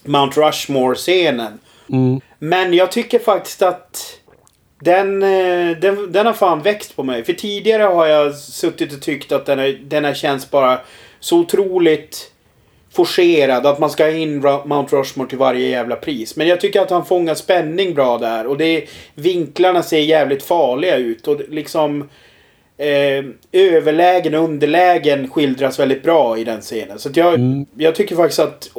Mount 0.04 0.40
Rushmore-scenen. 0.40 1.58
Mm. 1.90 2.20
Men 2.38 2.74
jag 2.74 2.92
tycker 2.92 3.18
faktiskt 3.18 3.62
att 3.62 4.18
den, 4.80 5.22
eh, 5.22 5.76
den, 5.80 6.12
den 6.12 6.26
har 6.26 6.32
fan 6.32 6.62
växt 6.62 6.96
på 6.96 7.02
mig. 7.02 7.24
För 7.24 7.32
tidigare 7.32 7.82
har 7.82 8.06
jag 8.06 8.34
suttit 8.34 8.92
och 8.92 9.02
tyckt 9.02 9.32
att 9.32 9.46
den, 9.46 9.58
är, 9.58 9.80
den 9.84 10.04
här 10.04 10.14
känns 10.14 10.50
bara 10.50 10.80
så 11.20 11.38
otroligt 11.38 12.32
forcerad. 12.98 13.66
Att 13.66 13.78
man 13.78 13.90
ska 13.90 14.04
ha 14.04 14.10
in 14.10 14.40
Mount 14.64 14.96
Rushmore 14.96 15.28
till 15.28 15.38
varje 15.38 15.68
jävla 15.68 15.96
pris. 15.96 16.36
Men 16.36 16.46
jag 16.48 16.60
tycker 16.60 16.80
att 16.80 16.90
han 16.90 17.06
fångar 17.06 17.34
spänning 17.34 17.94
bra 17.94 18.18
där. 18.18 18.46
Och 18.46 18.58
det, 18.58 18.84
vinklarna 19.14 19.82
ser 19.82 19.98
jävligt 19.98 20.42
farliga 20.42 20.96
ut. 20.96 21.28
Och 21.28 21.40
liksom... 21.48 22.08
Eh, 22.80 23.24
överlägen 23.52 24.34
och 24.34 24.44
underlägen 24.44 25.30
skildras 25.30 25.78
väldigt 25.78 26.02
bra 26.02 26.38
i 26.38 26.44
den 26.44 26.60
scenen. 26.60 26.98
Så 26.98 27.08
att 27.08 27.16
jag, 27.16 27.34
Mm. 27.34 27.66
jag 27.76 27.94
tycker 27.94 28.16
faktiskt 28.16 28.40
att 28.40 28.70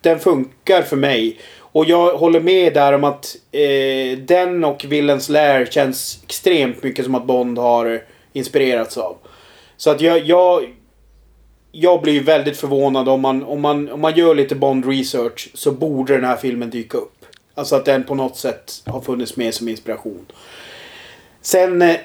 den 0.00 0.18
funkar 0.18 0.82
för 0.82 0.96
mig. 0.96 1.38
Och 1.58 1.84
jag 1.84 2.16
håller 2.16 2.40
med 2.40 2.74
där 2.74 2.92
om 2.92 3.04
att 3.04 3.36
eh, 3.52 4.18
den 4.18 4.64
och 4.64 4.84
Villains 4.88 5.28
Lair 5.28 5.66
känns 5.66 6.18
extremt 6.26 6.82
mycket 6.82 7.04
som 7.04 7.14
att 7.14 7.26
Bond 7.26 7.58
har 7.58 8.02
inspirerats 8.32 8.98
av. 8.98 9.16
Så 9.76 9.90
att 9.90 10.00
jag, 10.00 10.18
jag, 10.18 10.64
jag 11.76 12.02
blir 12.02 12.20
väldigt 12.20 12.56
förvånad 12.56 13.08
om 13.08 13.20
man, 13.20 13.42
om, 13.42 13.60
man, 13.60 13.90
om 13.90 14.00
man 14.00 14.14
gör 14.14 14.34
lite 14.34 14.54
Bond 14.54 14.86
research 14.86 15.50
så 15.54 15.72
borde 15.72 16.14
den 16.14 16.24
här 16.24 16.36
filmen 16.36 16.70
dyka 16.70 16.98
upp. 16.98 17.26
Alltså 17.54 17.76
att 17.76 17.84
den 17.84 18.04
på 18.04 18.14
något 18.14 18.36
sätt 18.36 18.82
har 18.86 19.00
funnits 19.00 19.36
med 19.36 19.54
som 19.54 19.68
inspiration. 19.68 20.26
Sen 21.40 21.82
eh, 21.82 21.96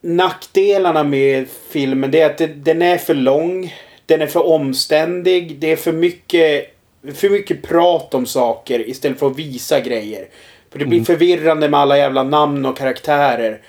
nackdelarna 0.00 1.04
med 1.04 1.46
filmen 1.70 2.10
det 2.10 2.20
är 2.20 2.26
att 2.26 2.38
det, 2.38 2.46
den 2.46 2.82
är 2.82 2.98
för 2.98 3.14
lång. 3.14 3.74
Den 4.06 4.22
är 4.22 4.26
för 4.26 4.46
omständig. 4.46 5.56
Det 5.58 5.72
är 5.72 5.76
för 5.76 5.92
mycket, 5.92 6.74
för 7.14 7.30
mycket 7.30 7.62
prat 7.62 8.14
om 8.14 8.26
saker 8.26 8.88
istället 8.88 9.18
för 9.18 9.26
att 9.26 9.38
visa 9.38 9.80
grejer. 9.80 10.28
För 10.70 10.78
det 10.78 10.86
blir 10.86 11.04
förvirrande 11.04 11.68
med 11.68 11.80
alla 11.80 11.98
jävla 11.98 12.22
namn 12.22 12.66
och 12.66 12.76
karaktärer. 12.76 13.60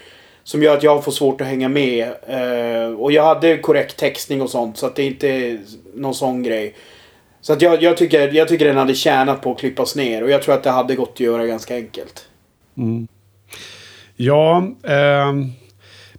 Som 0.46 0.64
gör 0.64 0.78
att 0.78 0.84
jag 0.84 1.04
får 1.04 1.12
svårt 1.12 1.42
att 1.42 1.48
hänga 1.48 1.70
med. 1.70 2.08
Eh, 2.28 3.00
och 3.00 3.12
jag 3.12 3.24
hade 3.24 3.58
korrekt 3.58 3.98
textning 3.98 4.42
och 4.42 4.50
sånt. 4.50 4.78
Så 4.78 4.86
att 4.86 4.96
det 4.96 5.04
är 5.04 5.08
inte 5.08 5.60
någon 5.94 6.16
sån 6.16 6.44
grej. 6.44 6.76
Så 7.42 7.54
att 7.54 7.62
jag, 7.62 7.84
jag, 7.84 7.98
tycker, 7.98 8.32
jag 8.32 8.48
tycker 8.48 8.66
den 8.66 8.78
hade 8.78 8.96
tjänat 8.96 9.42
på 9.42 9.52
att 9.52 9.60
klippas 9.60 9.96
ner. 9.96 10.24
Och 10.24 10.30
jag 10.30 10.42
tror 10.42 10.56
att 10.56 10.64
det 10.64 10.70
hade 10.70 10.96
gått 10.96 11.12
att 11.14 11.20
göra 11.20 11.46
ganska 11.46 11.76
enkelt. 11.76 12.26
Mm. 12.78 13.08
Ja, 14.16 14.68
eh 14.84 15.34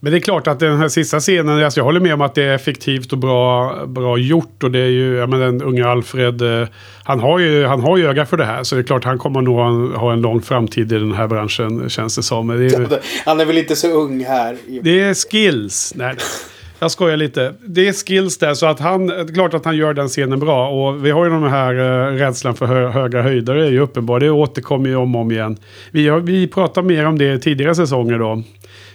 men 0.07 0.13
det 0.13 0.19
är 0.19 0.21
klart 0.21 0.47
att 0.47 0.61
den 0.61 0.79
här 0.79 0.89
sista 0.89 1.21
scenen, 1.21 1.65
alltså 1.65 1.81
jag 1.81 1.85
håller 1.85 2.01
med 2.01 2.15
om 2.15 2.21
att 2.21 2.35
det 2.35 2.43
är 2.43 2.55
effektivt 2.55 3.13
och 3.13 3.19
bra, 3.19 3.75
bra 3.87 4.19
gjort. 4.19 4.63
Och 4.63 4.71
det 4.71 4.79
är 4.79 4.89
ju, 4.89 5.17
ja 5.17 5.27
men 5.27 5.41
den 5.41 5.63
unga 5.63 5.89
Alfred, 5.89 6.43
eh, 6.43 6.69
han 7.05 7.21
har, 7.21 7.39
ju, 7.39 7.65
han 7.67 7.81
har 7.81 7.97
ju 7.97 8.09
öga 8.09 8.27
för 8.27 8.37
det 8.37 8.45
här. 8.45 8.63
Så 8.63 8.75
det 8.75 8.81
är 8.81 8.83
klart 8.83 9.05
han 9.05 9.19
kommer 9.19 9.41
nog 9.41 9.57
ha, 9.57 9.99
ha 9.99 10.13
en 10.13 10.21
lång 10.21 10.43
framtid 10.43 10.93
i 10.93 10.99
den 10.99 11.13
här 11.13 11.27
branschen, 11.27 11.89
känns 11.89 12.17
det 12.17 12.23
som. 12.23 12.47
Det 12.49 12.55
är, 12.55 12.59
ju- 12.81 12.87
Han 13.25 13.41
är 13.41 13.45
väl 13.45 13.59
inte 13.59 13.77
så 13.77 13.89
ung 13.89 14.25
här. 14.25 14.57
det 14.83 15.01
är 15.03 15.15
skills. 15.15 15.93
Nej, 15.97 16.15
jag 16.79 16.91
skojar 16.91 17.17
lite. 17.17 17.55
Det 17.67 17.89
är 17.89 17.93
skills 17.93 18.39
där, 18.39 18.55
så 18.55 18.67
att 18.67 18.81
han, 18.81 19.07
det 19.07 19.15
är 19.21 19.35
klart 19.35 19.55
att 19.55 19.65
han 19.65 19.77
gör 19.77 19.95
den 19.95 20.09
scenen 20.09 20.41
bra. 20.41 20.69
Och 20.69 21.07
vi 21.07 21.11
har 21.11 21.25
ju 21.25 21.31
de 21.31 21.43
här 21.43 21.75
uh, 21.75 22.17
rädslan 22.17 22.55
för 22.55 22.67
hö 22.67 22.89
höga 22.89 23.23
höjder, 23.23 23.55
det 23.55 23.67
är 23.67 23.71
ju 23.71 23.81
uppenbar. 23.81 24.21
Det 24.21 24.31
återkommer 24.31 24.89
ju 24.89 24.97
om 24.97 25.15
och 25.15 25.21
om 25.21 25.31
igen. 25.33 25.57
Vi, 25.91 26.09
har, 26.09 26.21
vi 26.21 26.47
pratade 26.47 26.87
mer 26.87 27.07
om 27.07 27.19
det 27.19 27.33
i 27.33 27.39
tidigare 27.41 27.75
säsonger 27.75 28.19
då. 28.19 28.43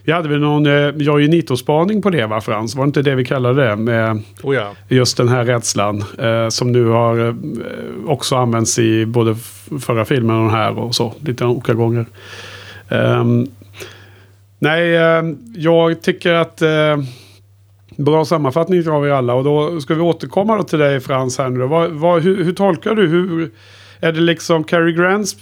Vi 0.04 0.12
hade 0.12 0.30
väl 0.30 0.39
någon 0.39 0.66
uh, 0.66 0.97
Jojenito-spaning 0.97 2.02
på 2.02 2.10
det 2.10 2.26
va 2.26 2.41
Frans? 2.41 2.76
Var 2.76 2.84
det 2.84 2.88
inte 2.88 3.02
det 3.02 3.16
vi 3.16 3.26
kallade 3.26 3.64
det? 3.64 3.76
Med 3.76 4.22
Oh 4.43 4.56
ja. 4.56 4.72
just 4.88 5.18
den 5.18 5.28
här 5.28 5.45
rädslan. 5.45 6.04
eh, 6.20 6.49
som 6.49 6.72
nu 6.72 6.86
har 6.86 7.28
eh, 7.28 7.34
också 8.06 8.36
använts 8.36 8.80
i 8.80 9.06
både 9.06 9.36
förra 9.80 10.06
filmen 10.06 10.36
och 10.36 10.41
den 10.41 10.52
här 10.52 10.80
och 10.80 10.95
så. 10.95 11.14
Lite 11.20 11.45
olika 11.45 11.74
gånger. 11.74 12.06
Ehm, 12.89 13.47
nej, 14.60 14.95
eh, 14.95 15.24
jag 15.56 16.02
tycker 16.02 16.34
att 16.34 16.62
eh, 16.62 16.97
bra 17.95 18.26
sammanfattning 18.26 18.88
har 18.88 19.02
vi 19.02 19.12
alla. 19.12 19.34
Och 19.34 19.43
då 19.43 19.82
ska 19.82 19.93
vi 19.95 20.02
återkomma 20.02 20.58
då 20.58 20.64
till 20.64 20.80
dig 20.80 20.99
Frans 20.99 21.38
här 21.38 21.49
nu. 21.49 21.60
Vad, 21.60 21.91
vad, 21.91 22.22
hur, 22.22 22.43
hur 22.43 22.54
tolkar 22.54 22.95
du? 22.95 23.08
Hur, 23.08 23.52
är 23.99 24.12
det 24.12 24.22
liksom 24.22 24.64
Cary 24.64 24.93
Grants 24.93 25.36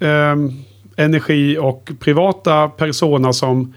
ehm, 0.00 0.52
energi 0.96 1.58
och 1.58 1.90
privata 2.00 2.68
persona 2.68 3.32
som 3.32 3.74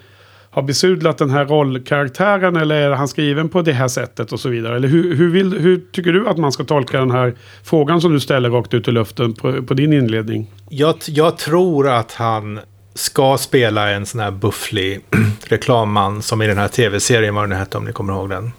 har 0.53 0.61
besudlat 0.61 1.17
den 1.17 1.29
här 1.29 1.45
rollkaraktären 1.45 2.55
eller 2.55 2.75
är 2.75 2.91
han 2.91 3.07
skriven 3.07 3.49
på 3.49 3.61
det 3.61 3.73
här 3.73 3.87
sättet 3.87 4.31
och 4.31 4.39
så 4.39 4.49
vidare? 4.49 4.75
Eller 4.75 4.87
hur, 4.87 5.15
hur, 5.15 5.29
vill, 5.29 5.59
hur 5.59 5.81
tycker 5.91 6.13
du 6.13 6.27
att 6.27 6.37
man 6.37 6.51
ska 6.51 6.63
tolka 6.63 6.99
den 6.99 7.11
här 7.11 7.33
frågan 7.63 8.01
som 8.01 8.13
du 8.13 8.19
ställer 8.19 8.49
rakt 8.49 8.73
ut 8.73 8.87
i 8.87 8.91
luften 8.91 9.33
på, 9.33 9.63
på 9.63 9.73
din 9.73 9.93
inledning? 9.93 10.51
Jag, 10.69 10.95
jag 11.05 11.37
tror 11.37 11.89
att 11.89 12.13
han 12.13 12.59
ska 12.93 13.37
spela 13.37 13.89
en 13.89 14.05
sån 14.05 14.19
här 14.19 14.31
bufflig 14.31 15.01
reklamman 15.47 16.21
som 16.21 16.41
i 16.41 16.47
den 16.47 16.57
här 16.57 16.67
tv-serien, 16.67 17.35
vad 17.35 17.49
den 17.49 17.57
hette 17.57 17.77
om 17.77 17.85
ni 17.85 17.91
kommer 17.91 18.13
ihåg 18.13 18.29
den. 18.29 18.51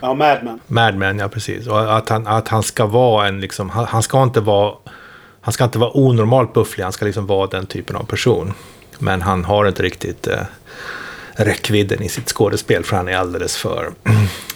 Ja, 0.00 0.14
Mad 0.14 0.38
Men. 0.42 0.60
Mad 0.66 0.94
Men, 0.94 1.18
ja 1.18 1.28
precis. 1.28 1.66
Och 1.66 1.96
att 1.96 2.08
han, 2.08 2.26
att 2.26 2.48
han 2.48 2.62
ska 2.62 2.86
vara 2.86 3.28
en, 3.28 3.40
liksom, 3.40 3.70
han, 3.70 3.84
han 3.84 4.02
ska 4.02 4.22
inte 4.22 4.40
vara, 4.40 4.74
han 5.40 5.52
ska 5.52 5.64
inte 5.64 5.78
vara 5.78 5.96
onormalt 5.96 6.52
bufflig, 6.52 6.84
han 6.84 6.92
ska 6.92 7.04
liksom 7.04 7.26
vara 7.26 7.46
den 7.46 7.66
typen 7.66 7.96
av 7.96 8.04
person. 8.04 8.52
Men 8.98 9.22
han 9.22 9.44
har 9.44 9.68
inte 9.68 9.82
riktigt 9.82 10.26
eh, 10.26 10.42
räckvidden 11.36 12.02
i 12.02 12.08
sitt 12.08 12.28
skådespel 12.28 12.84
för 12.84 12.96
han 12.96 13.08
är 13.08 13.16
alldeles 13.16 13.56
för... 13.56 13.90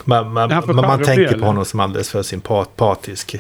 man 0.05 0.33
man, 0.33 0.49
man, 0.67 0.77
man 0.77 1.03
tänker 1.03 1.39
på 1.39 1.47
honom 1.47 1.65
som 1.65 1.81
alldeles 1.81 2.11
för 2.11 2.23
sympatisk. 2.23 3.37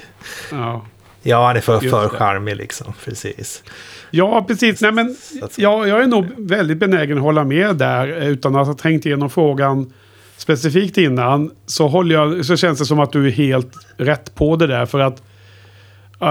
Ja. 0.50 0.84
Ja, 1.22 1.46
han 1.46 1.56
är 1.56 1.60
för, 1.60 1.80
för 1.80 2.08
charmig 2.08 2.56
liksom, 2.56 2.92
precis. 3.04 3.62
Ja, 4.10 4.44
precis. 4.48 4.80
Nej, 4.80 4.92
men, 4.92 5.16
ja, 5.56 5.86
jag 5.86 6.02
är 6.02 6.06
nog 6.06 6.26
väldigt 6.36 6.78
benägen 6.78 7.16
att 7.16 7.22
hålla 7.22 7.44
med 7.44 7.76
där 7.76 8.22
eh, 8.22 8.28
utan 8.28 8.56
att 8.56 8.66
ha 8.66 8.74
tänkt 8.74 9.06
igenom 9.06 9.30
frågan 9.30 9.92
specifikt 10.36 10.98
innan. 10.98 11.50
Så, 11.66 11.88
håller 11.88 12.14
jag, 12.14 12.44
så 12.44 12.56
känns 12.56 12.78
det 12.78 12.84
som 12.84 13.00
att 13.00 13.12
du 13.12 13.26
är 13.26 13.30
helt 13.30 13.72
rätt 13.96 14.34
på 14.34 14.56
det 14.56 14.66
där. 14.66 14.86
För 14.86 15.00
att 15.00 15.22
eh, 16.20 16.28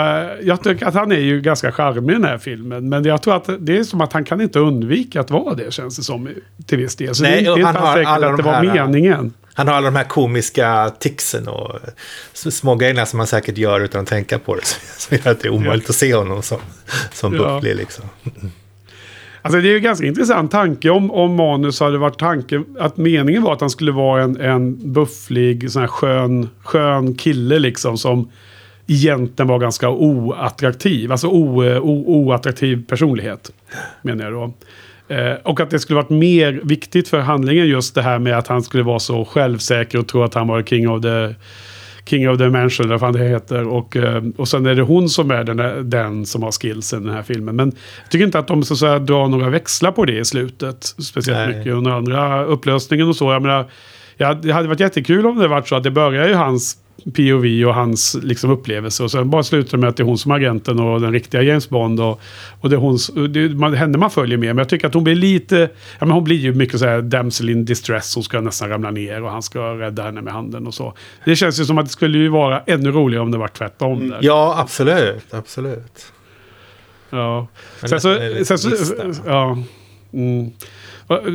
jag 0.48 0.64
tycker 0.64 0.86
att 0.86 0.94
han 0.94 1.12
är 1.12 1.20
ju 1.20 1.42
ganska 1.42 1.72
charmig 1.72 2.10
i 2.12 2.14
den 2.16 2.24
här 2.24 2.38
filmen. 2.38 2.90
Men 2.90 3.04
jag 3.06 3.22
tror 3.22 3.36
att 3.36 3.50
det 3.60 3.78
är 3.78 3.84
som 3.84 4.02
att 4.02 4.14
han 4.14 4.24
kan 4.26 4.42
inte 4.42 4.60
undvika 4.60 5.22
att 5.22 5.32
vara 5.32 5.54
det 5.56 5.74
känns 5.74 5.98
det 5.98 6.04
som 6.04 6.30
till 6.66 6.78
viss 6.78 6.96
del. 6.96 7.16
Så 7.16 7.24
Nej, 7.24 7.44
det 7.44 7.50
är 7.50 7.54
inte 7.54 7.66
han 7.66 7.76
har 7.76 7.94
säkert 7.94 8.08
alla 8.10 8.28
att 8.28 8.38
det 8.38 8.44
de 8.44 8.50
var 8.50 8.54
här- 8.54 8.88
meningen. 8.88 9.34
Han 9.58 9.68
har 9.68 9.76
alla 9.76 9.86
de 9.92 9.96
här 9.96 10.04
komiska 10.04 10.92
ticsen 11.00 11.48
och 11.48 11.80
små 12.34 12.76
grejerna 12.76 13.06
som 13.06 13.18
man 13.18 13.28
säkert 13.28 13.58
gör 13.58 13.80
utan 13.82 14.02
att 14.02 14.08
tänka 14.08 14.40
på 14.40 14.56
det. 14.56 14.62
Som 14.98 15.18
gör 15.18 15.32
att 15.32 15.40
det 15.40 15.48
är 15.48 15.54
omöjligt 15.54 15.90
att 15.90 15.96
se 15.96 16.14
honom 16.16 16.42
som, 16.42 16.58
som 17.14 17.36
Ja. 17.36 17.54
bufflig 17.56 17.76
liksom. 17.76 18.06
Alltså 19.42 19.62
det 19.62 19.68
är 19.68 19.72
ju 19.72 19.78
en 19.78 19.84
ganska 19.84 20.06
intressant 20.06 20.52
tanke 20.52 20.90
om, 20.90 21.12
om 21.12 21.36
manus 21.36 21.80
hade 21.80 21.98
varit 21.98 22.20
tanken 22.20 22.66
att 22.80 22.98
meningen 22.98 23.44
var 23.44 23.54
att 23.54 23.62
han 23.62 23.70
skulle 23.70 23.92
vara 23.92 24.24
en, 24.24 24.42
en 24.42 24.94
bufflig, 24.94 25.72
sån 25.72 25.82
här 25.82 25.88
skön, 25.90 26.50
skön 26.64 27.16
kille 27.16 27.60
liksom 27.60 27.98
som 27.98 28.32
egentligen 28.88 29.48
var 29.48 29.60
ganska 29.60 29.90
oattraktiv. 29.90 31.12
Alltså 31.12 31.28
o, 31.28 31.64
o, 31.80 32.04
oattraktiv 32.08 32.86
personlighet. 32.88 33.52
Menar 34.02 34.24
jag 34.24 34.34
då. 34.34 34.54
Eh, 35.16 35.34
och 35.44 35.60
att 35.60 35.70
det 35.70 35.80
skulle 35.80 35.96
varit 35.96 36.10
mer 36.10 36.62
viktigt 36.64 37.08
för 37.08 37.20
handlingen 37.20 37.68
just 37.68 37.96
det 37.96 38.02
här 38.02 38.20
med 38.20 38.38
att 38.38 38.48
han 38.48 38.64
skulle 38.64 38.84
vara 38.84 39.00
så 39.00 39.26
självsäker 39.26 40.00
och 40.00 40.08
tro 40.08 40.24
att 40.24 40.34
han 40.34 40.48
var 40.48 40.64
king 40.64 40.90
of 40.90 41.02
the 41.02 41.34
King 42.06 42.30
of 42.30 42.38
the 42.38 42.50
Mansion, 42.50 42.86
eller 42.86 42.94
vad 42.94 43.00
fan 43.00 43.14
det 43.14 43.28
heter. 43.28 43.68
Och, 43.68 43.96
eh, 43.96 44.24
och 44.38 44.48
sen 44.48 44.66
är 44.66 44.76
det 44.76 44.82
hon 44.82 45.10
som 45.10 45.32
är 45.32 45.44
den, 45.44 45.90
den 45.90 46.26
som 46.26 46.44
har 46.44 46.52
skillsen 46.52 47.04
i 47.04 47.06
den 47.06 47.16
här 47.16 47.24
filmen. 47.24 47.56
Men 47.56 47.72
jag 48.04 48.12
tycker 48.12 48.26
inte 48.26 48.40
att 48.40 48.48
de 48.48 48.64
så 48.64 48.74
att 48.74 48.80
säga, 48.80 49.00
drar 49.00 49.28
några 49.28 49.50
växlar 49.50 49.92
på 49.92 50.06
det 50.06 50.20
i 50.20 50.26
slutet. 50.26 50.84
Speciellt 50.84 51.50
Nej. 51.50 51.58
mycket 51.58 51.74
under 51.74 51.92
andra 51.92 52.46
upplösningen 52.46 53.08
och 53.08 53.16
så. 53.16 53.32
Jag 53.32 53.42
menar, 53.42 53.66
ja, 54.18 54.34
det 54.34 54.52
hade 54.52 54.68
varit 54.68 54.80
jättekul 54.80 55.26
om 55.26 55.40
det 55.40 55.48
varit 55.48 55.68
så 55.68 55.76
att 55.76 55.84
det 55.84 55.92
börjar 55.92 56.28
ju 56.28 56.34
hans 56.34 56.78
POV 57.16 57.68
och 57.68 57.76
hans 57.76 58.18
liksom, 58.24 58.50
upplevelse. 58.52 59.04
Och 59.04 59.12
sen 59.12 59.30
bara 59.30 59.44
slutar 59.44 59.72
det 59.72 59.78
med 59.82 59.90
att 59.90 59.98
det 59.98 60.04
är 60.04 60.06
hon 60.06 60.18
som 60.18 60.32
är 60.32 60.36
agenten 60.36 60.80
och 60.80 61.02
den 61.02 61.12
riktiga 61.14 61.42
James 61.42 61.70
Bond. 61.70 62.00
Och, 62.00 62.22
och 62.62 62.70
det 62.70 62.76
är 62.76 62.80
hon, 62.80 62.98
det 63.34 63.50
man- 63.50 63.74
henne 63.74 63.98
man 63.98 64.12
följer 64.12 64.38
med. 64.38 64.48
Men 64.48 64.58
jag 64.58 64.70
tycker 64.70 64.88
att 64.88 64.94
hon 64.94 65.04
blir 65.04 65.16
lite... 65.16 65.58
Ja, 66.00 66.06
men 66.06 66.12
hon 66.12 66.24
blir 66.24 66.38
ju 66.38 66.54
mycket 66.54 66.80
så 66.80 66.86
här 66.86 67.02
damsel 67.02 67.50
in 67.50 67.66
distress. 67.66 68.16
Hon 68.16 68.24
ska 68.24 68.42
nästan 68.42 68.70
ramla 68.70 68.92
ner 68.92 69.24
och 69.24 69.32
han 69.32 69.44
ska 69.44 69.60
rädda 69.60 70.04
henne 70.04 70.22
med 70.22 70.34
handen 70.34 70.68
och 70.68 70.74
så. 70.74 70.94
Det 71.26 71.36
känns 71.36 71.60
ju 71.60 71.66
som 71.66 71.78
att 71.78 71.86
det 71.86 71.92
skulle 71.92 72.18
ju 72.18 72.30
vara 72.30 72.62
ännu 72.68 72.92
roligare 72.92 73.24
om 73.24 73.32
det 73.32 73.38
var 73.38 73.48
tvärtom. 73.48 74.10
Där. 74.10 74.20
Ja, 74.22 74.56
absolut. 74.58 75.34
absolut. 75.34 76.12
Ja. 77.10 77.48
Sen 77.82 78.00
så, 78.00 78.18
sen 78.46 78.58
så, 78.58 78.94
ja. 79.26 79.58
Mm. 80.14 80.52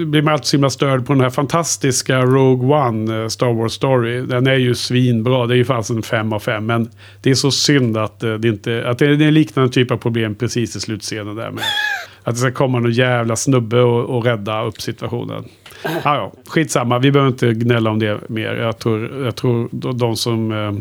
Blir 0.07 0.23
man 0.23 0.33
alltid 0.33 0.47
så 0.47 0.57
himla 0.57 0.71
störd 0.71 1.07
på 1.07 1.13
den 1.13 1.23
här 1.23 1.31
fantastiska 1.31 2.21
Rogue 2.21 2.77
One, 2.77 3.23
eh, 3.23 3.29
Star 3.29 3.53
Wars 3.53 3.73
Story. 3.73 4.21
Den 4.21 4.47
är 4.47 4.55
ju 4.55 4.75
svinbra, 4.75 5.47
det 5.47 5.55
är 5.55 5.57
ju 5.57 5.65
fast 5.65 5.91
en 5.91 6.03
fem 6.03 6.33
av 6.33 6.41
fem. 6.41 6.67
Men 6.67 6.91
det 7.23 7.31
är 7.31 7.35
så 7.35 7.51
synd 7.51 7.97
att 7.97 8.23
eh, 8.23 8.35
det 8.35 8.49
inte, 8.49 8.89
att 8.89 8.99
det 8.99 9.07
är 9.07 9.23
en 9.23 9.35
liknande 9.35 9.73
typ 9.73 9.91
av 9.91 9.97
problem 9.97 10.35
precis 10.35 10.77
i 10.77 10.81
slutscenen 10.81 11.37
där 11.37 11.51
med. 11.51 11.65
Att 12.25 12.35
det 12.35 12.41
ska 12.41 12.53
komma 12.53 12.79
någon 12.79 12.93
jävla 12.93 13.37
snubbe 13.37 13.81
och, 13.81 14.17
och 14.17 14.25
rädda 14.25 14.63
upp 14.65 14.81
situationen. 14.81 15.45
Ja, 15.85 15.91
ja, 16.05 16.33
skitsamma, 16.47 16.99
vi 16.99 17.13
behöver 17.13 17.31
inte 17.31 17.55
gnälla 17.55 17.91
om 17.91 17.99
det 17.99 18.19
mer. 18.29 18.55
Jag 18.55 18.79
tror, 18.79 19.25
jag 19.25 19.37
tror 19.37 19.69
de, 19.93 20.17
som 20.17 20.53
eh, 20.53 20.73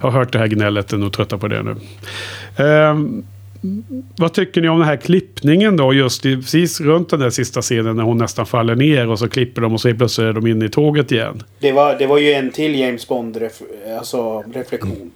har 0.00 0.10
hört 0.10 0.32
det 0.32 0.38
här 0.38 0.46
gnället 0.46 0.92
är 0.92 0.96
nog 0.96 1.12
trötta 1.12 1.38
på 1.38 1.48
det 1.48 1.62
nu. 1.62 1.76
Ehm, 2.64 3.24
vad 4.16 4.32
tycker 4.34 4.60
ni 4.60 4.68
om 4.68 4.78
den 4.78 4.88
här 4.88 4.96
klippningen 4.96 5.76
då? 5.76 5.94
Just 5.94 6.26
i, 6.26 6.36
precis 6.36 6.80
runt 6.80 7.10
den 7.10 7.20
där 7.20 7.30
sista 7.30 7.62
scenen 7.62 7.96
när 7.96 8.02
hon 8.02 8.18
nästan 8.18 8.46
faller 8.46 8.74
ner 8.74 9.08
och 9.08 9.18
så 9.18 9.28
klipper 9.28 9.62
de 9.62 9.72
och 9.72 9.80
så 9.80 9.94
plötsligt 9.94 10.26
är 10.26 10.32
de 10.32 10.46
inne 10.46 10.64
i 10.64 10.68
tåget 10.68 11.12
igen. 11.12 11.42
Det 11.58 11.72
var, 11.72 11.98
det 11.98 12.06
var 12.06 12.18
ju 12.18 12.32
en 12.32 12.50
till 12.50 12.78
James 12.78 13.08
Bond 13.08 13.36
ref, 13.36 13.62
alltså, 13.98 14.44
reflektion. 14.54 15.10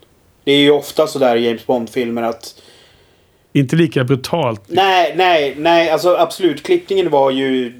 Det 0.44 0.52
är 0.52 0.58
ju 0.58 0.70
ofta 0.70 1.06
sådär 1.06 1.36
i 1.36 1.46
James 1.46 1.66
Bond-filmer 1.66 2.22
att... 2.22 2.62
Inte 3.52 3.76
lika 3.76 4.04
brutalt. 4.04 4.62
Nej, 4.66 5.14
nej, 5.16 5.54
nej. 5.58 5.90
Alltså 5.90 6.16
absolut. 6.16 6.62
Klippningen 6.62 7.10
var 7.10 7.30
ju... 7.30 7.72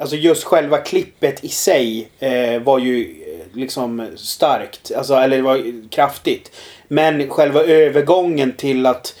Alltså 0.00 0.16
just 0.16 0.44
själva 0.44 0.78
klippet 0.78 1.44
i 1.44 1.48
sig 1.48 2.08
eh, 2.18 2.62
var 2.62 2.78
ju 2.78 3.00
eh, 3.02 3.56
liksom 3.58 4.06
starkt. 4.16 4.92
Alltså, 4.96 5.14
eller 5.14 5.36
det 5.36 5.42
var 5.42 5.90
kraftigt. 5.90 6.52
Men 6.88 7.30
själva 7.30 7.62
övergången 7.62 8.52
till 8.52 8.86
att 8.86 9.14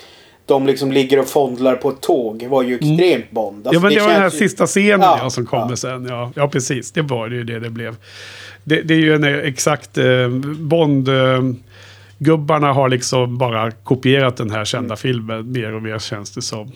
de 0.46 0.66
liksom 0.66 0.92
ligger 0.92 1.18
och 1.18 1.28
fondlar 1.28 1.76
på 1.76 1.88
ett 1.90 2.00
tåg 2.00 2.46
var 2.48 2.62
ju 2.62 2.74
extremt 2.74 3.30
Bond. 3.30 3.66
Alltså, 3.66 3.74
ja, 3.74 3.80
men 3.80 3.94
det, 3.94 4.00
var 4.00 4.08
den 4.08 4.16
här 4.20 4.30
ju- 4.30 4.38
sista 4.38 4.66
scenen 4.66 5.00
Ja, 5.00 5.18
ja, 5.22 5.30
som 5.30 5.46
kommer 5.46 5.70
ja. 5.70 5.76
sen. 5.76 6.06
Ja, 6.06 6.32
ja, 6.34 6.48
precis. 6.48 6.92
Det 6.92 7.02
var 7.02 7.28
det 7.28 7.36
ju 7.36 7.44
det 7.44 7.58
det 7.60 7.70
blev. 7.70 7.96
Det, 8.64 8.82
det 8.82 8.94
är 8.94 8.98
ju 8.98 9.14
en 9.14 9.24
eh, 9.24 9.34
exakt 9.36 9.98
eh, 9.98 10.28
Bond... 10.58 11.08
Eh, 11.08 11.40
Gubbarna 12.18 12.72
har 12.72 12.88
liksom 12.88 13.38
bara 13.38 13.70
kopierat 13.70 14.36
den 14.36 14.50
här 14.50 14.64
kända 14.64 14.86
Mm. 14.86 14.96
filmen 14.96 15.52
mer 15.52 15.74
och 15.74 15.82
mer 15.82 15.98
känns 15.98 16.30
det 16.30 16.42
som. 16.42 16.72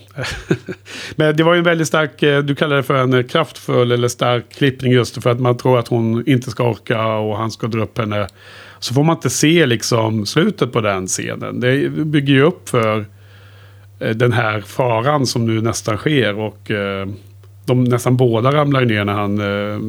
Men 1.16 1.36
det 1.36 1.42
var 1.42 1.52
ju 1.54 1.58
en 1.58 1.64
väldigt 1.64 1.88
stark, 1.88 2.22
eh, 2.22 2.38
du 2.42 2.54
kallar 2.54 2.76
det 2.76 2.82
för 2.82 2.94
en 2.94 3.14
eh, 3.14 3.22
kraftfull 3.22 3.92
eller 3.92 4.08
stark 4.08 4.44
klippning 4.52 4.92
just 4.92 5.22
för 5.22 5.30
att 5.30 5.40
man 5.40 5.56
tror 5.56 5.78
att 5.78 5.88
hon 5.88 6.28
inte 6.28 6.50
ska 6.50 6.64
orka 6.70 7.06
och 7.06 7.36
han 7.36 7.50
ska 7.50 7.66
dra 7.66 7.82
upp 7.82 7.98
henne. 7.98 8.26
Så 8.78 8.94
får 8.94 9.04
man 9.04 9.16
inte 9.16 9.30
se 9.30 9.66
liksom 9.66 10.26
slutet 10.26 10.72
på 10.72 10.80
den 10.80 11.06
scenen. 11.06 11.60
Det 11.60 11.88
bygger 11.90 12.34
ju 12.34 12.42
upp 12.42 12.68
för 12.68 13.04
Eh, 14.00 14.10
den 14.10 14.32
här 14.32 14.60
faran 14.60 15.26
som 15.26 15.46
nu 15.46 15.60
nästan 15.60 15.96
sker 15.96 16.38
och 16.38 16.70
eh, 16.70 17.08
de 17.64 17.84
nästan 17.84 18.16
båda 18.16 18.52
ramlar 18.52 18.84
ner 18.84 19.04
när 19.04 19.12
han 19.12 19.40
eh, 19.40 19.80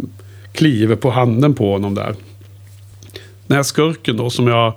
kliver 0.54 0.96
på 0.96 1.10
handen 1.12 1.54
på 1.54 1.72
honom 1.72 1.96
där. 1.96 2.16
Den 3.48 3.56
här 3.56 3.64
skurken 3.64 4.18
då 4.18 4.30
som 4.30 4.48
jag 4.48 4.74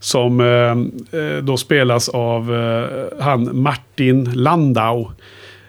som 0.00 0.90
då 1.42 1.56
spelas 1.56 2.08
av 2.08 2.52
han 3.20 3.62
Martin 3.62 4.32
Landau. 4.34 5.10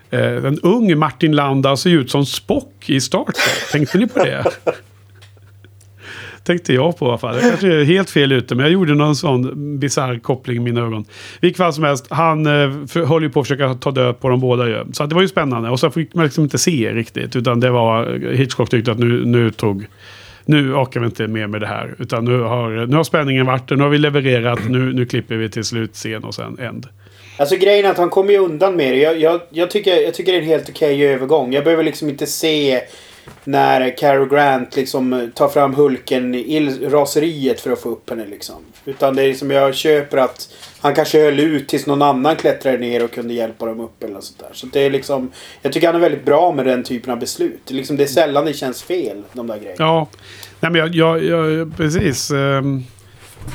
En 0.09 0.59
ung 0.59 0.97
Martin 0.97 1.35
Landau 1.35 1.77
ser 1.77 1.89
ut 1.89 2.11
som 2.11 2.25
Spock 2.25 2.89
i 2.89 3.01
Star 3.01 3.23
Trek. 3.23 3.71
Tänkte 3.71 3.97
ni 3.97 4.07
på 4.07 4.19
det? 4.19 4.45
Tänkte 6.47 6.73
jag 6.73 6.97
på 6.97 7.05
i 7.05 7.09
alla 7.09 7.17
fall. 7.17 7.35
Jag 7.35 7.43
kanske 7.43 7.73
är 7.73 7.83
helt 7.83 8.09
fel 8.09 8.31
ute, 8.31 8.55
men 8.55 8.65
jag 8.65 8.73
gjorde 8.73 8.95
någon 8.95 9.15
sån 9.15 9.79
bisarr 9.79 10.19
koppling 10.19 10.57
i 10.57 10.59
mina 10.59 10.81
ögon. 10.81 11.05
Vilket 11.41 11.57
fall 11.57 11.73
som 11.73 11.83
helst, 11.83 12.07
han 12.09 12.45
eh, 12.45 12.85
för, 12.87 13.05
höll 13.05 13.23
ju 13.23 13.29
på 13.29 13.39
att 13.39 13.47
försöka 13.47 13.73
ta 13.73 13.91
död 13.91 14.19
på 14.19 14.29
dem 14.29 14.39
båda 14.39 14.67
ju. 14.67 14.85
Så 14.93 15.05
det 15.05 15.15
var 15.15 15.21
ju 15.21 15.27
spännande. 15.27 15.69
Och 15.69 15.79
så 15.79 15.89
fick 15.89 16.13
man 16.13 16.25
liksom 16.25 16.43
inte 16.43 16.57
se 16.57 16.93
riktigt. 16.93 17.35
Utan 17.35 17.59
det 17.59 17.69
var, 17.69 18.19
Hitchcock 18.33 18.69
tyckte 18.69 18.91
att 18.91 18.99
nu, 18.99 19.25
nu 19.25 19.51
tog 19.51 19.87
nu 20.45 20.73
orkar 20.73 20.99
vi 20.99 21.05
inte 21.05 21.27
mer 21.27 21.47
med 21.47 21.61
det 21.61 21.67
här. 21.67 21.95
Utan 21.99 22.25
nu 22.25 22.39
har, 22.39 22.85
nu 22.85 22.95
har 22.95 23.03
spänningen 23.03 23.45
varit, 23.45 23.69
nu 23.69 23.83
har 23.83 23.89
vi 23.89 23.97
levererat, 23.97 24.59
nu, 24.69 24.93
nu 24.93 25.05
klipper 25.05 25.35
vi 25.35 25.49
till 25.49 25.63
slutscen 25.63 26.23
och 26.23 26.35
sen 26.35 26.59
end. 26.59 26.87
Alltså 27.37 27.55
grejen 27.55 27.85
är 27.85 27.89
att 27.89 27.97
han 27.97 28.09
kommer 28.09 28.31
ju 28.31 28.37
undan 28.37 28.75
med 28.75 28.93
det. 28.93 28.99
Jag, 28.99 29.19
jag, 29.19 29.41
jag, 29.49 29.71
tycker, 29.71 29.95
jag 29.95 30.13
tycker 30.13 30.31
det 30.31 30.37
är 30.37 30.41
en 30.41 30.47
helt 30.47 30.69
okej 30.69 31.07
övergång. 31.07 31.53
Jag 31.53 31.63
behöver 31.63 31.83
liksom 31.83 32.09
inte 32.09 32.27
se 32.27 32.81
när 33.43 33.97
Cary 33.97 34.25
Grant 34.25 34.75
liksom 34.75 35.13
eh, 35.13 35.27
tar 35.27 35.47
fram 35.47 35.73
Hulken 35.73 36.35
i 36.35 36.69
raseriet 36.81 37.61
för 37.61 37.71
att 37.71 37.81
få 37.81 37.89
upp 37.89 38.09
henne 38.09 38.25
liksom. 38.25 38.55
Utan 38.85 39.15
det 39.15 39.23
är 39.23 39.33
som 39.33 39.51
jag 39.51 39.75
köper 39.75 40.17
att 40.17 40.49
han 40.81 40.95
kanske 40.95 41.23
höll 41.23 41.39
ut 41.39 41.67
tills 41.67 41.85
någon 41.85 42.01
annan 42.01 42.35
klättrade 42.35 42.77
ner 42.77 43.03
och 43.03 43.11
kunde 43.11 43.33
hjälpa 43.33 43.65
dem 43.65 43.79
upp 43.79 44.03
eller 44.03 44.21
sånt 44.21 44.39
där. 44.39 44.49
Så 44.53 44.67
det 44.67 44.85
är 44.85 44.89
liksom, 44.89 45.31
jag 45.61 45.73
tycker 45.73 45.87
han 45.87 45.95
är 45.95 45.99
väldigt 45.99 46.25
bra 46.25 46.53
med 46.53 46.65
den 46.65 46.83
typen 46.83 47.11
av 47.11 47.19
beslut. 47.19 47.61
Liksom, 47.71 47.97
det 47.97 48.03
är 48.03 48.07
sällan 48.07 48.45
det 48.45 48.53
känns 48.53 48.83
fel, 48.83 49.23
de 49.33 49.47
där 49.47 49.57
grejerna. 49.57 49.75
Ja, 49.77 50.07
Nej, 50.59 50.71
men 50.71 50.81
jag, 50.81 50.95
jag, 50.95 51.23
jag 51.23 51.77
precis. 51.77 52.31
Ehm, 52.31 52.83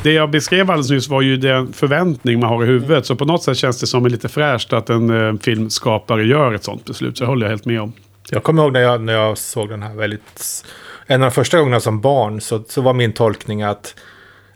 det 0.03 0.13
jag 0.13 0.31
beskrev 0.31 0.71
alldeles 0.71 0.91
nyss 0.91 1.09
var 1.09 1.23
ju 1.23 1.37
den 1.37 1.73
förväntning 1.73 2.41
man 2.41 2.49
har 2.49 2.65
i 2.65 2.67
huvudet. 2.67 3.07
Så 3.07 3.17
på 3.17 3.25
något 3.25 3.43
sätt 3.43 3.57
känns 3.57 3.81
det 3.81 3.87
som 3.87 4.07
lite 4.07 4.29
fräscht 4.29 4.73
att 4.73 4.91
en 4.91 5.11
eh, 5.11 5.35
filmskapare 5.41 6.25
gör 6.25 6.55
ett 6.55 6.65
sånt 6.65 6.85
beslut. 6.85 7.19
Så 7.19 7.25
det 7.25 7.29
håller 7.29 7.47
jag 7.47 7.51
helt 7.51 7.65
med 7.65 7.81
om. 7.81 7.93
Jag 8.35 8.43
kommer 8.43 8.63
ihåg 8.63 8.73
när 8.73 8.81
jag, 8.81 9.01
när 9.01 9.13
jag 9.13 9.39
såg 9.39 9.69
den 9.69 9.83
här 9.83 9.95
väldigt... 9.95 10.65
En 11.07 11.23
av 11.23 11.31
de 11.31 11.35
första 11.35 11.59
gångerna 11.59 11.81
som 11.81 12.01
barn 12.01 12.41
så, 12.41 12.63
så 12.69 12.81
var 12.81 12.93
min 12.93 13.13
tolkning 13.13 13.63
att 13.63 13.95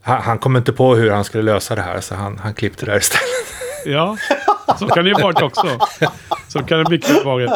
han, 0.03 0.23
han 0.23 0.39
kom 0.39 0.57
inte 0.57 0.73
på 0.73 0.95
hur 0.95 1.11
han 1.11 1.25
skulle 1.25 1.43
lösa 1.43 1.75
det 1.75 1.83
här 1.83 2.01
så 2.01 2.15
han, 2.15 2.39
han 2.39 2.55
klippte 2.55 2.85
det 2.87 2.93
där 2.93 2.99
istället. 2.99 3.25
Ja, 3.87 4.17
så 4.79 4.89
kan 4.89 5.05
det 5.05 5.11
ju 5.11 5.23
varit 5.23 5.43
också. 5.43 5.67
Så 6.49 6.63
kan 6.63 6.85
det 6.85 6.91
mycket 6.91 7.11
ha 7.11 7.25
varit. 7.25 7.51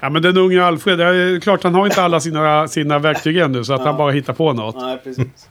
Ja 0.00 0.10
men 0.10 0.22
den 0.22 0.36
unge 0.36 0.64
Alfred, 0.64 0.98
det 0.98 1.04
är 1.04 1.40
klart 1.40 1.62
han 1.62 1.74
har 1.74 1.86
inte 1.86 2.02
alla 2.02 2.20
sina, 2.20 2.68
sina 2.68 2.98
verktyg 2.98 3.36
ännu 3.36 3.64
så 3.64 3.74
att 3.74 3.80
ja. 3.80 3.86
han 3.86 3.96
bara 3.96 4.12
hittar 4.12 4.32
på 4.32 4.52
något. 4.52 4.76
Nej, 4.76 5.00
precis. 5.04 5.48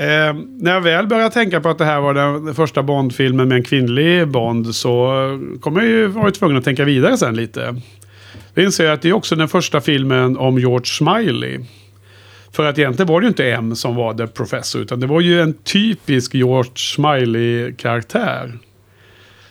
Eh, 0.00 0.34
när 0.58 0.74
jag 0.74 0.80
väl 0.80 1.06
började 1.06 1.30
tänka 1.30 1.60
på 1.60 1.68
att 1.68 1.78
det 1.78 1.84
här 1.84 2.00
var 2.00 2.14
den 2.14 2.54
första 2.54 2.82
Bond-filmen 2.82 3.48
med 3.48 3.56
en 3.56 3.64
kvinnlig 3.64 4.28
Bond 4.28 4.74
så 4.74 5.12
kommer 5.60 5.80
jag 5.80 5.90
ju 5.90 6.06
vara 6.06 6.30
tvungen 6.30 6.56
att 6.56 6.64
tänka 6.64 6.84
vidare 6.84 7.16
sen 7.16 7.36
lite. 7.36 7.80
Jag 8.54 8.64
inser 8.64 8.90
att 8.90 9.02
det 9.02 9.08
är 9.08 9.12
också 9.12 9.36
den 9.36 9.48
första 9.48 9.80
filmen 9.80 10.36
om 10.36 10.58
George 10.58 10.84
Smiley. 10.86 11.60
För 12.52 12.66
att 12.66 12.78
egentligen 12.78 13.08
var 13.08 13.20
det 13.20 13.24
ju 13.24 13.28
inte 13.28 13.50
M 13.52 13.76
som 13.76 13.94
var 13.94 14.14
The 14.14 14.26
Professor 14.26 14.82
utan 14.82 15.00
det 15.00 15.06
var 15.06 15.20
ju 15.20 15.40
en 15.40 15.54
typisk 15.54 16.34
George 16.34 16.72
Smiley-karaktär. 16.74 18.58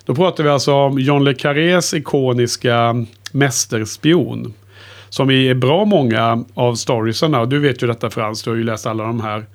Då 0.05 0.15
pratar 0.15 0.43
vi 0.43 0.49
alltså 0.49 0.73
om 0.73 0.99
John 0.99 1.23
le 1.23 1.33
Carrés 1.33 1.93
ikoniska 1.93 3.05
mästerspion. 3.31 4.53
Som 5.09 5.31
i 5.31 5.55
bra 5.55 5.85
många 5.85 6.45
av 6.53 6.75
storiesarna, 6.75 7.39
och 7.39 7.49
du 7.49 7.59
vet 7.59 7.83
ju 7.83 7.87
detta 7.87 8.09
Frans, 8.09 8.43
du 8.43 8.49
har 8.49 8.57
ju 8.57 8.63
läst 8.63 8.87
alla 8.87 9.03
de 9.03 9.21
här. 9.21 9.45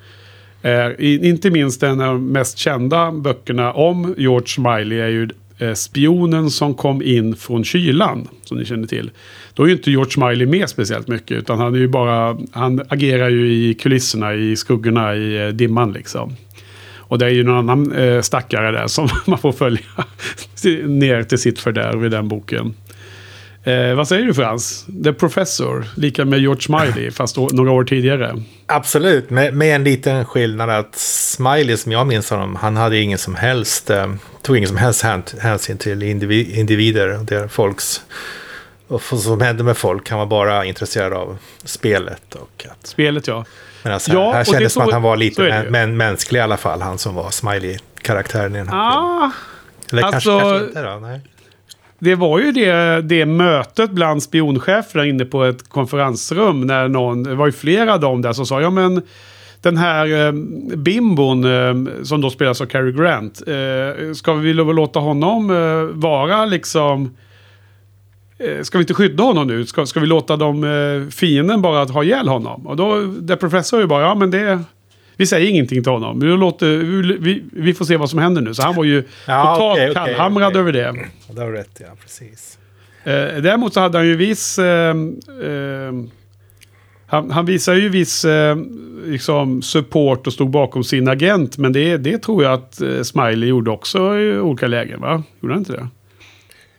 Eh, 0.64 0.90
inte 0.98 1.50
minst 1.50 1.82
en 1.82 2.00
av 2.00 2.14
de 2.14 2.32
mest 2.32 2.58
kända 2.58 3.12
böckerna 3.12 3.72
om 3.72 4.14
George 4.18 4.46
Smiley 4.46 4.98
är 4.98 5.08
ju 5.08 5.28
eh, 5.58 5.72
Spionen 5.72 6.50
som 6.50 6.74
kom 6.74 7.02
in 7.02 7.36
från 7.36 7.64
kylan, 7.64 8.28
som 8.44 8.58
ni 8.58 8.64
känner 8.64 8.86
till. 8.86 9.10
Då 9.54 9.62
är 9.62 9.66
ju 9.66 9.72
inte 9.72 9.90
George 9.90 10.10
Smiley 10.10 10.46
med 10.46 10.68
speciellt 10.68 11.08
mycket, 11.08 11.38
utan 11.38 11.58
han 11.58 11.74
är 11.74 11.78
ju 11.78 11.88
bara, 11.88 12.38
han 12.52 12.82
agerar 12.88 13.28
ju 13.28 13.52
i 13.52 13.74
kulisserna, 13.74 14.34
i 14.34 14.56
skuggorna, 14.56 15.14
i 15.14 15.46
eh, 15.46 15.48
dimman 15.48 15.92
liksom. 15.92 16.36
Och 16.96 17.18
det 17.18 17.26
är 17.26 17.30
ju 17.30 17.44
någon 17.44 17.70
annan 17.70 17.92
eh, 17.92 18.20
stackare 18.20 18.70
där 18.70 18.86
som 18.86 19.08
man 19.26 19.38
får 19.38 19.52
följa 19.52 19.80
ner 20.86 21.22
till 21.22 21.38
sitt 21.38 21.58
fördärv 21.58 22.04
i 22.04 22.08
den 22.08 22.28
boken. 22.28 22.74
Eh, 23.64 23.94
vad 23.94 24.08
säger 24.08 24.24
du 24.24 24.34
Frans? 24.34 24.86
The 25.04 25.12
Professor, 25.12 25.86
lika 25.96 26.24
med 26.24 26.38
George 26.38 26.62
Smiley, 26.62 27.10
fast 27.10 27.36
några 27.36 27.70
år 27.70 27.84
tidigare. 27.84 28.42
Absolut, 28.66 29.30
med, 29.30 29.54
med, 29.54 29.76
en 29.76 29.84
liten 29.84 30.24
skillnad 30.24 30.70
att 30.70 30.96
Smiley, 30.96 31.76
som 31.76 31.92
jag 31.92 32.06
minns 32.06 32.30
honom, 32.30 32.56
han 32.56 32.76
hade 32.76 32.98
ingen 32.98 33.18
som 33.18 33.34
helst, 33.34 33.90
eh, 33.90 34.14
tog 34.42 34.56
ingen 34.56 34.68
som 34.68 34.76
helst 34.76 35.04
hänsyn 35.38 35.78
till 35.78 36.02
individer 36.02 37.18
och 37.18 37.24
deras 37.24 37.52
folks 37.52 38.00
och 38.88 39.02
som 39.02 39.40
hände 39.40 39.64
med 39.64 39.76
folk. 39.76 40.10
Han 40.10 40.18
var 40.18 40.26
bara 40.26 40.64
intresserad 40.64 41.12
av 41.12 41.38
spelet. 41.64 42.34
Och 42.34 42.66
att... 42.70 42.86
Spelet 42.86 43.26
ja. 43.26 43.44
Men 43.82 43.92
alltså, 43.92 44.12
ja, 44.12 44.32
här 44.32 44.44
kändes 44.44 44.62
det 44.62 44.70
som 44.70 44.82
att 44.82 44.92
han 44.92 45.02
var 45.02 45.16
lite 45.16 45.42
mä 45.42 45.64
men, 45.70 45.96
mänsklig 45.96 46.38
i 46.38 46.42
alla 46.42 46.56
fall. 46.56 46.82
Han 46.82 46.98
som 46.98 47.14
var 47.14 47.30
Smiley-karaktären 47.30 48.54
i 48.54 48.58
den 48.58 48.68
här 48.68 48.76
ah, 48.76 49.30
filmen. 49.88 50.04
Eller 50.04 50.14
alltså, 50.14 50.30
kanske, 50.30 50.48
kanske 50.48 50.66
inte 50.66 50.82
då? 50.82 50.98
Nej. 50.98 51.20
Det 52.04 52.14
var 52.14 52.38
ju 52.38 52.52
det, 52.52 53.00
det 53.00 53.26
mötet 53.26 53.90
bland 53.90 54.22
spioncheferna 54.22 55.06
inne 55.06 55.24
på 55.24 55.44
ett 55.44 55.68
konferensrum. 55.68 56.60
När 56.60 56.88
någon, 56.88 57.22
det 57.22 57.34
var 57.34 57.46
ju 57.46 57.52
flera 57.52 57.94
av 57.94 58.00
dem 58.00 58.22
där 58.22 58.32
som 58.32 58.46
sa 58.46 58.60
ja 58.60 58.70
men 58.70 59.02
den 59.60 59.76
här 59.76 60.26
eh, 60.26 60.32
bimbon 60.76 61.44
eh, 61.44 62.02
som 62.02 62.20
då 62.20 62.30
spelas 62.30 62.60
av 62.60 62.66
Cary 62.66 62.92
Grant. 62.92 63.42
Eh, 63.46 64.12
ska 64.12 64.34
vi 64.34 64.52
låta 64.54 64.98
honom 64.98 65.50
eh, 65.50 66.00
vara 66.00 66.44
liksom 66.44 67.10
Eh, 68.38 68.62
ska 68.62 68.78
vi 68.78 68.82
inte 68.82 68.94
skydda 68.94 69.22
honom 69.22 69.46
nu? 69.46 69.66
Ska, 69.66 69.86
ska 69.86 70.00
vi 70.00 70.06
låta 70.06 70.36
de 70.36 70.64
eh, 70.64 71.10
fienden 71.10 71.62
bara 71.62 71.84
ha 71.84 72.04
ihjäl 72.04 72.28
honom? 72.28 72.66
Och 72.66 72.76
då, 72.76 73.00
det 73.00 73.36
professor 73.36 73.80
ju 73.80 73.86
bara, 73.86 74.02
ja 74.02 74.14
men 74.14 74.30
det... 74.30 74.60
Vi 75.16 75.26
säger 75.26 75.50
ingenting 75.50 75.82
till 75.82 75.92
honom. 75.92 76.20
Vi, 76.20 76.26
låter, 76.26 76.78
vi, 77.18 77.44
vi 77.52 77.74
får 77.74 77.84
se 77.84 77.96
vad 77.96 78.10
som 78.10 78.18
händer 78.18 78.42
nu. 78.42 78.54
Så 78.54 78.62
han 78.62 78.74
var 78.74 78.84
ju 78.84 79.04
ja, 79.26 79.54
totalt 79.54 79.72
okay, 79.72 79.90
okay, 79.90 80.04
kallhamrad 80.04 80.48
okay. 80.48 80.60
över 80.60 80.72
det. 80.72 80.94
Det 81.30 81.40
har 81.40 81.52
rätt, 81.52 81.80
ja. 81.80 81.86
Precis. 82.02 82.58
Eh, 83.04 83.12
däremot 83.42 83.74
så 83.74 83.80
hade 83.80 83.98
han 83.98 84.06
ju 84.06 84.16
viss... 84.16 84.58
Eh, 84.58 84.96
eh, 85.42 85.92
han, 87.06 87.30
han 87.30 87.46
visar 87.46 87.74
ju 87.74 87.88
viss 87.88 88.24
eh, 88.24 88.56
liksom 89.04 89.62
support 89.62 90.26
och 90.26 90.32
stod 90.32 90.50
bakom 90.50 90.84
sin 90.84 91.08
agent. 91.08 91.58
Men 91.58 91.72
det, 91.72 91.96
det 91.96 92.18
tror 92.18 92.44
jag 92.44 92.52
att 92.52 92.80
eh, 92.80 93.02
Smiley 93.02 93.48
gjorde 93.48 93.70
också 93.70 94.18
i 94.18 94.38
olika 94.38 94.66
lägen. 94.66 95.00
Va? 95.00 95.22
Gjorde 95.40 95.54
han 95.54 95.60
inte 95.60 95.72
det? 95.72 95.88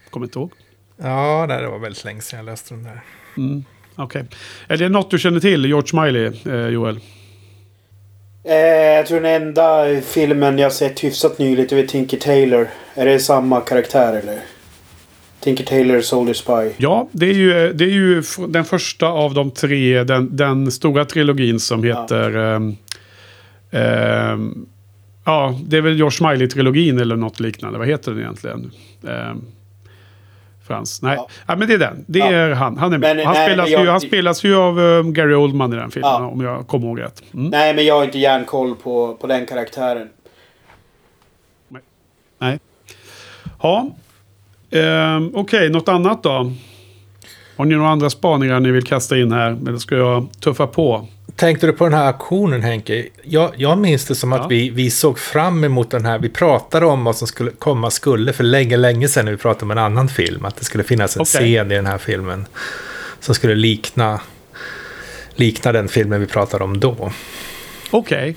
Kommer 0.10 0.26
inte 0.26 0.40
ihåg. 0.40 0.52
Ja, 0.98 1.46
det 1.48 1.68
var 1.68 1.80
väldigt 1.80 2.04
länge 2.04 2.22
sedan 2.22 2.38
jag 2.38 2.46
läste 2.46 2.74
den 2.74 2.84
där. 2.84 3.02
Mm, 3.38 3.64
Okej. 3.96 4.22
Okay. 4.22 4.38
Är 4.68 4.78
det 4.78 4.90
något 4.90 5.12
du 5.12 5.20
känner 5.20 5.40
till, 5.40 5.66
George 5.66 5.88
Smiley, 5.88 6.32
eh, 6.46 6.68
Joel? 6.68 7.00
Eh, 8.48 8.56
jag 8.96 9.06
tror 9.06 9.22
den 9.22 9.42
enda 9.42 10.02
filmen 10.02 10.58
jag 10.58 10.74
sett 10.74 11.04
hyfsat 11.04 11.40
nyligt 11.40 11.72
är 11.72 11.88
Tinker 11.88 12.18
Taylor. 12.18 12.68
Är 12.96 13.06
det 13.06 13.20
samma 13.20 13.62
karaktär 13.62 14.14
eller? 14.14 14.40
Tinker 15.40 15.64
Taylor, 15.64 16.02
Soldier 16.02 16.34
Spy. 16.34 16.72
Ja, 16.78 17.10
det 17.12 17.26
är 17.26 17.34
ju, 17.34 17.74
det 17.74 17.84
är 17.84 17.90
ju 17.90 18.24
den 18.48 18.66
första 18.66 19.08
av 19.08 19.34
de 19.34 19.52
tre, 19.52 20.04
den, 20.04 20.36
den 20.36 20.72
stora 20.72 21.06
trilogin 21.06 21.60
som 21.60 21.84
heter... 21.84 22.32
Ja. 22.32 22.62
Eh, 23.80 24.32
eh, 24.32 24.38
ja, 25.26 25.60
det 25.68 25.78
är 25.78 25.82
väl 25.82 25.98
George 25.98 26.18
Smiley-trilogin 26.18 27.02
eller 27.02 27.16
något 27.16 27.40
liknande. 27.40 27.80
Vad 27.80 27.88
heter 27.88 28.12
den 28.12 28.20
egentligen? 28.20 28.72
Frans. 30.68 31.02
Nej, 31.02 31.16
ja. 31.16 31.28
ja. 31.48 31.56
men 31.56 31.68
det 31.68 31.74
är 31.74 31.78
den. 31.78 32.06
Det 32.08 32.20
ja. 32.20 32.26
är 32.26 32.52
han. 32.52 32.78
Han 32.78 32.94
är 32.94 32.98
med. 32.98 33.16
Men, 33.16 33.26
han, 33.26 33.36
nej, 33.36 33.50
spelas 33.50 33.70
jag, 33.70 33.82
ju, 33.82 33.90
han 33.90 34.02
spelas 34.02 34.44
ju 34.44 34.56
av 34.56 34.80
um, 34.80 35.14
Gary 35.14 35.34
Oldman 35.34 35.74
i 35.74 35.76
den 35.76 35.92
filmen, 35.92 36.12
ja. 36.12 36.28
om 36.28 36.42
jag 36.42 36.68
kommer 36.68 36.88
ihåg 36.88 37.02
rätt. 37.02 37.24
Mm. 37.34 37.50
Nej, 37.50 37.74
men 37.74 37.86
jag 37.86 37.96
har 37.96 38.04
inte 38.04 38.20
järnkoll 38.20 38.76
på, 38.76 39.18
på 39.22 39.28
den 39.28 39.46
karaktären. 39.46 40.10
Nej. 41.68 41.82
nej. 42.40 42.60
Ja. 43.62 43.88
Um, 44.72 45.28
Okej, 45.28 45.42
okay, 45.42 45.70
något 45.70 45.90
annat 45.90 46.24
då? 46.24 46.52
Har 47.58 47.66
ni 47.66 47.76
några 47.76 47.90
andra 47.90 48.10
spaningar 48.10 48.60
ni 48.60 48.72
vill 48.72 48.84
kasta 48.84 49.18
in 49.18 49.32
här? 49.32 49.52
Eller 49.68 49.78
ska 49.78 49.96
jag 49.96 50.28
tuffa 50.40 50.68
på? 50.68 51.08
Tänkte 51.36 51.68
du 51.68 51.74
på 51.74 51.84
den 51.84 51.94
här 51.94 52.10
aktionen 52.10 52.62
Henke? 52.62 53.08
Jag, 53.22 53.52
jag 53.56 53.78
minns 53.78 54.06
det 54.06 54.16
som 54.16 54.32
ja. 54.32 54.40
att 54.40 54.52
vi, 54.52 54.70
vi 54.70 54.92
såg 54.92 55.20
fram 55.20 55.64
emot 55.64 55.92
den 55.92 56.06
här. 56.06 56.20
Vi 56.20 56.30
pratade 56.30 56.86
om 56.86 57.04
vad 57.04 57.16
som 57.16 57.28
skulle 57.28 57.52
komma 57.52 57.92
skulle 57.92 58.34
för 58.34 58.44
länge, 58.44 58.78
länge 58.78 59.08
sedan 59.08 59.26
när 59.26 59.32
vi 59.32 59.38
pratade 59.38 59.66
om 59.66 59.72
en 59.72 59.78
annan 59.78 60.10
film. 60.10 60.46
Att 60.46 60.56
det 60.56 60.66
skulle 60.66 60.84
finnas 60.84 61.16
en 61.16 61.22
okay. 61.22 61.40
scen 61.42 61.72
i 61.72 61.76
den 61.76 61.86
här 61.86 61.98
filmen 61.98 62.46
som 63.20 63.36
skulle 63.36 63.56
likna, 63.56 64.22
likna 65.36 65.72
den 65.72 65.88
filmen 65.88 66.20
vi 66.20 66.28
pratade 66.28 66.64
om 66.64 66.80
då. 66.80 67.12
Okej. 67.92 68.36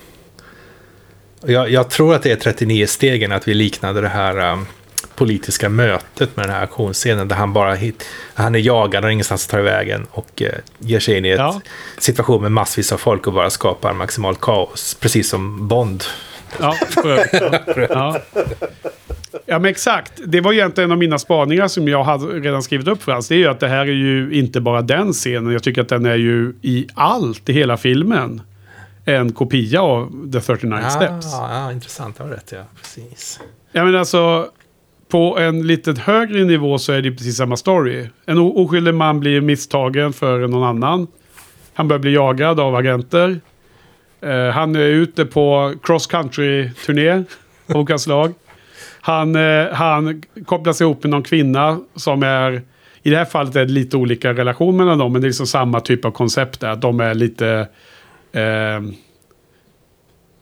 Okay. 1.44 1.54
Jag, 1.54 1.70
jag, 1.70 1.90
tror 1.90 2.14
att 2.14 2.22
det 2.22 2.30
är 2.30 2.36
39 2.36 2.86
stegen 2.86 3.32
att 3.32 3.48
vi 3.48 3.54
liknade 3.54 4.00
det 4.00 4.08
här 4.08 4.52
um, 4.52 4.66
politiska 5.18 5.68
mötet 5.68 6.36
med 6.36 6.46
den 6.46 6.54
här 6.54 6.62
aktionsscenen 6.64 7.28
där 7.28 7.36
han 7.36 7.52
bara 7.52 7.74
hit, 7.74 8.04
han 8.34 8.54
är 8.54 8.58
jagad 8.58 9.04
och 9.04 9.12
ingenstans 9.12 9.44
att 9.44 9.50
ta 9.50 9.62
vägen 9.62 10.06
och 10.10 10.42
eh, 10.42 10.52
ger 10.78 11.00
sig 11.00 11.16
in 11.16 11.24
i 11.24 11.28
en 11.28 11.36
ja. 11.38 11.60
situation 11.98 12.42
med 12.42 12.52
massvis 12.52 12.92
av 12.92 12.96
folk 12.96 13.26
och 13.26 13.32
bara 13.32 13.50
skapar 13.50 13.92
maximalt 13.92 14.40
kaos, 14.40 14.94
precis 15.00 15.28
som 15.28 15.68
Bond. 15.68 16.04
Ja, 16.60 16.76
ja. 17.88 18.20
Ja 19.46 19.58
men 19.58 19.64
exakt. 19.64 20.12
Det 20.26 20.40
var 20.40 20.52
egentligen 20.52 20.90
en 20.90 20.92
av 20.92 20.98
mina 20.98 21.18
spaningar 21.18 21.68
som 21.68 21.88
jag 21.88 22.04
hade 22.04 22.26
redan 22.26 22.62
skrivit 22.62 22.88
upp 22.88 23.02
Frans. 23.02 23.28
Det 23.28 23.34
är 23.34 23.38
ju 23.38 23.48
att 23.48 23.60
det 23.60 23.68
här 23.68 23.80
är 23.80 23.92
ju 23.92 24.32
inte 24.32 24.60
bara 24.60 24.82
den 24.82 25.12
scenen. 25.12 25.52
Jag 25.52 25.62
tycker 25.62 25.82
att 25.82 25.88
den 25.88 26.06
är 26.06 26.16
ju 26.16 26.54
i 26.62 26.86
allt 26.94 27.48
i 27.48 27.52
hela 27.52 27.76
filmen. 27.76 28.42
En 29.04 29.32
kopia 29.32 29.82
av 29.82 30.30
The 30.32 30.40
39 30.40 30.78
Ja, 30.82 30.90
Steps. 30.90 31.26
ja, 31.32 31.72
intressant. 31.72 32.18
Det 32.18 32.24
har 32.24 32.30
rätt, 32.30 32.52
ja. 32.52 32.62
Precis. 32.76 33.40
Ja 33.72 33.84
men 33.84 33.96
alltså. 33.96 34.48
På 35.08 35.38
en 35.38 35.66
lite 35.66 35.92
högre 36.00 36.44
nivå 36.44 36.78
så 36.78 36.92
är 36.92 37.02
det 37.02 37.10
precis 37.10 37.36
samma 37.36 37.56
story. 37.56 38.06
En 38.26 38.38
oskyldig 38.38 38.94
man 38.94 39.20
blir 39.20 39.40
misstagen 39.40 40.12
för 40.12 40.46
någon 40.46 40.62
annan. 40.62 41.06
Han 41.74 41.88
börjar 41.88 42.00
bli 42.00 42.14
jagad 42.14 42.60
av 42.60 42.74
agenter. 42.74 43.40
Eh, 44.20 44.48
han 44.48 44.76
är 44.76 44.80
ute 44.80 45.24
på 45.24 45.74
cross 45.82 46.06
country-turné 46.06 47.24
av 47.68 47.76
olika 47.76 47.98
slag. 47.98 48.34
Han, 49.00 49.36
eh, 49.36 49.72
han 49.72 50.22
kopplas 50.46 50.80
ihop 50.80 51.02
med 51.02 51.10
någon 51.10 51.22
kvinna 51.22 51.80
som 51.94 52.22
är... 52.22 52.62
I 53.02 53.10
det 53.10 53.16
här 53.16 53.24
fallet 53.24 53.56
är 53.56 53.64
det 53.64 53.72
lite 53.72 53.96
olika 53.96 54.32
relation 54.32 54.76
mellan 54.76 54.98
dem, 54.98 55.12
men 55.12 55.20
det 55.22 55.26
är 55.26 55.28
liksom 55.28 55.46
samma 55.46 55.80
typ 55.80 56.04
av 56.04 56.10
koncept 56.10 56.60
där. 56.60 56.68
Att 56.68 56.80
de 56.80 57.00
är 57.00 57.14
lite... 57.14 57.68
Eh, 58.32 58.80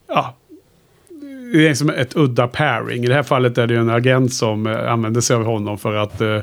ja, 0.09 0.37
det 1.53 1.69
är 1.69 1.75
som 1.75 1.91
ett 1.91 2.17
udda 2.17 2.49
pairing. 2.49 3.05
I 3.05 3.07
det 3.07 3.15
här 3.15 3.23
fallet 3.23 3.59
är 3.59 3.67
det 3.67 3.77
en 3.77 3.91
agent 3.91 4.35
som 4.35 4.67
eh, 4.67 4.93
använder 4.93 5.21
sig 5.21 5.37
av 5.37 5.45
honom 5.45 5.79
för 5.79 5.95
att 5.95 6.21
eh, 6.21 6.39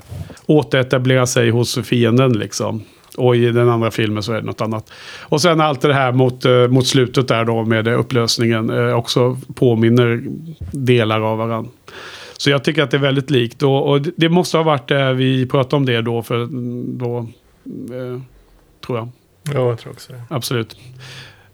återetablera 0.45 1.25
sig 1.25 1.49
hos 1.49 1.77
fienden 1.83 2.33
liksom. 2.33 2.81
Och 3.17 3.35
i 3.35 3.51
den 3.51 3.69
andra 3.69 3.91
filmen 3.91 4.23
så 4.23 4.31
är 4.33 4.35
det 4.35 4.45
något 4.45 4.61
annat. 4.61 4.89
Och 5.21 5.41
sen 5.41 5.61
allt 5.61 5.81
det 5.81 5.93
här 5.93 6.11
mot, 6.11 6.45
eh, 6.45 6.67
mot 6.67 6.87
slutet 6.87 7.27
där 7.27 7.45
då 7.45 7.63
med 7.65 7.87
eh, 7.87 7.99
upplösningen 7.99 8.69
eh, 8.69 8.93
också 8.97 9.37
påminner 9.55 10.23
delar 10.71 11.21
av 11.21 11.37
varandra. 11.37 11.71
Så 12.37 12.49
jag 12.49 12.63
tycker 12.63 12.83
att 12.83 12.91
det 12.91 12.97
är 12.97 13.01
väldigt 13.01 13.29
likt. 13.29 13.63
Och, 13.63 13.89
och 13.89 14.01
det- 14.01 14.29
måste 14.29 14.57
ha 14.57 14.63
varit 14.63 14.87
det 14.87 15.13
vi 15.13 15.45
pratade 15.45 15.75
om 15.75 15.85
det 15.85 16.01
då. 16.01 16.23
För 16.23 16.43
mm, 16.43 16.97
då 16.97 17.17
eh, 17.17 18.21
tror 18.85 18.97
jag. 18.97 19.09
Ja, 19.53 19.69
jag 19.69 19.79
tror 19.79 19.91
också 19.93 20.13
det. 20.13 20.21
Absolut. 20.29 20.75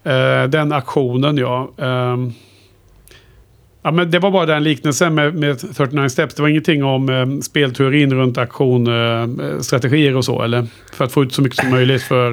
Eh, 0.04 0.44
den 0.48 0.72
aktionen, 0.72 1.36
ja. 1.36 1.70
Ehm, 1.78 2.32
ja 3.82 3.90
men 3.90 4.10
det 4.10 4.18
var 4.18 4.30
bara 4.30 4.46
den 4.46 4.62
liknelsen 4.64 5.14
med, 5.14 5.34
med 5.34 5.74
39 5.76 6.08
steps. 6.08 6.34
Det 6.34 6.42
var 6.42 6.48
ingenting 6.48 6.84
om 6.84 7.08
eh, 7.08 7.40
spelteorin 7.42 8.14
runt 8.14 8.38
aktion, 8.38 8.86
eh, 8.86 9.58
strategier 9.60 10.16
och 10.16 10.24
så, 10.24 10.42
eller? 10.42 10.66
För 10.92 11.04
att 11.04 11.12
få 11.12 11.22
ut 11.22 11.32
så 11.34 11.42
mycket 11.42 11.58
som 11.58 11.70
möjligt 11.70 12.02
för 12.02 12.32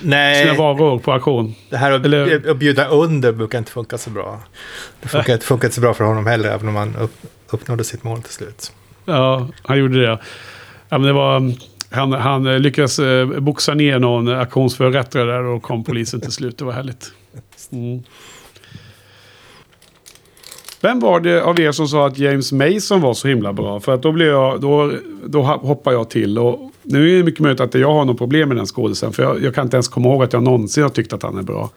sina 0.00 0.16
Nej, 0.16 0.56
varor 0.56 0.98
på 0.98 1.12
auktion. 1.12 1.54
det 1.70 1.76
här 1.76 1.92
att, 1.92 2.04
Eller- 2.04 2.50
att 2.50 2.56
bjuda 2.56 2.88
under 2.88 3.32
brukar 3.32 3.58
inte 3.58 3.70
funka 3.72 3.98
så 3.98 4.10
bra. 4.10 4.40
Det 5.02 5.08
funkar, 5.08 5.32
inte- 5.32 5.46
funkar 5.46 5.68
inte 5.68 5.74
så 5.74 5.80
bra 5.80 5.94
för 5.94 6.04
honom 6.04 6.26
heller, 6.26 6.48
även 6.50 6.68
om 6.68 6.76
han 6.76 6.96
upp, 6.96 7.14
uppnådde 7.50 7.84
sitt 7.84 8.04
mål 8.04 8.22
till 8.22 8.32
slut. 8.32 8.72
Ja, 9.04 9.48
han 9.62 9.78
gjorde 9.78 10.00
det. 10.02 10.18
Ja, 10.88 10.98
men 10.98 11.02
det 11.02 11.12
var, 11.12 11.52
han, 11.90 12.12
han 12.12 12.46
eh, 12.46 12.58
lyckades 12.58 12.98
eh, 12.98 13.26
boxa 13.26 13.74
ner 13.74 13.98
någon 13.98 14.28
auktionsförrättare 14.28 15.24
där 15.24 15.42
och 15.42 15.62
kom 15.62 15.84
polisen 15.84 16.20
till 16.20 16.32
slut. 16.32 16.58
Det 16.58 16.64
var 16.64 16.72
härligt. 16.72 17.12
Mm. 17.72 18.02
Vem 20.80 21.00
var 21.00 21.20
det 21.20 21.42
av 21.42 21.60
er 21.60 21.72
som 21.72 21.88
sa 21.88 22.06
att 22.06 22.18
James 22.18 22.52
Mason 22.52 23.00
var 23.00 23.14
så 23.14 23.28
himla 23.28 23.52
bra? 23.52 23.80
För 23.80 23.94
att 23.94 24.02
då, 24.02 24.12
blev 24.12 24.28
jag, 24.28 24.60
då, 24.60 24.92
då 25.26 25.42
hoppar 25.42 25.92
jag 25.92 26.10
till. 26.10 26.38
Och 26.38 26.70
nu 26.82 27.12
är 27.12 27.16
det 27.18 27.22
mycket 27.24 27.40
möjligt 27.40 27.60
att 27.60 27.74
jag 27.74 27.92
har 27.92 28.04
något 28.04 28.18
problem 28.18 28.48
med 28.48 28.56
den 28.56 28.66
skådisen. 28.66 29.12
För 29.12 29.22
jag, 29.22 29.42
jag 29.42 29.54
kan 29.54 29.64
inte 29.64 29.76
ens 29.76 29.88
komma 29.88 30.08
ihåg 30.08 30.22
att 30.22 30.32
jag 30.32 30.42
någonsin 30.42 30.82
har 30.82 30.90
tyckt 30.90 31.12
att 31.12 31.22
han 31.22 31.38
är 31.38 31.42
bra. 31.42 31.70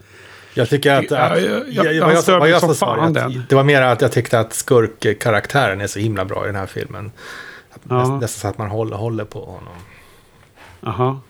Jag 0.53 0.69
tycker 0.69 0.93
att... 0.93 1.11
Att 1.11 1.41
jag- 1.69 1.93
jag- 2.49 2.59
som 2.61 2.75
fan 2.75 3.13
det, 3.13 3.19
den. 3.19 3.43
det 3.49 3.55
var 3.55 3.63
mer 3.63 3.81
att 3.81 4.01
jag 4.01 4.11
tyckte 4.11 4.39
att 4.39 4.53
skurkkaraktären 4.53 5.81
är 5.81 5.87
så 5.87 5.99
himla 5.99 6.25
bra 6.25 6.43
i 6.43 6.47
den 6.47 6.55
här 6.55 6.65
filmen. 6.65 7.11
Nästan, 7.83 8.27
så 8.27 8.47
att 8.47 8.57
man 8.57 8.69
håller, 8.69 8.97
håller 8.97 9.25
på 9.25 9.39
honom. 9.39 9.73
Aha. 10.83 11.21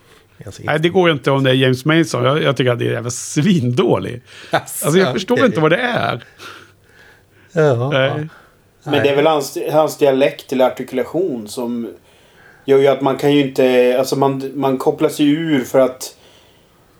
Alltså, 0.46 0.62
Nej, 0.66 0.80
det 0.80 0.90
går 0.90 1.12
inte 1.12 1.32
om 1.32 1.44
det 1.44 1.50
är 1.50 1.54
James 1.54 1.86
Mason. 1.86 2.24
Jag, 2.24 2.44
jag 2.44 2.58
tycker 2.58 2.72
att 2.72 2.80
det 2.80 2.88
är 2.88 2.92
jävla 2.92 3.10
svindålig. 3.10 4.22
Alltså 4.52 4.98
jag 4.98 5.14
förstår 5.14 5.36
okej. 5.36 5.46
inte 5.46 5.60
vad 5.60 5.72
det 5.72 5.78
är. 5.78 6.24
Ja. 7.52 7.89
Nej. 7.89 8.28
Men 8.84 9.04
det 9.04 9.10
är 9.10 9.16
väl 9.16 9.28
hans, 9.28 9.58
hans 9.72 9.97
dialekt 9.97 10.54
eller 10.54 10.66
artikulation 10.66 11.47
som 11.47 11.89
gör 12.66 12.80
ju 12.80 12.88
att 12.88 13.02
man 13.02 13.18
kan 13.18 13.34
ju 13.34 13.47
inte... 13.47 13.95
Alltså 14.00 14.16
man, 14.16 14.52
man 14.56 14.78
kopplas 14.78 15.20
ju 15.20 15.26
ur 15.26 15.64
för 15.64 15.80
att 15.80 16.16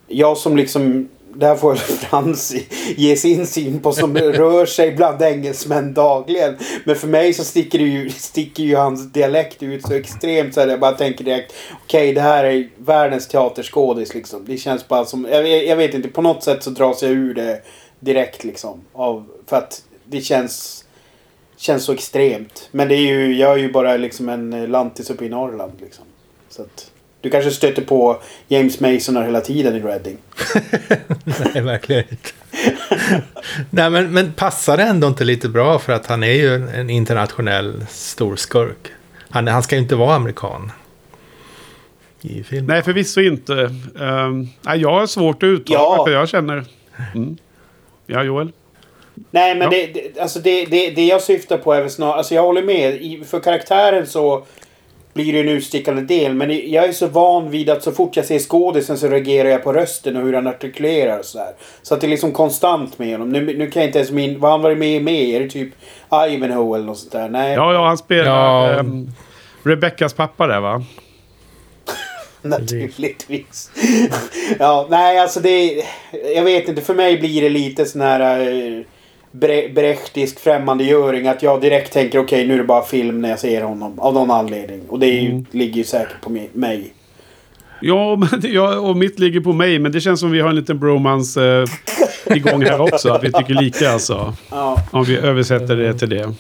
jag 0.08 0.38
som 0.38 0.58
liksom... 0.58 1.10
Det 1.34 1.46
här 1.46 1.56
får 1.56 1.76
Frans 1.76 2.56
ge 2.98 3.16
sin 3.16 3.48
syn 3.48 3.80
på 3.80 3.92
som 3.92 4.18
rör 4.18 4.66
sig 4.66 4.92
bland 4.92 5.22
engelsmän 5.22 5.94
dagligen. 5.94 6.58
Men 6.84 6.96
för 6.96 7.08
mig 7.08 7.34
så 7.34 7.44
sticker, 7.44 7.80
det 7.80 7.86
ju, 7.86 8.10
sticker 8.10 8.64
ju 8.64 8.76
hans 8.76 9.12
dialekt 9.12 9.64
ut 9.64 9.88
så 9.88 9.94
extremt 9.94 10.54
så 10.54 10.62
att 10.62 10.70
jag 10.70 10.80
bara 10.80 10.92
tänker 10.92 11.24
direkt 11.24 11.54
Okej, 11.84 12.14
det 12.14 12.22
här 12.22 12.44
är 12.44 12.70
världens 12.78 13.28
teaterskådis 13.28 14.14
liksom. 14.14 14.46
Det 14.46 14.58
känns 14.58 14.88
bara 14.88 15.06
som... 15.06 15.28
Jag, 15.32 15.44
vet- 15.44 15.68
jag 15.68 15.76
vet 15.76 15.94
inte, 15.94 16.10
på 16.10 16.22
något 16.22 16.44
sätt 16.44 16.64
så 16.64 16.70
dras 16.70 17.04
jag 17.04 17.12
ur 17.12 17.34
det 17.34 17.62
direkt 18.00 18.44
liksom. 18.44 18.82
Av, 18.94 19.26
för 19.48 19.58
att 19.58 19.82
det 20.10 20.22
känns... 20.22 20.86
Känns 21.58 21.84
så 21.84 21.94
extremt. 21.94 22.70
Men 22.72 22.88
det 22.88 22.96
är 22.96 23.02
ju, 23.02 23.36
jag 23.36 23.52
är 23.52 23.58
ju 23.58 23.72
bara 23.72 23.98
liksom 23.98 24.30
en 24.30 24.66
lantis 24.72 25.10
uppe 25.10 25.26
i 25.26 25.30
Norrland 25.30 25.74
liksom. 25.82 26.06
Så 26.50 26.62
att, 26.62 26.92
du 27.22 27.30
kanske 27.30 27.52
stöter 27.52 27.82
på 27.82 28.22
James 28.48 28.80
Mason 28.80 29.24
hela 29.24 29.42
tiden 29.42 29.76
i 29.76 29.80
Reading. 29.80 30.18
Nej, 31.54 31.64
verkligen 31.64 32.04
inte. 32.10 32.30
Nej, 33.70 33.90
men, 33.90 34.14
men 34.14 34.34
passar 34.34 34.78
det 34.78 34.84
ändå 34.84 35.08
inte 35.08 35.24
lite 35.24 35.50
bra 35.50 35.80
för 35.80 35.94
att 35.94 36.06
han 36.06 36.24
är 36.24 36.34
ju 36.34 36.56
en, 36.56 36.68
en 36.68 36.90
internationell 36.90 37.86
storskurk. 37.90 38.88
Han, 39.30 39.48
han 39.48 39.64
ska 39.64 39.76
ju 39.76 39.82
inte 39.82 39.96
vara 39.96 40.16
amerikan. 40.16 40.72
I 42.22 42.44
filmen. 42.44 42.66
Nej, 42.68 42.84
förvisso 42.84 43.22
inte. 43.22 43.54
Um, 43.96 44.50
nej, 44.62 44.80
jag 44.82 44.92
har 44.92 45.08
svårt 45.08 45.44
att 45.44 45.48
uttala 45.48 45.80
Ja. 45.80 46.06
för 46.06 46.14
jag 46.14 46.30
känner... 46.30 46.66
Mm. 47.16 47.38
Ja, 48.06 48.24
Joel? 48.24 48.52
Nej 49.32 49.56
men 49.56 49.62
Ja. 49.62 49.70
det, 49.70 49.86
det, 50.14 50.20
alltså 50.22 50.40
det, 50.40 50.66
det, 50.66 50.90
det 50.90 51.06
jag 51.06 51.22
syftar 51.22 51.58
på 51.58 51.74
är 51.74 51.82
väl 51.82 51.90
snarare, 51.90 52.16
alltså 52.16 52.36
jag 52.36 52.44
håller 52.44 52.64
med. 52.64 52.94
I, 53.02 53.24
för 53.28 53.40
karaktären 53.40 54.08
så 54.08 54.44
blir 55.14 55.34
det 55.34 55.40
en 55.40 55.50
utstickande 55.50 56.02
del. 56.02 56.34
Men 56.34 56.72
jag 56.72 56.86
är 56.86 56.92
så 56.92 57.08
van 57.08 57.50
vid 57.52 57.70
att 57.70 57.84
så 57.84 57.92
fort 57.92 58.16
jag 58.16 58.26
ser 58.26 58.40
skådisen 58.40 58.98
så 58.98 59.08
reagerar 59.08 59.50
jag 59.50 59.64
på 59.64 59.74
rösten 59.74 60.18
och 60.18 60.24
hur 60.24 60.34
han 60.34 60.48
artikulerar 60.48 61.20
och 61.20 61.26
sådär. 61.26 61.52
Så 61.82 61.94
att 61.94 62.02
det 62.02 62.08
är 62.08 62.10
liksom 62.10 62.32
konstant 62.32 63.00
med 63.00 63.12
honom. 63.12 63.30
Nu, 63.30 63.58
nu 63.58 63.72
kan 63.72 63.82
jag 63.82 63.90
inte 63.90 64.00
ens 64.00 64.12
min... 64.12 64.40
Vad 64.40 64.52
han 64.52 64.62
varit 64.62 64.78
med 64.78 65.04
med? 65.04 65.24
Är 65.36 65.40
det 65.40 65.50
typ 65.50 65.70
Ivanhoe 66.30 66.78
eller 66.78 66.86
något 66.88 66.98
sånt 67.00 67.12
där? 67.12 67.30
Nej. 67.30 67.54
Ja, 67.54 67.74
ja, 67.74 67.88
han 67.88 67.98
spelar 67.98 68.68
Ja. 68.72 68.80
ehm, 68.80 69.08
Rebeckas 69.64 70.14
pappa 70.14 70.48
där, 70.48 70.60
va? 70.60 70.84
Naturligtvis. 72.42 73.72
ja, 74.60 74.88
nej 74.90 75.20
alltså 75.20 75.40
det... 75.40 75.84
Jag 76.36 76.44
vet 76.44 76.68
inte, 76.70 76.82
för 76.82 76.94
mig 76.94 77.18
blir 77.18 77.42
det 77.42 77.50
lite 77.50 77.86
sån 77.86 78.02
här... 78.02 78.40
eh, 78.42 78.82
bre, 79.32 79.70
brechtisk 79.70 80.40
främmandegöring. 80.40 81.28
Att 81.28 81.44
jag 81.44 81.62
direkt 81.62 81.94
tänker 81.94 82.20
okej 82.20 82.48
nu 82.48 82.54
är 82.54 82.58
det 82.58 82.64
bara 82.64 82.84
film 82.84 83.22
när 83.22 83.30
jag 83.30 83.40
ser 83.40 83.62
honom. 83.62 84.00
Av 84.00 84.14
någon 84.14 84.32
anledning. 84.32 84.82
Och 84.90 85.00
det 85.00 85.08
ju, 85.08 85.44
ligger 85.52 85.78
ju 85.78 85.84
säkert 85.84 86.22
på 86.22 86.30
mi- 86.30 86.50
mig. 86.54 86.94
Ja, 87.82 88.16
men, 88.32 88.42
ja, 88.54 88.80
och 88.80 88.98
mitt 88.98 89.20
ligger 89.20 89.40
på 89.40 89.54
mig. 89.54 89.80
Men 89.80 89.92
det 89.92 90.02
känns 90.02 90.20
som 90.20 90.32
vi 90.32 90.40
har 90.42 90.50
en 90.50 90.56
liten 90.56 90.80
bromance 90.80 91.66
eh, 92.28 92.36
igång 92.36 92.64
här 92.64 92.82
också. 92.82 93.10
Att 93.10 93.24
vi 93.24 93.32
tycker 93.32 93.54
lika 93.62 93.92
alltså. 93.92 94.34
Ja. 94.52 94.78
Om 94.92 95.04
vi 95.04 95.18
översätter 95.18 95.76
det 95.76 95.94
till 95.94 96.10
det. 96.10 96.34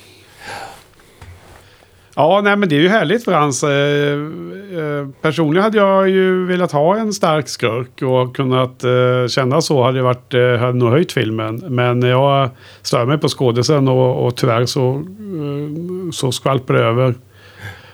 Ja, 2.19 2.41
nej 2.43 2.55
men 2.55 2.69
det 2.69 2.75
är 2.75 2.79
ju 2.79 2.89
härligt 2.89 3.25
Frans. 3.25 3.63
Eh, 3.63 3.69
eh, 3.69 5.07
personligen 5.21 5.63
hade 5.63 5.77
jag 5.77 6.09
ju 6.09 6.45
velat 6.45 6.71
ha 6.71 6.97
en 6.97 7.13
stark 7.13 7.47
skurk 7.49 8.01
och 8.01 8.35
kunnat 8.35 8.83
eh, 8.83 9.27
känna 9.27 9.61
så 9.61 9.83
hade 9.83 9.97
jag 9.97 10.03
varit, 10.03 10.33
eh, 10.33 10.57
hade 10.57 10.73
nog 10.73 10.89
höjt 10.89 11.11
filmen. 11.11 11.63
Men 11.67 12.01
jag 12.01 12.49
stör 12.81 13.05
mig 13.05 13.17
på 13.17 13.27
skådisen 13.27 13.87
och, 13.87 14.25
och 14.25 14.35
tyvärr 14.35 14.65
så, 14.65 14.93
eh, 14.93 16.11
så 16.11 16.31
skvalpar 16.31 16.73
det 16.73 16.83
över 16.83 17.13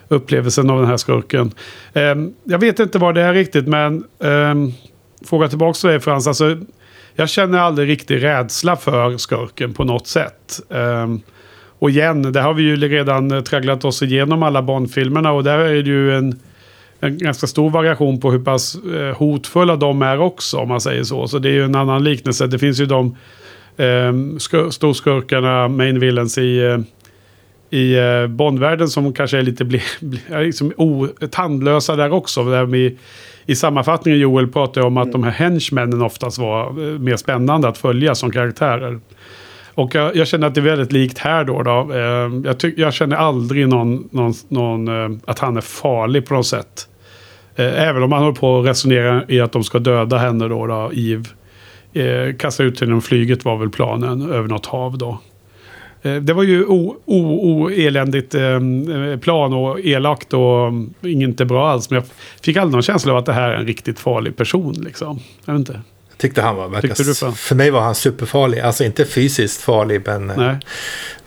upplevelsen 0.08 0.70
av 0.70 0.80
den 0.80 0.88
här 0.88 0.98
skurken. 0.98 1.52
Eh, 1.94 2.16
jag 2.44 2.60
vet 2.60 2.80
inte 2.80 3.00
vad 3.00 3.16
det 3.16 3.22
är 3.22 3.34
riktigt 3.34 3.68
men 3.68 4.04
eh, 4.20 4.56
fråga 5.26 5.48
tillbaka 5.48 5.74
till 5.74 5.90
dig 5.90 6.00
Frans. 6.00 6.28
Alltså, 6.28 6.58
jag 7.16 7.30
känner 7.30 7.60
aldrig 7.60 7.90
riktig 7.90 8.24
rädsla 8.24 8.76
för 8.76 9.18
skurken 9.18 9.74
på 9.74 9.84
något 9.84 10.08
sätt. 10.08 10.60
Ehm, 10.70 11.22
och 11.80 11.90
igen, 11.90 12.32
där 12.32 12.42
har 12.42 12.54
vi 12.54 12.64
ju 12.64 12.76
redan 12.76 13.32
eh, 13.32 13.42
tragglat 13.42 13.86
oss 13.86 14.04
igenom 14.04 14.44
alla 14.44 14.62
Bond-filmerna 14.62 15.32
och 15.32 15.44
där 15.44 15.60
är 15.60 15.84
det 15.84 15.90
ju 15.90 16.16
en, 16.18 16.40
en 17.00 17.18
ganska 17.18 17.48
stor 17.48 17.70
variation 17.70 18.20
på 18.20 18.32
hur 18.32 18.40
pass 18.40 18.76
eh, 18.76 19.18
hotfulla 19.18 19.76
de 19.76 20.02
är 20.02 20.20
också 20.20 20.58
om 20.58 20.68
man 20.68 20.82
säger 20.82 21.04
så. 21.04 21.28
Så 21.28 21.40
det 21.40 21.50
är 21.50 21.54
ju 21.54 21.64
en 21.64 21.76
annan 21.76 22.04
liknelse. 22.04 22.48
Det 22.48 22.60
finns 22.60 22.80
ju 22.80 22.86
de 22.86 23.18
um, 23.78 24.40
storskurkarna, 24.72 25.68
main 25.68 26.00
villains 26.00 26.38
i, 26.38 26.58
eh, 26.60 26.80
i 27.80 27.98
eh, 27.98 28.28
Bondvärlden 28.28 28.88
som 28.88 29.14
kanske 29.14 29.38
är 29.38 29.42
lite 29.42 29.66
bli, 29.66 29.82
bli, 30.00 30.20
liksom 30.30 30.74
o, 30.78 31.08
tandlösa 31.32 31.96
där 31.96 32.12
också. 32.12 32.44
Där 32.44 32.66
vi, 32.66 32.98
I 33.46 33.56
sammanfattningen 33.56 34.20
Joel 34.20 34.48
pratar 34.48 34.82
om 34.82 34.98
att 34.98 35.12
de 35.12 35.24
här 35.24 35.32
henchmännen 35.32 36.02
oftast 36.02 36.38
var 36.38 36.68
eh, 36.68 37.00
mer 37.00 37.16
spännande 37.16 37.68
att 37.68 37.78
följa 37.78 38.16
som 38.16 38.32
karaktärer. 38.32 39.00
Och 39.76 39.96
jag, 39.96 40.16
jag, 40.16 40.28
känner 40.28 40.48
att 40.48 40.56
det 40.56 40.62
är 40.62 40.66
väldigt 40.66 40.92
likt 40.92 41.18
här 41.18 41.44
då. 41.44 41.64
då. 41.64 41.72
Ehm, 41.72 42.44
jag, 42.46 42.58
tyck, 42.58 42.78
jag 42.78 42.94
känner 42.94 43.16
aldrig 43.16 43.68
någon, 43.68 44.10
någon, 44.12 44.34
någon 44.48 44.88
eh, 44.88 45.18
att 45.26 45.40
han 45.40 45.58
är 45.58 45.62
farlig 45.62 46.26
på 46.26 46.34
något 46.34 46.48
sätt. 46.48 46.88
Eh, 47.56 47.88
även 47.88 48.04
om 48.04 48.10
man 48.10 48.20
håller 48.20 48.36
på 48.36 48.60
att 48.60 48.66
resonera 48.66 49.24
i 49.28 49.40
att 49.40 49.52
de 49.52 49.64
ska 49.64 49.80
döda 49.80 50.18
henne 50.18 50.48
då, 50.48 50.68
då 50.68 50.92
Eve. 50.94 51.26
Eh, 51.94 52.36
kasta 52.36 52.64
ut 52.64 52.80
henne 52.80 52.90
genom 52.90 53.02
flyget 53.02 53.46
var 53.46 53.58
väl 53.58 53.70
planen 53.70 54.32
över 54.32 54.48
något 54.48 54.66
hav 54.66 54.98
då. 54.98 55.20
Det 56.22 56.34
var 56.34 56.44
ju 56.44 56.66
oeländigt 57.06 58.36
ehm, 58.36 59.20
plan 59.20 59.54
och 59.54 59.80
elakt 59.80 60.34
och 60.34 60.68
mm, 60.68 60.94
inte 61.02 61.46
bra 61.46 61.70
alls. 61.70 61.90
Men 61.90 61.96
jag 61.96 62.06
fick 62.42 62.58
aldrig 62.58 62.74
någon 62.74 62.82
känsla 62.82 63.12
av 63.12 63.18
att 63.18 63.26
det 63.26 63.34
här 63.34 63.50
är 63.50 63.56
en 63.56 63.68
riktigt 63.68 64.00
farlig 64.00 64.36
person. 64.36 64.74
Liksom. 64.74 65.20
Jag 65.46 65.54
vet 65.54 65.60
inte. 65.60 65.82
Tyckte 66.18 66.42
han 66.42 66.56
var 66.56 66.68
verkligen... 66.68 66.96
För? 66.96 67.32
för 67.32 67.56
mig 67.56 67.72
var 67.72 67.82
han 67.82 67.96
superfarlig. 67.96 68.60
Alltså 68.60 68.84
inte 68.84 69.06
fysiskt 69.06 69.62
farlig 69.62 70.02
men, 70.06 70.28
Nej. 70.28 70.58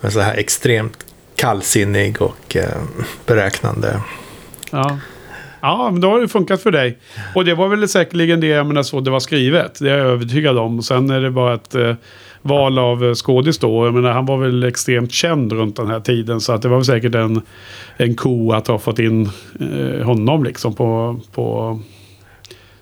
men 0.01 0.11
så 0.11 0.21
här 0.21 0.35
extremt 0.35 1.07
kallsinnig 1.37 2.23
och 2.23 2.57
eh, 2.57 2.83
beräknande. 3.27 4.01
Ja. 4.71 4.99
Ja, 5.61 5.91
men 5.91 6.01
då 6.01 6.11
har 6.11 6.21
det 6.21 6.29
funkat 6.29 6.63
för 6.63 6.71
dig. 6.71 6.99
Och 7.35 7.45
det 7.45 7.55
var 7.55 7.69
väl 7.69 7.89
säkerligen 7.89 8.41
det, 8.41 8.47
jag 8.47 8.67
menar, 8.67 8.83
så 8.83 9.01
det 9.01 9.11
var 9.11 9.21
skrivet. 9.21 9.79
Det 9.79 9.91
är 9.91 9.99
jag 9.99 10.07
övertygad 10.07 10.59
om. 10.59 10.83
Sen 10.83 11.11
är 11.11 11.21
det 11.21 11.31
bara 11.31 11.55
ett 11.55 11.75
eh, 11.75 11.95
val 12.43 12.79
av 12.79 13.05
eh, 13.05 13.15
skådis 13.15 13.59
då. 13.59 13.87
Jag 13.87 13.95
menar, 13.95 14.13
han 14.13 14.27
var 14.27 14.37
väl 14.37 14.63
extremt 14.63 15.13
känd 15.13 15.53
runt 15.53 15.77
den 15.77 15.87
här 15.87 16.01
tiden. 16.01 16.41
Så 16.41 16.53
att 16.53 16.63
det 16.63 16.69
var 16.69 16.77
väl 16.77 16.85
säkert 16.85 17.15
en, 17.15 17.43
en 17.97 18.15
ko 18.15 18.53
att 18.53 18.67
ha 18.67 18.79
fått 18.79 18.99
in 18.99 19.31
eh, 19.61 20.07
honom 20.07 20.45
liksom 20.45 20.75
på, 20.75 21.21
på 21.35 21.81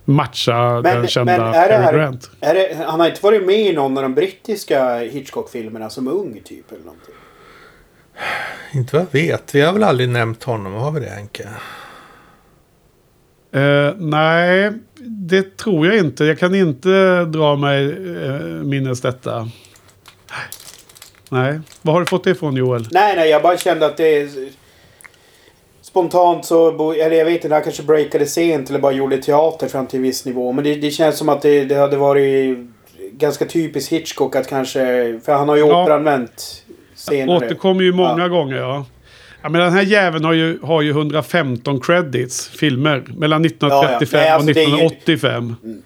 matcha 0.06 0.80
men, 0.80 0.82
den 0.82 1.08
kända 1.08 1.38
men 1.38 1.54
är 1.54 1.68
det 1.68 1.76
här, 1.76 1.92
Grant. 1.92 2.30
Är 2.40 2.54
det, 2.54 2.84
han 2.86 3.00
har 3.00 3.08
inte 3.08 3.22
varit 3.22 3.46
med 3.46 3.60
i 3.60 3.72
någon 3.72 3.96
av 3.96 4.02
de 4.02 4.14
brittiska 4.14 4.98
Hitchcock-filmerna 4.98 5.90
som 5.90 6.08
ung 6.08 6.40
typ 6.44 6.72
eller 6.72 6.84
någonting? 6.84 7.14
Inte 8.72 8.96
vad 8.96 9.06
jag 9.10 9.20
vet. 9.20 9.54
Vi 9.54 9.60
har 9.60 9.72
väl 9.72 9.82
aldrig 9.82 10.08
nämnt 10.08 10.44
honom. 10.44 10.72
Har 10.72 10.90
vi 10.90 11.00
det 11.00 11.10
Henke? 11.10 11.48
Uh, 13.56 13.94
nej, 13.96 14.72
det 15.04 15.56
tror 15.56 15.86
jag 15.86 15.96
inte. 15.96 16.24
Jag 16.24 16.38
kan 16.38 16.54
inte 16.54 17.24
dra 17.24 17.56
mig 17.56 17.84
uh, 17.86 18.64
minnes 18.64 19.00
detta. 19.00 19.50
Nej. 21.30 21.60
Vad 21.82 21.94
har 21.94 22.00
du 22.00 22.06
fått 22.06 22.24
det 22.24 22.30
ifrån 22.30 22.56
Joel? 22.56 22.88
Nej, 22.90 23.16
nej, 23.16 23.30
jag 23.30 23.42
bara 23.42 23.56
kände 23.56 23.86
att 23.86 23.96
det... 23.96 24.28
Spontant 25.96 26.44
så... 26.44 26.92
Eller 26.92 27.16
jag 27.16 27.24
vet 27.24 27.44
inte, 27.44 27.54
han 27.54 27.62
kanske 27.62 27.82
breakade 27.82 28.26
sent 28.26 28.70
eller 28.70 28.78
bara 28.78 28.92
gjorde 28.92 29.18
teater 29.18 29.68
fram 29.68 29.86
till 29.86 29.96
en 29.96 30.02
viss 30.02 30.24
nivå. 30.24 30.52
Men 30.52 30.64
det, 30.64 30.74
det 30.74 30.90
känns 30.90 31.18
som 31.18 31.28
att 31.28 31.42
det, 31.42 31.64
det 31.64 31.74
hade 31.74 31.96
varit 31.96 32.58
ganska 33.12 33.44
typiskt 33.44 33.92
Hitchcock 33.92 34.36
att 34.36 34.48
kanske... 34.48 34.80
För 35.24 35.32
han 35.32 35.48
har 35.48 35.56
ju 35.56 35.66
ja. 35.66 35.82
återanvänt 35.82 36.64
senare. 36.94 37.36
Återkommer 37.36 37.82
ju 37.82 37.92
många 37.92 38.22
ja. 38.22 38.28
gånger, 38.28 38.56
ja. 38.56 38.84
Ja, 39.42 39.48
men 39.48 39.60
den 39.60 39.72
här 39.72 39.82
jäveln 39.82 40.24
har 40.24 40.32
ju, 40.32 40.58
har 40.62 40.82
ju 40.82 40.90
115 40.90 41.80
credits, 41.80 42.48
filmer. 42.48 43.04
Mellan 43.16 43.44
1935 43.44 44.20
ja, 44.20 44.26
ja. 44.26 44.28
Nej, 44.28 44.30
alltså 44.30 44.50
och 44.50 44.50
1985. 44.50 45.54
Ju... 45.62 45.70
Mm. 45.70 45.82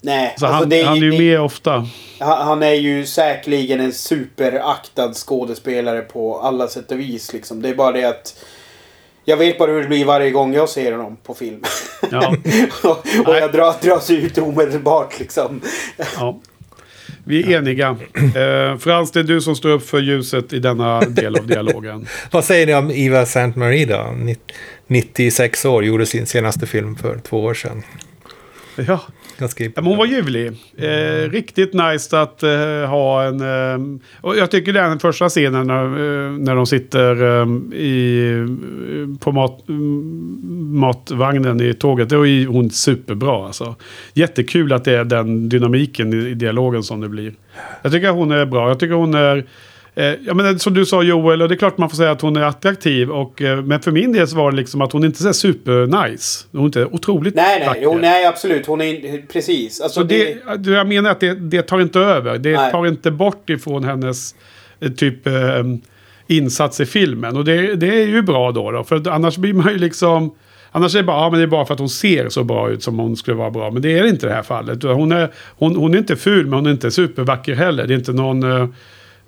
Nej, 0.00 0.34
så 0.38 0.46
alltså 0.46 0.62
han, 0.62 0.72
är, 0.72 0.84
han 0.84 0.96
är 0.96 1.00
ju 1.00 1.10
det, 1.10 1.18
med 1.18 1.40
ofta. 1.40 1.86
Han 2.18 2.62
är 2.62 2.74
ju 2.74 3.06
säkerligen 3.06 3.80
en 3.80 3.92
superaktad 3.92 5.14
skådespelare 5.14 6.00
på 6.00 6.38
alla 6.38 6.68
sätt 6.68 6.90
och 6.90 7.00
vis. 7.00 7.32
Liksom. 7.32 7.62
Det 7.62 7.68
är 7.68 7.74
bara 7.74 7.92
det 7.92 8.04
att... 8.04 8.44
Jag 9.28 9.36
vet 9.36 9.58
bara 9.58 9.72
hur 9.72 9.82
det 9.82 9.88
blir 9.88 10.04
varje 10.04 10.30
gång 10.30 10.54
jag 10.54 10.68
ser 10.68 10.92
honom 10.92 11.16
på 11.22 11.34
film. 11.34 11.62
Ja. 12.10 12.36
och, 12.82 13.06
och 13.26 13.36
jag 13.36 13.52
drar, 13.52 13.74
dras 13.82 14.10
ut 14.10 14.38
omedelbart 14.38 15.18
liksom. 15.18 15.60
Ja. 16.16 16.40
Vi 17.24 17.54
är 17.54 17.58
eniga. 17.58 17.96
Eh, 18.14 18.78
Frans, 18.78 19.12
det 19.12 19.20
är 19.20 19.24
du 19.24 19.40
som 19.40 19.56
står 19.56 19.70
upp 19.70 19.88
för 19.88 19.98
ljuset 19.98 20.52
i 20.52 20.58
denna 20.58 21.00
del 21.00 21.36
av 21.36 21.46
dialogen. 21.46 22.06
Vad 22.30 22.44
säger 22.44 22.66
ni 22.66 22.74
om 22.74 22.90
Eva 22.90 23.22
St. 23.22 23.52
Marie 23.56 23.86
då? 23.86 24.16
96 24.86 25.64
år, 25.64 25.84
gjorde 25.84 26.06
sin 26.06 26.26
senaste 26.26 26.66
film 26.66 26.96
för 26.96 27.18
två 27.18 27.44
år 27.44 27.54
sedan. 27.54 27.82
Ja, 28.86 29.00
Ganska 29.38 29.64
ja, 29.64 29.70
hon 29.82 29.96
var 29.98 30.06
ljuvlig. 30.06 30.46
Eh, 30.76 31.30
riktigt 31.30 31.74
nice 31.74 32.20
att 32.20 32.42
eh, 32.42 32.50
ha 32.88 33.22
en... 33.22 33.40
Eh, 33.40 34.00
och 34.20 34.36
jag 34.36 34.50
tycker 34.50 34.72
den 34.72 34.98
första 34.98 35.28
scenen 35.28 35.66
när, 35.66 35.84
eh, 35.84 36.32
när 36.32 36.54
de 36.54 36.66
sitter 36.66 37.40
eh, 37.40 37.46
i, 37.78 38.32
på 39.20 39.32
mat, 39.32 39.64
matvagnen 40.72 41.60
i 41.60 41.74
tåget. 41.74 42.08
Då 42.08 42.26
är 42.26 42.46
hon 42.46 42.70
superbra 42.70 43.46
alltså. 43.46 43.74
Jättekul 44.14 44.72
att 44.72 44.84
det 44.84 44.92
är 44.92 45.04
den 45.04 45.48
dynamiken 45.48 46.12
i, 46.12 46.16
i 46.16 46.34
dialogen 46.34 46.82
som 46.82 47.00
det 47.00 47.08
blir. 47.08 47.34
Jag 47.82 47.92
tycker 47.92 48.10
hon 48.10 48.32
är 48.32 48.46
bra. 48.46 48.68
Jag 48.68 48.80
tycker 48.80 48.94
hon 48.94 49.14
är 49.14 49.36
Eh, 49.36 49.44
ja, 50.02 50.34
men 50.34 50.58
som 50.58 50.74
du 50.74 50.86
sa 50.86 51.02
Joel, 51.02 51.42
och 51.42 51.48
det 51.48 51.54
är 51.54 51.56
klart 51.56 51.78
man 51.78 51.90
får 51.90 51.96
säga 51.96 52.10
att 52.10 52.20
hon 52.20 52.36
är 52.36 52.42
attraktiv. 52.42 53.10
Och, 53.10 53.42
eh, 53.42 53.62
men 53.62 53.80
för 53.80 53.90
min 53.90 54.12
del 54.12 54.28
så 54.28 54.36
var 54.36 54.50
det 54.50 54.56
liksom 54.56 54.80
att 54.80 54.92
hon 54.92 55.04
inte 55.04 55.28
är 55.28 55.32
super 55.32 56.08
nice. 56.08 56.46
Hon 56.52 56.60
är 56.60 56.64
inte 56.64 56.84
otroligt 56.84 57.34
Nej, 57.34 57.66
nej, 57.66 57.84
hon, 57.84 58.00
nej 58.00 58.26
absolut. 58.26 58.66
Hon 58.66 58.80
är 58.80 59.26
precis. 59.26 59.80
Alltså, 59.80 60.00
så 60.00 60.06
det, 60.06 60.36
det, 60.58 60.70
jag 60.70 60.88
menar 60.88 61.10
att 61.10 61.20
det, 61.20 61.34
det 61.34 61.62
tar 61.62 61.80
inte 61.80 62.00
över. 62.00 62.38
Det 62.38 62.56
nej. 62.56 62.72
tar 62.72 62.86
inte 62.86 63.10
bort 63.10 63.50
ifrån 63.50 63.84
hennes 63.84 64.34
eh, 64.80 64.90
typ 64.90 65.26
eh, 65.26 65.32
insats 66.26 66.80
i 66.80 66.86
filmen. 66.86 67.36
Och 67.36 67.44
det, 67.44 67.74
det 67.74 68.02
är 68.02 68.06
ju 68.06 68.22
bra 68.22 68.52
då, 68.52 68.70
då. 68.70 68.84
För 68.84 69.08
annars 69.08 69.36
blir 69.36 69.52
man 69.52 69.72
ju 69.72 69.78
liksom... 69.78 70.34
Annars 70.70 70.94
är 70.94 70.98
det 70.98 71.04
bara, 71.04 71.16
ja, 71.16 71.30
men 71.30 71.40
det 71.40 71.44
är 71.44 71.48
bara 71.48 71.66
för 71.66 71.74
att 71.74 71.80
hon 71.80 71.88
ser 71.88 72.28
så 72.28 72.44
bra 72.44 72.70
ut 72.70 72.82
som 72.82 72.98
hon 72.98 73.16
skulle 73.16 73.36
vara 73.36 73.50
bra. 73.50 73.70
Men 73.70 73.82
det 73.82 73.98
är 73.98 74.06
inte 74.06 74.26
det 74.26 74.32
här 74.32 74.42
fallet. 74.42 74.82
Hon 74.82 75.12
är, 75.12 75.30
hon, 75.56 75.76
hon 75.76 75.94
är 75.94 75.98
inte 75.98 76.16
ful 76.16 76.46
men 76.46 76.54
hon 76.54 76.66
är 76.66 76.70
inte 76.70 76.90
supervacker 76.90 77.54
heller. 77.54 77.86
Det 77.86 77.94
är 77.94 77.98
inte 77.98 78.12
någon... 78.12 78.72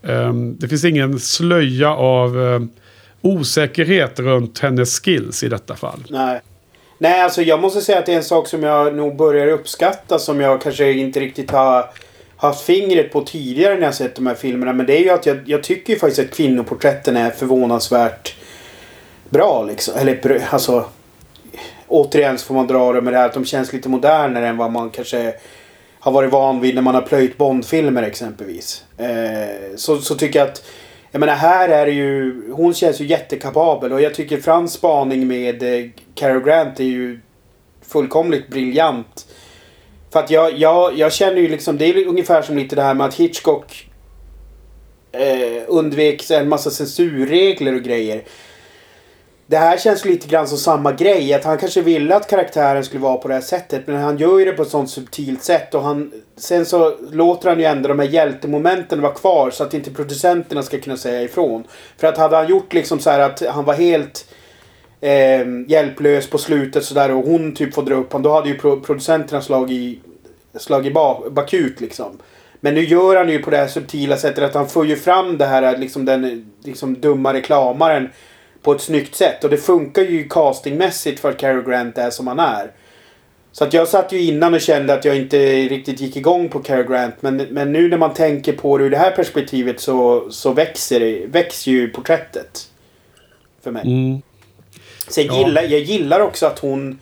Ehm, 0.02 0.56
det 0.58 0.68
finns 0.68 0.84
ingen 0.84 1.18
slöja 1.18 1.94
av 1.94 2.40
ehm, 2.40 2.70
osäkerhet 3.20 4.18
runt 4.18 4.58
hennes 4.58 5.00
skills 5.00 5.42
i 5.42 5.48
detta 5.48 5.76
fall. 5.76 6.04
Nej. 6.08 6.40
Nej, 6.98 7.20
alltså 7.20 7.42
jag 7.42 7.60
måste 7.60 7.80
säga 7.80 7.98
att 7.98 8.06
det 8.06 8.12
är 8.12 8.16
en 8.16 8.24
sak 8.24 8.48
som 8.48 8.62
jag 8.62 8.94
nog 8.94 9.16
börjar 9.16 9.46
uppskatta 9.46 10.18
som 10.18 10.40
jag 10.40 10.62
kanske 10.62 10.92
inte 10.92 11.20
riktigt 11.20 11.50
har 11.50 11.90
haft 12.36 12.60
fingret 12.60 13.12
på 13.12 13.20
tidigare 13.20 13.74
när 13.74 13.82
jag 13.82 13.94
sett 13.94 14.14
de 14.14 14.26
här 14.26 14.34
filmerna. 14.34 14.72
Men 14.72 14.86
det 14.86 14.98
är 14.98 15.02
ju 15.02 15.10
att 15.10 15.26
jag, 15.26 15.38
jag 15.46 15.62
tycker 15.62 15.92
ju 15.92 15.98
faktiskt 15.98 16.20
att 16.20 16.36
kvinnoporträtten 16.36 17.16
är 17.16 17.30
förvånansvärt 17.30 18.34
bra 19.28 19.64
liksom. 19.64 19.94
Eller 19.96 20.42
alltså... 20.50 20.84
Återigen 21.92 22.38
så 22.38 22.46
får 22.46 22.54
man 22.54 22.66
dra 22.66 22.92
det 22.92 23.00
med 23.00 23.12
det 23.12 23.18
här 23.18 23.26
att 23.26 23.34
de 23.34 23.44
känns 23.44 23.72
lite 23.72 23.88
modernare 23.88 24.48
än 24.48 24.56
vad 24.56 24.72
man 24.72 24.90
kanske 24.90 25.34
har 26.00 26.12
varit 26.12 26.32
van 26.32 26.60
vid 26.60 26.74
när 26.74 26.82
man 26.82 26.94
har 26.94 27.02
plöjt 27.02 27.38
Bondfilmer 27.38 28.02
exempelvis. 28.02 28.84
Eh, 28.98 29.76
så, 29.76 29.98
så 29.98 30.14
tycker 30.14 30.38
jag 30.38 30.48
att 30.48 30.62
jag 31.10 31.20
menar 31.20 31.34
här 31.34 31.68
är 31.68 31.86
det 31.86 31.92
ju, 31.92 32.42
hon 32.52 32.74
känns 32.74 33.00
ju 33.00 33.06
jättekapabel 33.06 33.92
och 33.92 34.00
jag 34.00 34.14
tycker 34.14 34.40
Frans 34.40 34.72
spaning 34.72 35.26
med 35.28 35.62
eh, 35.62 35.90
Cary 36.14 36.40
Grant 36.40 36.80
är 36.80 36.84
ju 36.84 37.20
fullkomligt 37.82 38.48
briljant. 38.48 39.26
För 40.12 40.20
att 40.20 40.30
jag, 40.30 40.58
jag, 40.58 40.98
jag 40.98 41.12
känner 41.12 41.40
ju 41.40 41.48
liksom, 41.48 41.78
det 41.78 41.86
är 41.86 42.06
ungefär 42.06 42.42
som 42.42 42.56
lite 42.56 42.76
det 42.76 42.82
här 42.82 42.94
med 42.94 43.06
att 43.06 43.14
Hitchcock 43.14 43.90
eh, 45.12 45.62
undvek 45.66 46.30
en 46.30 46.48
massa 46.48 46.70
censurregler 46.70 47.74
och 47.74 47.82
grejer. 47.82 48.22
Det 49.50 49.56
här 49.56 49.76
känns 49.76 50.04
lite 50.04 50.28
grann 50.28 50.48
som 50.48 50.58
samma 50.58 50.92
grej. 50.92 51.34
Att 51.34 51.44
han 51.44 51.58
kanske 51.58 51.82
ville 51.82 52.16
att 52.16 52.30
karaktären 52.30 52.84
skulle 52.84 53.00
vara 53.00 53.16
på 53.16 53.28
det 53.28 53.34
här 53.34 53.40
sättet. 53.40 53.86
Men 53.86 53.96
han 53.96 54.18
gör 54.18 54.38
ju 54.38 54.44
det 54.44 54.52
på 54.52 54.62
ett 54.62 54.68
sånt 54.68 54.90
subtilt 54.90 55.42
sätt. 55.42 55.74
Och 55.74 55.82
han, 55.82 56.12
sen 56.36 56.66
så 56.66 56.96
låter 57.10 57.48
han 57.48 57.58
ju 57.58 57.64
ändå 57.64 57.88
de 57.88 57.98
här 57.98 58.06
hjältemomenten 58.06 59.00
vara 59.00 59.12
kvar. 59.12 59.50
Så 59.50 59.64
att 59.64 59.74
inte 59.74 59.90
producenterna 59.90 60.62
ska 60.62 60.78
kunna 60.78 60.96
säga 60.96 61.22
ifrån. 61.22 61.64
För 61.96 62.06
att 62.06 62.18
hade 62.18 62.36
han 62.36 62.48
gjort 62.48 62.72
liksom 62.72 62.98
så 62.98 63.10
här 63.10 63.20
att 63.20 63.42
han 63.46 63.64
var 63.64 63.74
helt 63.74 64.26
eh, 65.00 65.46
hjälplös 65.68 66.30
på 66.30 66.38
slutet 66.38 66.84
sådär. 66.84 67.10
Och 67.10 67.24
hon 67.24 67.54
typ 67.54 67.74
får 67.74 67.82
dra 67.82 67.94
upp 67.94 68.12
honom. 68.12 68.22
Då 68.22 68.34
hade 68.34 68.48
ju 68.48 68.58
producenterna 68.58 69.42
slagit, 69.42 70.02
slagit 70.58 70.94
bakut 71.30 71.80
liksom. 71.80 72.18
Men 72.60 72.74
nu 72.74 72.84
gör 72.84 73.16
han 73.16 73.28
ju 73.28 73.42
på 73.42 73.50
det 73.50 73.56
här 73.56 73.68
subtila 73.68 74.16
sättet 74.16 74.44
att 74.44 74.54
han 74.54 74.68
får 74.68 74.86
ju 74.86 74.96
fram 74.96 75.38
det 75.38 75.46
här 75.46 75.76
liksom 75.76 76.04
den 76.04 76.50
liksom 76.64 77.00
dumma 77.00 77.32
reklamaren 77.32 78.08
på 78.62 78.72
ett 78.72 78.80
snyggt 78.80 79.14
sätt. 79.14 79.44
Och 79.44 79.50
det 79.50 79.56
funkar 79.56 80.02
ju 80.02 80.28
castingmässigt 80.28 81.20
för 81.20 81.30
att 81.30 81.38
Cary 81.38 81.62
Grant 81.62 81.98
är 81.98 82.10
som 82.10 82.26
han 82.26 82.38
är. 82.38 82.70
Så 83.52 83.64
att 83.64 83.74
jag 83.74 83.88
satt 83.88 84.12
ju 84.12 84.22
innan 84.22 84.54
och 84.54 84.60
kände 84.60 84.94
att 84.94 85.04
jag 85.04 85.16
inte 85.16 85.38
riktigt 85.68 86.00
gick 86.00 86.16
igång 86.16 86.48
på 86.48 86.58
Cary 86.58 86.84
Grant. 86.84 87.14
Men, 87.20 87.36
men 87.36 87.72
nu 87.72 87.88
när 87.88 87.98
man 87.98 88.14
tänker 88.14 88.52
på 88.52 88.78
det 88.78 88.84
ur 88.84 88.90
det 88.90 88.98
här 88.98 89.10
perspektivet 89.10 89.80
så, 89.80 90.30
så 90.30 90.52
växer, 90.52 91.00
det, 91.00 91.26
växer 91.26 91.70
ju 91.70 91.88
porträttet. 91.88 92.68
För 93.62 93.70
mig. 93.70 93.82
Mm. 93.82 94.22
Så 95.08 95.20
jag, 95.20 95.26
ja. 95.26 95.38
gillar, 95.38 95.62
jag 95.62 95.80
gillar 95.80 96.20
också 96.20 96.46
att 96.46 96.58
hon 96.58 97.00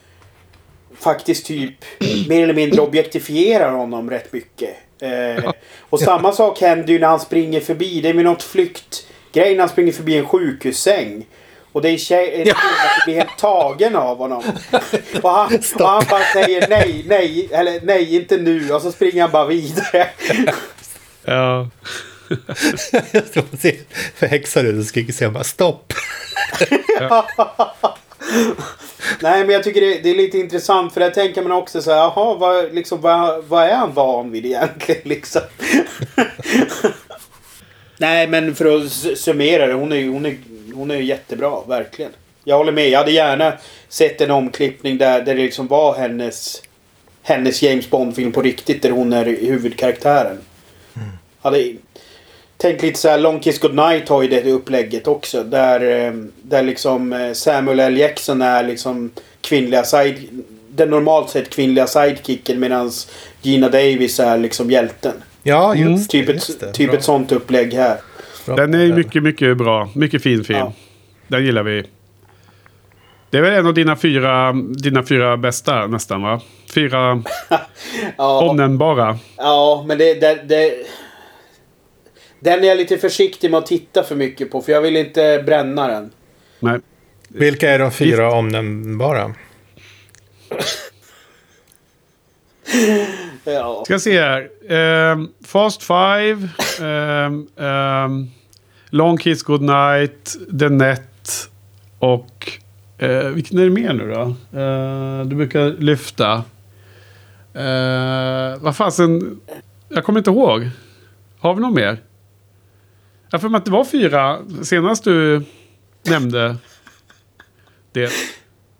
faktiskt 0.94 1.46
typ 1.46 1.84
mer 2.28 2.42
eller 2.42 2.54
mindre 2.54 2.80
objektifierar 2.80 3.72
honom 3.72 4.11
rätt 4.11 4.32
mycket. 4.32 4.76
Eh, 5.00 5.52
och 5.80 6.00
samma 6.00 6.32
sak 6.32 6.61
händer 6.61 6.92
ju 6.92 6.98
när 6.98 7.09
han 7.09 7.20
springer 7.20 7.61
förbi. 7.61 8.00
Det 8.00 8.09
är 8.09 8.14
med 8.14 8.24
något 8.24 8.42
flyktgrej 8.42 9.52
när 9.52 9.61
han 9.61 9.68
springer 9.68 9.92
förbi 9.92 10.18
en 10.18 10.26
sjukhussäng. 10.26 11.26
Och 11.72 11.82
det 11.82 11.90
är 11.90 11.96
tjej, 11.96 12.42
ja. 12.46 12.54
som 12.54 12.60
blir 13.04 13.14
helt 13.14 13.38
tagen 13.38 13.96
av 13.96 14.18
honom. 14.18 14.42
Och 15.22 15.30
han, 15.30 15.58
och 15.74 15.88
han 15.88 16.04
bara 16.10 16.24
säger 16.32 16.68
nej, 16.68 17.04
nej, 17.06 17.48
eller 17.52 17.80
nej, 17.82 18.16
inte 18.16 18.36
nu. 18.36 18.72
Och 18.72 18.82
så 18.82 18.92
springer 18.92 19.22
han 19.22 19.30
bara 19.30 19.46
vidare. 19.46 20.08
Ja. 21.24 21.68
Jag 23.12 23.26
ska 23.26 23.42
se 23.58 23.76
förhäxad 24.14 24.66
ut 24.66 24.78
och 24.78 24.84
skriker 24.84 25.12
sen 25.12 25.32
bara 25.32 25.44
stopp. 25.44 25.92
Nej, 29.20 29.44
men 29.44 29.50
jag 29.50 29.64
tycker 29.64 29.80
det, 29.80 29.98
det 30.02 30.10
är 30.10 30.14
lite 30.14 30.38
intressant 30.38 30.92
för 30.92 31.00
där 31.00 31.10
tänker 31.10 31.42
man 31.42 31.52
också 31.52 31.82
så 31.82 31.90
här, 31.90 31.98
jaha, 31.98 32.34
vad, 32.34 32.74
liksom, 32.74 33.00
vad, 33.00 33.44
vad 33.44 33.64
är 33.64 33.74
han 33.74 33.94
van 33.94 34.30
vid 34.30 34.46
egentligen 34.46 35.02
liksom? 35.08 35.42
Nej, 37.96 38.26
men 38.26 38.54
för 38.54 38.76
att 38.76 38.92
summera 39.18 39.66
det, 39.66 39.72
hon 39.72 39.92
är 39.92 39.96
ju 39.96 40.12
hon 40.12 40.26
är, 40.26 40.36
hon 40.79 40.91
är 40.91 40.97
jättebra, 40.97 41.61
verkligen. 41.68 42.11
Jag 42.45 42.57
håller 42.57 42.72
med, 42.72 42.89
jag 42.89 42.99
hade 42.99 43.12
gärna 43.12 43.53
sett 43.89 44.20
en 44.20 44.31
omklippning 44.31 44.99
där, 44.99 45.22
där 45.22 45.35
det 45.35 45.43
liksom 45.43 45.66
var 45.66 45.99
hennes, 45.99 46.62
hennes 47.22 47.62
James 47.62 47.91
Bond-film 47.91 48.33
på 48.33 48.43
riktigt, 48.43 48.83
där 48.83 48.91
hon 48.91 49.12
är 49.12 49.24
huvudkaraktären. 49.24 50.39
Hade, 51.41 51.72
Tänk 52.61 52.83
lite 52.83 52.99
så 52.99 53.09
här, 53.09 53.18
Long 53.18 53.41
Kiss 53.41 53.59
Goodnight 53.59 54.09
har 54.09 54.22
ju 54.22 54.29
det 54.29 54.51
upplägget 54.51 55.07
också. 55.07 55.43
Där, 55.43 56.07
eh, 56.07 56.12
där 56.43 56.62
liksom 56.62 57.12
eh, 57.12 57.33
Samuel 57.33 57.81
L. 57.81 57.97
Jackson 57.99 58.43
är 58.43 58.64
liksom 58.64 59.11
kvinnliga 59.41 59.85
side... 59.85 60.16
Den 60.70 60.91
normalt 60.91 61.31
sett 61.31 61.51
kvinnliga 61.51 61.87
sidekicken 61.87 62.61
medan 62.61 62.91
Gina 63.43 63.68
Davis 63.68 64.20
är 64.20 64.39
liksom 64.39 64.70
hjälten. 64.70 65.12
Ja, 65.43 65.74
just 65.74 66.14
Mm. 66.14 66.26
Typ, 66.26 66.35
just 66.35 66.51
ett, 66.51 66.61
det. 66.61 66.72
typ 66.72 66.95
ett 66.95 67.05
sånt 67.05 67.33
upplägg 67.33 67.74
här. 67.74 67.97
Den 68.57 68.74
är 68.74 68.92
mycket, 68.92 69.22
mycket 69.22 69.57
bra. 69.57 69.88
Mycket 69.94 70.22
fin 70.22 70.44
film. 70.44 70.59
Ja. 70.59 70.72
Den 71.28 71.44
gillar 71.44 71.62
vi. 71.62 71.84
Det 73.30 73.38
är 73.38 73.42
väl 73.42 73.53
en 73.53 73.66
av 73.66 73.74
dina 73.74 73.96
fyra, 73.96 74.53
dina 74.53 75.03
fyra 75.03 75.36
bästa 75.36 75.86
nästan 75.86 76.22
va? 76.22 76.40
Fyra 76.74 77.22
Ja, 78.16 78.49
omnämnbara. 78.51 79.18
ja 79.36 79.84
men 79.88 79.99
det, 79.99 80.14
det, 80.20 80.42
det... 80.44 80.74
Den 82.40 82.64
är 82.64 82.68
jag 82.68 82.76
lite 82.76 82.99
försiktig 82.99 83.51
med 83.51 83.59
att 83.59 83.66
titta 83.66 84.03
för 84.03 84.14
mycket 84.16 84.51
på 84.51 84.62
för 84.62 84.72
jag 84.72 84.80
vill 84.82 84.96
inte 84.96 85.42
bränna 85.46 85.88
den. 85.88 86.11
Nej. 86.61 86.80
Vilka 87.28 87.70
är 87.70 87.78
de 87.78 87.92
fyra 87.92 88.32
omnämnbara? 88.32 89.34
Ja. 93.44 93.82
Ska 93.84 93.99
se 93.99 94.20
här. 94.20 94.49
Ehm, 94.72 95.28
Fast 95.46 95.82
Five. 95.82 96.49
ehm, 96.80 97.46
ehm, 97.57 98.30
Long 98.91 99.18
Kiss 99.18 99.43
Goodnight. 99.43 100.36
The 100.61 100.68
Net. 100.68 101.51
Och... 101.99 102.53
Eh, 102.99 103.28
vilken 103.28 103.59
är 103.59 103.64
det 103.64 103.70
mer 103.70 103.93
nu 103.93 104.11
då? 104.14 104.20
Eh, 104.59 105.26
du 105.26 105.36
brukar 105.36 105.70
lyfta. 105.70 106.45
Eh, 107.55 108.61
vad 108.61 108.76
fasen... 108.76 109.41
Jag 109.89 110.05
kommer 110.05 110.20
inte 110.20 110.30
ihåg. 110.30 110.70
Har 111.39 111.55
vi 111.55 111.61
någon 111.61 111.74
mer? 111.74 112.03
Jag 113.30 113.39
har 113.39 113.39
för 113.39 113.49
mig 113.49 113.59
att 113.59 113.64
det 113.64 113.70
var 113.70 113.84
fyra 113.84 114.39
senast 114.62 115.05
du 115.05 115.43
nämnde 116.03 116.57
det. 117.93 118.11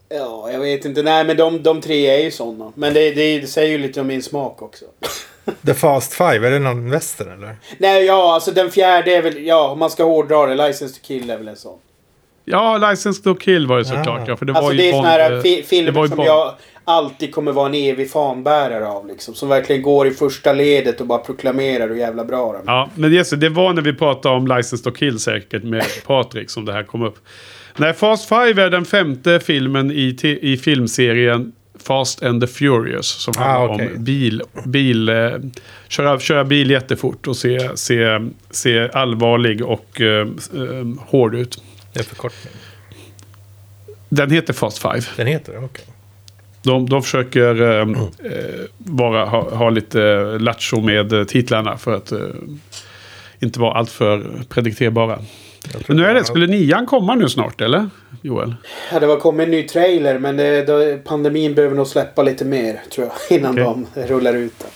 ja, 0.09 0.51
jag 0.53 0.61
vet 0.61 0.85
inte. 0.85 1.03
Nej, 1.03 1.25
men 1.25 1.37
de, 1.37 1.63
de 1.63 1.81
tre 1.81 2.07
är 2.07 2.25
ju 2.25 2.31
sådana. 2.31 2.73
Men 2.75 2.95
det, 2.95 3.11
det 3.11 3.47
säger 3.47 3.71
ju 3.71 3.79
lite 3.79 4.01
om 4.01 4.07
min 4.07 4.23
smak 4.23 4.63
också. 4.63 4.85
The 5.67 5.75
Fast 5.75 6.13
Five, 6.15 6.47
är 6.47 6.51
det 6.51 6.59
någon 6.59 6.91
väster 6.91 7.27
eller? 7.35 7.57
Nej, 7.79 8.05
ja, 8.05 8.35
alltså 8.35 8.51
den 8.51 8.71
fjärde 8.71 9.17
är 9.17 9.23
väl... 9.23 9.47
Ja, 9.47 9.69
om 9.71 9.79
man 9.79 9.91
ska 9.91 10.05
hårdra 10.05 10.47
det. 10.47 10.67
License 10.69 10.95
to 10.95 11.01
kill 11.07 11.31
är 11.31 11.39
väl 11.39 11.49
en 11.49 11.57
sån. 11.57 11.79
Ja, 12.51 12.91
License 12.91 13.23
to 13.23 13.35
Kill 13.35 13.67
var 13.67 13.79
det 13.79 13.85
såklart. 13.85 14.21
Ah. 14.21 14.25
Ja, 14.29 14.37
för 14.37 14.45
det 14.47 14.53
alltså 14.53 14.69
var 14.69 14.75
det 14.75 14.83
ju 14.83 14.89
är 14.89 14.93
Bond, 14.93 15.05
såna 15.05 15.09
här 15.17 15.33
eh, 15.33 15.41
fi- 15.41 15.57
det 15.57 15.63
filmer 15.63 16.07
som 16.07 16.17
Bond. 16.17 16.29
jag 16.29 16.55
alltid 16.85 17.35
kommer 17.35 17.53
vara 17.53 17.67
en 17.69 17.75
evig 17.75 18.11
fanbärare 18.11 18.87
av. 18.89 19.07
Liksom. 19.07 19.35
Som 19.35 19.49
verkligen 19.49 19.83
går 19.83 20.07
i 20.07 20.11
första 20.11 20.53
ledet 20.53 21.01
och 21.01 21.07
bara 21.07 21.19
proklamerar 21.19 21.89
hur 21.89 21.97
jävla 21.97 22.25
bra 22.25 22.53
de 22.53 22.69
är. 22.69 22.73
Ja, 22.75 22.91
men 22.95 23.13
Jesse, 23.13 23.37
det 23.37 23.49
var 23.49 23.73
när 23.73 23.83
vi 23.83 23.93
pratade 23.93 24.35
om 24.35 24.47
License 24.47 24.85
to 24.85 24.91
Kill 24.91 25.19
säkert 25.19 25.63
med 25.63 25.85
Patrik 26.07 26.51
som 26.51 26.65
det 26.65 26.73
här 26.73 26.83
kom 26.83 27.03
upp. 27.03 27.17
Nej, 27.77 27.93
Fast 27.95 28.29
Five 28.29 28.63
är 28.63 28.71
den 28.71 28.85
femte 28.85 29.41
filmen 29.41 29.91
i, 29.91 30.17
i 30.43 30.57
filmserien 30.57 31.53
Fast 31.89 32.23
and 32.23 32.41
the 32.41 32.47
Furious. 32.47 33.07
Som 33.07 33.35
Ah, 33.39 33.43
handlar 33.43 33.75
okej. 33.75 33.93
om 33.97 34.05
bil, 34.05 34.43
bil 34.65 35.09
eh, 35.09 35.31
köra, 35.89 36.21
köra 36.21 36.45
bil 36.45 36.71
jättefort 36.71 37.27
och 37.27 37.37
se, 37.37 37.71
se, 37.77 38.19
se 38.51 38.89
allvarlig 38.93 39.65
och 39.65 40.01
eh, 40.01 40.21
eh, 40.21 40.87
hård 41.07 41.35
ut. 41.35 41.63
Det 41.93 42.01
är 42.01 42.05
förkortning. 42.05 42.53
Den 44.09 44.31
heter 44.31 44.53
Fast 44.53 44.79
Five. 44.79 45.03
Den 45.17 45.27
heter 45.27 45.53
det? 45.53 45.59
Okej. 45.59 45.85
De, 46.63 46.89
de 46.89 47.03
försöker 47.03 47.63
eh, 47.63 47.81
eh, 47.81 47.87
vara, 48.79 49.25
ha, 49.25 49.55
ha 49.57 49.71
lite 49.71 49.99
lattjo 50.39 50.81
med 50.81 51.13
eh, 51.13 51.25
titlarna 51.25 51.79
för 51.79 51.93
att 51.97 52.13
eh, 52.13 52.19
inte 53.41 53.61
vara 53.61 53.75
alltför 53.75 54.31
predikterbara. 54.49 55.19
Nu 55.89 56.05
är 56.05 56.15
det, 56.15 56.25
skulle 56.25 56.47
nian 56.47 56.87
komma 56.87 57.15
nu 57.15 57.29
snart 57.29 57.61
eller? 57.61 57.91
Joel? 58.23 58.55
Ja, 58.93 59.01
det 59.01 59.07
var 59.07 59.17
kommit 59.17 59.45
en 59.45 59.51
ny 59.51 59.63
trailer 59.63 60.19
men 60.19 60.37
det, 60.37 60.65
det, 60.65 61.05
pandemin 61.05 61.55
behöver 61.55 61.77
nog 61.77 61.87
släppa 61.87 62.23
lite 62.23 62.45
mer 62.45 62.81
tror 62.91 63.07
jag. 63.07 63.39
Innan 63.39 63.53
Okej. 63.53 63.87
de 63.95 64.03
rullar 64.03 64.35
ut 64.35 64.59
den. 64.59 64.69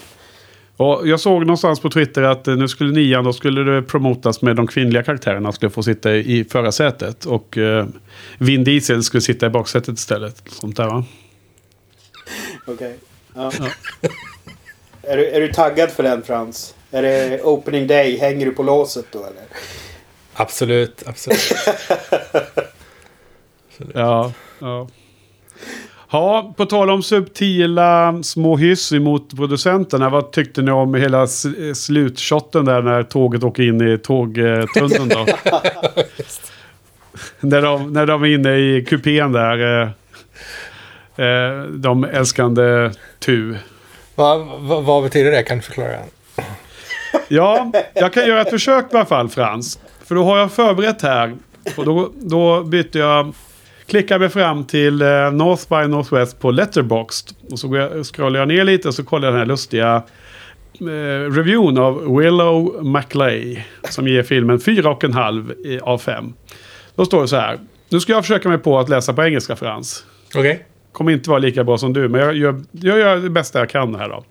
Och 0.77 1.09
jag 1.09 1.21
såg 1.21 1.41
någonstans 1.41 1.81
på 1.81 1.91
Twitter 1.91 2.23
att 2.23 2.49
eh, 2.49 2.57
nu 2.57 2.69
skulle 2.69 2.93
nian, 2.93 3.25
då 3.25 3.33
skulle 3.33 3.73
det 3.73 3.83
promotas 3.83 4.43
med 4.43 4.57
de 4.57 4.67
kvinnliga 4.67 5.03
karaktärerna 5.03 5.53
skulle 5.53 5.71
få 5.71 5.83
sitta 5.83 6.15
i 6.15 6.45
förarsätet. 6.45 7.25
Och 7.25 7.59
eh, 7.59 7.87
Vin 8.39 8.65
Diesel 8.65 9.03
skulle 9.03 9.21
sitta 9.21 9.47
i 9.47 9.51
baksätet 9.51 9.99
istället. 9.99 10.43
Sånt 10.47 10.77
där 10.77 10.87
va? 10.87 11.05
Okej. 12.67 12.97
Ja. 13.35 13.53
är, 15.03 15.17
du, 15.17 15.27
är 15.27 15.41
du 15.41 15.53
taggad 15.53 15.91
för 15.91 16.03
den 16.03 16.23
Frans? 16.23 16.75
Är 16.91 17.03
det 17.03 17.43
opening 17.43 17.87
day? 17.87 18.19
Hänger 18.19 18.47
du 18.47 18.53
på 18.53 18.63
låset 18.63 19.07
då 19.11 19.19
eller? 19.19 19.45
Absolut, 20.35 21.03
absolut. 21.07 21.53
Ja, 23.95 24.33
ja. 24.59 24.89
Ja, 26.11 26.55
på 26.57 26.67
tal 26.67 26.91
om 26.91 27.03
subtila 27.03 28.23
små 28.23 28.57
hyss 28.57 28.93
emot 28.93 29.37
producenterna. 29.37 30.11
Vad 30.11 30.33
tyckte 30.33 30.63
ni 30.63 30.71
om 30.71 30.95
hela 30.95 31.27
slutshotten 31.75 32.65
där 32.65 32.83
när 32.83 33.03
tåget 33.03 33.45
åker 33.45 33.63
in 33.63 33.81
i 33.89 33.99
tågtunneln 33.99 35.09
då? 35.09 35.27
när, 37.41 37.63
de, 37.63 37.93
när 37.93 38.07
de 38.07 38.23
är 38.23 38.27
inne 38.27 38.57
i 38.57 38.85
kupén 38.89 39.33
där. 39.33 39.83
Eh, 39.83 39.89
eh, 41.27 41.63
de 41.63 42.05
älskande 42.05 42.91
Tu. 43.19 43.57
vad, 44.15 44.47
vad, 44.47 44.85
vad 44.85 45.03
betyder 45.03 45.31
det? 45.31 45.43
Kan 45.43 45.57
du 45.57 45.63
förklara? 45.63 45.99
Ja, 47.29 47.73
jag 47.95 48.13
kan 48.13 48.27
göra 48.27 48.41
ett 48.41 48.51
försök 48.51 48.93
i 48.93 48.97
alla 48.97 49.05
fall 49.05 49.29
Frans. 49.29 49.79
För 50.13 50.17
då 50.17 50.25
har 50.25 50.39
jag 50.39 50.53
förberett 50.53 51.03
här. 51.03 51.35
Och 51.77 51.85
då, 51.85 52.11
då 52.21 52.63
byter 52.65 52.97
jag... 52.99 53.33
Klickar 53.87 54.19
mig 54.19 54.29
fram 54.29 54.65
till 54.65 55.03
eh, 55.03 55.09
North 55.33 55.63
by 55.69 55.89
Northwest 55.89 56.41
på 56.41 56.51
Letterboxd. 56.51 57.31
Och 57.51 57.59
så 57.59 57.77
jag, 57.77 58.07
scrollar 58.07 58.39
jag 58.41 58.49
ner 58.49 58.65
lite 58.65 58.89
och 58.89 58.95
så 58.95 59.05
kollar 59.05 59.27
jag 59.29 59.33
den 59.35 59.39
här 59.39 59.47
lustiga 59.47 60.03
eh, 60.81 61.31
reviewn 61.33 61.79
av 61.79 62.17
Willow 62.17 62.85
McLay. 62.87 63.65
Som 63.91 64.09
ger 64.09 64.23
filmen 64.23 64.59
4,5 64.59 65.67
i- 65.67 65.81
av 65.81 65.99
5. 65.99 66.33
Då 66.95 67.05
står 67.05 67.23
det 67.23 67.29
så 67.29 67.37
här. 67.37 67.59
Nu 67.89 68.01
ska 68.01 68.13
jag 68.13 68.23
försöka 68.23 68.49
mig 68.49 68.59
på 68.59 68.79
att 68.79 68.89
läsa 68.89 69.13
på 69.13 69.23
engelska 69.25 69.57
Frans. 69.57 70.05
Okej. 70.35 70.67
Kommer 70.93 71.13
inte 71.13 71.31
vara 71.31 71.39
lika 71.39 71.65
bra 71.65 71.79
som 71.79 71.93
du, 71.93 72.09
men 72.09 72.21
jag 72.21 72.37
gör, 72.37 72.61
jag 72.71 72.99
gör 72.99 73.17
det 73.17 73.31
bästa 73.31 73.59
jag 73.59 73.71
kan 73.71 73.95
här 73.95 74.09
då. 74.09 74.25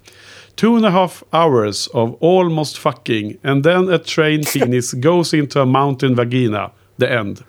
Two 0.61 0.75
and 0.75 0.85
a 0.85 0.91
half 0.91 1.23
hours 1.33 1.87
of 1.87 2.15
almost 2.21 2.77
fucking 2.77 3.37
and 3.43 3.63
then 3.63 3.89
a 3.89 3.97
train 3.97 4.43
penis 4.53 4.93
goes 4.93 5.33
into 5.33 5.61
a 5.61 5.65
mountain 5.65 6.15
vagina. 6.15 6.71
The 6.99 7.07
end. 7.07 7.43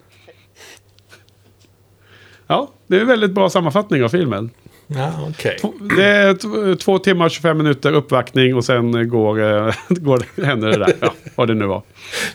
Ja, 2.46 2.72
det 2.86 2.96
är 2.96 3.00
en 3.00 3.06
väldigt 3.06 3.30
bra 3.30 3.50
sammanfattning 3.50 4.04
av 4.04 4.08
filmen. 4.08 4.50
Ja, 4.86 5.28
okej. 5.28 5.58
Det 5.96 6.04
är 6.04 6.74
två 6.74 6.98
timmar 6.98 7.24
och 7.24 7.30
25 7.30 7.58
minuter 7.58 7.92
uppvaktning 7.92 8.54
och 8.54 8.64
sen 8.64 9.08
går, 9.08 9.40
eh, 9.40 9.74
går, 9.88 10.42
händer 10.46 10.68
det 10.68 10.78
där. 10.78 10.94
Ja, 11.00 11.14
vad 11.34 11.48
det 11.48 11.54
nu 11.54 11.66
var. 11.66 11.82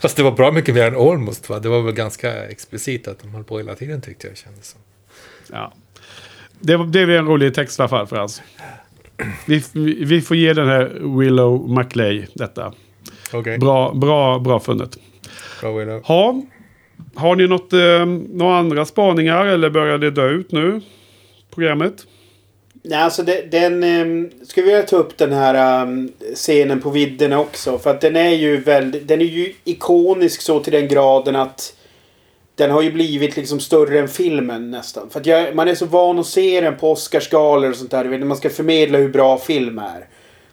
Fast 0.02 0.18
det 0.18 0.24
var 0.24 0.32
bra 0.32 0.52
mycket 0.52 0.76
mer 0.76 0.88
än 0.88 0.96
almost 0.96 1.50
va? 1.50 1.60
Det 1.60 1.70
var 1.70 1.82
väl 1.82 1.94
ganska 1.94 2.46
explicit 2.46 3.08
att 3.08 3.20
de 3.20 3.34
höll 3.34 3.44
på 3.44 3.58
hela 3.58 3.76
tiden 3.76 4.02
tyckte 4.02 4.28
jag 4.28 4.38
kändes 4.38 4.68
som. 4.68 4.80
Ja. 5.52 5.74
Det, 6.60 6.86
det 6.86 7.02
är 7.02 7.10
en 7.10 7.28
rolig 7.28 7.54
text 7.54 7.80
i 7.80 7.82
alla 7.82 7.90
fall 7.90 8.08
för 8.08 8.20
oss. 8.20 8.42
Vi, 8.87 8.87
vi 9.46 9.64
vi 10.06 10.22
får 10.22 10.38
ge 10.38 10.54
den 10.54 10.68
här 10.68 11.18
Willow 11.20 11.70
McLay 11.70 12.26
detta. 12.34 12.74
Okej. 13.34 13.58
Bra, 13.58 13.94
bra, 13.94 14.40
bra 14.40 14.60
funnet. 14.60 14.98
Bra 15.62 15.72
Willow. 15.72 16.02
Ha, 16.04 16.42
har 17.16 17.36
ni 17.36 17.48
något, 17.48 17.74
eh, 17.74 18.06
några 18.34 18.58
andra 18.58 18.86
spaningar 18.86 19.46
eller 19.46 19.70
börjar 19.70 19.98
det 19.98 20.12
dö 20.12 20.30
ut 20.30 20.52
nu? 20.52 20.82
Programmet? 21.56 22.06
Nej, 22.84 23.00
alltså 23.00 23.24
det, 23.24 23.52
den... 23.52 23.84
Um, 23.84 24.30
ska 24.44 24.62
vi 24.62 24.68
vilja 24.68 24.84
ta 24.84 24.96
upp 24.96 25.18
den 25.18 25.34
här 25.34 25.84
ehm, 25.84 26.12
scenen 26.36 26.82
på 26.82 26.90
vidderna 26.90 27.40
också? 27.40 27.80
För 27.80 27.90
att 27.90 28.02
den 28.02 28.16
är 28.16 28.30
ju 28.30 28.58
väldigt... 28.58 29.08
Den 29.08 29.22
är 29.22 29.26
ju 29.26 29.54
ikonisk 29.64 30.42
så 30.42 30.60
till 30.60 30.74
den 30.74 30.88
graden 30.88 31.36
att... 31.36 31.77
Den 32.58 32.72
har 32.72 32.82
ju 32.82 32.92
blivit 32.92 33.38
liksom 33.38 33.60
större 33.60 34.00
än 34.00 34.08
filmen 34.08 34.72
nästan. 34.72 35.10
För 35.10 35.20
att 35.20 35.26
jag, 35.26 35.56
man 35.56 35.68
är 35.68 35.76
så 35.76 35.86
van 35.86 36.20
att 36.20 36.26
se 36.28 36.62
den 36.62 36.76
på 36.78 36.92
Oscarsgalor 36.92 37.70
och 37.70 37.76
sånt 37.76 37.92
där. 37.92 38.06
vet, 38.06 38.28
Man 38.28 38.38
ska 38.38 38.50
förmedla 38.50 38.98
hur 38.98 39.10
bra 39.10 39.38
film 39.38 39.80
är. 39.80 40.06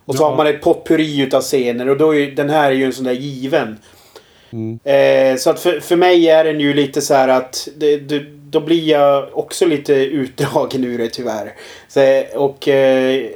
Och 0.05 0.15
så 0.17 0.23
Ja. 0.23 0.29
har 0.29 0.37
man 0.37 0.47
ett 0.47 0.63
potpurri 0.63 1.21
utav 1.21 1.41
scener 1.41 1.89
och 1.89 1.97
då 1.97 2.15
är 2.15 2.19
ju, 2.19 2.31
den 2.35 2.51
här 2.51 2.71
är 2.71 2.75
ju 2.75 2.85
en 2.85 2.93
sån 2.93 3.05
där 3.05 3.13
given. 3.13 3.79
Mm. 4.53 4.79
Eh, 4.85 5.37
så 5.37 5.51
att 5.51 5.61
för, 5.61 5.81
för 5.81 5.97
mig 5.97 6.29
är 6.29 6.45
den 6.45 6.61
ju 6.61 6.75
lite 6.75 7.01
så 7.01 7.15
här 7.15 7.29
att 7.29 7.69
det, 7.77 7.97
det, 7.97 8.23
då 8.51 8.61
blir 8.61 8.89
jag 8.89 9.29
också 9.39 9.67
lite 9.67 9.95
utdragen 9.95 10.85
ur 10.85 10.99
det 10.99 11.09
tyvärr. 11.09 11.53
Så, 11.89 12.25
och 12.35 12.69
eh, 12.69 13.27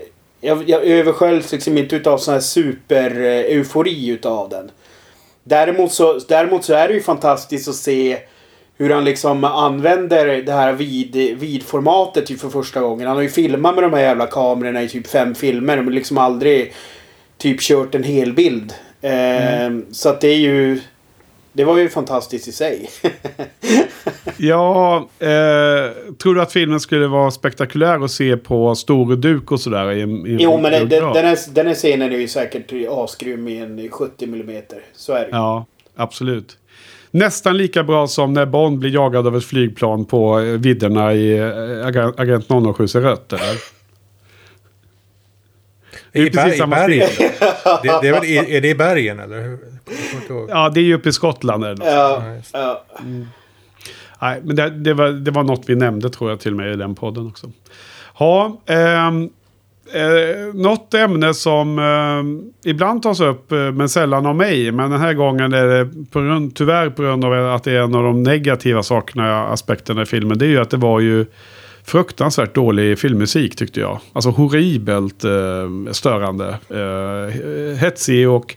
jag, 0.41 0.69
jag 0.69 0.83
översköljs 0.85 1.53
liksom 1.53 1.79
inte 1.79 1.97
utav 1.97 2.19
sån 2.19 2.35
här 2.35 2.41
super-eufori 2.41 4.09
utav 4.11 4.49
den. 4.49 4.71
Däremot 5.45 5.93
så, 5.93 6.19
däremot 6.29 6.65
så 6.65 6.75
är 6.75 6.89
det 6.89 6.95
ju 6.95 7.03
fantastiskt 7.03 7.69
att 7.69 7.75
se 7.75 8.19
hur 8.79 8.91
han 8.91 9.05
liksom 9.05 9.45
använder 9.45 10.43
det 10.43 10.53
här 10.53 10.73
vid, 10.73 11.39
vidformatet 11.39 12.27
typ 12.27 12.41
för 12.41 12.49
första 12.49 12.81
gången. 12.81 13.07
Han 13.07 13.17
har 13.17 13.23
ju 13.23 13.29
filmat 13.29 13.75
med 13.75 13.85
de 13.85 13.93
här 13.93 14.01
jävla 14.01 14.27
kamerorna 14.27 14.83
i 14.83 14.89
typ 14.89 15.07
fem 15.07 15.35
filmer 15.35 15.83
men 15.83 15.95
liksom 15.95 16.19
aldrig 16.19 16.73
typ 17.39 17.61
kört 17.61 17.95
en 17.95 18.03
hel 18.03 18.33
bild. 18.33 18.73
Eh, 19.01 19.71
Så 19.91 20.09
att 20.09 20.21
det 20.21 20.29
är 20.29 20.39
ju... 20.39 20.81
Det 21.53 21.65
var 21.65 21.79
ju 21.79 21.89
fantastiskt 21.89 22.49
i 22.49 22.53
sig. 22.53 22.91
Ja, 24.41 24.97
eh, 25.19 25.93
tror 26.23 26.35
du 26.35 26.43
att 26.43 26.53
filmen 26.53 26.81
skulle 26.81 27.07
vara 27.07 27.31
spektakulär 27.31 28.05
att 28.05 28.11
se 28.11 28.37
på 28.37 28.75
stor 28.75 29.17
duk 29.17 29.53
och 29.53 29.61
sådär? 29.61 29.93
I, 29.93 30.01
i 30.01 30.37
jo 30.41 30.61
men 30.61 30.89
biograf? 30.89 31.15
den, 31.15 31.27
här, 31.27 31.39
den 31.51 31.67
här 31.67 31.75
scenen 31.75 32.13
är 32.13 32.19
ju 32.19 32.29
säkert 32.29 32.73
asgrym 32.91 33.49
i 33.49 33.59
en 33.59 33.89
70 33.91 34.25
mm. 34.25 34.63
Så 34.95 35.13
är 35.13 35.21
det 35.21 35.25
ju. 35.25 35.31
Ja, 35.33 35.67
absolut. 35.97 36.57
Nästan 37.11 37.57
lika 37.57 37.83
bra 37.85 38.07
som 38.07 38.33
när 38.33 38.47
Bond 38.47 38.79
blir 38.79 38.91
jagad 38.91 39.27
av 39.27 39.37
ett 39.37 39.45
flygplan 39.45 40.05
på 40.05 40.41
eh, 40.41 40.45
vidderna 40.45 41.15
i 41.15 41.39
eh, 41.39 41.87
Agent 41.87 42.21
Agent 42.21 42.77
007 42.77 42.89
ser 42.89 43.01
rött, 43.01 43.33
eller? 43.33 43.79
Det 46.13 46.19
är 46.19 46.27
I, 46.27 46.31
precis 46.31 46.55
i 46.55 46.59
samma 46.59 46.77
stil. 46.83 46.99
det, 46.99 47.99
det 48.03 48.09
är, 48.09 48.13
väl, 48.13 48.25
är 48.25 48.51
är 48.51 48.61
det 48.61 48.69
i 48.69 48.75
bergen 48.75 49.21
eller? 49.21 49.59
Ja, 50.49 50.69
det 50.69 50.81
är 50.81 50.85
ju 50.85 50.95
uppe 50.95 51.09
i 51.09 51.13
Skottland. 51.13 51.65
Eller 51.65 51.77
något. 51.77 51.87
Ja, 51.87 52.23
ja. 52.53 52.85
Nej, 54.21 54.41
men 54.45 54.57
det, 54.57 54.71
det, 54.71 54.95
var, 54.95 55.09
det 55.09 55.31
var 55.31 55.43
något 55.43 55.63
vi 55.67 55.75
nämnde 55.75 56.11
tror 56.11 56.31
jag 56.31 56.41
till 56.41 56.51
och 56.51 56.57
med 56.57 56.73
i 56.73 56.77
den 56.77 56.95
podden 56.95 57.27
också. 57.27 57.51
Ja, 58.19 58.61
ehm, 58.67 59.31
eh, 59.93 60.55
något 60.55 60.95
ämne 60.95 61.35
som 61.35 61.79
eh, 61.79 62.71
ibland 62.71 63.03
tas 63.03 63.21
upp 63.21 63.53
eh, 63.53 63.73
men 63.73 63.89
sällan 63.89 64.27
av 64.27 64.37
mig. 64.37 64.73
Men 64.73 64.91
den 64.91 65.01
här 65.01 65.15
gången 65.15 65.53
är 65.53 65.67
det 65.67 65.89
på 66.11 66.21
grund, 66.21 66.55
tyvärr 66.55 66.91
på 66.91 67.03
grund 67.03 67.25
av 67.25 67.55
att 67.55 67.65
det 67.65 67.73
är 67.73 67.81
en 67.81 67.95
av 67.95 68.03
de 68.03 68.23
negativa 68.23 68.83
sakerna, 68.83 69.47
aspekterna 69.47 70.03
i 70.03 70.07
filmen. 70.07 70.39
Det 70.39 70.47
är 70.47 70.51
ju 70.51 70.61
att 70.61 70.71
det 70.71 70.77
var 70.77 71.01
ju 71.01 71.27
fruktansvärt 71.85 72.55
dålig 72.55 72.99
filmmusik 72.99 73.57
tyckte 73.57 73.81
jag. 73.81 74.01
Alltså 74.13 74.31
horribelt 74.31 75.25
eh, 75.25 75.93
störande. 75.93 76.59
Eh, 76.69 77.35
hetsig 77.79 78.29
och 78.29 78.57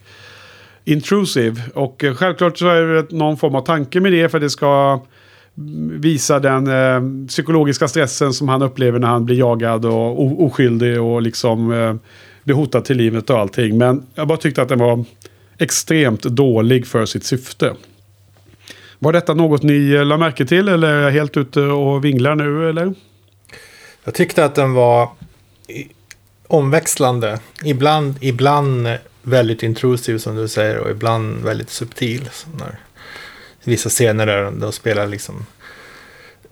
intrusive. 0.86 1.62
Och 1.74 2.04
eh, 2.04 2.16
självklart 2.16 2.58
så 2.58 2.68
är 2.68 2.82
det 2.82 3.12
någon 3.12 3.38
form 3.38 3.56
av 3.56 3.62
tanke 3.62 4.00
med 4.00 4.12
det 4.12 4.30
för 4.30 4.40
det 4.40 4.50
ska 4.50 5.02
visa 6.00 6.40
den 6.40 6.68
eh, 6.68 7.28
psykologiska 7.28 7.88
stressen 7.88 8.34
som 8.34 8.50
han 8.50 8.62
upplever 8.62 9.00
när 9.00 9.08
han 9.08 9.26
blir 9.26 9.40
jagad 9.40 9.86
och 9.86 10.44
oskyldig 10.44 11.02
och 11.02 11.22
liksom 11.22 11.72
eh, 11.72 11.96
blir 12.44 12.56
hotad 12.56 12.86
till 12.86 12.98
livet 12.98 13.30
och 13.30 13.40
allting. 13.40 13.78
Men 13.78 14.06
jag 14.16 14.28
bara 14.28 14.38
tyckte 14.38 14.62
att 14.62 14.70
den 14.70 14.80
var 14.80 15.06
extremt 15.58 16.24
dålig 16.24 16.88
för 16.88 17.06
sitt 17.06 17.24
syfte. 17.24 17.76
Var 19.00 19.14
detta 19.14 19.34
något 19.34 19.64
ni 19.64 19.92
eh, 19.92 20.06
la 20.06 20.18
märke 20.18 20.46
till 20.46 20.68
eller 20.68 20.88
är 20.88 21.02
jag 21.02 21.12
helt 21.12 21.38
ute 21.38 21.62
och 21.62 22.06
vinglar 22.06 22.36
nu 22.36 22.70
eller? 22.70 22.94
Jag 24.04 24.14
tyckte 24.14 24.46
att 24.46 24.56
den 24.56 24.74
var 24.74 25.10
omväxlande. 26.48 27.40
Ibland, 27.64 28.16
ibland 28.22 28.88
väldigt 29.24 29.64
intrusiv 29.64 30.18
som 30.18 30.36
du 30.36 30.48
säger 30.48 30.78
och 30.78 30.92
ibland 30.92 31.44
väldigt 31.44 31.70
subtil. 31.70 32.30
Så 32.32 32.48
när, 32.60 32.80
vissa 33.64 33.90
scener 33.90 34.26
där 34.26 34.52
de 34.52 34.72
spelar 34.72 35.08
liksom... 35.08 35.46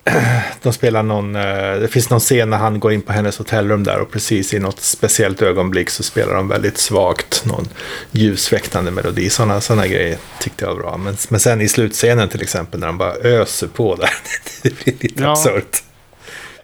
De 0.61 0.73
spelar 0.73 1.03
någon... 1.03 1.35
eh, 1.35 1.41
Det 1.79 1.87
finns 1.91 2.09
någon 2.09 2.19
scen 2.19 2.49
när 2.49 2.57
han 2.57 2.79
går 2.79 2.91
in 2.93 3.01
på 3.01 3.11
hennes 3.13 3.37
hotellrum 3.37 3.83
där 3.83 3.99
och 3.99 4.11
precis 4.11 4.53
i 4.53 4.59
något 4.59 4.79
speciellt 4.81 5.41
ögonblick 5.41 5.89
så 5.89 6.03
spelar 6.03 6.33
de 6.33 6.47
väldigt 6.47 6.77
svagt 6.77 7.45
någon 7.45 7.67
ljusväktande 8.11 8.91
melodi. 8.91 9.29
Sådana 9.29 9.61
såna 9.61 9.87
grejer 9.87 10.17
tyckte 10.39 10.65
jag 10.65 10.71
var 10.75 10.81
bra. 10.81 10.97
Men, 10.97 11.15
men 11.29 11.39
sen 11.39 11.61
i 11.61 11.67
slutscenen 11.67 12.29
till 12.29 12.41
exempel 12.41 12.79
när 12.79 12.87
de 12.87 12.97
bara 12.97 13.13
öser 13.13 13.67
på 13.67 13.95
där. 13.95 14.09
Det 14.63 14.83
blir 14.83 14.93
lite 14.99 15.23
Ja. 15.23 15.31
absurt. 15.31 15.83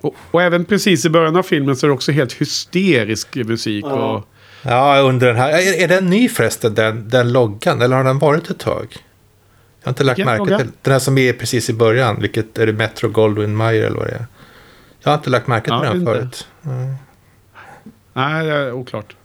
Och, 0.02 0.16
och 0.32 0.41
även 0.41 0.66
precis 0.66 1.06
i 1.06 1.10
början 1.10 1.36
av 1.36 1.43
filmen 1.43 1.76
så 1.76 1.86
är 1.86 1.88
det 1.88 1.93
också 1.93 2.12
helt 2.12 2.34
hysterisk 2.34 3.36
musik. 3.36 3.86
Ja. 3.88 4.16
Och, 4.16 4.28
Ja, 4.68 5.00
under 5.00 5.28
den 5.28 5.36
här. 5.36 5.50
Är, 5.50 5.84
är 5.84 5.88
den 5.88 6.10
ny 6.10 6.30
förresten, 6.30 6.76
den, 6.76 7.10
den 7.10 7.32
loggan? 7.32 7.82
Eller 7.82 7.96
har 7.96 8.04
den 8.04 8.20
varit 8.20 8.50
ett 8.50 8.60
tag? 8.60 8.96
Jag 9.86 9.89
har 9.89 9.91
inte 9.91 10.03
lagt 10.03 10.25
märke 10.25 10.38
logga? 10.38 10.57
till. 10.57 10.67
Den 10.81 10.91
här 10.91 10.99
som 10.99 11.17
är 11.17 11.33
precis 11.33 11.69
i 11.69 11.73
början. 11.73 12.17
Vilket 12.21 12.57
är 12.57 12.65
det 12.65 12.73
Metro 12.73 13.09
Goldwyn 13.09 13.55
Mayer 13.55 13.83
eller 13.83 13.97
vad 13.97 14.07
det 14.07 14.13
är? 14.13 14.25
Jag 15.03 15.11
har 15.11 15.17
inte 15.17 15.29
lagt 15.29 15.47
märke 15.47 15.65
till 15.65 15.73
Ja, 15.73 15.81
den 15.83 15.99
inte. 15.99 16.11
förut. 16.11 16.47
Nej. 16.61 16.93
nej, 18.13 18.45
det 18.45 18.51
är 18.51 18.71
oklart. 18.73 19.15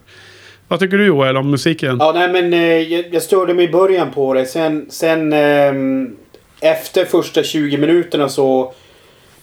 Vad 0.68 0.80
tycker 0.80 0.98
du 0.98 1.06
Joel 1.06 1.36
om 1.36 1.50
musiken? 1.50 1.96
Ja, 2.00 2.12
nej 2.14 2.28
men 2.32 2.52
eh, 2.52 2.61
jag, 2.61 3.14
jag 3.14 3.22
störde 3.22 3.54
mig 3.54 3.64
i 3.64 3.72
början 3.72 4.11
på 4.11 4.34
det. 4.34 4.46
Sen, 4.46 4.86
sen 4.90 5.32
ehm, 5.32 6.16
efter 6.61 7.04
första 7.04 7.42
20 7.42 7.76
minuterna 7.78 8.28
så 8.28 8.74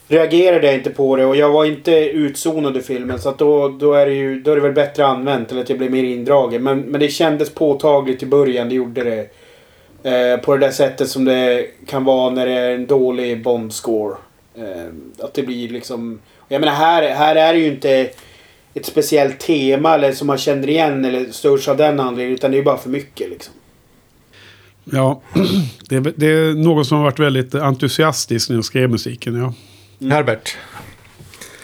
reagerade 0.08 0.68
jag 0.68 0.76
inte 0.76 0.90
på 0.90 1.16
det 1.16 1.26
och 1.26 1.36
jag 1.36 1.52
var 1.52 1.66
inte 1.66 1.92
utzonad 2.10 2.78
i 2.78 2.82
filmen. 2.82 3.20
Så 3.20 3.30
att 3.30 3.38
då, 3.38 3.70
då, 3.70 3.94
är 3.94 4.06
det 4.06 4.14
ju, 4.14 4.42
då 4.42 4.52
är 4.52 4.56
det 4.56 4.62
väl 4.62 4.74
bättre 4.74 5.06
använt 5.06 5.52
eller 5.52 5.62
att 5.62 5.70
jag 5.70 5.78
blev 5.78 5.92
mer 5.92 6.04
indragen. 6.04 6.64
Men, 6.64 6.80
men 6.80 7.00
det 7.00 7.08
kändes 7.08 7.50
påtagligt 7.54 8.24
i 8.24 8.26
början, 8.26 8.70
det 8.70 8.76
gjorde 8.76 9.04
det. 9.04 9.28
Eh, 10.04 10.38
på 10.38 10.58
det 10.58 10.66
där 10.66 10.72
sättet 10.72 11.10
som 11.10 11.26
det 11.26 11.68
kan 11.88 12.04
vara 12.04 12.30
när 12.30 12.46
det 12.46 12.52
är 12.52 12.72
en 12.72 12.88
dålig 12.88 13.44
Bond-score. 13.46 14.16
Eh, 14.56 15.26
att 15.26 15.34
det 15.34 15.44
blir 15.44 15.70
liksom... 15.70 16.20
Jag 16.48 16.60
menar 16.60 16.74
här, 16.74 17.16
här 17.16 17.36
är 17.36 17.54
det 17.54 17.60
ju 17.60 17.68
inte 17.68 18.10
ett 18.74 18.86
speciellt 18.86 19.40
tema 19.40 19.94
eller 19.94 20.12
som 20.12 20.28
man 20.28 20.38
känner 20.38 20.70
igen 20.70 21.06
eller 21.06 21.32
störs 21.32 21.68
av 21.68 21.78
den 21.78 22.00
anledningen. 22.00 22.34
Utan 22.34 22.52
det 22.52 22.56
är 22.58 22.60
ju 22.60 22.66
bara 22.66 22.78
för 22.78 22.90
mycket 22.90 23.30
liksom. 23.30 23.54
Ja, 24.84 25.22
det 25.90 25.96
är, 25.96 26.14
det 26.16 26.28
är 26.28 26.54
någon 26.54 26.86
som 26.86 26.98
har 26.98 27.04
varit 27.04 27.20
väldigt 27.20 27.56
entusiastisk 27.56 28.50
när 28.50 28.56
jag 28.56 28.66
skrev 28.66 28.90
musiken. 28.90 29.54
Ja. 30.00 30.10
Herbert. 30.10 30.58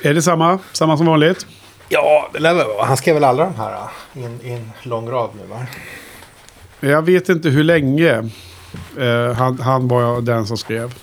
Är 0.01 0.13
det 0.13 0.21
samma? 0.21 0.59
Samma 0.71 0.97
som 0.97 1.05
vanligt? 1.05 1.45
Ja, 1.89 2.29
det 2.33 2.39
lär 2.39 2.53
väl 2.53 2.67
vara. 2.67 2.85
Han 2.85 2.97
skrev 2.97 3.15
väl 3.15 3.23
alla 3.23 3.43
de 3.43 3.55
här 3.55 3.89
i 4.13 4.23
en, 4.23 4.39
i 4.43 4.51
en 4.51 4.71
lång 4.83 5.09
rad 5.09 5.29
nu 5.41 5.47
va? 5.47 5.65
Jag 6.83 7.01
vet 7.01 7.29
inte 7.29 7.49
hur 7.49 7.63
länge 7.63 8.29
eh, 8.99 9.33
han, 9.33 9.59
han 9.59 9.87
var 9.87 10.21
den 10.21 10.47
som 10.47 10.57
skrev. 10.57 10.93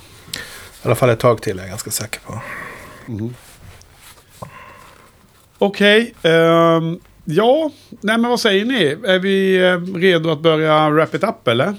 I 0.82 0.86
alla 0.86 0.94
fall 0.94 1.10
ett 1.10 1.18
tag 1.18 1.42
till 1.42 1.58
är 1.58 1.62
jag 1.62 1.68
ganska 1.68 1.90
säker 1.90 2.20
på. 2.20 2.40
Okej. 5.58 6.14
ehm, 6.22 7.00
ja, 7.24 7.70
nej 7.90 8.18
men 8.18 8.30
vad 8.30 8.40
säger 8.40 8.64
ni? 8.64 8.84
Är 9.04 9.18
vi 9.18 9.56
eh, 9.56 9.80
redo 9.98 10.30
att 10.30 10.40
börja 10.40 10.90
wrap 10.90 11.14
it 11.14 11.24
up 11.24 11.48
eller? 11.48 11.74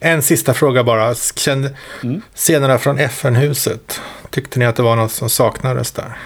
En 0.00 0.22
sista 0.22 0.54
fråga 0.54 0.84
bara. 0.84 1.14
Kände, 1.14 1.76
Mm. 2.02 2.20
Scenerna 2.34 2.78
från 2.78 2.98
FN-huset. 2.98 4.00
Tyckte 4.30 4.58
ni 4.58 4.64
att 4.64 4.76
det 4.76 4.82
var 4.82 4.96
något 4.96 5.12
som 5.12 5.30
saknades 5.30 5.92
där? 5.92 6.18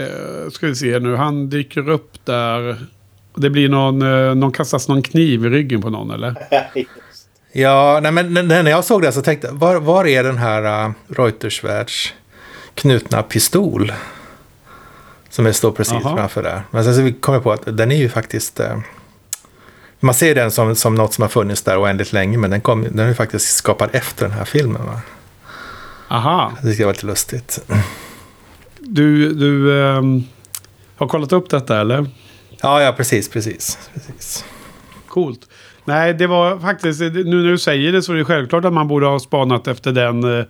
Uh, 0.00 0.50
ska 0.50 0.66
vi 0.66 0.74
se 0.74 0.98
nu. 0.98 1.16
Han 1.16 1.50
dyker 1.50 1.88
upp 1.88 2.24
där. 2.24 2.86
Det 3.34 3.50
blir 3.50 3.68
någon, 3.68 4.02
eh, 4.02 4.34
någon 4.34 4.52
kastas 4.52 4.88
någon 4.88 5.02
kniv 5.02 5.46
i 5.46 5.48
ryggen 5.48 5.82
på 5.82 5.90
någon 5.90 6.10
eller? 6.10 6.34
Ja, 7.52 8.00
nej, 8.02 8.12
men 8.12 8.48
när 8.48 8.70
jag 8.70 8.84
såg 8.84 9.02
det 9.02 9.12
så 9.12 9.22
tänkte 9.22 9.46
jag, 9.46 9.54
var, 9.54 9.76
var 9.76 10.06
är 10.06 10.24
den 10.24 10.38
här 10.38 10.86
uh, 10.86 10.92
Reutersvärds 11.08 12.14
knutna 12.74 13.22
pistol? 13.22 13.92
Som 15.28 15.46
är 15.46 15.52
står 15.52 15.72
precis 15.72 15.94
Jaha. 16.02 16.16
framför 16.16 16.42
där. 16.42 16.62
Men 16.70 16.84
sen 16.84 16.94
så 16.94 17.02
vi 17.02 17.12
kom 17.12 17.34
jag 17.34 17.42
på 17.42 17.52
att 17.52 17.76
den 17.76 17.92
är 17.92 17.96
ju 17.96 18.08
faktiskt... 18.08 18.60
eh, 18.60 18.78
man 20.00 20.14
ser 20.14 20.34
den 20.34 20.50
som, 20.50 20.76
som 20.76 20.94
något 20.94 21.14
som 21.14 21.22
har 21.22 21.28
funnits 21.28 21.62
där 21.62 21.82
oändligt 21.82 22.12
länge, 22.12 22.38
men 22.38 22.50
den, 22.50 22.60
kom, 22.60 22.82
den 22.82 22.98
är 22.98 23.08
ju 23.08 23.14
faktiskt 23.14 23.56
skapad 23.56 23.88
efter 23.92 24.28
den 24.28 24.34
här 24.38 24.44
filmen. 24.44 24.86
Va? 24.86 25.00
Aha. 26.08 26.52
Det 26.62 26.70
tycker 26.70 26.82
jag 26.82 26.86
var 26.86 26.94
lite 26.94 27.06
lustigt. 27.06 27.64
Du, 28.78 29.34
du 29.34 29.82
ehm, 29.82 30.24
har 30.96 31.08
kollat 31.08 31.32
upp 31.32 31.50
detta 31.50 31.80
eller? 31.80 32.06
Ja, 32.62 32.82
ja, 32.82 32.92
precis, 32.92 33.28
precis. 33.28 33.78
precis. 33.94 34.44
Coolt. 35.08 35.48
Nej, 35.84 36.14
det 36.14 36.26
var 36.26 36.58
faktiskt, 36.58 37.00
nu 37.00 37.24
när 37.24 37.50
du 37.50 37.58
säger 37.58 37.92
det 37.92 38.02
så 38.02 38.12
är 38.12 38.16
det 38.16 38.24
självklart 38.24 38.64
att 38.64 38.72
man 38.72 38.88
borde 38.88 39.06
ha 39.06 39.18
spanat 39.20 39.68
efter 39.68 39.92
den. 39.92 40.38
eh, 40.38 40.44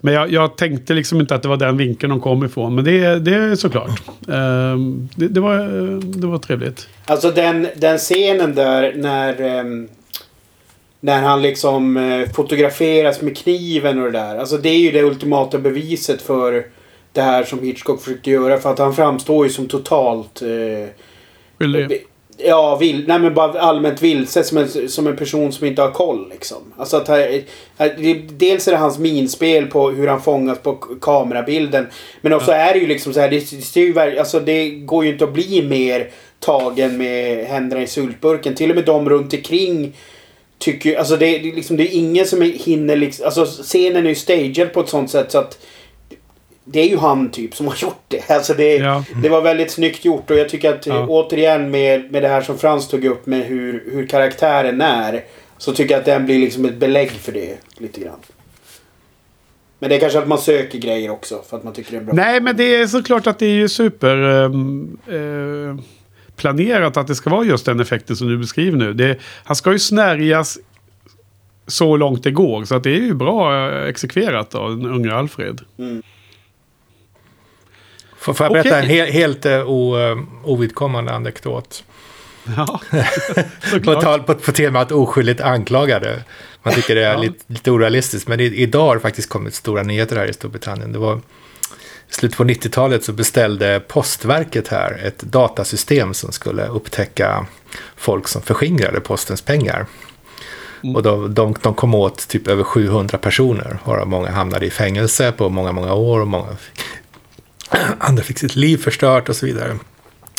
Men 0.00 0.14
jag, 0.14 0.32
jag 0.32 0.56
tänkte 0.56 0.94
liksom 0.94 1.20
inte 1.20 1.34
att 1.34 1.42
det 1.42 1.48
var 1.48 1.56
den 1.56 1.76
vinkeln 1.76 2.10
de 2.10 2.20
kom 2.20 2.44
ifrån. 2.44 2.74
Men 2.74 2.84
det, 2.84 3.18
det 3.18 3.34
är 3.34 3.54
såklart. 3.56 4.02
Ehm, 4.28 5.08
det, 5.16 5.28
det, 5.28 5.40
var, 5.40 5.58
eh, 5.58 5.98
det 5.98 6.26
var 6.26 6.38
trevligt. 6.38 6.88
Alltså 7.04 7.30
den, 7.30 7.68
den 7.76 7.98
scenen 7.98 8.54
där 8.54 8.92
när... 8.96 9.92
när 11.00 11.22
han 11.22 11.42
liksom 11.42 11.96
eh, 11.96 12.28
fotograferas 12.30 13.20
med 13.22 13.36
kniven 13.36 13.98
och 13.98 14.12
det 14.12 14.18
där. 14.18 14.36
Alltså 14.36 14.56
det 14.56 14.68
är 14.68 14.78
ju 14.78 14.90
det 14.90 15.02
ultimata 15.02 15.58
beviset 15.58 16.22
för 16.22 16.64
det 17.12 17.22
här 17.22 17.44
som 17.44 17.58
Hitchcock 17.62 18.02
försökte 18.02 18.30
göra. 18.30 18.58
För 18.58 18.70
att 18.72 18.78
han 18.78 18.94
framstår 18.94 19.46
ju 19.46 19.52
som 19.52 19.68
totalt... 19.68 20.42
Eh, 20.42 20.88
Skyldig. 21.62 22.06
Ja, 22.36 22.76
vill, 22.76 23.04
nej 23.06 23.18
men 23.18 23.34
bara 23.34 23.60
allmänt 23.60 24.02
vilse 24.02 24.44
som 24.44 24.58
en, 24.58 24.88
som 24.88 25.06
en 25.06 25.16
person 25.16 25.52
som 25.52 25.66
inte 25.66 25.82
har 25.82 25.90
koll 25.90 26.28
liksom. 26.30 26.58
Alltså 26.76 26.96
att 26.96 27.08
här, 27.08 27.42
här, 27.78 28.22
dels 28.30 28.68
är 28.68 28.72
det 28.72 28.78
hans 28.78 28.98
minspel 28.98 29.66
på 29.66 29.90
hur 29.90 30.08
han 30.08 30.22
fångas 30.22 30.58
på 30.58 30.74
kamerabilden. 31.00 31.86
Men 32.20 32.32
också 32.32 32.50
ja. 32.50 32.56
är 32.56 32.72
det 32.72 32.78
ju 32.78 32.86
liksom 32.86 33.12
så 33.12 33.20
här, 33.20 33.30
det, 33.30 33.94
det, 33.94 34.18
alltså 34.18 34.40
det 34.40 34.70
går 34.70 35.04
ju 35.04 35.12
inte 35.12 35.24
att 35.24 35.32
bli 35.32 35.62
mer 35.62 36.10
tagen 36.40 36.98
med 36.98 37.46
händerna 37.46 37.82
i 37.82 37.86
sultburken. 37.86 38.54
Till 38.54 38.70
och 38.70 38.76
med 38.76 38.84
de 38.84 39.10
runt 39.10 39.34
omkring 39.34 39.92
tycker 40.58 40.98
alltså 40.98 41.16
det, 41.16 41.38
det, 41.38 41.52
liksom, 41.52 41.76
det 41.76 41.94
är 41.94 41.98
ingen 41.98 42.26
som 42.26 42.42
hinner 42.42 42.96
liksom, 42.96 43.24
alltså 43.24 43.44
scenen 43.44 44.04
är 44.04 44.08
ju 44.08 44.14
staged 44.14 44.72
på 44.72 44.80
ett 44.80 44.88
sånt 44.88 45.10
sätt 45.10 45.32
så 45.32 45.38
att 45.38 45.58
det 46.72 46.80
är 46.80 46.88
ju 46.88 46.96
han 46.96 47.30
typ 47.30 47.54
som 47.54 47.66
har 47.66 47.76
gjort 47.76 48.04
det. 48.08 48.30
Alltså 48.30 48.54
det, 48.54 48.76
ja. 48.76 49.04
det 49.22 49.28
var 49.28 49.42
väldigt 49.42 49.70
snyggt 49.70 50.04
gjort 50.04 50.30
och 50.30 50.36
jag 50.36 50.48
tycker 50.48 50.74
att 50.74 50.86
ja. 50.86 51.06
återigen 51.08 51.70
med, 51.70 52.12
med 52.12 52.22
det 52.22 52.28
här 52.28 52.42
som 52.42 52.58
Frans 52.58 52.88
tog 52.88 53.04
upp 53.04 53.26
med 53.26 53.46
hur, 53.46 53.84
hur 53.92 54.06
karaktären 54.06 54.80
är. 54.80 55.24
Så 55.58 55.72
tycker 55.72 55.94
jag 55.94 55.98
att 55.98 56.06
den 56.06 56.24
blir 56.24 56.38
liksom 56.38 56.64
ett 56.64 56.76
belägg 56.76 57.10
för 57.10 57.32
det 57.32 57.56
lite 57.78 58.00
grann. 58.00 58.18
Men 59.78 59.90
det 59.90 59.96
är 59.96 60.00
kanske 60.00 60.18
att 60.18 60.28
man 60.28 60.38
söker 60.38 60.78
grejer 60.78 61.10
också 61.10 61.42
för 61.50 61.56
att 61.56 61.64
man 61.64 61.72
tycker 61.72 61.92
det 61.92 61.96
är 61.96 62.02
bra. 62.02 62.14
Nej 62.14 62.40
men 62.40 62.56
det 62.56 62.76
är 62.76 62.86
såklart 62.86 63.26
att 63.26 63.38
det 63.38 63.46
är 63.46 63.54
ju 63.54 63.68
super... 63.68 64.16
Um, 64.16 64.98
uh, 65.08 65.76
planerat 66.36 66.96
att 66.96 67.06
det 67.06 67.14
ska 67.14 67.30
vara 67.30 67.44
just 67.44 67.66
den 67.66 67.80
effekten 67.80 68.16
som 68.16 68.28
du 68.28 68.38
beskriver 68.38 68.78
nu. 68.78 68.92
Det, 68.92 69.18
han 69.44 69.56
ska 69.56 69.72
ju 69.72 69.78
snärjas 69.78 70.58
så 71.66 71.96
långt 71.96 72.24
det 72.24 72.30
går. 72.30 72.64
Så 72.64 72.74
att 72.74 72.82
det 72.82 72.90
är 72.90 73.00
ju 73.00 73.14
bra 73.14 73.68
eh, 73.70 73.88
exekverat 73.88 74.54
av 74.54 74.76
den 74.76 74.86
unga 74.86 75.14
Alfred. 75.14 75.60
Mm. 75.78 76.02
Får, 78.22 78.34
får 78.34 78.46
jag 78.46 78.52
berätta 78.52 78.68
okay. 78.68 78.82
en 78.82 78.88
he 78.88 79.12
helt 79.12 79.46
uh, 79.46 79.70
ovidkommande 80.44 81.12
anekdot? 81.12 81.84
Ja, 82.56 82.80
på, 83.84 84.00
tal, 84.00 84.22
på, 84.22 84.34
på 84.34 84.52
temat 84.52 84.92
oskyldigt 84.92 85.40
anklagade. 85.40 86.24
Man 86.62 86.74
tycker 86.74 86.94
det 86.94 87.04
är 87.04 87.12
ja. 87.12 87.20
lite, 87.20 87.44
lite 87.46 87.70
orealistiskt. 87.70 88.28
Men 88.28 88.40
i, 88.40 88.44
idag 88.44 88.86
har 88.86 88.94
det 88.94 89.00
faktiskt 89.00 89.28
kommit 89.28 89.54
stora 89.54 89.82
nyheter 89.82 90.16
här 90.16 90.26
i 90.26 90.32
Storbritannien. 90.32 90.92
Det 90.92 90.98
var 90.98 91.16
i 91.16 92.14
slutet 92.14 92.38
på 92.38 92.44
90-talet 92.44 93.04
så 93.04 93.12
beställde 93.12 93.80
Postverket 93.80 94.68
här 94.68 95.00
ett 95.04 95.18
datasystem 95.18 96.14
som 96.14 96.32
skulle 96.32 96.66
upptäcka 96.66 97.46
folk 97.96 98.28
som 98.28 98.42
förskingrade 98.42 99.00
postens 99.00 99.42
pengar. 99.42 99.86
Mm. 100.82 100.96
Och 100.96 101.02
de, 101.02 101.34
de, 101.34 101.54
de 101.62 101.74
kom 101.74 101.94
åt 101.94 102.28
typ 102.28 102.48
över 102.48 102.62
700 102.62 103.18
personer, 103.18 103.78
varav 103.84 104.08
många 104.08 104.30
hamnade 104.30 104.66
i 104.66 104.70
fängelse 104.70 105.32
på 105.32 105.48
många, 105.48 105.72
många 105.72 105.94
år 105.94 106.20
och 106.20 106.28
många 106.28 106.56
andra 107.98 108.22
fick 108.22 108.38
sitt 108.38 108.56
liv 108.56 108.76
förstört 108.76 109.28
och 109.28 109.36
så 109.36 109.46
vidare. 109.46 109.78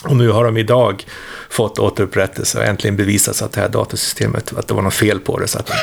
Och 0.03 0.15
nu 0.15 0.29
har 0.29 0.45
de 0.45 0.57
idag 0.57 1.05
fått 1.49 1.79
återupprättelse 1.79 2.59
och 2.59 2.65
äntligen 2.65 2.95
bevisats 2.95 3.41
att 3.41 3.51
det 3.51 3.61
här 3.61 3.69
datasystemet, 3.69 4.53
att 4.57 4.67
det 4.67 4.73
var 4.73 4.81
något 4.81 4.93
fel 4.93 5.19
på 5.19 5.39
det. 5.39 5.47
Så 5.47 5.59
att 5.59 5.67
de, 5.67 5.73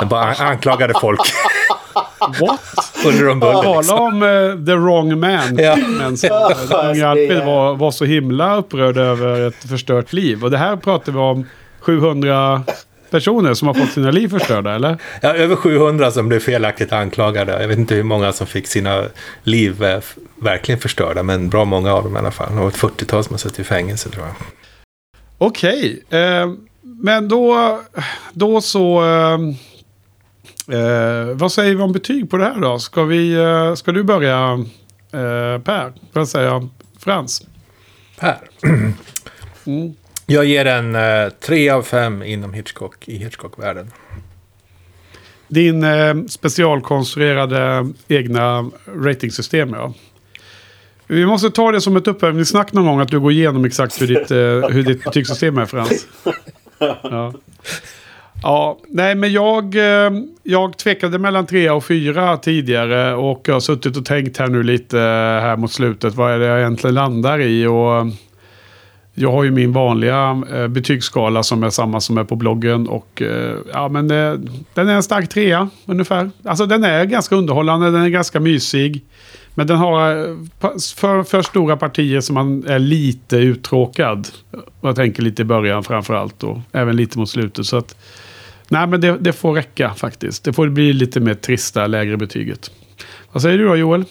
de 0.00 0.08
bara 0.08 0.34
anklagade 0.34 0.94
folk. 1.00 1.20
What? 2.40 2.60
Under 3.06 3.28
om 3.28 3.40
buller. 3.40 3.62
Tala 3.62 3.78
liksom. 3.78 3.98
om 3.98 4.22
uh, 4.22 4.64
the 4.64 4.74
wrong 4.74 5.20
man. 5.20 5.58
Ja. 5.58 5.76
Men 5.76 6.16
så, 6.16 6.26
unga 6.84 7.08
Alfred 7.08 7.44
var, 7.44 7.76
var 7.76 7.90
så 7.90 8.04
himla 8.04 8.56
upprörd 8.56 8.96
över 8.96 9.48
ett 9.48 9.68
förstört 9.68 10.12
liv. 10.12 10.44
Och 10.44 10.50
det 10.50 10.58
här 10.58 10.76
pratar 10.76 11.12
vi 11.12 11.18
om 11.18 11.46
700 11.80 12.62
personer 13.10 13.54
som 13.54 13.68
har 13.68 13.74
fått 13.74 13.92
sina 13.92 14.10
liv 14.10 14.28
förstörda, 14.28 14.74
eller? 14.74 14.98
Ja, 15.22 15.34
över 15.34 15.56
700 15.56 16.10
som 16.10 16.28
blev 16.28 16.40
felaktigt 16.40 16.92
anklagade. 16.92 17.60
Jag 17.60 17.68
vet 17.68 17.78
inte 17.78 17.94
hur 17.94 18.02
många 18.02 18.32
som 18.32 18.46
fick 18.46 18.66
sina 18.66 19.04
liv 19.42 19.82
eh, 19.84 20.00
verkligen 20.36 20.80
förstörda, 20.80 21.22
men 21.22 21.48
bra 21.48 21.64
många 21.64 21.94
av 21.94 22.04
dem 22.04 22.16
i 22.16 22.18
alla 22.18 22.30
fall. 22.30 22.52
Var 22.52 22.68
ett 22.68 22.76
40-tal 22.76 23.24
som 23.24 23.34
har 23.34 23.38
suttit 23.38 23.58
i 23.58 23.64
fängelse, 23.64 24.10
tror 24.10 24.26
jag. 24.26 24.34
Okej, 25.38 26.02
okay. 26.06 26.20
eh, 26.20 26.48
men 26.82 27.28
då, 27.28 27.80
då 28.32 28.60
så... 28.60 29.04
Eh, 29.04 29.38
eh, 30.78 31.26
vad 31.34 31.52
säger 31.52 31.74
vi 31.74 31.82
om 31.82 31.92
betyg 31.92 32.30
på 32.30 32.36
det 32.36 32.44
här 32.44 32.60
då? 32.60 32.78
Ska, 32.78 33.04
vi, 33.04 33.32
eh, 33.32 33.74
ska 33.74 33.92
du 33.92 34.02
börja, 34.02 34.52
eh, 35.12 35.62
Per? 35.62 35.92
Får 36.12 36.20
jag 36.20 36.28
säga 36.28 36.68
Frans? 36.98 37.42
Per? 38.18 38.38
Mm. 39.66 39.94
Jag 40.30 40.44
ger 40.44 40.64
den 40.64 40.94
eh, 40.94 41.28
3 41.40 41.70
av 41.70 41.82
5 41.82 42.22
inom 42.22 42.52
Hitchcock 42.52 43.08
i 43.08 43.16
Hitchcock-världen. 43.16 43.90
Din 45.48 45.84
eh, 45.84 46.14
specialkonstruerade 46.28 47.88
egna 48.08 48.70
ratingsystem, 48.86 49.70
ja. 49.72 49.94
Vi 51.06 51.26
måste 51.26 51.50
ta 51.50 51.72
det 51.72 51.80
som 51.80 51.96
ett 51.96 52.06
uppvärmningssnack 52.06 52.72
någon 52.72 52.86
gång 52.86 53.00
att 53.00 53.08
du 53.08 53.20
går 53.20 53.32
igenom 53.32 53.64
exakt 53.64 54.02
hur 54.02 54.06
ditt, 54.06 54.30
eh, 54.30 54.74
hur 54.74 54.82
ditt 54.82 55.04
betygssystem 55.04 55.58
är 55.58 55.66
Frans. 55.66 56.06
Ja. 57.02 57.32
ja, 58.42 58.78
nej 58.88 59.14
men 59.14 59.32
jag, 59.32 59.74
eh, 59.74 60.10
jag 60.42 60.78
tvekade 60.78 61.18
mellan 61.18 61.46
tre 61.46 61.70
och 61.70 61.84
fyra 61.84 62.36
tidigare 62.36 63.14
och 63.14 63.42
jag 63.46 63.54
har 63.54 63.60
suttit 63.60 63.96
och 63.96 64.04
tänkt 64.04 64.38
här 64.38 64.48
nu 64.48 64.62
lite 64.62 64.98
eh, 64.98 65.40
här 65.40 65.56
mot 65.56 65.72
slutet. 65.72 66.14
Vad 66.14 66.32
är 66.32 66.38
det 66.38 66.46
jag 66.46 66.58
egentligen 66.58 66.94
landar 66.94 67.40
i? 67.40 67.66
Och 67.66 68.06
jag 69.18 69.32
har 69.32 69.44
ju 69.44 69.50
min 69.50 69.72
vanliga 69.72 70.42
eh, 70.52 70.68
betygsskala 70.68 71.42
som 71.42 71.62
är 71.62 71.70
samma 71.70 72.00
som 72.00 72.18
är 72.18 72.24
på 72.24 72.36
bloggen. 72.36 72.88
Och 72.88 73.22
eh, 73.22 73.56
ja, 73.72 73.88
men 73.88 74.10
eh, 74.10 74.32
den 74.74 74.88
är 74.88 74.94
en 74.94 75.02
stark 75.02 75.28
trea 75.28 75.68
ungefär. 75.86 76.30
Alltså 76.44 76.66
den 76.66 76.84
är 76.84 77.04
ganska 77.04 77.36
underhållande, 77.36 77.90
den 77.90 78.02
är 78.02 78.08
ganska 78.08 78.40
mysig. 78.40 79.04
Men 79.54 79.66
den 79.66 79.76
har 79.76 80.16
eh, 80.16 80.36
för, 80.96 81.22
för 81.22 81.42
stora 81.42 81.76
partier 81.76 82.20
som 82.20 82.34
man 82.34 82.64
är 82.66 82.78
lite 82.78 83.36
uttråkad. 83.36 84.28
Jag 84.80 84.96
tänker 84.96 85.22
lite 85.22 85.42
i 85.42 85.44
början 85.44 85.84
framförallt 85.84 86.42
och 86.42 86.58
även 86.72 86.96
lite 86.96 87.18
mot 87.18 87.30
slutet. 87.30 87.66
Så 87.66 87.76
att, 87.76 87.96
nej 88.68 88.86
men 88.86 89.00
det, 89.00 89.16
det 89.20 89.32
får 89.32 89.54
räcka 89.54 89.94
faktiskt. 89.94 90.44
Det 90.44 90.52
får 90.52 90.68
bli 90.68 90.92
lite 90.92 91.20
mer 91.20 91.34
trista, 91.34 91.86
lägre 91.86 92.16
betyget. 92.16 92.70
Vad 93.32 93.42
säger 93.42 93.58
du 93.58 93.64
då 93.64 93.76
Joel? 93.76 94.04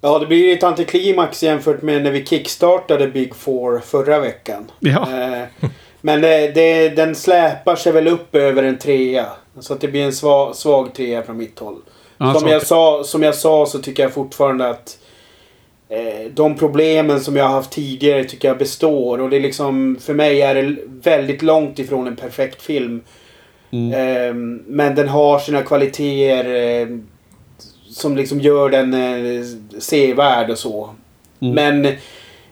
Ja, 0.00 0.18
det 0.18 0.26
blir 0.26 0.56
ett 0.56 0.62
antiklimax 0.62 1.42
jämfört 1.42 1.82
med 1.82 2.02
när 2.02 2.10
vi 2.10 2.26
kickstartade 2.26 3.06
Big 3.06 3.34
Four 3.34 3.78
förra 3.78 4.20
veckan. 4.20 4.70
Ja. 4.80 5.00
Eh, 5.00 5.70
men 6.00 6.20
det, 6.20 6.54
det, 6.54 6.88
den 6.88 7.14
släpar 7.14 7.76
sig 7.76 7.92
väl 7.92 8.08
upp 8.08 8.34
över 8.34 8.62
en 8.62 8.78
trea. 8.78 9.26
Så 9.60 9.72
att 9.72 9.80
det 9.80 9.88
blir 9.88 10.04
en 10.04 10.12
svag, 10.12 10.56
svag 10.56 10.94
trea 10.94 11.22
från 11.22 11.36
mitt 11.36 11.58
håll. 11.58 11.76
Ja, 12.18 12.34
som, 12.34 12.48
jag 12.48 12.66
sa, 12.66 13.04
som 13.04 13.22
jag 13.22 13.34
sa 13.34 13.66
så 13.66 13.78
tycker 13.78 14.02
jag 14.02 14.12
fortfarande 14.12 14.68
att 14.68 14.98
eh, 15.88 16.30
de 16.34 16.56
problemen 16.56 17.20
som 17.20 17.36
jag 17.36 17.44
har 17.44 17.54
haft 17.54 17.72
tidigare 17.72 18.24
tycker 18.24 18.48
jag 18.48 18.58
består. 18.58 19.20
Och 19.20 19.30
det 19.30 19.36
är 19.36 19.40
liksom, 19.40 19.96
för 20.00 20.14
mig 20.14 20.42
är 20.42 20.54
det 20.54 20.76
väldigt 20.86 21.42
långt 21.42 21.78
ifrån 21.78 22.06
en 22.06 22.16
perfekt 22.16 22.62
film. 22.62 23.02
Mm. 23.70 23.92
Eh, 23.92 24.34
men 24.66 24.94
den 24.94 25.08
har 25.08 25.38
sina 25.38 25.62
kvaliteter. 25.62 26.80
Eh, 26.82 26.88
som 27.90 28.16
liksom 28.16 28.40
gör 28.40 28.70
den 28.70 28.94
eh, 28.94 29.44
sevärd 29.78 30.50
och 30.50 30.58
så. 30.58 30.90
Mm. 31.40 31.54
Men 31.54 31.94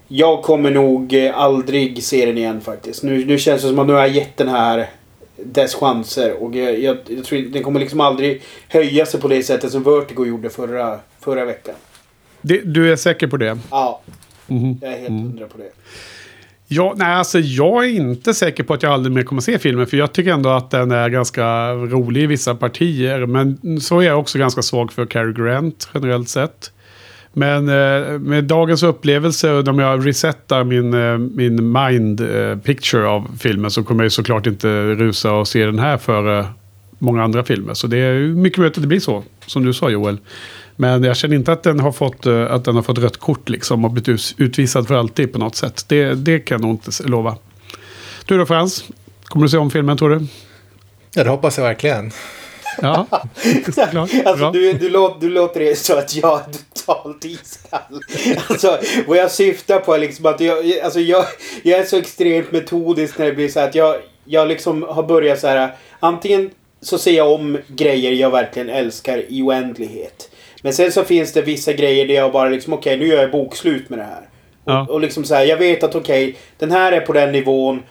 jag 0.09 0.43
kommer 0.43 0.70
nog 0.70 1.15
eh, 1.15 1.39
aldrig 1.39 2.02
se 2.02 2.27
den 2.27 2.39
igen 2.39 2.60
faktiskt. 2.60 3.02
Nu, 3.02 3.24
nu 3.24 3.39
känns 3.39 3.62
det 3.62 3.69
som 3.69 3.78
att 3.78 3.86
nu 3.86 3.93
har 3.93 4.01
jag 4.01 4.09
gett 4.09 4.36
den 4.36 4.48
här 4.48 4.89
dess 5.36 5.74
chanser. 5.74 6.43
Och 6.43 6.56
jag, 6.56 6.78
jag, 6.78 6.97
jag 7.06 7.24
tror 7.24 7.39
den 7.39 7.62
kommer 7.62 7.81
liksom 7.81 8.01
aldrig 8.01 8.43
höja 8.69 9.06
sig 9.06 9.20
på 9.20 9.28
det 9.28 9.43
sättet 9.43 9.73
som 9.73 9.82
Vertigo 9.82 10.27
gjorde 10.27 10.51
förra, 10.51 10.98
förra 11.20 11.44
veckan. 11.44 11.74
Det, 12.40 12.60
du 12.60 12.93
är 12.93 12.97
säker 12.97 13.27
på 13.27 13.36
det? 13.36 13.59
Ja. 13.70 14.01
Mm. 14.48 14.77
Jag 14.82 14.93
är 14.93 14.97
helt 14.97 15.09
mm. 15.09 15.23
hundra 15.23 15.47
på 15.47 15.59
det. 15.59 15.73
Ja, 16.70 16.95
nej, 16.97 17.15
alltså 17.15 17.39
jag 17.39 17.85
är 17.85 17.89
inte 17.89 18.35
säker 18.35 18.65
på 18.65 18.74
att 18.74 18.82
jag 18.82 18.93
aldrig 18.93 19.15
mer 19.15 19.23
kommer 19.23 19.43
se 19.43 19.59
filmen. 19.59 19.86
För 19.86 19.97
jag 19.97 20.12
tycker 20.12 20.32
ändå 20.32 20.49
att 20.51 20.70
den 20.70 20.90
är 20.90 21.09
ganska 21.09 21.73
rolig 21.73 22.23
i 22.23 22.27
vissa 22.27 22.55
partier. 22.55 23.27
Men 23.27 23.81
så 23.81 24.01
är 24.01 24.07
jag 24.07 24.19
också 24.19 24.39
ganska 24.39 24.62
svag 24.62 24.93
för 24.93 25.07
Cary 25.07 25.32
Grant 25.32 25.89
generellt 25.95 26.28
sett. 26.28 26.73
Men 27.32 27.69
eh, 27.69 28.19
med 28.19 28.45
dagens 28.45 28.82
upplevelse 28.82 29.53
om 29.53 29.78
jag 29.78 30.07
resetar 30.07 30.65
min, 30.65 30.95
eh, 30.95 31.19
min 31.19 31.73
mind 31.73 32.20
eh, 32.20 32.59
picture 32.59 33.07
av 33.07 33.39
filmen 33.40 33.70
så 33.70 33.85
kommer 33.85 34.05
jag 34.05 34.12
såklart 34.12 34.47
inte 34.47 34.69
rusa 34.82 35.32
och 35.32 35.49
se 35.49 35.66
den 35.66 35.78
här 35.78 35.99
före 35.99 36.47
många 36.99 37.24
andra 37.24 37.45
filmer. 37.45 37.74
Så 37.74 37.86
det 37.86 37.99
är 37.99 38.20
mycket 38.20 38.59
möjligt 38.59 38.77
att 38.77 38.82
det 38.82 38.89
blir 38.89 39.01
så, 39.01 39.24
som 39.47 39.65
du 39.65 39.73
sa 39.73 39.90
Joel. 39.90 40.19
Men 40.80 41.05
jag 41.05 41.16
känner 41.16 41.36
inte 41.36 41.52
att 41.52 41.62
den 41.62 41.80
har 41.80 41.92
fått, 41.92 42.26
eh, 42.26 42.52
att 42.52 42.64
den 42.64 42.74
har 42.74 42.82
fått 42.82 42.98
rött 42.98 43.16
kort 43.16 43.48
liksom 43.48 43.84
och 43.84 43.90
blivit 43.90 44.34
utvisad 44.36 44.88
för 44.88 44.94
alltid 44.94 45.32
på 45.32 45.38
något 45.38 45.56
sätt. 45.56 45.84
Det, 45.88 46.14
det 46.14 46.38
kan 46.38 46.55
jag 46.55 46.62
nog 46.62 46.70
inte 46.70 47.09
lova. 47.09 47.36
Du 48.26 48.38
då 48.38 48.46
Frans? 48.46 48.84
Kommer 49.24 49.46
du 49.46 49.50
se 49.50 49.56
om 49.56 49.70
filmen 49.70 49.98
tror 49.98 50.10
du? 50.10 50.26
Ja, 51.14 51.24
det 51.24 51.30
hoppas 51.30 51.59
jag 51.59 51.64
verkligen. 51.64 52.12
Ja, 52.82 53.06
såklart. 53.64 54.10
alltså, 54.24 54.50
du, 54.50 54.72
du, 54.72 54.88
låter, 54.88 55.20
du 55.20 55.28
låter 55.30 55.60
det 55.60 55.78
så 55.78 55.98
att 55.98 56.16
jag 56.16 56.40
är 56.40 56.44
totalt 56.74 57.24
iskall. 57.24 58.02
Alltså, 58.48 58.78
vad 59.06 59.18
jag 59.18 59.30
syftar 59.30 59.78
på 59.78 59.94
är 59.94 59.98
liksom 59.98 60.26
att 60.26 60.40
jag, 60.40 60.78
alltså, 60.84 61.00
jag, 61.00 61.24
jag 61.62 61.78
är 61.78 61.84
så 61.84 61.96
extremt 61.96 62.52
metodisk 62.52 63.18
när 63.18 63.26
det 63.26 63.32
blir 63.32 63.48
så 63.48 63.60
att 63.60 63.74
jag, 63.74 63.96
jag 64.24 64.48
liksom 64.48 64.82
har 64.82 65.02
börjat 65.02 65.40
så 65.40 65.46
här. 65.46 65.76
Antingen 66.00 66.50
så 66.80 66.98
ser 66.98 67.12
jag 67.12 67.32
om 67.32 67.59
grejer 67.68 68.12
jag 68.12 68.30
verkligen 68.30 68.68
älskar 68.68 69.24
i 69.28 69.42
oändlighet. 69.42 70.30
Men 70.62 70.72
sen 70.72 70.93
så 70.93 71.05
finns 71.05 71.32
det 71.32 71.43
vissa 71.43 71.72
grejer 71.72 72.06
där 72.06 72.14
jag 72.14 72.32
bara 72.32 72.48
liksom 72.48 72.72
okej 72.72 72.97
okay, 72.97 73.06
nu 73.06 73.12
gör 73.12 73.22
jag 73.22 73.30
bokslut 73.30 73.90
med 73.90 73.98
det 73.98 74.05
här. 74.05 74.28
Ja. 74.64 74.82
Och, 74.82 74.90
och, 74.90 75.01
liksom 75.01 75.24
så 75.24 75.35
här, 75.35 75.44
jag 75.44 75.56
vet 75.56 75.82
att 75.82 75.94
okej 75.94 76.28
okay, 76.28 76.40
den 76.59 76.70
här 76.70 76.93
är 76.93 77.01
på 77.01 77.12
den 77.12 77.32
nivån. 77.32 77.82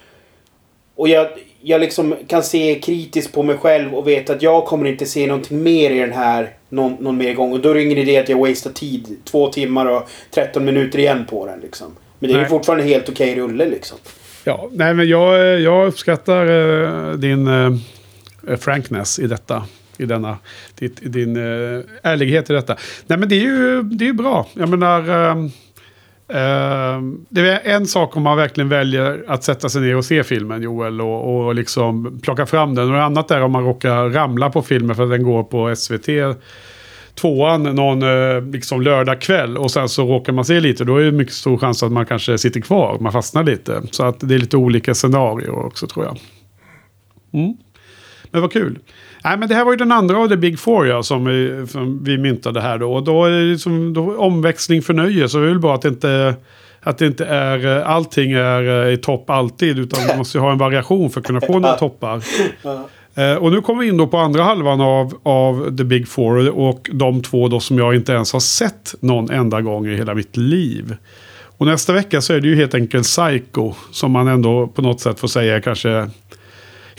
Och 0.95 1.07
jag, 1.07 1.27
jag 1.61 1.81
liksom 1.81 2.15
kan 2.27 2.43
se 2.43 2.79
kritiskt 2.79 3.33
på 3.33 3.43
mig 3.43 3.57
själv 3.57 3.95
och 3.95 4.07
vet 4.07 4.29
att 4.29 4.41
jag 4.41 4.65
kommer 4.65 4.85
inte 4.85 5.05
se 5.05 5.27
någonting 5.27 5.63
mer 5.63 5.91
i 5.91 5.99
den 5.99 6.13
här 6.13 6.49
någon, 6.69 6.93
någon 6.99 7.17
mer 7.17 7.33
gång. 7.33 7.51
Och 7.51 7.59
då 7.59 7.69
är 7.69 7.73
det 7.73 7.83
ingen 7.83 7.97
idé 7.97 8.17
att 8.17 8.29
jag 8.29 8.39
wastar 8.39 8.71
tid. 8.71 9.17
Två 9.25 9.49
timmar 9.49 9.85
och 9.85 10.09
13 10.31 10.65
minuter 10.65 10.99
igen 10.99 11.25
på 11.29 11.45
den 11.45 11.59
liksom. 11.59 11.95
Men 12.19 12.27
det 12.27 12.33
är 12.33 12.37
Nej. 12.37 12.45
ju 12.45 12.49
fortfarande 12.49 12.83
helt 12.83 13.09
okej 13.09 13.35
rulle 13.35 13.65
liksom. 13.65 13.97
Ja, 14.43 14.69
nej 14.71 14.93
men 14.93 15.07
jag, 15.07 15.59
jag 15.59 15.87
uppskattar 15.87 16.45
eh, 16.45 17.11
din 17.11 17.47
eh, 17.47 18.57
frankness 18.57 19.19
i 19.19 19.27
detta. 19.27 19.63
I 19.97 20.05
denna, 20.05 20.37
ditt, 20.75 21.13
din 21.13 21.35
eh, 21.35 21.81
ärlighet 22.03 22.49
i 22.49 22.53
detta. 22.53 22.75
Nej 23.07 23.19
men 23.19 23.29
det 23.29 23.35
är 23.35 23.43
ju, 23.43 23.83
det 23.83 24.03
är 24.03 24.07
ju 24.07 24.13
bra. 24.13 24.47
Jag 24.53 24.69
menar... 24.69 25.09
Um, 25.31 25.51
Uh, 26.29 27.13
det 27.29 27.41
är 27.41 27.75
en 27.75 27.87
sak 27.87 28.17
om 28.17 28.23
man 28.23 28.37
verkligen 28.37 28.69
väljer 28.69 29.23
att 29.27 29.43
sätta 29.43 29.69
sig 29.69 29.81
ner 29.81 29.95
och 29.95 30.05
se 30.05 30.23
filmen 30.23 30.61
Joel 30.61 31.01
och, 31.01 31.45
och 31.45 31.55
liksom 31.55 32.19
plocka 32.23 32.45
fram 32.45 32.75
den. 32.75 32.91
Och 32.91 33.03
annat 33.03 33.31
är 33.31 33.41
om 33.41 33.51
man 33.51 33.63
råkar 33.63 34.09
ramla 34.09 34.49
på 34.49 34.61
filmen 34.61 34.95
för 34.95 35.03
att 35.03 35.09
den 35.09 35.23
går 35.23 35.43
på 35.43 35.75
SVT 35.75 36.37
tvåan 37.15 37.63
någon 37.63 38.03
uh, 38.03 38.51
liksom 38.51 38.81
lördag 38.81 39.21
kväll 39.21 39.57
och 39.57 39.71
sen 39.71 39.89
så 39.89 40.05
råkar 40.07 40.33
man 40.33 40.45
se 40.45 40.59
lite. 40.59 40.83
Då 40.83 40.97
är 40.97 41.05
det 41.05 41.11
mycket 41.11 41.33
stor 41.33 41.57
chans 41.57 41.83
att 41.83 41.91
man 41.91 42.05
kanske 42.05 42.37
sitter 42.37 42.61
kvar. 42.61 42.97
Man 42.99 43.11
fastnar 43.11 43.43
lite. 43.43 43.81
Så 43.91 44.03
att 44.03 44.19
det 44.19 44.35
är 44.35 44.39
lite 44.39 44.57
olika 44.57 44.93
scenarier 44.93 45.65
också 45.65 45.87
tror 45.87 46.05
jag. 46.05 46.19
Mm. 47.33 47.57
Men 48.31 48.41
vad 48.41 48.51
kul. 48.51 48.79
Nej, 49.27 49.37
men 49.37 49.49
det 49.49 49.55
här 49.55 49.65
var 49.65 49.71
ju 49.71 49.77
den 49.77 49.91
andra 49.91 50.17
av 50.17 50.27
The 50.27 50.37
Big 50.37 50.59
Four 50.59 50.87
ja, 50.87 51.03
som, 51.03 51.25
vi, 51.25 51.67
som 51.67 52.03
vi 52.03 52.17
myntade 52.17 52.61
här 52.61 52.77
då. 52.77 52.93
Och 52.93 53.03
då 53.03 53.25
är 53.25 53.31
det 53.31 53.41
liksom, 53.41 53.93
då, 53.93 54.17
omväxling 54.17 54.81
för 54.81 54.93
nöje. 54.93 55.29
Så 55.29 55.37
det 55.37 55.43
är 55.43 55.47
väl 55.47 55.59
bra 55.59 55.75
att 55.75 55.81
det 55.81 55.87
inte, 55.87 56.35
att 56.81 56.97
det 56.97 57.05
inte 57.05 57.25
är 57.25 57.77
eh, 57.77 57.89
allting 57.89 58.31
är 58.31 58.85
eh, 58.85 58.93
i 58.93 58.97
topp 58.97 59.29
alltid. 59.29 59.79
Utan 59.79 60.07
man 60.07 60.17
måste 60.17 60.37
ju 60.37 60.41
ha 60.41 60.51
en 60.51 60.57
variation 60.57 61.09
för 61.09 61.19
att 61.19 61.27
kunna 61.27 61.41
få 61.41 61.59
några 61.59 61.75
toppar. 61.75 62.23
Eh, 63.15 63.33
och 63.33 63.51
nu 63.51 63.61
kommer 63.61 63.81
vi 63.81 63.89
in 63.89 63.97
då 63.97 64.07
på 64.07 64.17
andra 64.17 64.43
halvan 64.43 64.81
av, 64.81 65.13
av 65.23 65.77
The 65.77 65.83
Big 65.83 66.07
Four. 66.07 66.49
Och 66.49 66.89
de 66.93 67.21
två 67.21 67.47
då 67.47 67.59
som 67.59 67.77
jag 67.77 67.95
inte 67.95 68.11
ens 68.11 68.33
har 68.33 68.39
sett 68.39 68.95
någon 68.99 69.29
enda 69.29 69.61
gång 69.61 69.87
i 69.87 69.95
hela 69.95 70.13
mitt 70.13 70.37
liv. 70.37 70.95
Och 71.57 71.65
nästa 71.65 71.93
vecka 71.93 72.21
så 72.21 72.33
är 72.33 72.39
det 72.39 72.47
ju 72.47 72.55
helt 72.55 72.75
enkelt 72.75 73.05
Psycho. 73.05 73.73
Som 73.91 74.11
man 74.11 74.27
ändå 74.27 74.67
på 74.67 74.81
något 74.81 75.01
sätt 75.01 75.19
får 75.19 75.27
säga 75.27 75.61
kanske 75.61 76.09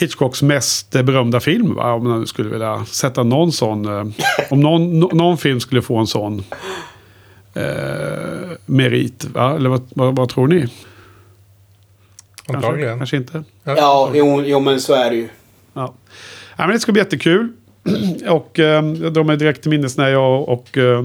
Hitchcocks 0.01 0.43
mest 0.43 0.91
berömda 0.91 1.41
film. 1.41 1.75
Va? 1.75 1.93
Om 1.93 2.09
man 2.09 2.27
skulle 2.27 2.51
vilja 2.51 2.85
sätta 2.85 3.23
någon 3.23 3.53
sån. 3.53 3.87
Eh, 3.87 4.07
om 4.51 4.61
någon, 4.61 5.01
no, 5.01 5.11
någon 5.13 5.39
film 5.39 5.61
skulle 5.61 5.83
få 5.83 5.97
en 5.97 6.07
sån 6.07 6.45
eh, 7.55 8.51
merit. 8.67 9.25
Va? 9.25 9.57
Eller 9.57 9.71
vad, 9.71 9.83
vad, 9.89 10.17
vad 10.17 10.29
tror 10.29 10.49
ni? 10.49 10.61
Kanske, 10.61 10.77
Antagligen. 12.67 12.99
kanske 12.99 13.17
inte. 13.17 13.45
Ja, 13.65 14.11
jo, 14.15 14.43
jo 14.47 14.61
men 14.61 14.81
så 14.81 14.95
är 14.95 15.11
det 15.11 15.17
ju. 15.17 15.29
Ja. 15.73 15.95
ja 16.57 16.67
men 16.67 16.71
det 16.71 16.81
ska 16.81 16.93
bli 16.93 17.01
jättekul. 17.01 17.53
och 18.29 18.59
eh, 18.59 18.85
jag 18.85 19.13
drar 19.13 19.25
mig 19.25 19.37
direkt 19.37 19.63
till 19.63 19.71
minnes 19.71 19.97
när 19.97 20.09
jag 20.09 20.49
och 20.49 20.79
eh, 20.79 21.03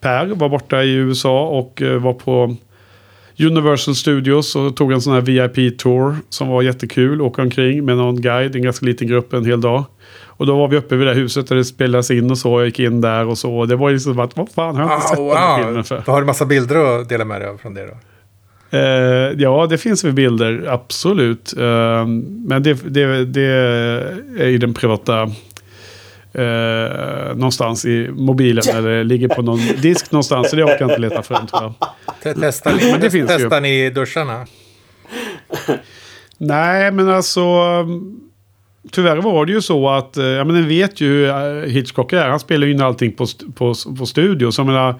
Per 0.00 0.26
var 0.26 0.48
borta 0.48 0.82
i 0.82 0.92
USA 0.92 1.48
och 1.48 1.82
eh, 1.82 2.02
var 2.02 2.12
på 2.12 2.56
Universal 3.38 3.94
Studios 3.94 4.56
och 4.56 4.76
tog 4.76 4.92
en 4.92 5.00
sån 5.00 5.14
här 5.14 5.20
VIP-tour 5.20 6.16
som 6.28 6.48
var 6.48 6.62
jättekul. 6.62 7.20
Åka 7.20 7.42
omkring 7.42 7.84
med 7.84 7.96
någon 7.96 8.20
guide, 8.20 8.56
en 8.56 8.62
ganska 8.62 8.86
liten 8.86 9.08
grupp, 9.08 9.32
en 9.32 9.44
hel 9.44 9.60
dag. 9.60 9.84
Och 10.26 10.46
då 10.46 10.56
var 10.56 10.68
vi 10.68 10.76
uppe 10.76 10.96
vid 10.96 11.06
det 11.06 11.14
huset 11.14 11.46
där 11.46 11.56
det 11.56 11.64
spelas 11.64 12.10
in 12.10 12.30
och 12.30 12.38
så. 12.38 12.60
Jag 12.60 12.66
gick 12.66 12.80
in 12.80 13.00
där 13.00 13.26
och 13.26 13.38
så. 13.38 13.54
Och 13.54 13.68
det 13.68 13.76
var 13.76 13.88
ju 13.88 13.94
liksom 13.94 14.18
att, 14.18 14.36
vad 14.36 14.48
fan 14.50 14.76
har 14.76 14.82
jag 14.82 14.96
inte 14.96 15.08
sett 15.08 15.16
den 15.16 15.36
här 15.36 15.64
filmen 15.64 15.84
för? 15.84 16.02
Då 16.06 16.12
har 16.12 16.20
du 16.20 16.26
massa 16.26 16.46
bilder 16.46 17.00
att 17.00 17.08
dela 17.08 17.24
med 17.24 17.40
dig 17.40 17.48
av 17.48 17.56
från 17.56 17.74
det 17.74 17.86
då? 17.86 17.96
Eh, 18.78 19.32
ja, 19.36 19.66
det 19.70 19.78
finns 19.78 20.04
väl 20.04 20.12
bilder, 20.12 20.66
absolut. 20.68 21.54
Eh, 21.58 22.06
men 22.46 22.62
det, 22.62 22.94
det, 22.94 23.24
det 23.24 23.42
är 24.38 24.46
i 24.46 24.58
den 24.58 24.74
privata... 24.74 25.30
Eh, 26.34 27.34
någonstans 27.36 27.84
i 27.84 28.08
mobilen 28.12 28.64
eller 28.76 29.04
ligger 29.04 29.28
på 29.28 29.42
någon 29.42 29.58
disk 29.82 30.12
någonstans. 30.12 30.50
Så 30.50 30.56
det 30.56 30.64
orkar 30.64 30.76
jag 30.80 30.90
inte 30.90 31.00
leta 31.00 31.22
fram 31.22 31.46
tror 31.46 31.62
jag. 31.62 31.74
Te- 32.22 32.40
Testar 32.40 32.72
ni, 32.72 32.90
Men 32.92 33.00
det 33.00 33.10
finns 33.10 33.30
ju. 33.30 33.34
testar 33.38 33.60
ni 33.60 33.90
duscharna? 33.90 34.46
Nej, 36.38 36.90
men 36.92 37.08
alltså... 37.08 37.42
Tyvärr 38.92 39.16
var 39.16 39.46
det 39.46 39.52
ju 39.52 39.60
så 39.62 39.88
att, 39.90 40.16
eh, 40.16 40.24
ja 40.24 40.44
men 40.44 40.54
den 40.54 40.68
vet 40.68 41.00
ju 41.00 41.06
hur 41.08 41.28
eh, 41.28 41.70
Hitchcock 41.70 42.12
är. 42.12 42.28
Han 42.28 42.40
spelar 42.40 42.66
ju 42.66 42.72
in 42.72 42.80
allting 42.80 43.12
på, 43.12 43.26
på, 43.54 43.74
på 43.98 44.06
studio. 44.06 44.50
Så 44.50 44.60
jag 44.60 44.66
menar, 44.66 44.94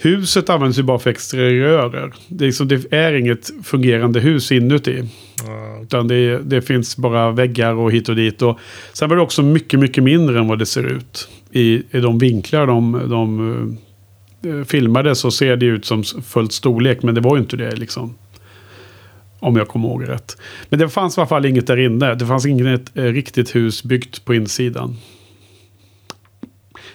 huset 0.00 0.50
används 0.50 0.78
ju 0.78 0.82
bara 0.82 0.98
för 0.98 1.10
exteriörer. 1.10 2.12
Det 2.28 2.44
är, 2.44 2.46
liksom, 2.46 2.68
det 2.68 2.92
är 2.92 3.12
inget 3.12 3.50
fungerande 3.64 4.20
hus 4.20 4.52
inuti. 4.52 5.04
Ja, 5.46 5.78
Utan 5.82 6.08
det, 6.08 6.38
det 6.38 6.62
finns 6.62 6.96
bara 6.96 7.30
väggar 7.30 7.74
och 7.74 7.92
hit 7.92 8.08
och 8.08 8.16
dit. 8.16 8.42
Och 8.42 8.58
sen 8.92 9.08
var 9.08 9.16
det 9.16 9.22
också 9.22 9.42
mycket, 9.42 9.80
mycket 9.80 10.04
mindre 10.04 10.38
än 10.38 10.48
vad 10.48 10.58
det 10.58 10.66
ser 10.66 10.84
ut. 10.84 11.28
I, 11.50 11.82
i 11.90 12.00
de 12.00 12.18
vinklar 12.18 12.66
de, 12.66 13.02
de 13.10 13.78
eh, 14.50 14.64
filmade 14.64 15.14
så 15.14 15.30
ser 15.30 15.56
det 15.56 15.66
ut 15.66 15.84
som 15.84 16.04
fullt 16.04 16.52
storlek. 16.52 17.02
Men 17.02 17.14
det 17.14 17.20
var 17.20 17.36
ju 17.36 17.42
inte 17.42 17.56
det 17.56 17.76
liksom. 17.76 18.14
Om 19.40 19.56
jag 19.56 19.68
kommer 19.68 19.88
ihåg 19.88 20.08
rätt. 20.08 20.36
Men 20.68 20.78
det 20.78 20.88
fanns 20.88 21.18
i 21.18 21.20
alla 21.20 21.28
fall 21.28 21.46
inget 21.46 21.66
där 21.66 21.76
inne. 21.76 22.14
Det 22.14 22.26
fanns 22.26 22.46
inget 22.46 22.96
eh, 22.96 23.04
riktigt 23.04 23.54
hus 23.54 23.84
byggt 23.84 24.24
på 24.24 24.34
insidan. 24.34 24.96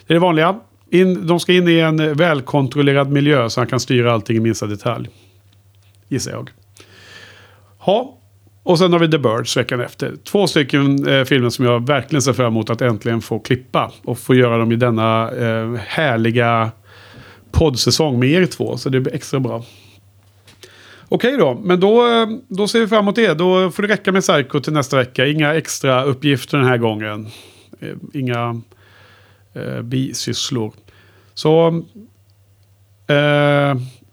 Det 0.07 0.13
är 0.13 0.15
det 0.15 0.19
vanliga. 0.19 0.59
In, 0.93 1.27
de 1.27 1.39
ska 1.39 1.53
in 1.53 1.67
i 1.67 1.79
en 1.79 2.13
välkontrollerad 2.13 3.11
miljö 3.11 3.49
så 3.49 3.59
han 3.59 3.67
kan 3.67 3.79
styra 3.79 4.13
allting 4.13 4.37
i 4.37 4.39
minsta 4.39 4.65
detalj. 4.65 5.09
Gissar 6.07 6.31
jag. 6.31 6.49
Ha. 7.77 8.17
Och 8.63 8.79
sen 8.79 8.91
har 8.91 8.99
vi 8.99 9.11
The 9.11 9.17
Birds 9.17 9.57
veckan 9.57 9.81
efter. 9.81 10.13
Två 10.23 10.47
stycken 10.47 11.07
eh, 11.07 11.23
filmer 11.23 11.49
som 11.49 11.65
jag 11.65 11.87
verkligen 11.87 12.21
ser 12.21 12.33
fram 12.33 12.47
emot 12.47 12.69
att 12.69 12.81
äntligen 12.81 13.21
få 13.21 13.39
klippa. 13.39 13.91
Och 14.03 14.19
få 14.19 14.35
göra 14.35 14.57
dem 14.57 14.71
i 14.71 14.75
denna 14.75 15.31
eh, 15.31 15.73
härliga 15.87 16.71
poddsäsong 17.51 18.19
med 18.19 18.29
er 18.29 18.45
två. 18.45 18.77
Så 18.77 18.89
det 18.89 18.99
blir 18.99 19.15
extra 19.15 19.39
bra. 19.39 19.63
Okej 21.09 21.37
då, 21.37 21.61
men 21.63 21.79
då, 21.79 22.07
eh, 22.07 22.27
då 22.47 22.67
ser 22.67 22.79
vi 22.79 22.87
fram 22.87 22.99
emot 22.99 23.15
det. 23.15 23.33
Då 23.33 23.71
får 23.71 23.83
det 23.83 23.89
räcka 23.93 24.11
med 24.11 24.21
Psycho 24.21 24.59
till 24.59 24.73
nästa 24.73 24.97
vecka. 24.97 25.27
Inga 25.27 25.53
extra 25.55 26.03
uppgifter 26.03 26.57
den 26.57 26.67
här 26.67 26.77
gången. 26.77 27.27
Eh, 27.79 27.95
inga 28.13 28.61
eh, 29.53 29.81
bisysslor. 29.81 30.73
Så 31.33 31.67
eh, 33.07 33.15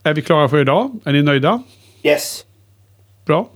är 0.03 0.13
vi 0.13 0.21
klara 0.21 0.49
för 0.49 0.61
idag? 0.61 0.91
Är 1.05 1.13
ni 1.13 1.21
nöjda? 1.21 1.63
Yes. 2.03 2.45
Bra. 3.25 3.49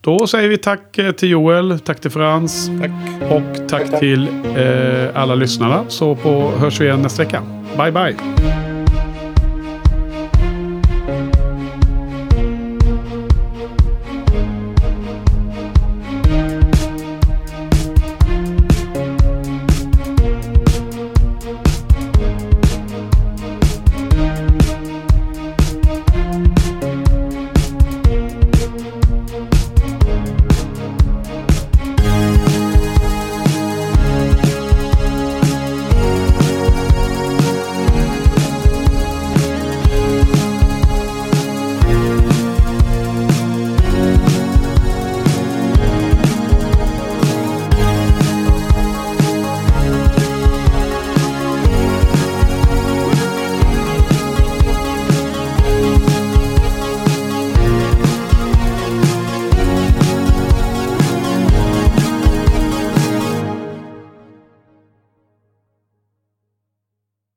Då 0.00 0.26
säger 0.26 0.48
vi 0.48 0.58
tack 0.58 0.98
eh, 0.98 1.12
till 1.12 1.30
Joel, 1.30 1.80
tack 1.80 2.00
till 2.00 2.10
Frans 2.10 2.70
tack. 2.80 2.90
och 3.32 3.68
tack 3.68 3.98
till 4.00 4.28
eh, 4.56 5.22
alla 5.22 5.34
lyssnarna. 5.34 5.84
Så 5.88 6.14
på, 6.14 6.50
hörs 6.50 6.80
vi 6.80 6.84
igen 6.84 7.02
nästa 7.02 7.24
vecka. 7.24 7.42
Bye 7.76 7.92
bye. 7.92 8.69